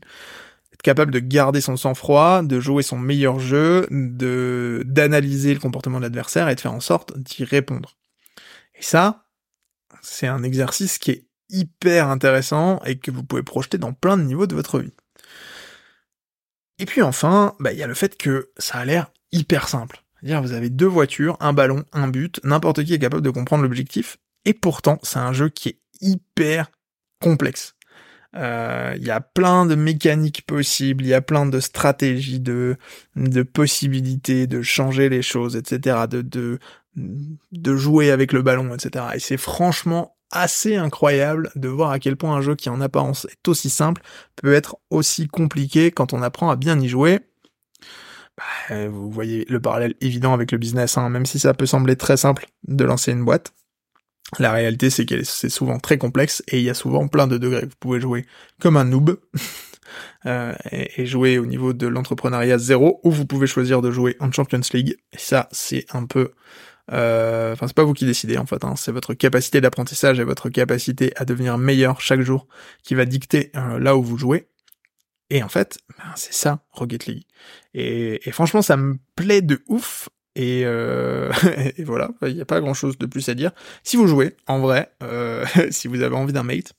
Être 0.73 0.81
capable 0.81 1.11
de 1.11 1.19
garder 1.19 1.61
son 1.61 1.75
sang-froid, 1.75 2.41
de 2.41 2.59
jouer 2.59 2.83
son 2.83 2.97
meilleur 2.97 3.39
jeu, 3.39 3.87
de 3.91 4.83
d'analyser 4.85 5.53
le 5.53 5.59
comportement 5.59 5.97
de 5.97 6.03
l'adversaire 6.03 6.49
et 6.49 6.55
de 6.55 6.59
faire 6.59 6.73
en 6.73 6.79
sorte 6.79 7.17
d'y 7.17 7.43
répondre. 7.43 7.97
Et 8.75 8.81
ça, 8.81 9.25
c'est 10.01 10.27
un 10.27 10.43
exercice 10.43 10.97
qui 10.97 11.11
est 11.11 11.27
hyper 11.49 12.09
intéressant 12.09 12.79
et 12.85 12.97
que 12.97 13.11
vous 13.11 13.23
pouvez 13.23 13.43
projeter 13.43 13.77
dans 13.77 13.93
plein 13.93 14.17
de 14.17 14.23
niveaux 14.23 14.47
de 14.47 14.55
votre 14.55 14.79
vie. 14.79 14.93
Et 16.79 16.85
puis 16.85 17.01
enfin, 17.01 17.55
bah, 17.59 17.71
il 17.71 17.79
y 17.79 17.83
a 17.83 17.87
le 17.87 17.93
fait 17.93 18.17
que 18.17 18.49
ça 18.57 18.79
a 18.79 18.85
l'air 18.85 19.11
hyper 19.31 19.67
simple. 19.67 20.03
C'est-à-dire, 20.19 20.41
vous 20.41 20.53
avez 20.53 20.69
deux 20.69 20.87
voitures, 20.87 21.37
un 21.39 21.53
ballon, 21.53 21.83
un 21.91 22.07
but, 22.07 22.39
n'importe 22.43 22.83
qui 22.83 22.93
est 22.93 22.99
capable 22.99 23.21
de 23.21 23.29
comprendre 23.29 23.63
l'objectif, 23.63 24.17
et 24.45 24.53
pourtant, 24.53 24.99
c'est 25.03 25.19
un 25.19 25.33
jeu 25.33 25.49
qui 25.49 25.69
est 25.69 25.79
hyper 26.01 26.71
complexe. 27.21 27.75
Euh, 28.35 28.93
il 28.97 29.03
y 29.03 29.11
a 29.11 29.21
plein 29.21 29.65
de 29.65 29.75
mécaniques 29.75 30.45
possibles, 30.45 31.03
il 31.03 31.09
y 31.09 31.13
a 31.13 31.21
plein 31.21 31.45
de 31.45 31.59
stratégies, 31.59 32.39
de, 32.39 32.77
de 33.15 33.43
possibilités 33.43 34.47
de 34.47 34.61
changer 34.61 35.07
les 35.07 35.21
choses, 35.21 35.55
etc., 35.55 36.07
de, 36.09 36.21
de, 36.21 36.59
de 36.95 37.75
jouer 37.75 38.09
avec 38.09 38.33
le 38.33 38.41
ballon, 38.41 38.73
etc. 38.73 39.05
Et 39.13 39.19
c'est 39.19 39.37
franchement 39.37 40.12
assez 40.33 40.75
incroyable 40.75 41.51
de 41.55 41.67
voir 41.69 41.91
à 41.91 41.99
quel 41.99 42.17
point 42.17 42.35
un 42.35 42.41
jeu 42.41 42.55
qui 42.55 42.69
en 42.69 42.81
apparence 42.81 43.25
est 43.25 43.47
aussi 43.47 43.69
simple 43.69 44.01
peut 44.35 44.53
être 44.53 44.77
aussi 44.89 45.27
compliqué 45.27 45.91
quand 45.91 46.13
on 46.13 46.21
apprend 46.21 46.49
à 46.49 46.55
bien 46.55 46.79
y 46.79 46.87
jouer. 46.89 47.19
Bah, 48.37 48.87
vous 48.87 49.11
voyez 49.11 49.45
le 49.47 49.59
parallèle 49.59 49.93
évident 50.01 50.33
avec 50.33 50.51
le 50.51 50.57
business, 50.57 50.97
hein, 50.97 51.09
même 51.09 51.25
si 51.25 51.39
ça 51.39 51.53
peut 51.53 51.67
sembler 51.67 51.95
très 51.95 52.17
simple 52.17 52.47
de 52.67 52.83
lancer 52.83 53.11
une 53.11 53.23
boîte. 53.23 53.53
La 54.39 54.51
réalité, 54.51 54.89
c'est 54.89 55.05
que 55.05 55.23
c'est 55.23 55.49
souvent 55.49 55.79
très 55.79 55.97
complexe 55.97 56.43
et 56.47 56.57
il 56.57 56.63
y 56.63 56.69
a 56.69 56.73
souvent 56.73 57.07
plein 57.07 57.27
de 57.27 57.37
degrés. 57.37 57.65
Vous 57.65 57.75
pouvez 57.79 57.99
jouer 57.99 58.25
comme 58.59 58.77
un 58.77 58.85
noob 58.85 59.19
euh, 60.25 60.53
et, 60.71 61.05
jouer 61.05 61.37
au 61.37 61.45
niveau 61.45 61.73
de 61.73 61.87
l'entrepreneuriat 61.87 62.57
zéro, 62.57 62.99
ou 63.03 63.11
vous 63.11 63.25
pouvez 63.25 63.47
choisir 63.47 63.81
de 63.81 63.91
jouer 63.91 64.15
en 64.19 64.31
Champions 64.31 64.61
League. 64.73 64.97
Et 65.11 65.17
ça, 65.17 65.47
c'est 65.51 65.85
un 65.93 66.05
peu 66.05 66.31
euh, 66.91 67.53
enfin, 67.53 67.67
c'est 67.67 67.75
pas 67.75 67.83
vous 67.83 67.93
qui 67.93 68.05
décidez 68.05 68.37
en 68.37 68.45
fait. 68.45 68.63
Hein. 68.63 68.75
C'est 68.75 68.91
votre 68.91 69.13
capacité 69.13 69.61
d'apprentissage 69.61 70.19
et 70.19 70.23
votre 70.23 70.49
capacité 70.49 71.13
à 71.15 71.25
devenir 71.25 71.57
meilleur 71.57 72.01
chaque 72.01 72.21
jour 72.21 72.47
qui 72.83 72.95
va 72.95 73.05
dicter 73.05 73.51
euh, 73.55 73.79
là 73.79 73.95
où 73.95 74.03
vous 74.03 74.17
jouez. 74.17 74.47
Et 75.29 75.41
en 75.41 75.49
fait, 75.49 75.79
ben, 75.97 76.11
c'est 76.15 76.33
ça 76.33 76.63
Rocket 76.71 77.05
League. 77.05 77.23
Et, 77.73 78.27
et, 78.27 78.31
franchement, 78.31 78.61
ça 78.61 78.77
me 78.77 78.97
plaît 79.15 79.41
de 79.41 79.63
ouf. 79.67 80.09
Et, 80.35 80.63
euh, 80.65 81.31
et 81.77 81.83
voilà, 81.83 82.09
il 82.23 82.35
n'y 82.35 82.41
a 82.41 82.45
pas 82.45 82.59
grand 82.59 82.73
chose 82.73 82.97
de 82.97 83.05
plus 83.05 83.27
à 83.29 83.33
dire. 83.33 83.51
Si 83.83 83.97
vous 83.97 84.07
jouez, 84.07 84.35
en 84.47 84.59
vrai, 84.59 84.91
euh, 85.01 85.45
si 85.71 85.87
vous 85.87 86.01
avez 86.01 86.15
envie 86.15 86.33
d'un 86.33 86.43
mate, 86.43 86.73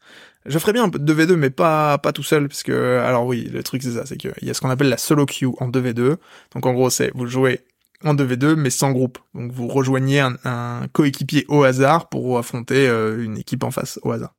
je 0.46 0.58
ferais 0.58 0.72
bien 0.72 0.84
un 0.84 0.90
peu 0.90 0.98
de 0.98 1.14
2v2, 1.14 1.36
mais 1.36 1.50
pas 1.50 1.96
pas 1.98 2.12
tout 2.12 2.22
seul, 2.22 2.48
parce 2.48 2.62
que 2.62 2.98
alors 2.98 3.24
oui, 3.26 3.48
le 3.50 3.62
truc 3.62 3.82
c'est 3.82 3.92
ça, 3.92 4.04
c'est 4.04 4.18
qu'il 4.18 4.32
y 4.42 4.50
a 4.50 4.54
ce 4.54 4.60
qu'on 4.60 4.68
appelle 4.68 4.90
la 4.90 4.98
solo 4.98 5.24
queue 5.24 5.48
en 5.58 5.70
2v2. 5.70 6.16
Donc 6.54 6.66
en 6.66 6.74
gros, 6.74 6.90
c'est 6.90 7.10
vous 7.14 7.26
jouez 7.26 7.60
en 8.04 8.14
2v2 8.14 8.54
mais 8.54 8.70
sans 8.70 8.92
groupe. 8.92 9.18
Donc 9.34 9.52
vous 9.52 9.66
rejoignez 9.68 10.20
un, 10.20 10.86
coéquipier 10.92 11.44
au 11.48 11.64
hasard 11.64 12.08
pour 12.08 12.38
affronter 12.38 12.86
euh, 12.86 13.24
une 13.24 13.38
équipe 13.38 13.64
en 13.64 13.70
face 13.70 13.98
au 14.02 14.12
hasard. 14.12 14.34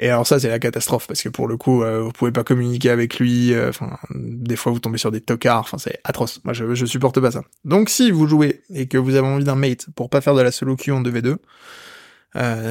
Et 0.00 0.08
alors 0.08 0.26
ça 0.26 0.38
c'est 0.38 0.48
la 0.48 0.60
catastrophe 0.60 1.08
parce 1.08 1.22
que 1.22 1.28
pour 1.28 1.48
le 1.48 1.56
coup 1.56 1.82
euh, 1.82 2.00
vous 2.00 2.12
pouvez 2.12 2.30
pas 2.30 2.44
communiquer 2.44 2.90
avec 2.90 3.18
lui. 3.18 3.52
Euh, 3.52 3.70
enfin 3.70 3.98
des 4.10 4.56
fois 4.56 4.72
vous 4.72 4.78
tombez 4.78 4.98
sur 4.98 5.10
des 5.10 5.20
tocards. 5.20 5.60
Enfin 5.60 5.78
c'est 5.78 6.00
atroce. 6.04 6.40
Moi 6.44 6.54
je, 6.54 6.86
supporte 6.86 7.20
pas 7.20 7.30
ça. 7.30 7.42
Donc 7.64 7.90
si 7.90 8.10
vous 8.10 8.26
jouez 8.26 8.62
et 8.70 8.86
que 8.88 8.98
vous 8.98 9.14
avez 9.14 9.26
envie 9.26 9.44
d'un 9.44 9.56
mate 9.56 9.86
pour 9.94 10.08
pas 10.10 10.20
faire 10.20 10.34
de 10.34 10.42
la 10.42 10.52
solo 10.52 10.76
queue 10.76 10.92
en 10.92 11.02
2v2, 11.02 11.36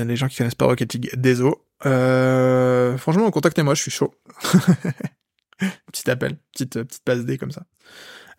les 0.06 0.16
gens 0.16 0.28
qui 0.28 0.38
connaissent 0.38 0.56
pas 0.56 0.66
Rocket 0.66 0.94
League, 0.94 1.12
désolé. 1.16 1.56
franchement 1.82 3.30
contactez-moi, 3.32 3.76
je 3.76 3.82
suis 3.82 3.92
chaud. 3.92 4.14
petit 5.92 6.10
appel, 6.10 6.38
petite 6.54 6.82
petite 6.84 7.04
passe 7.04 7.26
D 7.26 7.38
comme 7.38 7.52
ça. 7.52 7.64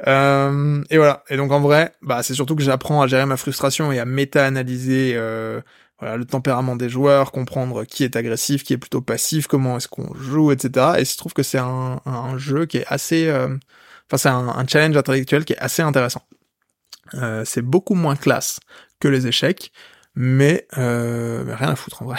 Euh, 0.06 0.82
et 0.90 0.96
voilà. 0.96 1.24
Et 1.28 1.36
donc 1.36 1.50
en 1.52 1.60
vrai, 1.60 1.92
bah 2.02 2.22
c'est 2.22 2.34
surtout 2.34 2.54
que 2.54 2.62
j'apprends 2.62 3.02
à 3.02 3.06
gérer 3.06 3.26
ma 3.26 3.36
frustration 3.36 3.90
et 3.90 3.98
à 3.98 4.04
méta-analyser 4.04 5.14
euh, 5.16 5.60
voilà 5.98 6.16
le 6.16 6.24
tempérament 6.24 6.76
des 6.76 6.88
joueurs, 6.88 7.32
comprendre 7.32 7.84
qui 7.84 8.04
est 8.04 8.16
agressif, 8.16 8.62
qui 8.62 8.72
est 8.72 8.78
plutôt 8.78 9.00
passif, 9.00 9.46
comment 9.46 9.76
est-ce 9.76 9.88
qu'on 9.88 10.14
joue, 10.14 10.52
etc. 10.52 10.94
Et 10.98 11.04
je 11.04 11.16
trouve 11.16 11.32
que 11.32 11.42
c'est 11.42 11.58
un, 11.58 12.00
un, 12.06 12.38
jeu 12.38 12.66
qui 12.66 12.78
est 12.78 12.86
assez, 12.86 13.26
euh, 13.28 13.56
enfin 14.10 14.16
c'est 14.16 14.28
un, 14.28 14.66
challenge 14.68 14.96
intellectuel 14.96 15.44
qui 15.44 15.54
est 15.54 15.58
assez 15.58 15.82
intéressant. 15.82 16.22
Euh, 17.14 17.44
c'est 17.44 17.62
beaucoup 17.62 17.94
moins 17.94 18.16
classe 18.16 18.60
que 19.00 19.08
les 19.08 19.26
échecs, 19.26 19.72
mais, 20.14 20.66
euh, 20.78 21.42
mais 21.44 21.54
rien 21.54 21.70
à 21.70 21.76
foutre 21.76 22.02
en 22.02 22.06
vrai. 22.06 22.18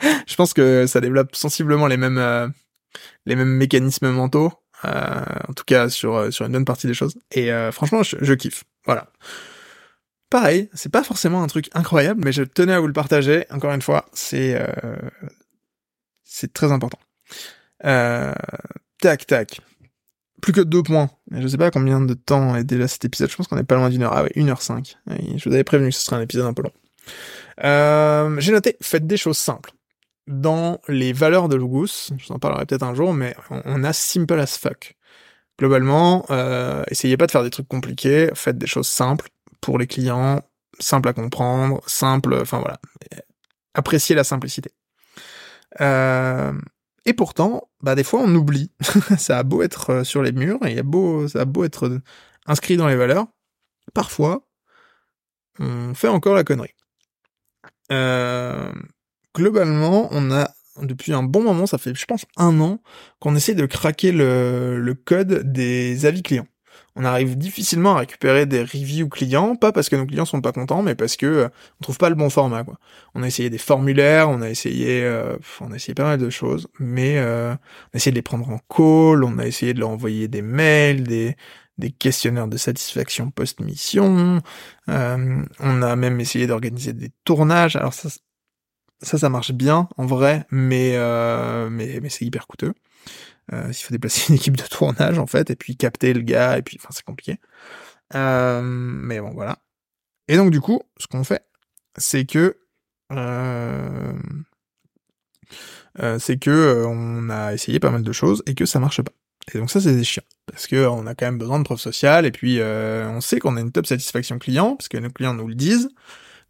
je 0.26 0.34
pense 0.34 0.54
que 0.54 0.86
ça 0.86 1.00
développe 1.00 1.36
sensiblement 1.36 1.86
les 1.86 1.96
mêmes 1.98 2.52
les 3.26 3.36
mêmes 3.36 3.54
mécanismes 3.54 4.10
mentaux 4.10 4.52
en 4.84 5.52
tout 5.52 5.64
cas 5.64 5.88
sur 5.88 6.16
euh, 6.16 6.30
sur 6.30 6.46
une 6.46 6.52
bonne 6.52 6.64
partie 6.64 6.86
des 6.86 6.94
choses. 6.94 7.16
Et 7.32 7.52
euh, 7.52 7.72
franchement, 7.72 8.02
je, 8.02 8.16
je, 8.20 8.34
kiffe. 8.34 8.64
Voilà. 8.86 9.08
Pareil, 10.30 10.68
c'est 10.74 10.92
pas 10.92 11.02
forcément 11.02 11.42
un 11.42 11.46
truc 11.46 11.68
incroyable, 11.74 12.22
mais 12.24 12.32
je 12.32 12.42
tenais 12.42 12.72
à 12.72 12.80
vous 12.80 12.86
le 12.86 12.92
partager. 12.92 13.46
Encore 13.50 13.72
une 13.72 13.82
fois, 13.82 14.06
c'est 14.12 14.60
c'est 16.24 16.52
très 16.52 16.70
important. 16.72 16.98
tac 17.82 19.26
tac. 19.26 19.60
Plus 20.40 20.52
que 20.52 20.60
deux 20.62 20.82
points. 20.82 21.10
Je 21.32 21.46
sais 21.46 21.58
pas 21.58 21.70
combien 21.70 22.00
de 22.00 22.14
temps 22.14 22.56
est 22.56 22.64
déjà 22.64 22.88
cet 22.88 23.04
épisode. 23.04 23.30
Je 23.30 23.36
pense 23.36 23.48
qu'on 23.48 23.58
est 23.58 23.64
pas 23.64 23.74
loin 23.74 23.90
d'une 23.90 24.02
heure. 24.02 24.12
Ah 24.14 24.22
ouais, 24.22 24.32
une 24.36 24.48
heure 24.48 24.62
cinq. 24.62 24.96
Je 25.08 25.48
vous 25.48 25.54
avais 25.54 25.64
prévenu 25.64 25.90
que 25.90 25.96
ce 25.96 26.02
serait 26.02 26.16
un 26.16 26.22
épisode 26.22 26.46
un 26.46 26.54
peu 26.54 26.62
long. 26.62 26.72
Euh, 27.64 28.40
J'ai 28.40 28.52
noté, 28.52 28.76
faites 28.80 29.06
des 29.06 29.16
choses 29.16 29.36
simples 29.36 29.72
dans 30.30 30.80
les 30.88 31.12
valeurs 31.12 31.48
de 31.48 31.56
Lugus, 31.56 32.12
je 32.16 32.26
vous 32.26 32.32
en 32.32 32.38
parlerai 32.38 32.64
peut-être 32.64 32.84
un 32.84 32.94
jour, 32.94 33.12
mais 33.12 33.34
on 33.50 33.82
a 33.82 33.92
simple 33.92 34.38
as 34.38 34.56
fuck. 34.56 34.96
Globalement, 35.58 36.24
euh, 36.30 36.84
essayez 36.88 37.16
pas 37.16 37.26
de 37.26 37.32
faire 37.32 37.42
des 37.42 37.50
trucs 37.50 37.68
compliqués, 37.68 38.30
faites 38.34 38.56
des 38.56 38.68
choses 38.68 38.86
simples 38.86 39.28
pour 39.60 39.76
les 39.78 39.88
clients, 39.88 40.40
simples 40.78 41.08
à 41.08 41.12
comprendre, 41.12 41.82
simples, 41.86 42.38
enfin 42.40 42.60
voilà. 42.60 42.80
Appréciez 43.74 44.14
la 44.14 44.24
simplicité. 44.24 44.70
Euh, 45.80 46.52
et 47.04 47.12
pourtant, 47.12 47.68
bah 47.82 47.94
des 47.96 48.04
fois 48.04 48.20
on 48.22 48.34
oublie. 48.34 48.70
ça 49.18 49.38
a 49.38 49.42
beau 49.42 49.62
être 49.62 49.90
euh, 49.90 50.04
sur 50.04 50.22
les 50.22 50.32
murs, 50.32 50.64
et 50.64 50.74
y 50.74 50.78
a 50.78 50.84
beau, 50.84 51.26
ça 51.28 51.40
a 51.40 51.44
beau 51.44 51.64
être 51.64 52.00
inscrit 52.46 52.76
dans 52.76 52.88
les 52.88 52.96
valeurs, 52.96 53.26
parfois 53.94 54.46
on 55.58 55.92
fait 55.94 56.08
encore 56.08 56.34
la 56.34 56.44
connerie. 56.44 56.74
Euh, 57.92 58.72
globalement, 59.34 60.08
on 60.10 60.30
a 60.30 60.50
depuis 60.82 61.12
un 61.12 61.22
bon 61.22 61.42
moment, 61.42 61.66
ça 61.66 61.78
fait 61.78 61.94
je 61.94 62.06
pense 62.06 62.24
un 62.36 62.60
an, 62.60 62.80
qu'on 63.18 63.36
essaie 63.36 63.54
de 63.54 63.66
craquer 63.66 64.12
le, 64.12 64.80
le 64.80 64.94
code 64.94 65.52
des 65.52 66.06
avis 66.06 66.22
clients. 66.22 66.46
On 66.96 67.04
arrive 67.04 67.38
difficilement 67.38 67.94
à 67.96 68.00
récupérer 68.00 68.46
des 68.46 68.62
reviews 68.62 69.08
clients, 69.08 69.54
pas 69.54 69.72
parce 69.72 69.88
que 69.88 69.96
nos 69.96 70.06
clients 70.06 70.24
sont 70.24 70.40
pas 70.40 70.52
contents, 70.52 70.82
mais 70.82 70.94
parce 70.94 71.16
que 71.16 71.26
euh, 71.26 71.48
on 71.80 71.82
trouve 71.84 71.98
pas 71.98 72.08
le 72.08 72.16
bon 72.16 72.30
format. 72.30 72.64
Quoi. 72.64 72.78
On 73.14 73.22
a 73.22 73.26
essayé 73.28 73.48
des 73.48 73.58
formulaires, 73.58 74.28
on 74.28 74.42
a 74.42 74.50
essayé, 74.50 75.04
euh, 75.04 75.36
on 75.60 75.70
a 75.72 75.76
essayé 75.76 75.94
pas 75.94 76.04
mal 76.04 76.18
de 76.18 76.30
choses, 76.30 76.66
mais 76.78 77.18
euh, 77.18 77.52
on 77.52 77.94
a 77.94 77.96
essayé 77.96 78.10
de 78.12 78.16
les 78.16 78.22
prendre 78.22 78.48
en 78.48 78.58
call, 78.68 79.24
on 79.24 79.38
a 79.38 79.46
essayé 79.46 79.72
de 79.72 79.80
leur 79.80 79.90
envoyer 79.90 80.28
des 80.28 80.42
mails, 80.42 81.04
des 81.04 81.36
des 81.78 81.90
questionnaires 81.92 82.46
de 82.46 82.58
satisfaction 82.58 83.30
post-mission. 83.30 84.42
on 84.86 85.82
a 85.82 85.96
même 85.96 86.20
essayé 86.20 86.46
d'organiser 86.46 86.92
des 86.92 87.10
tournages. 87.24 87.74
Alors 87.74 87.94
ça, 87.94 88.10
ça, 89.02 89.18
ça 89.18 89.28
marche 89.28 89.52
bien 89.52 89.88
en 89.96 90.06
vrai, 90.06 90.46
mais 90.50 90.92
euh, 90.96 91.70
mais, 91.70 92.00
mais 92.02 92.08
c'est 92.08 92.24
hyper 92.24 92.46
coûteux. 92.46 92.74
Euh, 93.52 93.72
S'il 93.72 93.86
faut 93.86 93.92
déplacer 93.94 94.26
une 94.32 94.36
équipe 94.36 94.56
de 94.56 94.62
tournage 94.62 95.18
en 95.18 95.26
fait, 95.26 95.50
et 95.50 95.56
puis 95.56 95.76
capter 95.76 96.12
le 96.12 96.20
gars, 96.22 96.58
et 96.58 96.62
puis 96.62 96.78
enfin 96.80 96.90
c'est 96.92 97.04
compliqué. 97.04 97.38
Euh, 98.14 98.60
mais 98.62 99.20
bon 99.20 99.30
voilà. 99.32 99.58
Et 100.28 100.36
donc 100.36 100.50
du 100.50 100.60
coup, 100.60 100.82
ce 100.98 101.06
qu'on 101.06 101.24
fait, 101.24 101.44
c'est 101.96 102.24
que 102.26 102.58
euh, 103.12 104.12
euh 106.00 106.18
c'est 106.18 106.38
que 106.38 106.50
euh, 106.50 106.86
on 106.86 107.30
a 107.30 107.54
essayé 107.54 107.80
pas 107.80 107.90
mal 107.90 108.02
de 108.02 108.12
choses 108.12 108.42
et 108.46 108.54
que 108.54 108.66
ça 108.66 108.80
marche 108.80 109.02
pas. 109.02 109.12
Et 109.54 109.58
donc 109.58 109.70
ça, 109.70 109.80
c'est 109.80 109.94
des 109.94 110.04
chiens. 110.04 110.22
Parce 110.46 110.66
que 110.66 110.86
on 110.86 111.06
a 111.06 111.14
quand 111.14 111.26
même 111.26 111.38
besoin 111.38 111.58
de 111.58 111.64
preuves 111.64 111.80
sociales, 111.80 112.26
et 112.26 112.32
puis 112.32 112.60
on 112.62 113.20
sait 113.20 113.40
qu'on 113.40 113.56
a 113.56 113.60
une 113.60 113.72
top 113.72 113.86
satisfaction 113.86 114.38
client, 114.38 114.76
parce 114.76 114.88
que 114.88 114.98
nos 114.98 115.10
clients 115.10 115.34
nous 115.34 115.48
le 115.48 115.54
disent, 115.54 115.88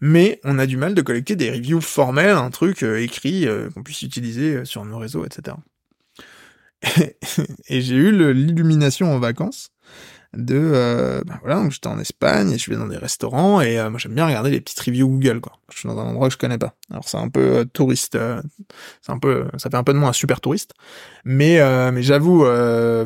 mais 0.00 0.40
on 0.44 0.58
a 0.58 0.66
du 0.66 0.76
mal 0.76 0.94
de 0.94 1.02
collecter 1.02 1.36
des 1.36 1.50
reviews 1.50 1.80
formelles, 1.80 2.36
un 2.36 2.50
truc 2.50 2.82
euh, 2.82 3.02
écrit 3.02 3.46
euh, 3.46 3.70
qu'on 3.70 3.82
puisse 3.82 4.02
utiliser 4.02 4.64
sur 4.64 4.84
nos 4.84 4.98
réseaux, 4.98 5.24
etc. 5.24 5.56
et 7.68 7.80
j'ai 7.80 7.96
eu 7.96 8.32
l'illumination 8.32 9.12
en 9.12 9.18
vacances 9.18 9.70
de 10.34 10.56
euh, 10.56 11.22
ben 11.26 11.38
voilà 11.40 11.56
donc 11.56 11.72
j'étais 11.72 11.88
en 11.88 11.98
Espagne 11.98 12.52
et 12.52 12.58
je 12.58 12.70
vais 12.70 12.76
dans 12.76 12.86
des 12.86 12.96
restaurants 12.96 13.60
et 13.60 13.78
euh, 13.80 13.90
moi 13.90 13.98
j'aime 13.98 14.14
bien 14.14 14.26
regarder 14.26 14.50
les 14.50 14.60
petites 14.60 14.78
reviews 14.78 15.08
Google 15.08 15.40
quoi. 15.40 15.54
Je 15.72 15.78
suis 15.78 15.88
dans 15.88 15.98
un 15.98 16.04
endroit 16.04 16.28
que 16.28 16.34
je 16.34 16.38
connais 16.38 16.58
pas. 16.58 16.74
Alors 16.90 17.08
c'est 17.08 17.16
un 17.16 17.28
peu 17.28 17.58
euh, 17.58 17.64
touriste 17.64 18.14
euh, 18.14 18.40
c'est 19.02 19.10
un 19.10 19.18
peu 19.18 19.46
ça 19.58 19.70
fait 19.70 19.76
un 19.76 19.82
peu 19.82 19.92
de 19.92 19.98
moi 19.98 20.10
un 20.10 20.12
super 20.12 20.40
touriste. 20.40 20.72
Mais 21.24 21.60
mais 21.92 22.02
j'avoue 22.02 22.44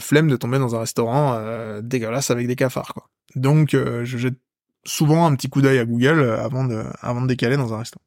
flemme 0.00 0.28
de 0.28 0.36
tomber 0.36 0.58
dans 0.58 0.74
un 0.74 0.80
restaurant 0.80 1.38
dégueulasse 1.82 2.30
avec 2.30 2.46
des 2.46 2.56
cafards 2.56 2.94
quoi. 2.94 3.08
Donc 3.34 3.70
je 3.72 4.18
jette 4.18 4.38
souvent 4.86 5.26
un 5.26 5.34
petit 5.34 5.48
coup 5.48 5.62
d'œil 5.62 5.78
à 5.78 5.84
Google 5.84 6.22
avant 6.38 6.64
de 6.64 6.84
avant 7.00 7.22
de 7.22 7.26
décaler 7.26 7.56
dans 7.56 7.72
un 7.74 7.78
restaurant 7.78 8.04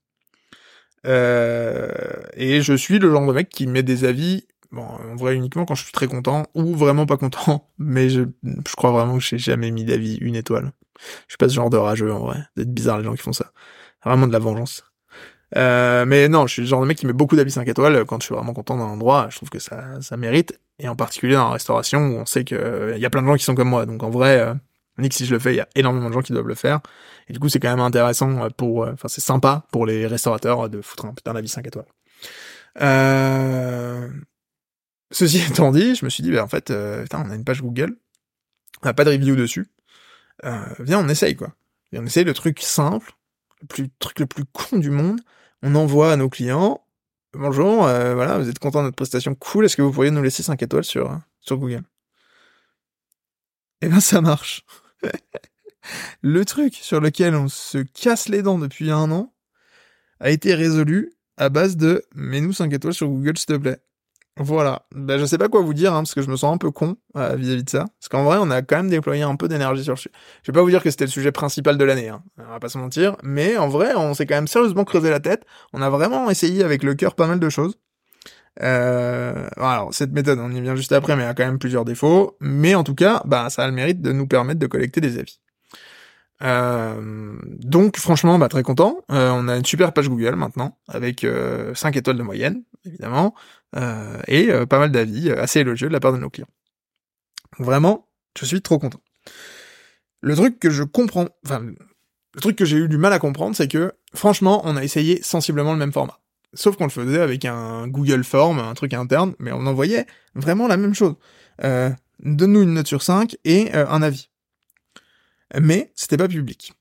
et 1.06 2.60
je 2.62 2.74
suis 2.74 3.00
le 3.00 3.10
genre 3.10 3.26
de 3.26 3.32
mec 3.32 3.48
qui 3.48 3.66
met 3.66 3.82
des 3.82 4.04
avis 4.04 4.46
Bon, 4.72 4.84
en 4.84 5.16
vrai 5.16 5.36
uniquement 5.36 5.66
quand 5.66 5.76
je 5.76 5.84
suis 5.84 5.94
très 5.94 6.08
content 6.08 6.46
ou 6.54 6.76
vraiment 6.76 7.06
pas 7.06 7.18
content, 7.18 7.70
mais 7.78 8.10
je, 8.10 8.24
je 8.44 8.76
crois 8.76 8.92
vraiment 8.92 9.18
que 9.18 9.24
j'ai 9.24 9.38
jamais 9.38 9.72
mis 9.72 9.86
d'avis 9.86 10.18
une 10.18 10.36
étoile. 10.36 10.72
Je 11.28 11.34
suis 11.34 11.38
pas 11.38 11.48
ce 11.48 11.54
genre 11.54 11.70
de 11.70 11.78
rageux 11.78 12.12
en 12.12 12.20
vrai. 12.20 12.40
C'est 12.58 12.72
bizarre 12.72 12.98
les 12.98 13.04
gens 13.04 13.14
qui 13.14 13.22
font 13.22 13.34
ça. 13.34 13.52
Vraiment 14.04 14.28
de 14.28 14.34
la 14.34 14.40
vengeance. 14.40 14.84
Euh, 15.56 16.06
mais 16.06 16.28
non, 16.28 16.48
je 16.48 16.54
suis 16.54 16.62
le 16.64 16.68
genre 16.68 16.82
de 16.82 16.88
mec 16.88 16.98
qui 16.98 17.06
met 17.06 17.14
beaucoup 17.14 17.36
d'avis 17.36 17.52
5 17.52 17.68
étoiles 17.68 18.06
quand 18.06 18.20
je 18.20 18.26
suis 18.26 18.36
vraiment 18.36 18.54
content 18.54 18.78
d'un 18.78 18.84
endroit. 18.84 19.28
Je 19.30 19.38
trouve 19.38 19.50
que 19.50 19.60
ça, 19.60 20.02
ça 20.02 20.18
mérite. 20.18 20.60
Et 20.80 20.90
en 20.90 20.96
particulier 20.96 21.36
dans 21.36 21.46
la 21.46 21.54
restauration 21.54 22.00
où 22.00 22.16
on 22.16 22.26
sait 22.26 22.44
que 22.44 22.94
il 22.96 23.02
y 23.02 23.06
a 23.06 23.10
plein 23.10 23.22
de 23.22 23.28
gens 23.28 23.36
qui 23.36 23.44
sont 23.46 23.56
comme 23.56 23.70
moi. 23.70 23.86
Donc 23.86 24.04
en 24.04 24.10
vrai, 24.10 24.54
euh, 25.00 25.08
que 25.08 25.16
si 25.16 25.26
je 25.26 25.34
le 25.34 25.40
fais, 25.40 25.54
il 25.54 25.58
y 25.58 25.62
a 25.62 25.68
énormément 25.76 26.10
de 26.10 26.14
gens 26.14 26.22
qui 26.22 26.34
doivent 26.34 26.48
le 26.48 26.56
faire. 26.56 26.80
Et 27.28 27.34
du 27.34 27.40
coup, 27.40 27.50
c'est 27.50 27.60
quand 27.60 27.70
même 27.70 27.80
intéressant 27.80 28.50
pour, 28.52 28.84
euh, 28.84 28.94
enfin, 28.94 29.08
c'est 29.08 29.22
sympa 29.22 29.66
pour 29.72 29.86
les 29.86 30.08
restaurateurs 30.08 30.70
de 30.70 30.82
foutre 30.82 31.06
un 31.06 31.14
putain 31.14 31.34
d'avis 31.34 31.50
5 31.50 31.66
étoiles. 31.68 31.86
Euh, 32.82 34.10
Ceci 35.12 35.40
étant 35.50 35.72
dit, 35.72 35.96
je 35.96 36.06
me 36.06 36.10
suis 36.10 36.24
dit, 36.24 36.32
bah, 36.32 36.44
en 36.44 36.48
fait, 36.48 36.72
euh, 36.72 37.06
on 37.14 37.30
a 37.30 37.36
une 37.36 37.44
page 37.44 37.62
Google, 37.62 37.98
on 38.84 38.88
n'a 38.88 38.94
pas 38.94 39.04
de 39.04 39.12
review 39.12 39.36
dessus. 39.36 39.68
Euh, 40.46 40.66
viens, 40.80 41.00
on 41.00 41.10
essaye, 41.10 41.36
quoi. 41.36 41.54
Et 41.92 42.00
on 42.00 42.06
essaye 42.06 42.24
le 42.24 42.34
truc 42.34 42.62
simple, 42.62 43.14
le 43.62 43.68
plus, 43.68 43.90
truc 44.00 44.20
le 44.20 44.26
plus 44.26 44.46
con 44.46 44.78
du 44.78 44.92
monde. 44.92 45.20
On 45.64 45.74
envoie 45.76 46.12
à 46.12 46.16
nos 46.16 46.30
clients, 46.30 46.86
bonjour, 47.34 47.88
euh, 47.88 48.14
voilà, 48.14 48.38
vous 48.38 48.50
êtes 48.50 48.60
content 48.60 48.80
de 48.80 48.86
notre 48.86 48.96
prestation, 48.96 49.34
cool, 49.36 49.66
est-ce 49.66 49.76
que 49.78 49.82
vous 49.82 49.92
pourriez 49.92 50.12
nous 50.12 50.22
laisser 50.22 50.44
5 50.44 50.62
étoiles 50.62 50.84
sur, 50.84 51.20
sur 51.42 51.58
Google? 51.58 51.84
Eh 53.82 53.88
ben, 53.90 54.00
ça 54.00 54.22
marche. 54.22 54.64
le 56.22 56.46
truc 56.46 56.76
sur 56.76 57.00
lequel 57.00 57.36
on 57.36 57.48
se 57.48 57.80
casse 57.80 58.30
les 58.30 58.42
dents 58.42 58.60
depuis 58.60 58.92
un 58.92 59.12
an 59.12 59.34
a 60.20 60.30
été 60.30 60.54
résolu 60.56 61.14
à 61.38 61.50
base 61.50 61.78
de 61.78 62.04
mets-nous 62.16 62.54
5 62.54 62.74
étoiles 62.74 62.94
sur 62.94 63.08
Google, 63.08 63.38
s'il 63.38 63.48
te 63.48 63.58
plaît. 63.58 63.80
Voilà. 64.40 64.86
Ben, 64.94 65.18
je 65.20 65.26
sais 65.26 65.38
pas 65.38 65.50
quoi 65.50 65.62
vous 65.62 65.74
dire, 65.74 65.94
hein, 65.94 66.02
parce 66.02 66.14
que 66.14 66.22
je 66.22 66.30
me 66.30 66.36
sens 66.36 66.54
un 66.54 66.58
peu 66.58 66.70
con 66.70 66.96
euh, 67.16 67.36
vis-à-vis 67.36 67.64
de 67.64 67.70
ça. 67.70 67.86
Parce 68.00 68.10
qu'en 68.10 68.24
vrai, 68.24 68.38
on 68.40 68.52
a 68.52 68.62
quand 68.62 68.78
même 68.78 68.90
déployé 68.90 69.24
un 69.24 69.36
peu 69.36 69.48
d'énergie 69.48 69.84
sur 69.84 69.94
le 69.94 69.98
sujet. 69.98 70.12
Je 70.44 70.52
vais 70.52 70.56
pas 70.56 70.62
vous 70.62 70.70
dire 70.70 70.84
que 70.84 70.92
c'était 70.92 71.06
le 71.06 71.12
sujet 71.12 71.32
principal 71.32 71.78
de 71.78 71.84
l'année, 71.84 72.10
hein, 72.10 72.24
on 72.38 72.44
va 72.44 72.60
pas 72.60 72.70
se 72.70 72.78
mentir. 72.78 73.16
Mais 73.24 73.58
en 73.58 73.68
vrai, 73.68 73.96
on 73.96 74.14
s'est 74.14 74.26
quand 74.28 74.36
même 74.36 74.48
sérieusement 74.48 74.84
creusé 74.84 75.10
la 75.10 75.20
tête. 75.20 75.44
On 75.74 75.82
a 75.82 75.90
vraiment 75.90 76.30
essayé 76.30 76.64
avec 76.64 76.84
le 76.84 76.94
cœur 76.94 77.16
pas 77.16 77.28
mal 77.28 77.40
de 77.40 77.50
choses. 77.50 77.80
Euh, 78.62 79.48
alors, 79.58 79.94
cette 79.94 80.12
méthode, 80.12 80.40
on 80.40 80.52
y 80.52 80.62
vient 80.62 80.76
juste 80.76 80.92
après, 80.92 81.16
mais 81.16 81.24
elle 81.24 81.30
a 81.30 81.34
quand 81.34 81.46
même 81.46 81.60
plusieurs 81.60 81.86
défauts. 81.86 82.38
Mais 82.40 82.76
en 82.76 82.84
tout 82.84 82.96
cas, 82.96 83.22
bah, 83.26 83.50
ça 83.50 83.64
a 83.64 83.68
le 83.68 83.74
mérite 83.74 84.02
de 84.02 84.12
nous 84.12 84.28
permettre 84.28 84.60
de 84.60 84.68
collecter 84.68 85.02
des 85.02 85.20
avis. 85.20 85.40
Euh, 86.44 87.36
donc 87.44 87.98
franchement, 87.98 88.38
bah, 88.38 88.50
très 88.50 88.64
content. 88.64 89.04
Euh, 89.12 89.32
on 89.32 89.48
a 89.48 89.58
une 89.58 89.66
super 89.66 89.94
page 89.94 90.10
Google 90.10 90.36
maintenant, 90.36 90.78
avec 90.88 91.24
euh, 91.24 91.74
5 91.76 91.96
étoiles 91.96 92.18
de 92.18 92.24
moyenne, 92.24 92.64
évidemment, 92.86 93.34
euh, 93.76 94.20
et 94.28 94.52
euh, 94.52 94.66
pas 94.66 94.80
mal 94.80 94.92
d'avis 94.92 95.32
assez 95.32 95.60
élogieux 95.62 95.88
de 95.88 95.94
la 95.94 96.00
part 96.00 96.14
de 96.14 96.18
nos 96.18 96.30
clients. 96.30 96.50
Vraiment, 97.60 98.08
je 98.40 98.46
suis 98.46 98.62
trop 98.62 98.78
content. 98.78 99.02
Le 100.22 100.36
truc 100.36 100.60
que 100.60 100.70
je 100.70 100.84
comprends, 100.84 101.28
enfin, 101.46 101.62
le 101.62 102.42
truc 102.42 102.56
que 102.56 102.66
j'ai 102.66 102.78
eu 102.78 102.88
du 102.88 102.98
mal 102.98 103.14
à 103.14 103.20
comprendre, 103.20 103.56
c'est 103.56 103.68
que 103.68 103.94
franchement, 104.14 104.62
on 104.66 104.78
a 104.78 104.84
essayé 104.84 105.22
sensiblement 105.24 105.74
le 105.74 105.80
même 105.80 105.94
format. 105.94 106.20
Sauf 106.58 106.76
qu'on 106.76 106.86
le 106.86 106.90
faisait 106.90 107.20
avec 107.20 107.46
un 107.46 107.88
Google 107.88 108.24
Form, 108.24 108.60
un 108.60 108.74
truc 108.74 108.94
interne, 108.94 109.34
mais 109.40 109.52
on 109.52 109.66
envoyait 109.66 110.06
vraiment 110.36 110.68
la 110.68 110.78
même 110.78 110.94
chose. 110.94 111.16
Euh, 111.64 111.90
Donne-nous 112.20 112.64
une 112.64 112.74
note 112.74 112.88
sur 112.88 113.04
5 113.04 113.36
et 113.46 113.72
un 113.74 114.02
avis 114.02 114.30
mais 115.60 115.92
c'était 115.96 116.18
pas 116.18 116.28
public. 116.28 116.74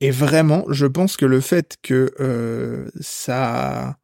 Et 0.00 0.10
vraiment, 0.10 0.64
je 0.70 0.86
pense 0.86 1.16
que 1.16 1.26
le 1.26 1.40
fait 1.40 1.76
que 1.82 2.12
euh, 2.20 2.88
ça, 3.00 3.98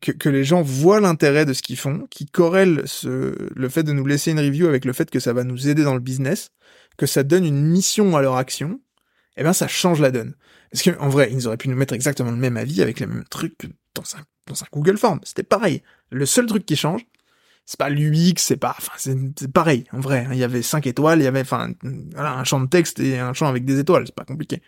que, 0.00 0.28
les 0.28 0.44
gens 0.44 0.62
voient 0.62 1.00
l'intérêt 1.00 1.44
de 1.44 1.52
ce 1.52 1.62
qu'ils 1.62 1.76
font, 1.76 2.06
qui 2.08 2.26
corrèlent 2.26 2.84
le 3.04 3.68
fait 3.68 3.82
de 3.82 3.92
nous 3.92 4.06
laisser 4.06 4.30
une 4.30 4.38
review 4.38 4.68
avec 4.68 4.84
le 4.84 4.92
fait 4.92 5.10
que 5.10 5.18
ça 5.18 5.32
va 5.32 5.42
nous 5.42 5.68
aider 5.68 5.82
dans 5.82 5.94
le 5.94 6.00
business, 6.00 6.50
que 6.96 7.06
ça 7.06 7.24
donne 7.24 7.44
une 7.44 7.64
mission 7.64 8.16
à 8.16 8.22
leur 8.22 8.36
action, 8.36 8.80
eh 9.36 9.42
ben 9.42 9.52
ça 9.52 9.66
change 9.66 10.00
la 10.00 10.12
donne. 10.12 10.34
Parce 10.72 10.82
qu'en 10.82 11.08
vrai, 11.08 11.30
ils 11.32 11.46
auraient 11.46 11.58
pu 11.58 11.68
nous 11.68 11.76
mettre 11.76 11.92
exactement 11.92 12.30
le 12.30 12.36
même 12.36 12.56
avis 12.56 12.82
avec 12.82 12.98
les 12.98 13.06
mêmes 13.06 13.24
trucs 13.30 13.54
dans 13.94 14.02
un, 14.16 14.22
dans 14.46 14.54
Google 14.72 14.96
Form. 14.96 15.20
C'était 15.22 15.42
pareil. 15.42 15.82
Le 16.10 16.24
seul 16.24 16.46
truc 16.46 16.64
qui 16.64 16.76
change, 16.76 17.04
c'est 17.66 17.78
pas 17.78 17.90
l'UX, 17.90 18.34
c'est 18.38 18.56
pas, 18.56 18.74
enfin, 18.78 18.92
c'est 18.96 19.52
pareil, 19.52 19.84
en 19.92 20.00
vrai. 20.00 20.26
Hein. 20.26 20.30
Il 20.32 20.38
y 20.38 20.44
avait 20.44 20.62
cinq 20.62 20.86
étoiles, 20.86 21.20
il 21.20 21.24
y 21.24 21.26
avait, 21.26 21.42
enfin, 21.42 21.72
voilà, 22.12 22.32
un 22.34 22.44
champ 22.44 22.60
de 22.60 22.66
texte 22.66 23.00
et 23.00 23.18
un 23.18 23.34
champ 23.34 23.46
avec 23.46 23.64
des 23.64 23.78
étoiles, 23.78 24.04
c'est 24.06 24.14
pas 24.14 24.24
compliqué. 24.24 24.62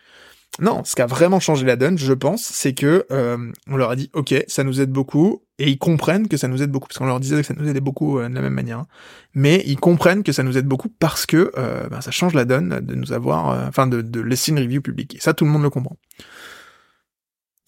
Non, 0.61 0.85
ce 0.85 0.95
qui 0.95 1.03
a 1.03 1.07
vraiment 1.07 1.41
changé 1.41 1.67
la 1.67 1.75
donne, 1.75 1.99
je 1.99 2.13
pense, 2.13 2.45
c'est 2.45 2.75
que 2.75 3.07
euh, 3.11 3.51
on 3.67 3.77
leur 3.77 3.91
a 3.91 3.97
dit, 3.97 4.09
ok, 4.13 4.45
ça 4.47 4.63
nous 4.63 4.81
aide 4.81 4.91
beaucoup, 4.91 5.43
et 5.59 5.69
ils 5.69 5.79
comprennent 5.79 6.29
que 6.29 6.37
ça 6.37 6.47
nous 6.47 6.63
aide 6.63 6.71
beaucoup, 6.71 6.87
parce 6.87 6.99
qu'on 6.99 7.07
leur 7.07 7.19
disait 7.19 7.37
que 7.37 7.43
ça 7.43 7.55
nous 7.55 7.69
aidait 7.69 7.81
beaucoup 7.81 8.19
euh, 8.19 8.29
de 8.29 8.35
la 8.35 8.41
même 8.41 8.55
manière, 8.55 8.81
hein. 8.81 8.87
mais 9.35 9.65
ils 9.67 9.79
comprennent 9.79 10.23
que 10.23 10.31
ça 10.31 10.45
nous 10.45 10.57
aide 10.57 10.67
beaucoup 10.67 10.89
parce 10.89 11.27
que 11.27 11.51
euh, 11.59 11.89
ben, 11.89 12.01
ça 12.01 12.13
change 12.13 12.35
la 12.35 12.45
donne 12.45 12.81
de 12.81 12.95
nous 12.95 13.13
avoir, 13.13 13.67
enfin, 13.69 13.89
de, 13.89 14.01
de 14.01 14.21
laisser 14.21 14.53
une 14.53 14.61
review 14.61 14.81
publique. 14.81 15.17
Et 15.17 15.21
ça, 15.21 15.35
tout 15.35 15.45
le 15.45 15.51
monde 15.51 15.63
le 15.63 15.71
comprend. 15.71 15.97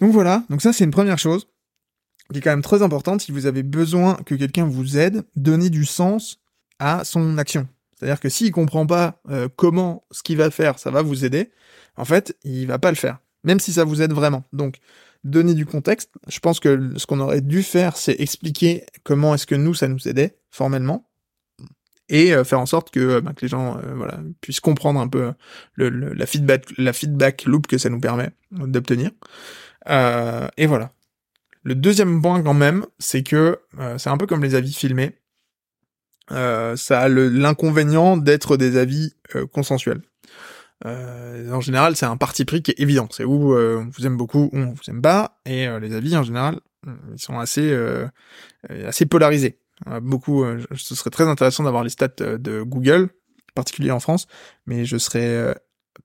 Donc 0.01 0.13
voilà, 0.13 0.45
donc 0.49 0.63
ça 0.63 0.73
c'est 0.73 0.85
une 0.85 0.91
première 0.91 1.19
chose 1.19 1.49
qui 2.31 2.39
est 2.39 2.41
quand 2.41 2.51
même 2.51 2.63
très 2.63 2.83
importante, 2.83 3.21
si 3.21 3.33
vous 3.33 3.47
avez 3.47 3.63
besoin 3.63 4.15
que 4.27 4.35
quelqu'un 4.35 4.65
vous 4.65 4.99
aide, 4.99 5.25
donnez 5.37 5.71
du 5.71 5.85
sens 5.85 6.41
à 6.79 7.03
son 7.05 7.39
action. 7.39 7.67
C'est-à-dire 7.95 8.21
que 8.21 8.29
s'il 8.29 8.53
comprend 8.53 8.87
pas 8.87 9.23
comment 9.55 10.05
ce 10.11 10.23
qu'il 10.23 10.37
va 10.37 10.51
faire, 10.51 10.79
ça 10.79 10.91
va 10.91 11.03
vous 11.03 11.25
aider, 11.25 11.51
en 11.97 12.05
fait, 12.05 12.37
il 12.45 12.67
va 12.67 12.79
pas 12.79 12.91
le 12.91 12.97
faire, 12.97 13.19
même 13.45 13.61
si 13.61 13.73
ça 13.73 13.85
vous 13.85 14.03
aide 14.03 14.13
vraiment. 14.13 14.45
Donc, 14.53 14.79
donnez 15.25 15.55
du 15.55 15.67
contexte. 15.67 16.11
Je 16.29 16.39
pense 16.41 16.61
que 16.61 16.93
ce 16.97 17.07
qu'on 17.07 17.21
aurait 17.21 17.41
dû 17.41 17.63
faire, 17.63 17.97
c'est 17.97 18.21
expliquer 18.21 18.85
comment 19.03 19.35
est-ce 19.35 19.47
que 19.47 19.55
nous, 19.55 19.75
ça 19.75 19.89
nous 19.89 20.09
aidait 20.09 20.39
formellement, 20.51 21.09
et 22.09 22.35
euh, 22.35 22.45
faire 22.45 22.61
en 22.61 22.67
sorte 22.67 22.91
que, 22.91 23.21
bah, 23.21 23.33
que 23.35 23.43
les 23.43 23.49
gens 23.49 23.79
euh, 23.79 24.09
puissent 24.41 24.61
comprendre 24.61 25.01
un 25.01 25.09
peu 25.09 25.33
la, 25.77 26.27
feedback, 26.27 27.45
loop 27.45 27.67
que 27.67 27.79
ça 27.79 27.89
nous 27.89 28.01
permet 28.01 28.31
d'obtenir. 28.53 29.11
et 29.89 30.67
voilà. 30.67 30.93
Le 31.67 31.75
deuxième 31.75 32.23
point 32.23 32.45
quand 32.45 32.55
même, 32.55 32.87
c'est 33.01 33.25
que 33.25 33.59
euh, 33.81 33.99
c'est 33.99 34.09
un 34.09 34.17
peu 34.17 34.29
comme 34.29 34.45
les 34.45 34.55
avis 34.55 34.73
filmés. 34.73 35.19
Euh, 36.31 36.77
ça 36.77 37.01
a 37.01 37.09
l'inconvénient 37.09 38.17
d'être 38.17 38.57
des 38.57 38.77
avis 38.77 39.15
euh, 40.85 41.51
en 41.53 41.61
général, 41.61 41.97
c'est 41.97 42.07
un 42.07 42.17
parti 42.17 42.45
pris 42.45 42.63
qui 42.63 42.73
est 42.73 42.81
évident. 42.81 43.09
C'est 43.11 43.25
où 43.25 43.57
on 43.57 43.89
vous 43.89 44.07
aime 44.07 44.17
beaucoup 44.17 44.51
ou 44.53 44.59
on 44.59 44.73
vous 44.73 44.83
aime 44.89 45.01
pas. 45.01 45.41
Et 45.47 45.67
les 45.81 45.95
avis, 45.95 46.17
en 46.17 46.23
général, 46.23 46.61
ils 46.87 47.21
sont 47.21 47.39
assez 47.39 47.75
assez 48.87 49.07
polarisés. 49.07 49.59
beaucoup. 50.03 50.45
ce 50.75 50.95
serait 50.95 51.11
très 51.11 51.25
intéressant 51.25 51.65
d'avoir 51.65 51.83
les 51.83 51.91
stats 51.91 52.09
de 52.09 52.63
Google, 52.63 53.09
en 53.51 53.55
particulier 53.55 53.91
en 53.91 54.01
France, 54.01 54.27
mais 54.67 54.85
je 54.85 54.99
serais 54.99 55.57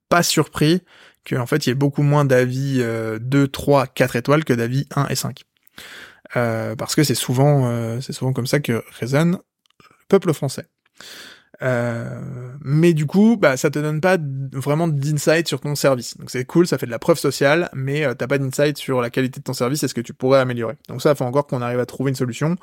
pas 0.08 0.22
surpris 0.22 0.82
qu'en 1.28 1.46
fait 1.46 1.66
il 1.66 1.68
y 1.68 1.72
ait 1.72 1.76
beaucoup 1.76 2.02
moins 2.02 2.24
d'avis 2.24 2.82
2, 3.20 3.48
3, 3.48 3.88
4 3.88 4.16
étoiles 4.16 4.44
que 4.44 4.54
d'avis 4.54 4.86
1 4.96 5.08
et 5.08 5.16
5. 5.16 5.44
Euh, 6.36 6.76
parce 6.76 6.94
que 6.94 7.02
c'est 7.02 7.14
souvent, 7.14 7.66
euh, 7.66 8.00
c'est 8.00 8.12
souvent 8.12 8.32
comme 8.32 8.46
ça 8.46 8.60
que 8.60 8.82
résonne 8.98 9.32
le 9.32 10.06
peuple 10.08 10.32
français. 10.32 10.66
Euh, 11.62 12.20
mais 12.64 12.92
du 12.92 13.06
coup, 13.06 13.36
bah, 13.36 13.56
ça 13.56 13.70
te 13.70 13.78
donne 13.78 14.00
pas 14.00 14.18
vraiment 14.52 14.88
d'insight 14.88 15.46
sur 15.46 15.60
ton 15.60 15.74
service. 15.74 16.16
Donc 16.18 16.30
c'est 16.30 16.44
cool, 16.44 16.66
ça 16.66 16.78
fait 16.78 16.86
de 16.86 16.90
la 16.90 16.98
preuve 16.98 17.18
sociale, 17.18 17.70
mais 17.74 18.02
t'as 18.16 18.26
pas 18.26 18.38
d'insight 18.38 18.76
sur 18.78 19.00
la 19.00 19.10
qualité 19.10 19.40
de 19.40 19.44
ton 19.44 19.52
service 19.52 19.82
et 19.82 19.88
ce 19.88 19.94
que 19.94 20.00
tu 20.00 20.12
pourrais 20.14 20.40
améliorer. 20.40 20.74
Donc 20.88 21.02
ça, 21.02 21.10
il 21.10 21.16
faut 21.16 21.24
encore 21.24 21.46
qu'on 21.46 21.62
arrive 21.62 21.78
à 21.80 21.86
trouver 21.86 22.10
une 22.10 22.16
solution. 22.16 22.56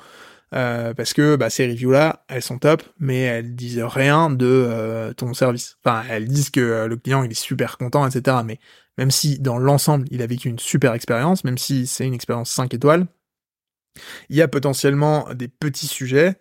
parce 0.50 1.14
que 1.14 1.36
bah, 1.36 1.50
ces 1.50 1.66
reviews-là, 1.66 2.24
elles 2.28 2.42
sont 2.42 2.58
top, 2.58 2.82
mais 2.98 3.20
elles 3.20 3.54
disent 3.54 3.82
rien 3.82 4.30
de 4.30 5.12
ton 5.16 5.34
service. 5.34 5.76
Enfin, 5.84 6.02
elles 6.10 6.28
disent 6.28 6.50
que 6.50 6.86
le 6.86 6.96
client 6.96 7.22
il 7.24 7.30
est 7.30 7.34
super 7.34 7.78
content, 7.78 8.06
etc. 8.06 8.38
Mais 8.44 8.58
même 8.98 9.10
si 9.10 9.38
dans 9.38 9.58
l'ensemble 9.58 10.06
il 10.10 10.22
a 10.22 10.26
vécu 10.26 10.48
une 10.48 10.58
super 10.58 10.92
expérience, 10.94 11.44
même 11.44 11.58
si 11.58 11.86
c'est 11.86 12.06
une 12.06 12.14
expérience 12.14 12.50
5 12.50 12.74
étoiles, 12.74 13.06
il 14.28 14.36
y 14.36 14.42
a 14.42 14.48
potentiellement 14.48 15.26
des 15.34 15.48
petits 15.48 15.86
sujets 15.86 16.36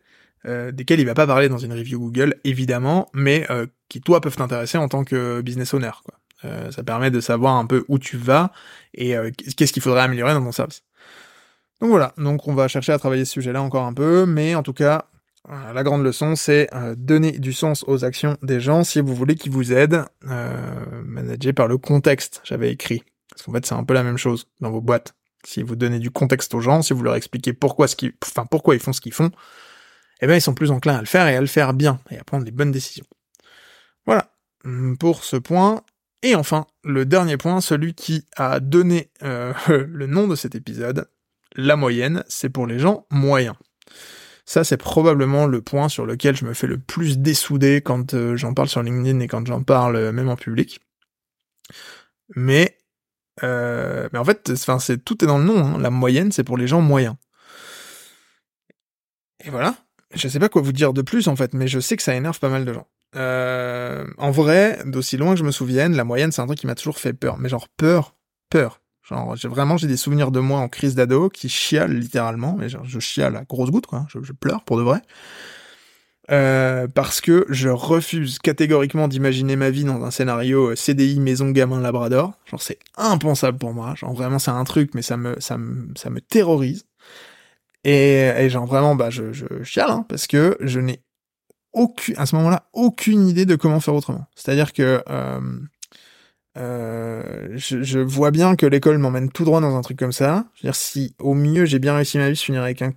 euh, 0.46 0.72
desquels 0.72 1.00
il 1.00 1.06
va 1.06 1.14
pas 1.14 1.28
parler 1.28 1.50
dans 1.50 1.58
une 1.58 1.74
review 1.74 2.00
Google, 2.00 2.36
évidemment, 2.44 3.10
mais 3.14 3.46
euh, 3.50 3.68
qui 3.90 4.02
toi 4.02 4.22
peuvent 4.22 4.36
t'intéresser 4.36 4.78
en 4.78 4.88
tant 4.88 5.04
que 5.04 5.42
business 5.42 5.74
owner. 5.74 5.92
Quoi. 6.04 6.16
Euh, 6.46 6.72
ça 6.72 6.84
permet 6.84 7.12
de 7.12 7.20
savoir 7.20 7.56
un 7.56 7.66
peu 7.66 7.86
où 7.90 8.00
tu 8.00 8.18
vas 8.18 8.52
et 8.94 9.16
qu'est-ce 9.58 9.74
qu'il 9.74 9.82
faudrait 9.82 10.02
améliorer 10.02 10.34
dans 10.34 10.44
ton 10.44 10.52
service. 10.52 10.84
Donc 11.82 11.90
voilà, 11.90 12.14
donc 12.18 12.48
on 12.48 12.54
va 12.54 12.68
chercher 12.68 12.92
à 12.92 13.00
travailler 13.00 13.26
ce 13.26 13.34
sujet-là 13.34 13.62
encore 13.62 13.86
un 13.86 13.94
peu, 13.94 14.26
mais 14.26 14.56
en 14.56 14.64
tout 14.64 14.74
cas, 14.74 15.06
la 15.48 15.84
grande 15.84 16.04
leçon, 16.04 16.36
c'est 16.36 16.70
donner 16.98 17.32
du 17.32 17.54
sens 17.54 17.86
aux 17.88 18.04
actions 18.04 18.38
des 18.42 18.60
gens 18.60 18.84
si 18.84 19.00
vous 19.00 19.16
voulez 19.16 19.36
qu'ils 19.36 19.52
vous 19.52 19.72
aident, 19.72 20.04
manager 21.06 21.54
par 21.54 21.68
le 21.68 21.78
contexte, 21.78 22.42
j'avais 22.44 22.72
écrit. 22.72 23.04
Parce 23.32 23.44
qu'en 23.44 23.54
fait, 23.54 23.66
c'est 23.66 23.76
un 23.76 23.84
peu 23.86 23.94
la 23.94 24.04
même 24.04 24.18
chose 24.18 24.48
dans 24.60 24.72
vos 24.72 24.82
boîtes. 24.82 25.14
Si 25.46 25.64
vous 25.64 25.78
donnez 25.78 26.00
du 26.00 26.12
contexte 26.12 26.54
aux 26.54 26.60
gens, 26.60 26.82
si 26.82 26.94
vous 26.94 27.04
leur 27.04 27.16
expliquez 27.16 27.54
pourquoi 27.54 27.88
ce 27.88 27.96
enfin, 28.26 28.46
pourquoi 28.46 28.76
ils 28.76 28.82
font 28.82 28.92
ce 28.92 29.00
qu'ils 29.00 29.14
font, 29.14 29.32
eh 30.22 30.28
ben, 30.28 30.36
ils 30.36 30.42
sont 30.42 30.54
plus 30.54 30.72
enclins 30.72 30.98
à 30.98 31.02
le 31.02 31.08
faire 31.08 31.28
et 31.28 31.36
à 31.36 31.42
le 31.42 31.48
faire 31.48 31.74
bien 31.74 32.00
et 32.12 32.18
à 32.18 32.24
prendre 32.24 32.46
les 32.46 32.52
bonnes 32.52 32.72
décisions. 32.72 33.06
Voilà. 34.06 34.32
Hum, 34.66 34.98
pour 34.98 35.24
ce 35.24 35.38
point. 35.38 35.84
Et 36.22 36.36
enfin, 36.36 36.68
le 36.84 37.06
dernier 37.06 37.38
point, 37.38 37.62
celui 37.62 37.94
qui 37.94 38.26
a 38.36 38.60
donné 38.60 39.12
euh, 39.24 39.54
le 39.68 40.08
nom 40.08 40.28
de 40.28 40.36
cet 40.36 40.56
épisode, 40.56 41.10
la 41.56 41.76
moyenne, 41.76 42.24
c'est 42.28 42.50
pour 42.50 42.68
les 42.68 42.80
gens 42.80 43.06
moyens. 43.10 43.56
Ça, 44.46 44.64
c'est 44.64 44.78
probablement 44.78 45.46
le 45.46 45.62
point 45.62 45.90
sur 45.90 46.06
lequel 46.06 46.36
je 46.36 46.46
me 46.46 46.54
fais 46.54 46.68
le 46.68 46.80
plus 46.80 47.20
dessouder 47.20 47.82
quand 47.82 48.14
euh, 48.14 48.36
j'en 48.36 48.54
parle 48.54 48.68
sur 48.68 48.82
LinkedIn 48.82 49.20
et 49.20 49.28
quand 49.28 49.46
j'en 49.46 49.62
parle 49.64 49.96
euh, 49.96 50.12
même 50.12 50.30
en 50.30 50.36
public. 50.36 50.82
Mais, 52.36 52.78
mais 53.42 54.18
en 54.18 54.26
fait, 54.26 54.56
c'est 54.56 55.04
tout 55.06 55.24
est 55.24 55.28
dans 55.28 55.38
le 55.38 55.46
nom. 55.46 55.64
Hein. 55.66 55.78
La 55.80 55.90
moyenne, 55.90 56.32
c'est 56.32 56.44
pour 56.44 56.58
les 56.58 56.68
gens 56.68 56.82
moyens. 56.82 57.16
Et 59.44 59.50
voilà 59.50 59.76
je 60.14 60.28
sais 60.28 60.40
pas 60.40 60.50
quoi 60.50 60.62
vous 60.62 60.72
dire 60.72 60.94
de 60.94 61.02
plus 61.02 61.28
en 61.28 61.36
fait, 61.36 61.54
mais 61.54 61.68
je 61.68 61.80
sais 61.80 61.98
que 61.98 62.04
ça 62.04 62.16
énerve 62.16 62.40
pas 62.40 62.50
mal 62.50 62.66
de 62.66 62.74
gens. 62.74 62.88
Euh, 63.16 64.06
en 64.18 64.32
vrai, 64.32 64.80
d'aussi 64.86 65.18
loin 65.18 65.34
que 65.34 65.40
je 65.40 65.44
me 65.44 65.52
souvienne, 65.52 65.96
la 65.96 66.04
moyenne 66.04 66.32
c'est 66.32 66.42
un 66.42 66.46
truc 66.46 66.60
qui 66.60 66.68
m'a 66.68 66.76
toujours 66.76 67.00
fait 67.00 67.14
peur, 67.14 67.38
mais 67.38 67.50
genre 67.50 67.68
peur, 67.70 68.16
peur. 68.50 68.82
Genre 69.04 69.36
j'ai 69.36 69.48
vraiment 69.48 69.78
j'ai 69.78 69.88
des 69.88 69.98
souvenirs 69.98 70.32
de 70.32 70.40
moi 70.40 70.60
en 70.60 70.70
crise 70.70 70.94
d'ado 70.94 71.30
qui 71.30 71.50
chiale 71.50 71.94
littéralement, 71.94 72.56
mais 72.58 72.70
genre 72.70 72.86
je 72.86 73.00
chiale 73.00 73.36
à 73.36 73.44
grosse 73.44 73.72
goutte 73.72 73.88
quoi, 73.88 74.06
je, 74.10 74.32
pleure 74.34 74.64
pour 74.64 74.78
de 74.78 74.84
vrai. 74.84 75.02
Euh, 76.32 76.88
parce 76.88 77.22
que 77.22 77.48
je 77.50 77.70
refuse 77.70 78.38
catégoriquement 78.38 79.08
d'imaginer 79.08 79.56
ma 79.56 79.72
vie 79.72 79.84
dans 79.84 80.04
un 80.04 80.12
scénario 80.12 80.72
euh, 80.72 80.76
CDI 80.76 81.20
maison 81.20 81.50
gamin 81.50 81.82
labrador. 81.82 82.34
Genre 82.46 82.62
c'est 82.62 82.78
impensable 82.98 83.58
pour 83.58 83.74
moi. 83.74 83.96
Genre 83.96 84.14
vraiment 84.14 84.38
c'est 84.38 84.52
un 84.52 84.64
truc, 84.64 84.92
mais 84.94 85.02
ça 85.02 85.18
me 85.18 85.40
ça 85.40 85.58
me 85.58 85.88
ça 85.96 86.12
me 86.12 86.22
terrorise. 86.22 86.86
Et, 87.84 88.50
genre 88.50 88.66
vraiment, 88.66 88.96
bah, 88.96 89.10
je, 89.10 89.32
je 89.32 89.46
chiale, 89.64 89.90
hein, 89.90 90.06
parce 90.10 90.28
que 90.28 90.58
je 90.60 90.80
n'ai 90.80 91.02
aucune, 91.74 92.18
à 92.18 92.26
ce 92.26 92.36
moment-là, 92.36 92.70
aucune 92.74 93.28
idée 93.28 93.46
de 93.46 93.56
comment 93.56 93.80
faire 93.80 93.96
autrement. 93.96 94.26
C'est-à-dire 94.36 94.74
que 94.74 95.04
euh, 95.10 95.40
euh, 96.58 97.50
je, 97.56 97.84
je, 97.84 98.00
vois 98.00 98.32
bien 98.32 98.56
que 98.56 98.66
l'école 98.66 98.98
m'emmène 98.98 99.32
tout 99.32 99.46
droit 99.46 99.62
dans 99.62 99.76
un 99.76 99.82
truc 99.82 99.98
comme 99.98 100.12
ça. 100.12 100.46
Je 100.56 100.64
veux 100.64 100.68
dire, 100.68 100.76
si 100.76 101.16
au 101.20 101.34
mieux 101.34 101.66
j'ai 101.66 101.80
bien 101.80 101.96
réussi 101.96 102.18
ma 102.18 102.30
vie, 102.30 102.36
je 102.36 102.44
finirais 102.44 102.66
avec 102.66 102.82
un 102.82 102.94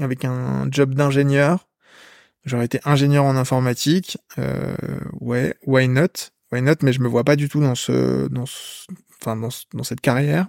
avec 0.00 0.24
un 0.24 0.68
job 0.70 0.94
d'ingénieur. 0.94 1.68
J'aurais 2.44 2.66
été 2.66 2.80
ingénieur 2.84 3.24
en 3.24 3.36
informatique. 3.36 4.18
Euh, 4.38 4.76
ouais, 5.20 5.54
why 5.66 5.88
not? 5.88 6.30
Why 6.52 6.62
not? 6.62 6.74
Mais 6.82 6.92
je 6.92 7.00
me 7.00 7.08
vois 7.08 7.24
pas 7.24 7.36
du 7.36 7.48
tout 7.48 7.60
dans 7.60 7.74
ce, 7.74 8.28
dans 8.28 8.46
ce, 8.46 8.86
enfin 9.20 9.36
dans, 9.36 9.48
dans 9.72 9.82
cette 9.82 10.00
carrière 10.00 10.48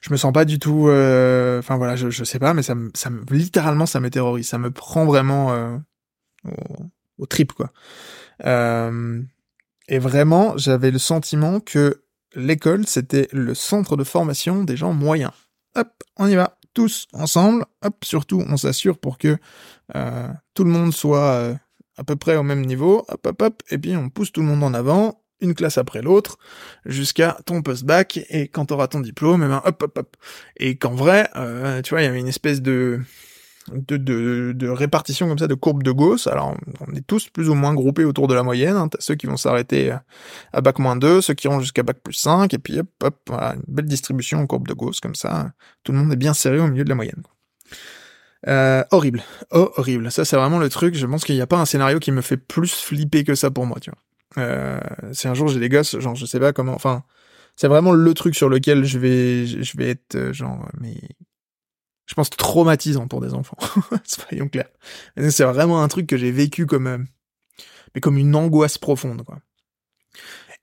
je 0.00 0.10
me 0.10 0.16
sens 0.16 0.32
pas 0.32 0.44
du 0.44 0.58
tout 0.58 0.88
euh, 0.88 1.58
enfin 1.58 1.76
voilà 1.76 1.96
je, 1.96 2.10
je 2.10 2.24
sais 2.24 2.38
pas 2.38 2.54
mais 2.54 2.62
ça 2.62 2.74
me 2.74 2.90
ça 2.94 3.10
me 3.10 3.24
littéralement 3.30 3.86
ça 3.86 4.00
me 4.00 4.10
terrorise. 4.10 4.48
Ça 4.48 4.58
me 4.58 4.70
prend 4.70 5.04
vraiment 5.04 5.52
euh, 5.52 5.76
au, 6.44 6.52
au 7.18 7.26
trip 7.26 7.52
quoi. 7.52 7.72
Euh, 8.44 9.22
et 9.88 9.98
vraiment 9.98 10.56
j'avais 10.56 10.90
le 10.90 10.98
sentiment 10.98 11.60
que 11.60 12.02
l'école 12.34 12.86
c'était 12.86 13.28
le 13.32 13.54
centre 13.54 13.96
de 13.96 14.04
formation 14.04 14.64
des 14.64 14.76
gens 14.76 14.92
moyens. 14.92 15.32
Hop 15.76 15.88
on 16.16 16.26
y 16.26 16.36
va 16.36 16.58
tous 16.74 17.06
ensemble. 17.12 17.64
Hop 17.82 18.04
surtout 18.04 18.44
on 18.48 18.56
s'assure 18.56 18.98
pour 18.98 19.18
que 19.18 19.36
euh, 19.96 20.28
tout 20.54 20.64
le 20.64 20.70
monde 20.70 20.92
soit 20.92 21.30
euh, 21.32 21.54
à 21.96 22.04
peu 22.04 22.16
près 22.16 22.36
au 22.36 22.42
même 22.42 22.64
niveau. 22.64 23.04
Hop 23.08 23.26
hop 23.26 23.42
hop 23.42 23.62
et 23.70 23.78
puis 23.78 23.96
on 23.96 24.10
pousse 24.10 24.32
tout 24.32 24.40
le 24.40 24.46
monde 24.46 24.62
en 24.62 24.74
avant 24.74 25.22
une 25.40 25.54
classe 25.54 25.78
après 25.78 26.02
l'autre, 26.02 26.38
jusqu'à 26.86 27.38
ton 27.46 27.62
post-bac, 27.62 28.20
et 28.30 28.48
quand 28.48 28.66
t'auras 28.66 28.88
ton 28.88 29.00
diplôme, 29.00 29.42
et 29.42 29.46
eh 29.46 29.48
ben 29.48 29.62
hop 29.64 29.82
hop 29.82 29.98
hop. 29.98 30.16
Et 30.56 30.76
qu'en 30.76 30.94
vrai, 30.94 31.28
euh, 31.36 31.82
tu 31.82 31.90
vois, 31.90 32.02
il 32.02 32.04
y 32.04 32.08
avait 32.08 32.20
une 32.20 32.28
espèce 32.28 32.62
de, 32.62 33.00
de, 33.72 33.96
de, 33.96 34.52
de, 34.54 34.68
répartition 34.68 35.28
comme 35.28 35.38
ça, 35.38 35.46
de 35.46 35.54
courbe 35.54 35.82
de 35.82 35.92
Gauss. 35.92 36.26
Alors, 36.26 36.56
on 36.86 36.94
est 36.94 37.06
tous 37.06 37.28
plus 37.28 37.48
ou 37.48 37.54
moins 37.54 37.74
groupés 37.74 38.04
autour 38.04 38.28
de 38.28 38.34
la 38.34 38.42
moyenne. 38.42 38.76
Hein. 38.76 38.88
T'as 38.88 39.00
ceux 39.00 39.14
qui 39.14 39.26
vont 39.26 39.36
s'arrêter 39.36 39.94
à 40.52 40.60
bac 40.60 40.78
moins 40.78 40.96
2, 40.96 41.20
ceux 41.20 41.34
qui 41.34 41.46
iront 41.46 41.60
jusqu'à 41.60 41.82
bac 41.82 41.98
plus 42.02 42.14
5, 42.14 42.52
et 42.54 42.58
puis 42.58 42.80
hop 42.80 42.88
hop, 43.02 43.16
voilà, 43.28 43.54
une 43.54 43.62
belle 43.68 43.86
distribution 43.86 44.40
en 44.40 44.46
courbe 44.46 44.68
de 44.68 44.74
Gauss, 44.74 45.00
comme 45.00 45.14
ça. 45.14 45.52
Tout 45.84 45.92
le 45.92 45.98
monde 45.98 46.12
est 46.12 46.16
bien 46.16 46.34
serré 46.34 46.58
au 46.60 46.68
milieu 46.68 46.84
de 46.84 46.88
la 46.88 46.94
moyenne. 46.94 47.22
Euh, 48.46 48.84
horrible. 48.90 49.22
Oh, 49.50 49.72
horrible. 49.76 50.10
Ça, 50.12 50.24
c'est 50.24 50.36
vraiment 50.36 50.58
le 50.58 50.68
truc. 50.68 50.94
Je 50.94 51.06
pense 51.06 51.24
qu'il 51.24 51.34
n'y 51.34 51.40
a 51.40 51.46
pas 51.46 51.58
un 51.58 51.64
scénario 51.64 51.98
qui 51.98 52.12
me 52.12 52.20
fait 52.20 52.36
plus 52.36 52.72
flipper 52.72 53.24
que 53.24 53.34
ça 53.34 53.50
pour 53.50 53.66
moi, 53.66 53.78
tu 53.80 53.90
vois. 53.90 53.98
Euh, 54.38 54.80
si 55.12 55.28
un 55.28 55.34
jour 55.34 55.48
j'ai 55.48 55.60
des 55.60 55.68
gosses, 55.68 55.98
genre 55.98 56.14
je 56.14 56.26
sais 56.26 56.40
pas 56.40 56.52
comment, 56.52 56.74
enfin, 56.74 57.04
c'est 57.58 57.66
vraiment 57.66 57.92
le 57.92 58.14
truc 58.14 58.36
sur 58.36 58.48
lequel 58.48 58.84
je 58.84 59.00
vais, 59.00 59.44
je 59.44 59.76
vais 59.76 59.90
être 59.90 60.14
euh, 60.14 60.32
genre, 60.32 60.68
mais 60.80 60.96
je 62.06 62.14
pense 62.14 62.30
traumatisant 62.30 63.08
pour 63.08 63.20
des 63.20 63.34
enfants. 63.34 63.56
Soyons 64.04 64.48
clairs. 64.48 64.70
C'est 65.30 65.42
vraiment 65.42 65.82
un 65.82 65.88
truc 65.88 66.06
que 66.06 66.16
j'ai 66.16 66.30
vécu 66.30 66.66
comme, 66.66 66.86
euh, 66.86 66.98
mais 67.94 68.00
comme 68.00 68.16
une 68.16 68.36
angoisse 68.36 68.78
profonde, 68.78 69.24
quoi. 69.24 69.40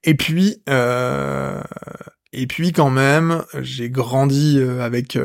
Et 0.04 0.14
puis, 0.14 0.62
euh, 0.70 1.62
et 2.32 2.46
puis 2.46 2.72
quand 2.72 2.90
même, 2.90 3.44
j'ai 3.60 3.90
grandi 3.90 4.58
avec 4.58 5.18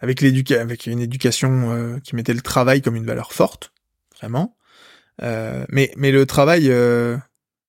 avec 0.00 0.20
l'éducation, 0.20 0.62
avec 0.62 0.86
une 0.86 1.00
éducation 1.00 2.00
qui 2.02 2.16
mettait 2.16 2.34
le 2.34 2.40
travail 2.42 2.82
comme 2.82 2.96
une 2.96 3.06
valeur 3.06 3.32
forte, 3.32 3.72
vraiment. 4.16 4.56
Euh, 5.22 5.64
mais 5.68 5.92
mais 5.96 6.10
le 6.10 6.26
travail 6.26 6.70
euh, 6.70 7.16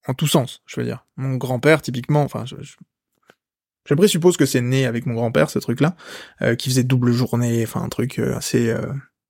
en 0.08 0.14
tout 0.14 0.28
sens, 0.28 0.62
je 0.66 0.80
veux 0.80 0.86
dire. 0.86 1.06
Mon 1.18 1.36
grand-père, 1.36 1.82
typiquement, 1.82 2.24
enfin, 2.24 2.46
je, 2.46 2.56
je, 2.62 3.94
présuppose 3.94 4.38
que 4.38 4.46
c'est 4.46 4.62
né 4.62 4.86
avec 4.86 5.06
mon 5.06 5.14
grand-père, 5.14 5.50
ce 5.50 5.60
truc-là, 5.60 5.96
euh, 6.42 6.56
qui 6.56 6.70
faisait 6.70 6.84
double 6.84 7.12
journée, 7.12 7.64
enfin 7.64 7.82
un 7.82 7.90
truc 7.90 8.20
assez, 8.20 8.74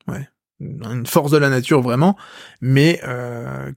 ouais, 0.07 0.29
une 0.59 1.05
force 1.05 1.31
de 1.31 1.37
la 1.37 1.49
nature 1.49 1.81
vraiment, 1.81 2.15
mais 2.61 3.01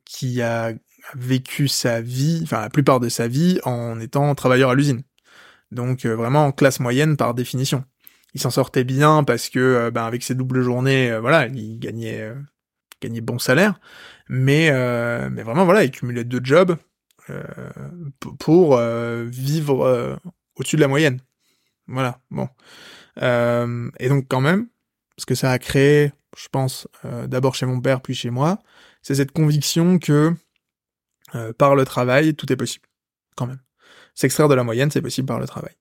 qui 0.04 0.42
a 0.42 0.72
vécu 1.14 1.68
sa 1.68 2.00
vie, 2.00 2.40
enfin 2.42 2.60
la 2.60 2.70
plupart 2.70 3.00
de 3.00 3.08
sa 3.08 3.28
vie, 3.28 3.60
en 3.64 3.98
étant 4.00 4.34
travailleur 4.34 4.70
à 4.70 4.74
l'usine. 4.74 5.02
Donc 5.70 6.06
vraiment 6.06 6.46
en 6.46 6.52
classe 6.52 6.80
moyenne 6.80 7.16
par 7.16 7.34
définition. 7.34 7.84
Il 8.34 8.40
s'en 8.40 8.50
sortait 8.50 8.84
bien 8.84 9.24
parce 9.24 9.48
que, 9.48 9.90
ben, 9.90 10.04
avec 10.04 10.22
ses 10.22 10.34
doubles 10.34 10.62
journées, 10.62 11.18
voilà, 11.18 11.46
il 11.46 11.78
gagnait 11.78 12.32
gagner 13.00 13.20
bon 13.20 13.38
salaire, 13.38 13.80
mais 14.28 14.68
euh, 14.70 15.28
mais 15.30 15.42
vraiment 15.42 15.64
voilà, 15.64 15.84
il 15.84 15.90
cumulait 15.90 16.24
deux 16.24 16.40
jobs 16.42 16.76
euh, 17.30 17.42
pour 18.38 18.76
euh, 18.76 19.24
vivre 19.28 20.18
au-dessus 20.56 20.76
de 20.76 20.80
la 20.80 20.88
moyenne. 20.88 21.20
Voilà, 21.86 22.20
bon. 22.30 22.48
Et 23.20 24.08
donc 24.08 24.26
quand 24.28 24.40
même, 24.40 24.68
ce 25.16 25.26
que 25.26 25.34
ça 25.34 25.50
a 25.50 25.58
créé, 25.58 26.12
je 26.36 26.48
pense, 26.48 26.86
d'abord 27.26 27.54
chez 27.54 27.66
mon 27.66 27.80
père 27.80 28.00
puis 28.00 28.14
chez 28.14 28.30
moi, 28.30 28.58
c'est 29.02 29.14
cette 29.14 29.32
conviction 29.32 29.98
que 29.98 30.34
par 31.58 31.74
le 31.74 31.84
travail, 31.84 32.34
tout 32.34 32.52
est 32.52 32.56
possible, 32.56 32.86
quand 33.36 33.46
même. 33.46 33.60
S'extraire 34.14 34.48
de 34.48 34.54
la 34.54 34.64
moyenne, 34.64 34.90
c'est 34.90 35.02
possible 35.02 35.26
par 35.26 35.38
le 35.38 35.46
travail. 35.46 35.74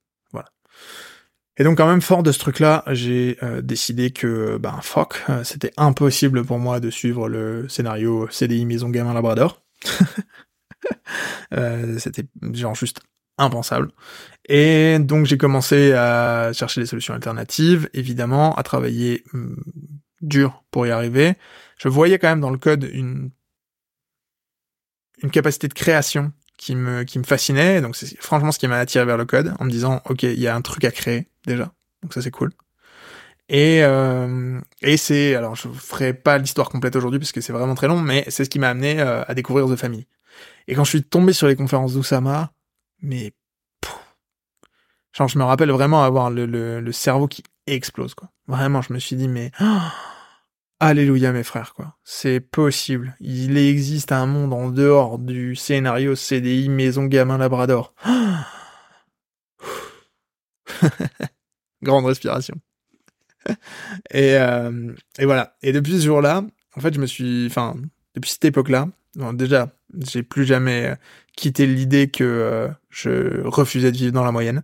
Et 1.57 1.63
donc 1.63 1.77
quand 1.77 1.87
même 1.87 2.01
fort 2.01 2.21
de 2.21 2.31
ce 2.31 2.39
truc-là, 2.39 2.83
j'ai 2.87 3.37
euh, 3.41 3.61
décidé 3.61 4.11
que 4.11 4.57
ben 4.57 4.79
fuck, 4.81 5.23
euh, 5.29 5.43
c'était 5.43 5.71
impossible 5.75 6.45
pour 6.45 6.59
moi 6.59 6.79
de 6.79 6.91
suivre 6.91 7.27
le 7.27 7.67
scénario 7.67 8.27
CDI 8.29 8.65
Maison 8.65 8.89
Gamin 8.89 9.13
Labrador. 9.13 9.63
euh, 11.53 11.97
c'était 11.97 12.25
genre 12.53 12.75
juste 12.75 12.99
impensable. 13.39 13.91
Et 14.47 14.99
donc 14.99 15.25
j'ai 15.25 15.37
commencé 15.37 15.93
à 15.93 16.51
chercher 16.53 16.81
des 16.81 16.87
solutions 16.87 17.15
alternatives, 17.15 17.89
évidemment, 17.93 18.53
à 18.55 18.61
travailler 18.61 19.23
mm, 19.33 19.55
dur 20.21 20.63
pour 20.69 20.85
y 20.85 20.91
arriver. 20.91 21.33
Je 21.79 21.89
voyais 21.89 22.19
quand 22.19 22.29
même 22.29 22.41
dans 22.41 22.51
le 22.51 22.57
code 22.59 22.87
une 22.91 23.31
une 25.23 25.31
capacité 25.31 25.67
de 25.67 25.73
création 25.73 26.31
qui 26.57 26.75
me 26.75 27.03
qui 27.03 27.17
me 27.17 27.23
fascinait. 27.23 27.81
Donc 27.81 27.95
c'est 27.95 28.15
franchement 28.21 28.51
ce 28.51 28.59
qui 28.59 28.67
m'a 28.67 28.77
attiré 28.77 29.05
vers 29.05 29.17
le 29.17 29.25
code 29.25 29.55
en 29.59 29.65
me 29.65 29.71
disant 29.71 30.03
ok 30.05 30.21
il 30.23 30.39
y 30.39 30.47
a 30.47 30.55
un 30.55 30.61
truc 30.61 30.83
à 30.83 30.91
créer 30.91 31.27
déjà. 31.47 31.73
Donc 32.03 32.13
ça 32.13 32.21
c'est 32.21 32.31
cool. 32.31 32.51
Et 33.49 33.83
euh, 33.83 34.59
et 34.81 34.97
c'est 34.97 35.35
alors 35.35 35.55
je 35.55 35.69
ferai 35.69 36.13
pas 36.13 36.37
l'histoire 36.37 36.69
complète 36.69 36.95
aujourd'hui 36.95 37.19
parce 37.19 37.31
que 37.31 37.41
c'est 37.41 37.53
vraiment 37.53 37.75
très 37.75 37.87
long, 37.87 37.99
mais 38.01 38.25
c'est 38.27 38.43
ce 38.45 38.49
qui 38.49 38.59
m'a 38.59 38.69
amené 38.69 38.99
euh, 38.99 39.23
à 39.27 39.33
découvrir 39.33 39.67
The 39.67 39.75
Family. 39.75 40.07
Et 40.67 40.75
quand 40.75 40.83
je 40.83 40.89
suis 40.89 41.03
tombé 41.03 41.33
sur 41.33 41.47
les 41.47 41.55
conférences 41.55 41.93
d'Oussama, 41.93 42.51
mais 43.01 43.31
genre 45.13 45.27
je 45.27 45.39
me 45.39 45.43
rappelle 45.43 45.71
vraiment 45.71 46.03
avoir 46.03 46.29
le, 46.29 46.45
le, 46.45 46.91
cerveau 46.91 47.27
qui 47.27 47.43
explose 47.65 48.13
quoi. 48.13 48.29
Vraiment, 48.47 48.81
je 48.81 48.93
me 48.93 48.99
suis 48.99 49.15
dit 49.15 49.27
mais 49.27 49.51
Alléluia 50.79 51.31
mes 51.31 51.41
frères, 51.41 51.73
quoi. 51.73 51.95
C'est 52.03 52.39
possible. 52.39 53.17
Il 53.19 53.57
existe 53.57 54.11
un 54.11 54.27
monde 54.27 54.53
en 54.53 54.69
dehors 54.69 55.17
du 55.17 55.55
scénario 55.55 56.15
CDI 56.15 56.69
Maison 56.69 57.05
Gamin 57.05 57.39
Labrador. 57.39 57.95
Grande 61.83 62.05
respiration. 62.05 62.55
et, 64.11 64.35
euh, 64.35 64.93
et 65.19 65.25
voilà. 65.25 65.55
Et 65.61 65.71
depuis 65.71 65.99
ce 65.99 66.05
jour-là, 66.05 66.43
en 66.75 66.81
fait, 66.81 66.93
je 66.93 66.99
me 66.99 67.05
suis, 67.05 67.47
enfin, 67.47 67.75
depuis 68.15 68.31
cette 68.31 68.45
époque-là, 68.45 68.87
déjà, 69.33 69.69
j'ai 69.99 70.23
plus 70.23 70.45
jamais 70.45 70.95
quitté 71.35 71.65
l'idée 71.65 72.09
que 72.09 72.23
euh, 72.23 72.67
je 72.89 73.41
refusais 73.45 73.91
de 73.91 73.97
vivre 73.97 74.13
dans 74.13 74.23
la 74.23 74.31
moyenne 74.31 74.63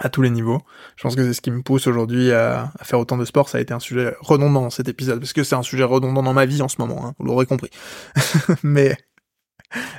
à 0.00 0.08
tous 0.08 0.22
les 0.22 0.30
niveaux. 0.30 0.60
Je 0.96 1.02
pense 1.02 1.16
que 1.16 1.24
c'est 1.24 1.32
ce 1.32 1.40
qui 1.40 1.50
me 1.50 1.62
pousse 1.62 1.86
aujourd'hui 1.86 2.30
à, 2.30 2.72
faire 2.82 3.00
autant 3.00 3.16
de 3.18 3.24
sport. 3.24 3.48
Ça 3.48 3.58
a 3.58 3.60
été 3.60 3.74
un 3.74 3.80
sujet 3.80 4.14
redondant 4.20 4.70
cet 4.70 4.88
épisode, 4.88 5.18
parce 5.18 5.32
que 5.32 5.42
c'est 5.42 5.56
un 5.56 5.62
sujet 5.62 5.84
redondant 5.84 6.22
dans 6.22 6.34
ma 6.34 6.46
vie 6.46 6.62
en 6.62 6.68
ce 6.68 6.76
moment, 6.78 7.04
hein, 7.06 7.14
vous 7.18 7.26
l'aurez 7.26 7.46
compris. 7.46 7.70
Mais 8.62 8.96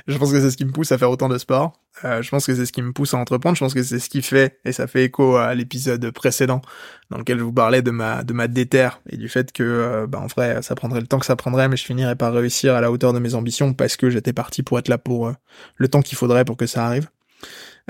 je 0.06 0.18
pense 0.18 0.32
que 0.32 0.40
c'est 0.40 0.50
ce 0.50 0.56
qui 0.56 0.64
me 0.64 0.72
pousse 0.72 0.92
à 0.92 0.98
faire 0.98 1.10
autant 1.10 1.28
de 1.28 1.38
sport. 1.38 1.72
Euh, 2.04 2.22
je 2.22 2.30
pense 2.30 2.46
que 2.46 2.54
c'est 2.54 2.66
ce 2.66 2.72
qui 2.72 2.82
me 2.82 2.92
pousse 2.92 3.14
à 3.14 3.18
entreprendre. 3.18 3.56
Je 3.56 3.64
pense 3.64 3.74
que 3.74 3.82
c'est 3.82 3.98
ce 3.98 4.08
qui 4.08 4.22
fait, 4.22 4.58
et 4.64 4.72
ça 4.72 4.86
fait 4.86 5.04
écho 5.04 5.36
à 5.36 5.54
l'épisode 5.54 6.10
précédent 6.10 6.60
dans 7.10 7.18
lequel 7.18 7.38
je 7.38 7.44
vous 7.44 7.52
parlais 7.52 7.82
de 7.82 7.90
ma 7.90 8.22
de 8.22 8.32
ma 8.32 8.48
déterre 8.48 9.00
et 9.08 9.16
du 9.16 9.28
fait 9.28 9.52
que, 9.52 9.62
euh, 9.62 10.06
bah, 10.06 10.20
en 10.20 10.26
vrai, 10.26 10.62
ça 10.62 10.74
prendrait 10.74 11.00
le 11.00 11.06
temps 11.06 11.18
que 11.18 11.26
ça 11.26 11.36
prendrait, 11.36 11.68
mais 11.68 11.76
je 11.76 11.84
finirais 11.84 12.16
par 12.16 12.32
réussir 12.32 12.74
à 12.74 12.80
la 12.80 12.90
hauteur 12.90 13.12
de 13.12 13.18
mes 13.18 13.34
ambitions 13.34 13.74
parce 13.74 13.96
que 13.96 14.10
j'étais 14.10 14.32
parti 14.32 14.62
pour 14.62 14.78
être 14.78 14.88
là 14.88 14.98
pour 14.98 15.28
euh, 15.28 15.34
le 15.76 15.88
temps 15.88 16.02
qu'il 16.02 16.18
faudrait 16.18 16.44
pour 16.44 16.56
que 16.56 16.66
ça 16.66 16.86
arrive. 16.86 17.08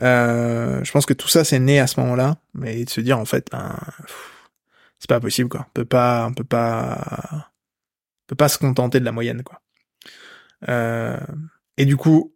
Euh, 0.03 0.83
je 0.85 0.93
pense 0.93 1.07
que 1.07 1.15
tout 1.15 1.29
ça 1.29 1.45
c'est 1.45 1.59
né 1.59 1.81
à 1.81 1.87
ce 1.87 2.01
moment-là, 2.01 2.37
mais 2.55 2.85
de 2.85 2.91
se 2.91 3.01
dire 3.01 3.19
en 3.19 3.25
fait, 3.25 3.49
ben, 3.53 3.77
c'est 4.99 5.09
pas 5.09 5.21
possible 5.21 5.49
quoi. 5.49 5.67
On 5.69 5.73
peut 5.73 5.85
pas, 5.85 6.27
on 6.29 6.35
peut 6.35 6.45
pas, 6.45 7.49
on 8.25 8.27
peut 8.29 8.37
pas 8.37 8.49
se 8.49 8.59
contenter 8.59 9.01
de 9.01 9.05
la 9.05 9.13
moyenne 9.13 9.43
quoi. 9.43 9.61
Euh, 10.69 11.19
et 11.81 11.87
du 11.87 11.97
coup, 11.97 12.35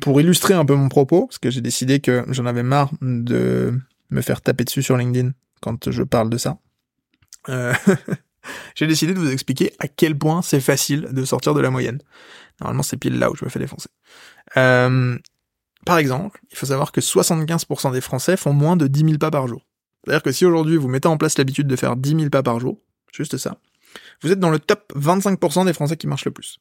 pour 0.00 0.18
illustrer 0.22 0.54
un 0.54 0.64
peu 0.64 0.74
mon 0.74 0.88
propos, 0.88 1.26
parce 1.26 1.38
que 1.38 1.50
j'ai 1.50 1.60
décidé 1.60 2.00
que 2.00 2.24
j'en 2.28 2.46
avais 2.46 2.62
marre 2.62 2.90
de 3.02 3.78
me 4.08 4.22
faire 4.22 4.40
taper 4.40 4.64
dessus 4.64 4.82
sur 4.82 4.96
LinkedIn 4.96 5.32
quand 5.60 5.90
je 5.90 6.02
parle 6.02 6.30
de 6.30 6.38
ça. 6.38 6.56
Euh, 7.50 7.74
j'ai 8.74 8.86
décidé 8.86 9.12
de 9.12 9.18
vous 9.18 9.30
expliquer 9.30 9.74
à 9.80 9.86
quel 9.86 10.16
point 10.16 10.40
c'est 10.40 10.60
facile 10.60 11.08
de 11.12 11.26
sortir 11.26 11.52
de 11.52 11.60
la 11.60 11.68
moyenne. 11.68 12.00
Normalement, 12.62 12.82
c'est 12.82 12.96
pile 12.96 13.18
là 13.18 13.30
où 13.30 13.36
je 13.36 13.44
me 13.44 13.50
fais 13.50 13.58
défoncer. 13.58 13.90
Euh, 14.56 15.18
par 15.84 15.98
exemple, 15.98 16.40
il 16.50 16.56
faut 16.56 16.64
savoir 16.64 16.90
que 16.90 17.02
75% 17.02 17.92
des 17.92 18.00
Français 18.00 18.38
font 18.38 18.54
moins 18.54 18.78
de 18.78 18.86
10 18.86 19.00
000 19.00 19.18
pas 19.18 19.30
par 19.30 19.46
jour. 19.46 19.66
C'est-à-dire 20.04 20.22
que 20.22 20.32
si 20.32 20.46
aujourd'hui 20.46 20.78
vous 20.78 20.88
mettez 20.88 21.08
en 21.08 21.18
place 21.18 21.36
l'habitude 21.36 21.66
de 21.66 21.76
faire 21.76 21.96
10 21.96 22.16
000 22.16 22.30
pas 22.30 22.42
par 22.42 22.60
jour, 22.60 22.80
juste 23.12 23.36
ça, 23.36 23.58
vous 24.22 24.32
êtes 24.32 24.40
dans 24.40 24.48
le 24.48 24.58
top 24.58 24.90
25% 24.96 25.66
des 25.66 25.74
Français 25.74 25.98
qui 25.98 26.06
marchent 26.06 26.24
le 26.24 26.30
plus. 26.30 26.60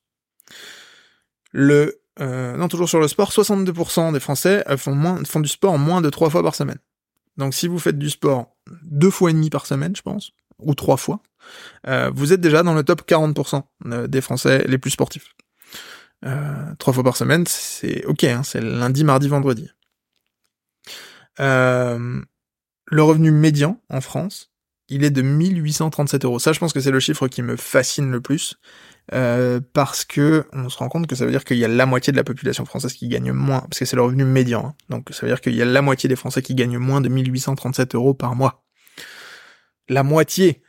Le 1.53 2.01
euh, 2.21 2.55
non, 2.55 2.67
toujours 2.67 2.89
sur 2.89 2.99
le 2.99 3.07
sport, 3.07 3.31
62% 3.31 4.13
des 4.13 4.19
Français 4.19 4.63
font, 4.77 5.41
du 5.41 5.49
sport 5.49 5.77
moins 5.77 6.01
de 6.01 6.09
3 6.09 6.29
fois 6.29 6.43
par 6.43 6.55
semaine. 6.55 6.79
Donc 7.37 7.53
si 7.53 7.67
vous 7.67 7.79
faites 7.79 7.97
du 7.97 8.09
sport 8.09 8.55
deux 8.83 9.09
fois 9.09 9.29
et 9.29 9.33
demi 9.33 9.49
par 9.49 9.65
semaine, 9.65 9.95
je 9.95 10.01
pense, 10.01 10.31
ou 10.59 10.73
trois 10.73 10.97
fois, 10.97 11.21
euh, 11.87 12.09
vous 12.13 12.33
êtes 12.33 12.41
déjà 12.41 12.63
dans 12.63 12.73
le 12.73 12.83
top 12.83 13.07
40% 13.07 13.63
euh, 13.87 14.07
des 14.07 14.21
Français 14.21 14.63
les 14.67 14.77
plus 14.77 14.91
sportifs. 14.91 15.35
Euh, 16.25 16.73
trois 16.79 16.93
fois 16.93 17.03
par 17.03 17.17
semaine, 17.17 17.45
c'est 17.45 18.05
ok, 18.05 18.23
hein, 18.23 18.43
c'est 18.43 18.61
lundi, 18.61 19.03
mardi, 19.03 19.27
vendredi. 19.27 19.69
Le 21.37 23.01
revenu 23.01 23.31
médian 23.31 23.81
en 23.89 23.99
France, 23.99 24.51
il 24.89 25.03
est 25.03 25.09
de 25.09 25.21
1837 25.21 26.25
euros. 26.25 26.39
Ça, 26.39 26.53
je 26.53 26.59
pense 26.59 26.71
que 26.71 26.79
c'est 26.79 26.91
le 26.91 26.99
chiffre 26.99 27.27
qui 27.27 27.41
me 27.41 27.55
fascine 27.55 28.11
le 28.11 28.21
plus, 28.21 28.57
euh, 29.13 29.59
parce 29.73 30.03
que 30.03 30.47
on 30.51 30.69
se 30.69 30.77
rend 30.77 30.89
compte 30.89 31.05
que 31.05 31.15
ça 31.15 31.25
veut 31.25 31.31
dire 31.31 31.43
qu'il 31.43 31.57
y 31.57 31.65
a 31.65 31.67
la 31.67 31.85
moitié 31.85 32.11
de 32.11 32.17
la 32.17 32.23
population 32.23 32.65
française 32.65 32.93
qui 32.93 33.07
gagne 33.07 33.31
moins, 33.31 33.59
parce 33.61 33.79
que 33.79 33.85
c'est 33.85 33.95
le 33.95 34.01
revenu 34.01 34.25
médian. 34.25 34.67
Hein. 34.67 34.75
Donc 34.89 35.09
ça 35.11 35.21
veut 35.25 35.31
dire 35.31 35.41
qu'il 35.41 35.55
y 35.55 35.61
a 35.61 35.65
la 35.65 35.81
moitié 35.81 36.09
des 36.09 36.15
Français 36.15 36.41
qui 36.41 36.55
gagnent 36.55 36.79
moins 36.79 37.01
de 37.01 37.09
1837 37.09 37.95
euros 37.95 38.13
par 38.13 38.35
mois. 38.35 38.63
La 39.89 40.03
moitié. 40.03 40.63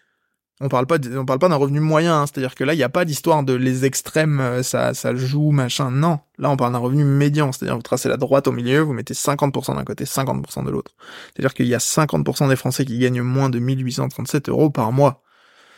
On 0.60 0.68
parle 0.68 0.86
pas, 0.86 0.96
on 1.14 1.26
parle 1.26 1.38
pas 1.38 1.50
d'un 1.50 1.56
revenu 1.56 1.80
moyen, 1.80 2.22
hein. 2.22 2.26
c'est-à-dire 2.26 2.54
que 2.54 2.64
là, 2.64 2.72
il 2.72 2.78
n'y 2.78 2.82
a 2.82 2.88
pas 2.88 3.04
d'histoire 3.04 3.42
de 3.42 3.52
les 3.52 3.84
extrêmes, 3.84 4.40
euh, 4.40 4.62
ça, 4.62 4.94
ça 4.94 5.14
joue, 5.14 5.50
machin. 5.50 5.90
Non, 5.90 6.18
là, 6.38 6.48
on 6.48 6.56
parle 6.56 6.72
d'un 6.72 6.78
revenu 6.78 7.04
médian, 7.04 7.52
c'est-à-dire 7.52 7.76
vous 7.76 7.82
tracez 7.82 8.08
la 8.08 8.16
droite 8.16 8.48
au 8.48 8.52
milieu, 8.52 8.80
vous 8.80 8.94
mettez 8.94 9.12
50% 9.12 9.76
d'un 9.76 9.84
côté, 9.84 10.04
50% 10.04 10.64
de 10.64 10.70
l'autre. 10.70 10.92
C'est-à-dire 11.34 11.52
qu'il 11.52 11.66
y 11.66 11.74
a 11.74 11.78
50% 11.78 12.48
des 12.48 12.56
Français 12.56 12.86
qui 12.86 12.98
gagnent 12.98 13.20
moins 13.20 13.50
de 13.50 13.58
1837 13.58 14.48
euros 14.48 14.70
par 14.70 14.92
mois. 14.92 15.22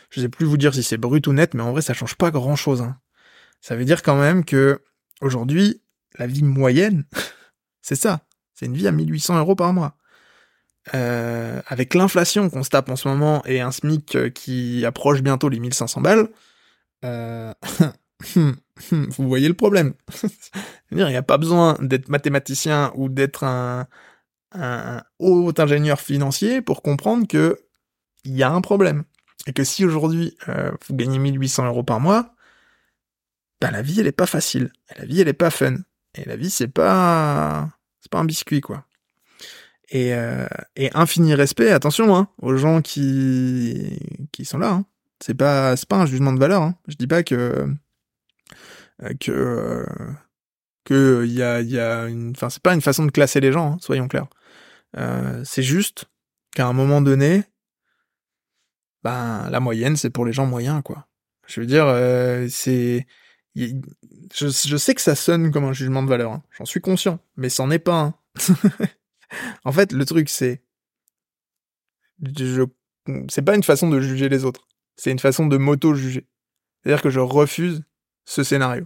Je 0.09 0.21
sais 0.21 0.29
plus 0.29 0.45
vous 0.45 0.57
dire 0.57 0.73
si 0.73 0.83
c'est 0.83 0.97
brut 0.97 1.25
ou 1.27 1.33
net, 1.33 1.53
mais 1.53 1.63
en 1.63 1.71
vrai, 1.71 1.81
ça 1.81 1.93
change 1.93 2.15
pas 2.15 2.31
grand-chose. 2.31 2.81
Hein. 2.81 2.97
Ça 3.61 3.75
veut 3.75 3.85
dire 3.85 4.01
quand 4.01 4.19
même 4.19 4.45
que 4.45 4.81
aujourd'hui, 5.21 5.81
la 6.17 6.27
vie 6.27 6.43
moyenne, 6.43 7.05
c'est 7.81 7.95
ça, 7.95 8.21
c'est 8.53 8.65
une 8.65 8.75
vie 8.75 8.87
à 8.87 8.91
1800 8.91 9.37
euros 9.37 9.55
par 9.55 9.73
mois. 9.73 9.95
Euh, 10.95 11.61
avec 11.67 11.93
l'inflation 11.93 12.49
qu'on 12.49 12.63
se 12.63 12.69
tape 12.69 12.89
en 12.89 12.95
ce 12.95 13.07
moment 13.07 13.43
et 13.45 13.61
un 13.61 13.71
SMIC 13.71 14.15
euh, 14.15 14.29
qui 14.29 14.85
approche 14.85 15.21
bientôt 15.21 15.49
les 15.49 15.59
1500 15.59 16.01
balles, 16.01 16.29
euh... 17.05 17.53
vous 18.91 19.27
voyez 19.27 19.47
le 19.47 19.53
problème. 19.53 19.93
il 20.91 20.97
n'y 20.97 21.15
a 21.15 21.21
pas 21.21 21.37
besoin 21.37 21.77
d'être 21.79 22.09
mathématicien 22.09 22.91
ou 22.95 23.09
d'être 23.09 23.43
un, 23.43 23.87
un, 24.53 25.03
haut 25.19 25.53
ingénieur 25.57 25.99
financier 25.99 26.61
pour 26.61 26.81
comprendre 26.81 27.27
que 27.27 27.59
il 28.23 28.35
y 28.35 28.43
a 28.43 28.51
un 28.51 28.61
problème. 28.61 29.03
Et 29.49 29.51
que 29.51 29.63
si 29.63 29.83
aujourd'hui 29.83 30.37
euh, 30.47 30.71
vous 30.87 30.95
gagnez 30.95 31.17
1800 31.17 31.65
euros 31.65 31.81
par 31.81 31.99
mois, 31.99 32.35
bah 33.59 33.71
la 33.71 33.81
vie 33.81 33.99
elle 33.99 34.05
est 34.05 34.11
pas 34.11 34.27
facile. 34.27 34.71
la 34.95 35.05
vie 35.05 35.21
elle 35.21 35.27
est 35.27 35.33
pas 35.33 35.49
fun. 35.49 35.77
Et 36.13 36.23
la 36.25 36.35
vie 36.35 36.51
c'est 36.51 36.67
pas 36.67 37.67
c'est 37.99 38.11
pas 38.11 38.19
un 38.19 38.25
biscuit 38.25 38.61
quoi. 38.61 38.85
Et, 39.89 40.13
euh, 40.13 40.45
infini 40.93 41.33
respect, 41.33 41.71
attention, 41.71 42.15
hein, 42.15 42.27
aux 42.43 42.55
gens 42.57 42.83
qui 42.83 43.97
qui 44.31 44.45
sont 44.45 44.59
là. 44.59 44.69
Hein. 44.69 44.85
C'est 45.19 45.33
pas 45.33 45.75
c'est 45.75 45.89
pas 45.89 45.97
un 45.97 46.05
jugement 46.05 46.31
de 46.31 46.39
valeur. 46.39 46.61
Hein. 46.61 46.75
Je 46.87 46.95
dis 46.95 47.07
pas 47.07 47.23
que 47.23 47.73
euh, 49.01 49.13
que 49.19 49.83
que 50.85 51.25
y 51.25 51.41
a 51.41 51.61
il 51.61 51.71
y 51.71 51.79
a 51.79 52.05
une, 52.05 52.33
enfin 52.35 52.51
c'est 52.51 52.61
pas 52.61 52.75
une 52.75 52.81
façon 52.81 53.03
de 53.03 53.11
classer 53.11 53.39
les 53.39 53.51
gens, 53.51 53.73
hein, 53.73 53.77
soyons 53.81 54.07
clairs. 54.07 54.27
C'est 55.43 55.63
juste 55.63 56.05
qu'à 56.53 56.67
un 56.67 56.73
moment 56.73 57.01
donné, 57.01 57.45
ben 59.03 59.49
la 59.49 59.59
moyenne 59.59 59.95
c'est 59.95 60.09
pour 60.09 60.25
les 60.25 60.33
gens 60.33 60.45
moyens 60.45 60.81
quoi. 60.83 61.07
Je 61.47 61.61
veux 61.61 61.67
dire, 61.67 61.85
euh, 61.87 62.47
c'est 62.49 63.07
je, 63.55 64.77
sais 64.77 64.95
que 64.95 65.01
ça 65.01 65.15
sonne 65.15 65.51
comme 65.51 65.65
un 65.65 65.73
jugement 65.73 66.03
de 66.03 66.07
valeur, 66.07 66.31
hein. 66.31 66.43
j'en 66.57 66.65
suis 66.65 66.81
conscient, 66.81 67.19
mais 67.35 67.49
c'en 67.49 67.71
est 67.71 67.79
pas. 67.79 67.99
Hein. 67.99 68.13
en 69.65 69.71
fait, 69.71 69.91
le 69.91 70.05
truc, 70.05 70.29
c'est. 70.29 70.63
Je... 72.21 72.63
C'est 73.27 73.41
pas 73.41 73.55
une 73.55 73.63
façon 73.63 73.89
de 73.89 73.99
juger 74.01 74.29
les 74.29 74.45
autres. 74.45 74.67
C'est 74.95 75.11
une 75.11 75.19
façon 75.19 75.47
de 75.47 75.57
m'auto-juger. 75.57 76.27
C'est-à-dire 76.83 77.01
que 77.01 77.09
je 77.09 77.19
refuse 77.19 77.83
ce 78.25 78.43
scénario. 78.43 78.85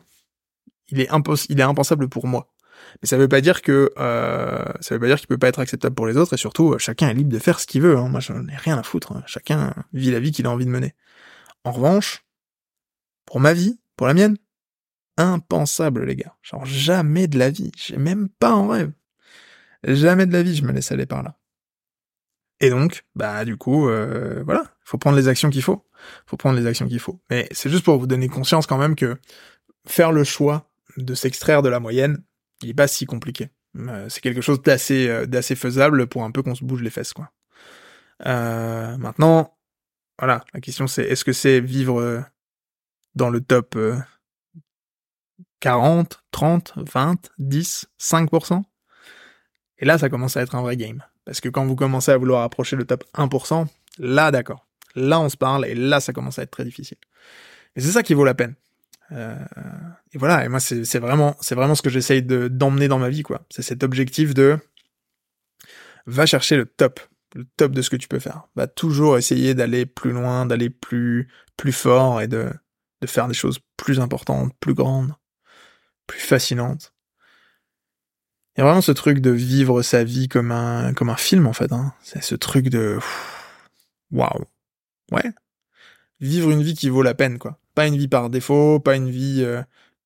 Il 0.90 1.02
est, 1.02 1.10
il 1.50 1.60
est 1.60 1.64
impensable 1.64 2.08
pour 2.08 2.28
moi. 2.28 2.54
Mais 3.02 3.08
ça 3.08 3.18
veut 3.18 3.28
pas 3.28 3.42
dire 3.42 3.62
que 3.62 3.92
euh, 3.98 4.66
ça 4.80 4.96
veut 4.96 5.00
pas 5.00 5.08
dire 5.08 5.18
qu'il 5.18 5.28
peut 5.28 5.38
pas 5.38 5.48
être 5.48 5.60
acceptable 5.60 5.96
pour 5.96 6.08
les 6.08 6.18
autres 6.18 6.34
et 6.34 6.38
surtout 6.38 6.78
chacun 6.78 7.10
est 7.10 7.14
libre 7.14 7.32
de 7.32 7.40
faire 7.40 7.60
ce 7.60 7.68
qu'il 7.68 7.82
veut. 7.82 7.98
Hein. 7.98 8.10
Moi 8.10 8.20
j'en 8.20 8.48
ai 8.48 8.56
rien 8.56 8.78
à 8.78 8.84
foutre. 8.84 9.12
Hein. 9.12 9.24
Chacun 9.26 9.74
vit 9.94 10.12
la 10.12 10.20
vie 10.20 10.32
qu'il 10.32 10.46
a 10.46 10.52
envie 10.52 10.66
de 10.66 10.72
mener. 10.72 10.96
En 11.64 11.72
revanche, 11.72 12.26
pour 13.26 13.40
ma 13.40 13.54
vie, 13.54 13.80
pour 13.96 14.08
la 14.08 14.14
mienne, 14.14 14.38
impensable 15.18 16.06
les 16.06 16.16
gars. 16.16 16.36
Genre 16.42 16.66
jamais 16.66 17.28
de 17.28 17.38
la 17.38 17.50
vie. 17.50 17.72
J'ai 17.76 17.98
même 17.98 18.30
pas 18.30 18.54
en 18.54 18.68
rêve. 18.68 18.92
Jamais 19.86 20.26
de 20.26 20.34
la 20.34 20.44
vie 20.44 20.56
je 20.56 20.64
me 20.64 20.72
laisse 20.72 20.92
aller 20.92 21.06
par 21.06 21.24
là. 21.24 21.38
Et 22.60 22.70
donc, 22.70 23.04
bah 23.16 23.44
du 23.44 23.58
coup, 23.58 23.90
euh, 23.90 24.42
voilà, 24.46 24.64
faut 24.86 24.98
prendre 24.98 25.18
les 25.18 25.28
actions 25.28 25.50
qu'il 25.50 25.62
faut. 25.62 25.86
Faut 26.26 26.38
prendre 26.38 26.58
les 26.58 26.66
actions 26.66 26.88
qu'il 26.88 27.00
faut. 27.00 27.20
Mais 27.30 27.48
c'est 27.52 27.70
juste 27.70 27.84
pour 27.84 27.98
vous 27.98 28.08
donner 28.08 28.30
conscience 28.30 28.68
quand 28.68 28.78
même 28.78 28.96
que 28.96 29.18
faire 29.86 30.12
le 30.12 30.24
choix 30.24 30.70
de 30.98 31.14
s'extraire 31.14 31.62
de 31.62 31.70
la 31.70 31.80
moyenne, 31.80 32.24
il 32.64 32.70
est 32.70 32.74
pas 32.74 32.88
si 32.88 33.06
compliqué. 33.06 33.50
Euh, 33.78 34.08
c'est 34.10 34.22
quelque 34.22 34.42
chose 34.42 34.62
d'assez 34.62 35.08
euh, 35.08 35.26
d'assez 35.26 35.56
faisable 35.56 36.08
pour 36.08 36.24
un 36.24 36.32
peu 36.32 36.44
qu'on 36.44 36.56
se 36.56 36.64
bouge 36.64 36.84
les 36.84 36.90
fesses 36.90 37.14
quoi. 37.14 37.32
Euh, 38.26 38.98
maintenant, 38.98 39.58
voilà, 40.20 40.46
la 40.54 40.62
question 40.62 40.88
c'est 40.88 41.04
est-ce 41.04 41.26
que 41.26 41.34
c'est 41.34 41.60
vivre 41.60 42.24
dans 43.16 43.30
le 43.30 43.42
top 43.42 43.78
40, 45.60 46.24
30, 46.32 46.74
20, 46.78 47.32
10, 47.40 47.88
5% 48.00 48.64
et 49.84 49.86
là, 49.86 49.98
ça 49.98 50.08
commence 50.08 50.38
à 50.38 50.42
être 50.42 50.56
un 50.56 50.62
vrai 50.62 50.78
game. 50.78 51.04
Parce 51.26 51.42
que 51.42 51.50
quand 51.50 51.66
vous 51.66 51.76
commencez 51.76 52.10
à 52.10 52.18
vouloir 52.18 52.44
approcher 52.44 52.78
le 52.78 52.86
top 52.86 53.04
1%, 53.16 53.66
là, 54.00 54.32
d'accord. 54.32 54.66
Là, 54.96 55.20
on 55.20 55.28
se 55.28 55.36
parle 55.36 55.66
et 55.66 55.76
là, 55.76 56.00
ça 56.00 56.14
commence 56.14 56.40
à 56.40 56.44
être 56.44 56.52
très 56.52 56.64
difficile. 56.64 56.98
Et 57.76 57.82
c'est 57.82 57.92
ça 57.92 58.02
qui 58.02 58.14
vaut 58.14 58.24
la 58.24 58.34
peine. 58.34 58.56
Euh, 59.14 59.36
et 60.12 60.18
voilà. 60.18 60.44
Et 60.46 60.50
moi, 60.50 60.60
c'est 60.60 61.00
vraiment, 61.00 61.38
c'est 61.40 61.56
vraiment 61.56 61.76
ce 61.76 61.82
que 61.82 61.90
j'essaye 61.90 62.24
de 62.24 62.48
d'emmener 62.48 62.88
dans 62.88 63.00
ma 63.00 63.10
vie, 63.10 63.24
quoi. 63.24 63.46
C'est 63.50 63.62
cet 63.62 63.84
objectif 63.84 64.34
de 64.34 64.58
va 66.06 66.26
chercher 66.26 66.58
le 66.58 66.66
top. 66.66 67.00
le 67.36 67.46
top 67.58 67.72
de 67.72 67.82
ce 67.82 67.90
que 67.90 67.96
tu 67.96 68.08
peux 68.08 68.20
faire. 68.20 68.48
Va 68.56 68.68
toujours 68.68 69.18
essayer 69.18 69.56
d'aller 69.56 69.86
plus 69.86 70.12
loin, 70.12 70.46
d'aller 70.46 70.70
plus, 70.70 71.28
plus 71.58 71.72
fort 71.72 72.22
et 72.22 72.28
de, 72.28 72.52
de 73.02 73.08
faire 73.08 73.28
des 73.28 73.34
choses 73.34 73.60
plus 73.78 74.00
importantes, 74.00 74.54
plus 74.60 74.74
grandes, 74.74 75.14
plus 76.08 76.20
fascinantes. 76.20 76.94
Il 78.56 78.60
y 78.60 78.62
a 78.62 78.66
vraiment 78.66 78.82
ce 78.82 78.92
truc 78.92 79.20
de 79.20 79.32
vivre 79.32 79.82
sa 79.82 80.04
vie 80.04 80.28
comme 80.28 80.52
un, 80.52 80.94
comme 80.94 81.10
un 81.10 81.18
film, 81.18 81.48
en 81.48 81.54
fait, 81.54 81.72
hein. 81.72 81.94
C'est 82.04 82.22
ce 82.22 82.36
truc 82.36 82.70
de, 82.70 83.00
waouh. 84.12 84.46
Ouais. 85.12 85.32
Vivre 86.20 86.52
une 86.52 86.62
vie 86.62 86.76
qui 86.76 86.90
vaut 86.90 87.02
la 87.02 87.16
peine, 87.16 87.40
quoi. 87.40 87.60
Pas 87.76 87.88
une 87.88 87.98
vie 87.98 88.08
par 88.08 88.30
défaut, 88.30 88.80
pas 88.80 88.96
une 88.96 89.10
vie 89.10 89.42
euh, 89.44 89.62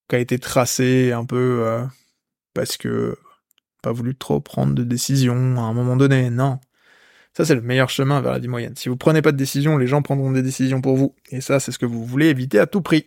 qui 0.08 0.16
a 0.16 0.18
été 0.18 0.38
tracée 0.38 1.12
un 1.12 1.24
peu 1.24 1.64
euh, 1.66 1.84
parce 2.54 2.76
que 2.76 3.16
pas 3.82 3.92
voulu 3.92 4.16
trop 4.16 4.40
prendre 4.40 4.74
de 4.74 4.84
décision 4.84 5.34
à 5.58 5.62
un 5.62 5.72
moment 5.72 5.96
donné. 5.96 6.30
Non. 6.30 6.58
Ça, 7.36 7.44
c'est 7.44 7.54
le 7.54 7.60
meilleur 7.60 7.90
chemin 7.90 8.20
vers 8.20 8.32
la 8.32 8.38
vie 8.38 8.48
moyenne. 8.48 8.74
Si 8.76 8.88
vous 8.88 8.96
prenez 8.96 9.22
pas 9.22 9.32
de 9.32 9.36
décision, 9.36 9.76
les 9.76 9.86
gens 9.86 10.02
prendront 10.02 10.32
des 10.32 10.42
décisions 10.42 10.80
pour 10.80 10.96
vous. 10.96 11.14
Et 11.30 11.40
ça, 11.40 11.60
c'est 11.60 11.70
ce 11.72 11.78
que 11.78 11.86
vous 11.86 12.04
voulez 12.04 12.26
éviter 12.26 12.58
à 12.58 12.66
tout 12.66 12.80
prix. 12.80 13.06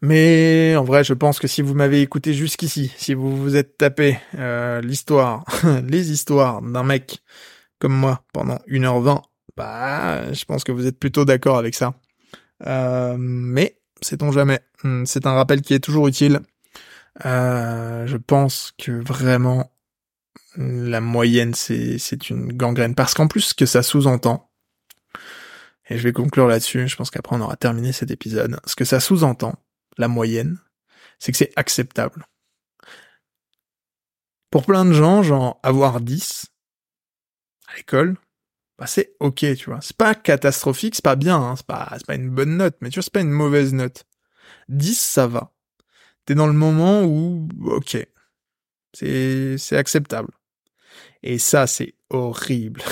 Mais 0.00 0.76
en 0.76 0.84
vrai, 0.84 1.02
je 1.02 1.14
pense 1.14 1.38
que 1.38 1.48
si 1.48 1.62
vous 1.62 1.74
m'avez 1.74 2.02
écouté 2.02 2.34
jusqu'ici, 2.34 2.92
si 2.96 3.14
vous 3.14 3.36
vous 3.36 3.56
êtes 3.56 3.78
tapé 3.78 4.18
euh, 4.34 4.80
l'histoire, 4.82 5.44
les 5.88 6.10
histoires 6.12 6.60
d'un 6.60 6.84
mec 6.84 7.22
comme 7.78 7.94
moi 7.94 8.22
pendant 8.32 8.58
1h20, 8.68 9.22
bah, 9.56 10.32
je 10.32 10.44
pense 10.44 10.62
que 10.62 10.72
vous 10.72 10.86
êtes 10.86 10.98
plutôt 10.98 11.24
d'accord 11.24 11.56
avec 11.56 11.74
ça. 11.74 11.94
Euh, 12.66 13.16
mais, 13.18 13.78
sait-on 14.00 14.32
jamais. 14.32 14.60
Hmm, 14.82 15.04
c'est 15.04 15.26
un 15.26 15.32
rappel 15.32 15.62
qui 15.62 15.74
est 15.74 15.80
toujours 15.80 16.08
utile. 16.08 16.40
Euh, 17.24 18.06
je 18.06 18.16
pense 18.16 18.72
que 18.78 18.90
vraiment 18.90 19.70
la 20.56 21.00
moyenne 21.00 21.54
c'est 21.54 21.98
c'est 21.98 22.28
une 22.30 22.52
gangrène 22.52 22.94
parce 22.96 23.14
qu'en 23.14 23.28
plus 23.28 23.40
ce 23.40 23.54
que 23.54 23.66
ça 23.66 23.82
sous-entend 23.82 24.50
et 25.88 25.98
je 25.98 26.02
vais 26.02 26.12
conclure 26.12 26.46
là-dessus, 26.46 26.88
je 26.88 26.96
pense 26.96 27.10
qu'après 27.10 27.36
on 27.36 27.40
aura 27.40 27.56
terminé 27.56 27.92
cet 27.92 28.10
épisode. 28.10 28.58
Ce 28.64 28.74
que 28.74 28.84
ça 28.84 29.00
sous-entend, 29.00 29.54
la 29.98 30.08
moyenne, 30.08 30.58
c'est 31.18 31.32
que 31.32 31.38
c'est 31.38 31.52
acceptable. 31.56 32.26
Pour 34.50 34.64
plein 34.64 34.84
de 34.84 34.92
gens, 34.92 35.22
genre 35.22 35.60
avoir 35.62 36.00
10 36.00 36.46
à 37.66 37.76
l'école, 37.76 38.16
bah 38.78 38.86
c'est 38.86 39.14
ok, 39.20 39.54
tu 39.56 39.70
vois. 39.70 39.80
C'est 39.80 39.96
pas 39.96 40.14
catastrophique, 40.14 40.94
c'est 40.96 41.04
pas 41.04 41.16
bien, 41.16 41.36
hein, 41.36 41.56
c'est 41.56 41.66
pas, 41.66 41.96
pas 42.06 42.14
une 42.14 42.30
bonne 42.30 42.56
note, 42.56 42.76
mais 42.80 42.90
tu 42.90 42.96
vois, 42.96 43.02
c'est 43.02 43.12
pas 43.12 43.20
une 43.20 43.30
mauvaise 43.30 43.72
note. 43.72 44.04
10, 44.68 45.00
ça 45.00 45.26
va 45.26 45.54
t'es 46.24 46.34
dans 46.34 46.46
le 46.46 46.52
moment 46.52 47.04
où, 47.04 47.48
ok, 47.64 48.06
c'est, 48.92 49.58
c'est 49.58 49.76
acceptable. 49.76 50.32
Et 51.22 51.38
ça, 51.38 51.66
c'est 51.66 51.94
horrible. 52.10 52.82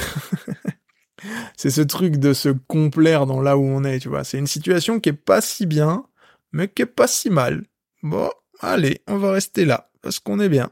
c'est 1.56 1.70
ce 1.70 1.82
truc 1.82 2.16
de 2.16 2.32
se 2.32 2.48
complaire 2.48 3.26
dans 3.26 3.40
là 3.40 3.56
où 3.56 3.62
on 3.62 3.84
est, 3.84 4.00
tu 4.00 4.08
vois. 4.08 4.24
C'est 4.24 4.38
une 4.38 4.46
situation 4.46 5.00
qui 5.00 5.10
est 5.10 5.12
pas 5.12 5.40
si 5.40 5.66
bien, 5.66 6.04
mais 6.52 6.68
qui 6.68 6.82
est 6.82 6.86
pas 6.86 7.06
si 7.06 7.30
mal. 7.30 7.64
Bon, 8.02 8.30
allez, 8.60 9.02
on 9.06 9.18
va 9.18 9.32
rester 9.32 9.64
là, 9.64 9.90
parce 10.02 10.18
qu'on 10.18 10.40
est 10.40 10.48
bien. 10.48 10.70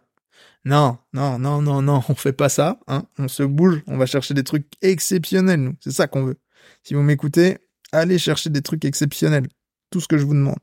Non, 0.64 0.98
non, 1.12 1.38
non, 1.38 1.62
non, 1.62 1.80
non, 1.80 2.02
on 2.08 2.14
fait 2.14 2.34
pas 2.34 2.50
ça, 2.50 2.78
hein. 2.86 3.06
On 3.18 3.28
se 3.28 3.42
bouge, 3.42 3.82
on 3.86 3.96
va 3.96 4.06
chercher 4.06 4.34
des 4.34 4.44
trucs 4.44 4.66
exceptionnels, 4.82 5.60
nous. 5.60 5.74
C'est 5.80 5.92
ça 5.92 6.06
qu'on 6.06 6.24
veut. 6.24 6.38
Si 6.82 6.94
vous 6.94 7.02
m'écoutez, 7.02 7.58
allez 7.92 8.18
chercher 8.18 8.50
des 8.50 8.62
trucs 8.62 8.84
exceptionnels. 8.84 9.48
Tout 9.90 10.00
ce 10.00 10.08
que 10.08 10.18
je 10.18 10.24
vous 10.24 10.34
demande. 10.34 10.58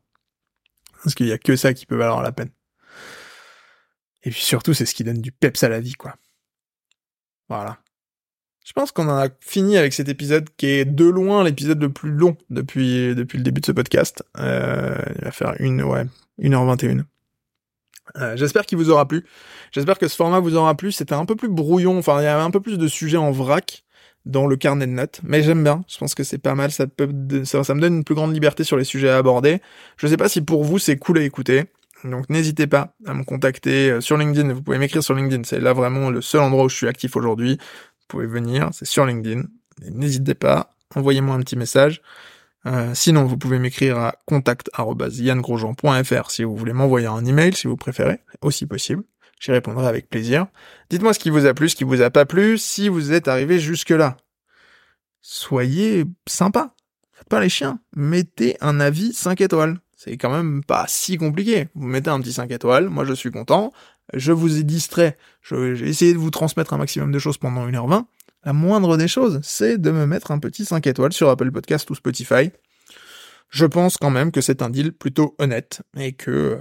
Parce 1.04 1.16
qu'il 1.16 1.28
y 1.28 1.32
a 1.32 1.38
que 1.38 1.56
ça 1.56 1.74
qui 1.74 1.86
peut 1.86 1.96
valoir 1.96 2.22
la 2.22 2.32
peine. 2.32 2.50
Et 4.24 4.30
puis 4.30 4.42
surtout, 4.42 4.74
c'est 4.74 4.86
ce 4.86 4.94
qui 4.94 5.04
donne 5.04 5.22
du 5.22 5.32
peps 5.32 5.64
à 5.64 5.70
la 5.70 5.80
vie, 5.80 5.94
quoi. 5.94 6.16
Voilà. 7.50 7.80
Je 8.66 8.74
pense 8.74 8.92
qu'on 8.92 9.08
en 9.08 9.18
a 9.18 9.30
fini 9.40 9.78
avec 9.78 9.94
cet 9.94 10.10
épisode 10.10 10.50
qui 10.58 10.66
est 10.66 10.86
de 10.86 11.06
loin 11.06 11.44
l'épisode 11.44 11.82
le 11.82 11.92
plus 11.92 12.12
long 12.12 12.36
depuis, 12.50 13.16
depuis 13.16 13.38
le 13.38 13.44
début 13.44 13.62
de 13.62 13.66
ce 13.66 13.72
podcast. 13.72 14.24
Euh, 14.38 14.98
il 15.16 15.24
va 15.24 15.32
faire 15.32 15.56
une, 15.60 15.82
ouais, 15.82 16.06
1h21. 16.40 17.06
Euh, 18.16 18.36
J'espère 18.38 18.66
qu'il 18.66 18.78
vous 18.78 18.90
aura 18.90 19.08
plu. 19.08 19.26
J'espère 19.72 19.98
que 19.98 20.08
ce 20.08 20.16
format 20.16 20.40
vous 20.40 20.56
aura 20.56 20.76
plu. 20.76 20.92
C'était 20.92 21.16
un 21.16 21.26
peu 21.26 21.36
plus 21.36 21.50
brouillon. 21.50 21.98
Enfin, 21.98 22.22
il 22.22 22.24
y 22.24 22.28
avait 22.28 22.42
un 22.42 22.52
peu 22.52 22.62
plus 22.62 22.78
de 22.78 22.88
sujets 22.88 23.18
en 23.18 23.32
vrac 23.32 23.84
dans 24.28 24.46
le 24.46 24.58
carnet 24.58 24.86
de 24.86 24.92
notes, 24.92 25.22
mais 25.24 25.42
j'aime 25.42 25.64
bien. 25.64 25.84
Je 25.88 25.98
pense 25.98 26.14
que 26.14 26.24
c'est 26.24 26.38
pas 26.38 26.54
mal. 26.54 26.72
Ça 26.72 26.86
peut, 26.86 27.10
ça, 27.46 27.74
me 27.74 27.80
donne 27.80 27.98
une 27.98 28.04
plus 28.04 28.16
grande 28.16 28.34
liberté 28.34 28.64
sur 28.64 28.78
les 28.78 28.84
sujets 28.84 29.10
à 29.10 29.18
aborder. 29.18 29.62
Je 29.98 30.08
sais 30.08 30.18
pas 30.18 30.30
si 30.30 30.42
pour 30.42 30.64
vous 30.64 30.80
c'est 30.80 30.98
cool 30.98 31.18
à 31.20 31.22
écouter. 31.22 31.66
Donc 32.04 32.30
n'hésitez 32.30 32.68
pas 32.68 32.94
à 33.06 33.14
me 33.14 33.24
contacter 33.24 33.90
euh, 33.90 34.02
sur 34.02 34.18
LinkedIn. 34.18 34.54
Vous 34.54 34.62
pouvez 34.62 34.78
m'écrire 34.78 35.02
sur 35.02 35.16
LinkedIn. 35.16 35.44
C'est 35.46 35.60
là 35.60 35.74
vraiment 35.74 36.10
le 36.10 36.22
seul 36.22 36.42
endroit 36.42 36.66
où 36.66 36.70
je 36.70 36.76
suis 36.76 36.88
actif 36.88 37.16
aujourd'hui. 37.16 37.58
Vous 37.60 38.06
pouvez 38.08 38.28
venir. 38.28 38.70
C'est 38.74 38.86
sur 38.86 39.06
LinkedIn. 39.06 39.44
N'hésitez 39.92 40.36
pas. 40.36 40.72
Envoyez-moi 40.96 41.36
un 41.36 41.40
petit 41.40 41.56
message. 41.56 42.02
Euh, 42.68 42.94
sinon, 42.94 43.26
vous 43.26 43.38
pouvez 43.38 43.60
m'écrire 43.60 43.98
à 43.98 44.16
contact@yangrosjean.fr 44.26 46.32
si 46.32 46.44
vous 46.44 46.56
voulez 46.56 46.74
m'envoyer 46.74 47.08
un 47.08 47.24
email, 47.26 47.56
si 47.56 47.68
vous 47.68 47.78
préférez, 47.78 48.20
aussi 48.42 48.66
possible. 48.66 49.04
J'y 49.40 49.52
répondrai 49.52 49.88
avec 49.88 50.10
plaisir. 50.10 50.48
Dites-moi 50.90 51.14
ce 51.14 51.20
qui 51.20 51.30
vous 51.30 51.46
a 51.46 51.54
plu, 51.54 51.70
ce 51.70 51.76
qui 51.76 51.84
vous 51.84 52.02
a 52.02 52.10
pas 52.10 52.26
plu, 52.26 52.58
si 52.58 52.90
vous 52.90 53.14
êtes 53.14 53.28
arrivé 53.28 53.60
jusque-là. 53.60 54.18
Soyez 55.22 56.06
sympa. 56.28 56.74
Faites 57.14 57.30
pas 57.30 57.40
les 57.40 57.50
chiens. 57.50 57.80
Mettez 57.96 58.58
un 58.62 58.80
avis 58.80 59.14
5 59.14 59.42
étoiles. 59.42 59.80
C'est 59.96 60.18
quand 60.18 60.32
même 60.32 60.64
pas 60.64 60.86
si 60.88 61.18
compliqué. 61.18 61.68
Vous 61.74 61.88
mettez 61.88 62.10
un 62.10 62.20
petit 62.20 62.34
5 62.34 62.52
étoiles, 62.52 62.90
moi 62.90 63.04
je 63.04 63.14
suis 63.14 63.32
content, 63.32 63.74
je 64.14 64.32
vous 64.32 64.60
ai 64.60 64.64
distrait, 64.64 65.18
j'ai 65.42 65.90
essayé 65.90 66.14
de 66.14 66.20
vous 66.20 66.30
transmettre 66.30 66.74
un 66.74 66.78
maximum 66.78 67.12
de 67.12 67.18
choses 67.18 67.40
pendant 67.40 67.68
1h20. 67.68 68.06
La 68.48 68.54
moindre 68.54 68.96
des 68.96 69.10
choses, 69.10 69.42
c'est 69.44 69.78
de 69.78 69.92
me 69.92 70.06
mettre 70.06 70.32
un 70.32 70.40
petit 70.40 70.64
5 70.64 70.88
étoiles 70.88 71.12
sur 71.12 71.28
Apple 71.28 71.52
Podcast 71.52 71.90
ou 71.90 71.96
Spotify. 71.96 72.50
Je 73.50 73.66
pense 73.66 73.98
quand 73.98 74.10
même 74.10 74.32
que 74.32 74.40
c'est 74.40 74.62
un 74.62 74.70
deal 74.70 74.94
plutôt 74.94 75.36
honnête 75.38 75.82
et 75.98 76.14
que 76.14 76.32
euh, 76.32 76.58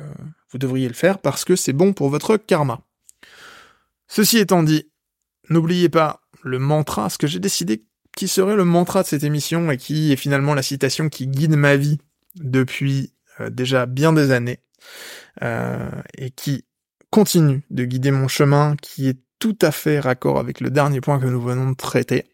vous 0.50 0.58
devriez 0.58 0.88
le 0.88 0.94
faire 0.94 1.20
parce 1.20 1.44
que 1.44 1.54
c'est 1.54 1.72
bon 1.72 1.92
pour 1.92 2.10
votre 2.10 2.38
karma. 2.38 2.80
Ceci 4.08 4.38
étant 4.38 4.64
dit, 4.64 4.90
n'oubliez 5.48 5.88
pas 5.88 6.22
le 6.42 6.58
mantra, 6.58 7.08
ce 7.08 7.18
que 7.18 7.28
j'ai 7.28 7.38
décidé 7.38 7.84
qui 8.16 8.26
serait 8.26 8.56
le 8.56 8.64
mantra 8.64 9.04
de 9.04 9.06
cette 9.06 9.22
émission 9.22 9.70
et 9.70 9.76
qui 9.76 10.12
est 10.12 10.16
finalement 10.16 10.54
la 10.54 10.62
citation 10.64 11.08
qui 11.08 11.28
guide 11.28 11.54
ma 11.54 11.76
vie 11.76 11.98
depuis 12.34 13.12
euh, 13.38 13.48
déjà 13.48 13.86
bien 13.86 14.12
des 14.12 14.32
années 14.32 14.58
euh, 15.44 15.88
et 16.18 16.32
qui 16.32 16.64
continue 17.10 17.62
de 17.70 17.84
guider 17.84 18.10
mon 18.10 18.26
chemin, 18.26 18.74
qui 18.82 19.06
est 19.06 19.20
tout 19.38 19.58
à 19.62 19.70
fait 19.70 20.00
raccord 20.00 20.38
avec 20.38 20.60
le 20.60 20.70
dernier 20.70 21.00
point 21.00 21.20
que 21.20 21.26
nous 21.26 21.40
venons 21.40 21.70
de 21.70 21.76
traiter. 21.76 22.24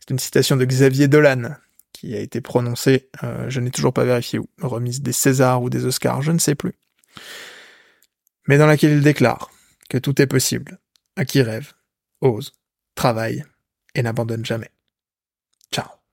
C'est 0.00 0.10
une 0.10 0.18
citation 0.18 0.56
de 0.56 0.64
Xavier 0.64 1.08
Dolan 1.08 1.54
qui 1.92 2.14
a 2.14 2.20
été 2.20 2.40
prononcée, 2.40 3.08
euh, 3.22 3.48
je 3.48 3.60
n'ai 3.60 3.70
toujours 3.70 3.92
pas 3.92 4.04
vérifié 4.04 4.38
où, 4.38 4.48
remise 4.60 5.00
des 5.00 5.12
Césars 5.12 5.62
ou 5.62 5.70
des 5.70 5.84
Oscars, 5.84 6.22
je 6.22 6.32
ne 6.32 6.38
sais 6.38 6.54
plus 6.54 6.74
mais 8.46 8.58
dans 8.58 8.66
laquelle 8.66 8.92
il 8.92 9.02
déclare 9.02 9.50
que 9.88 9.98
tout 9.98 10.20
est 10.20 10.26
possible 10.26 10.78
à 11.16 11.24
qui 11.24 11.42
rêve, 11.42 11.72
ose, 12.20 12.52
travaille 12.94 13.44
et 13.94 14.02
n'abandonne 14.02 14.44
jamais. 14.44 14.70
Ciao. 15.72 16.03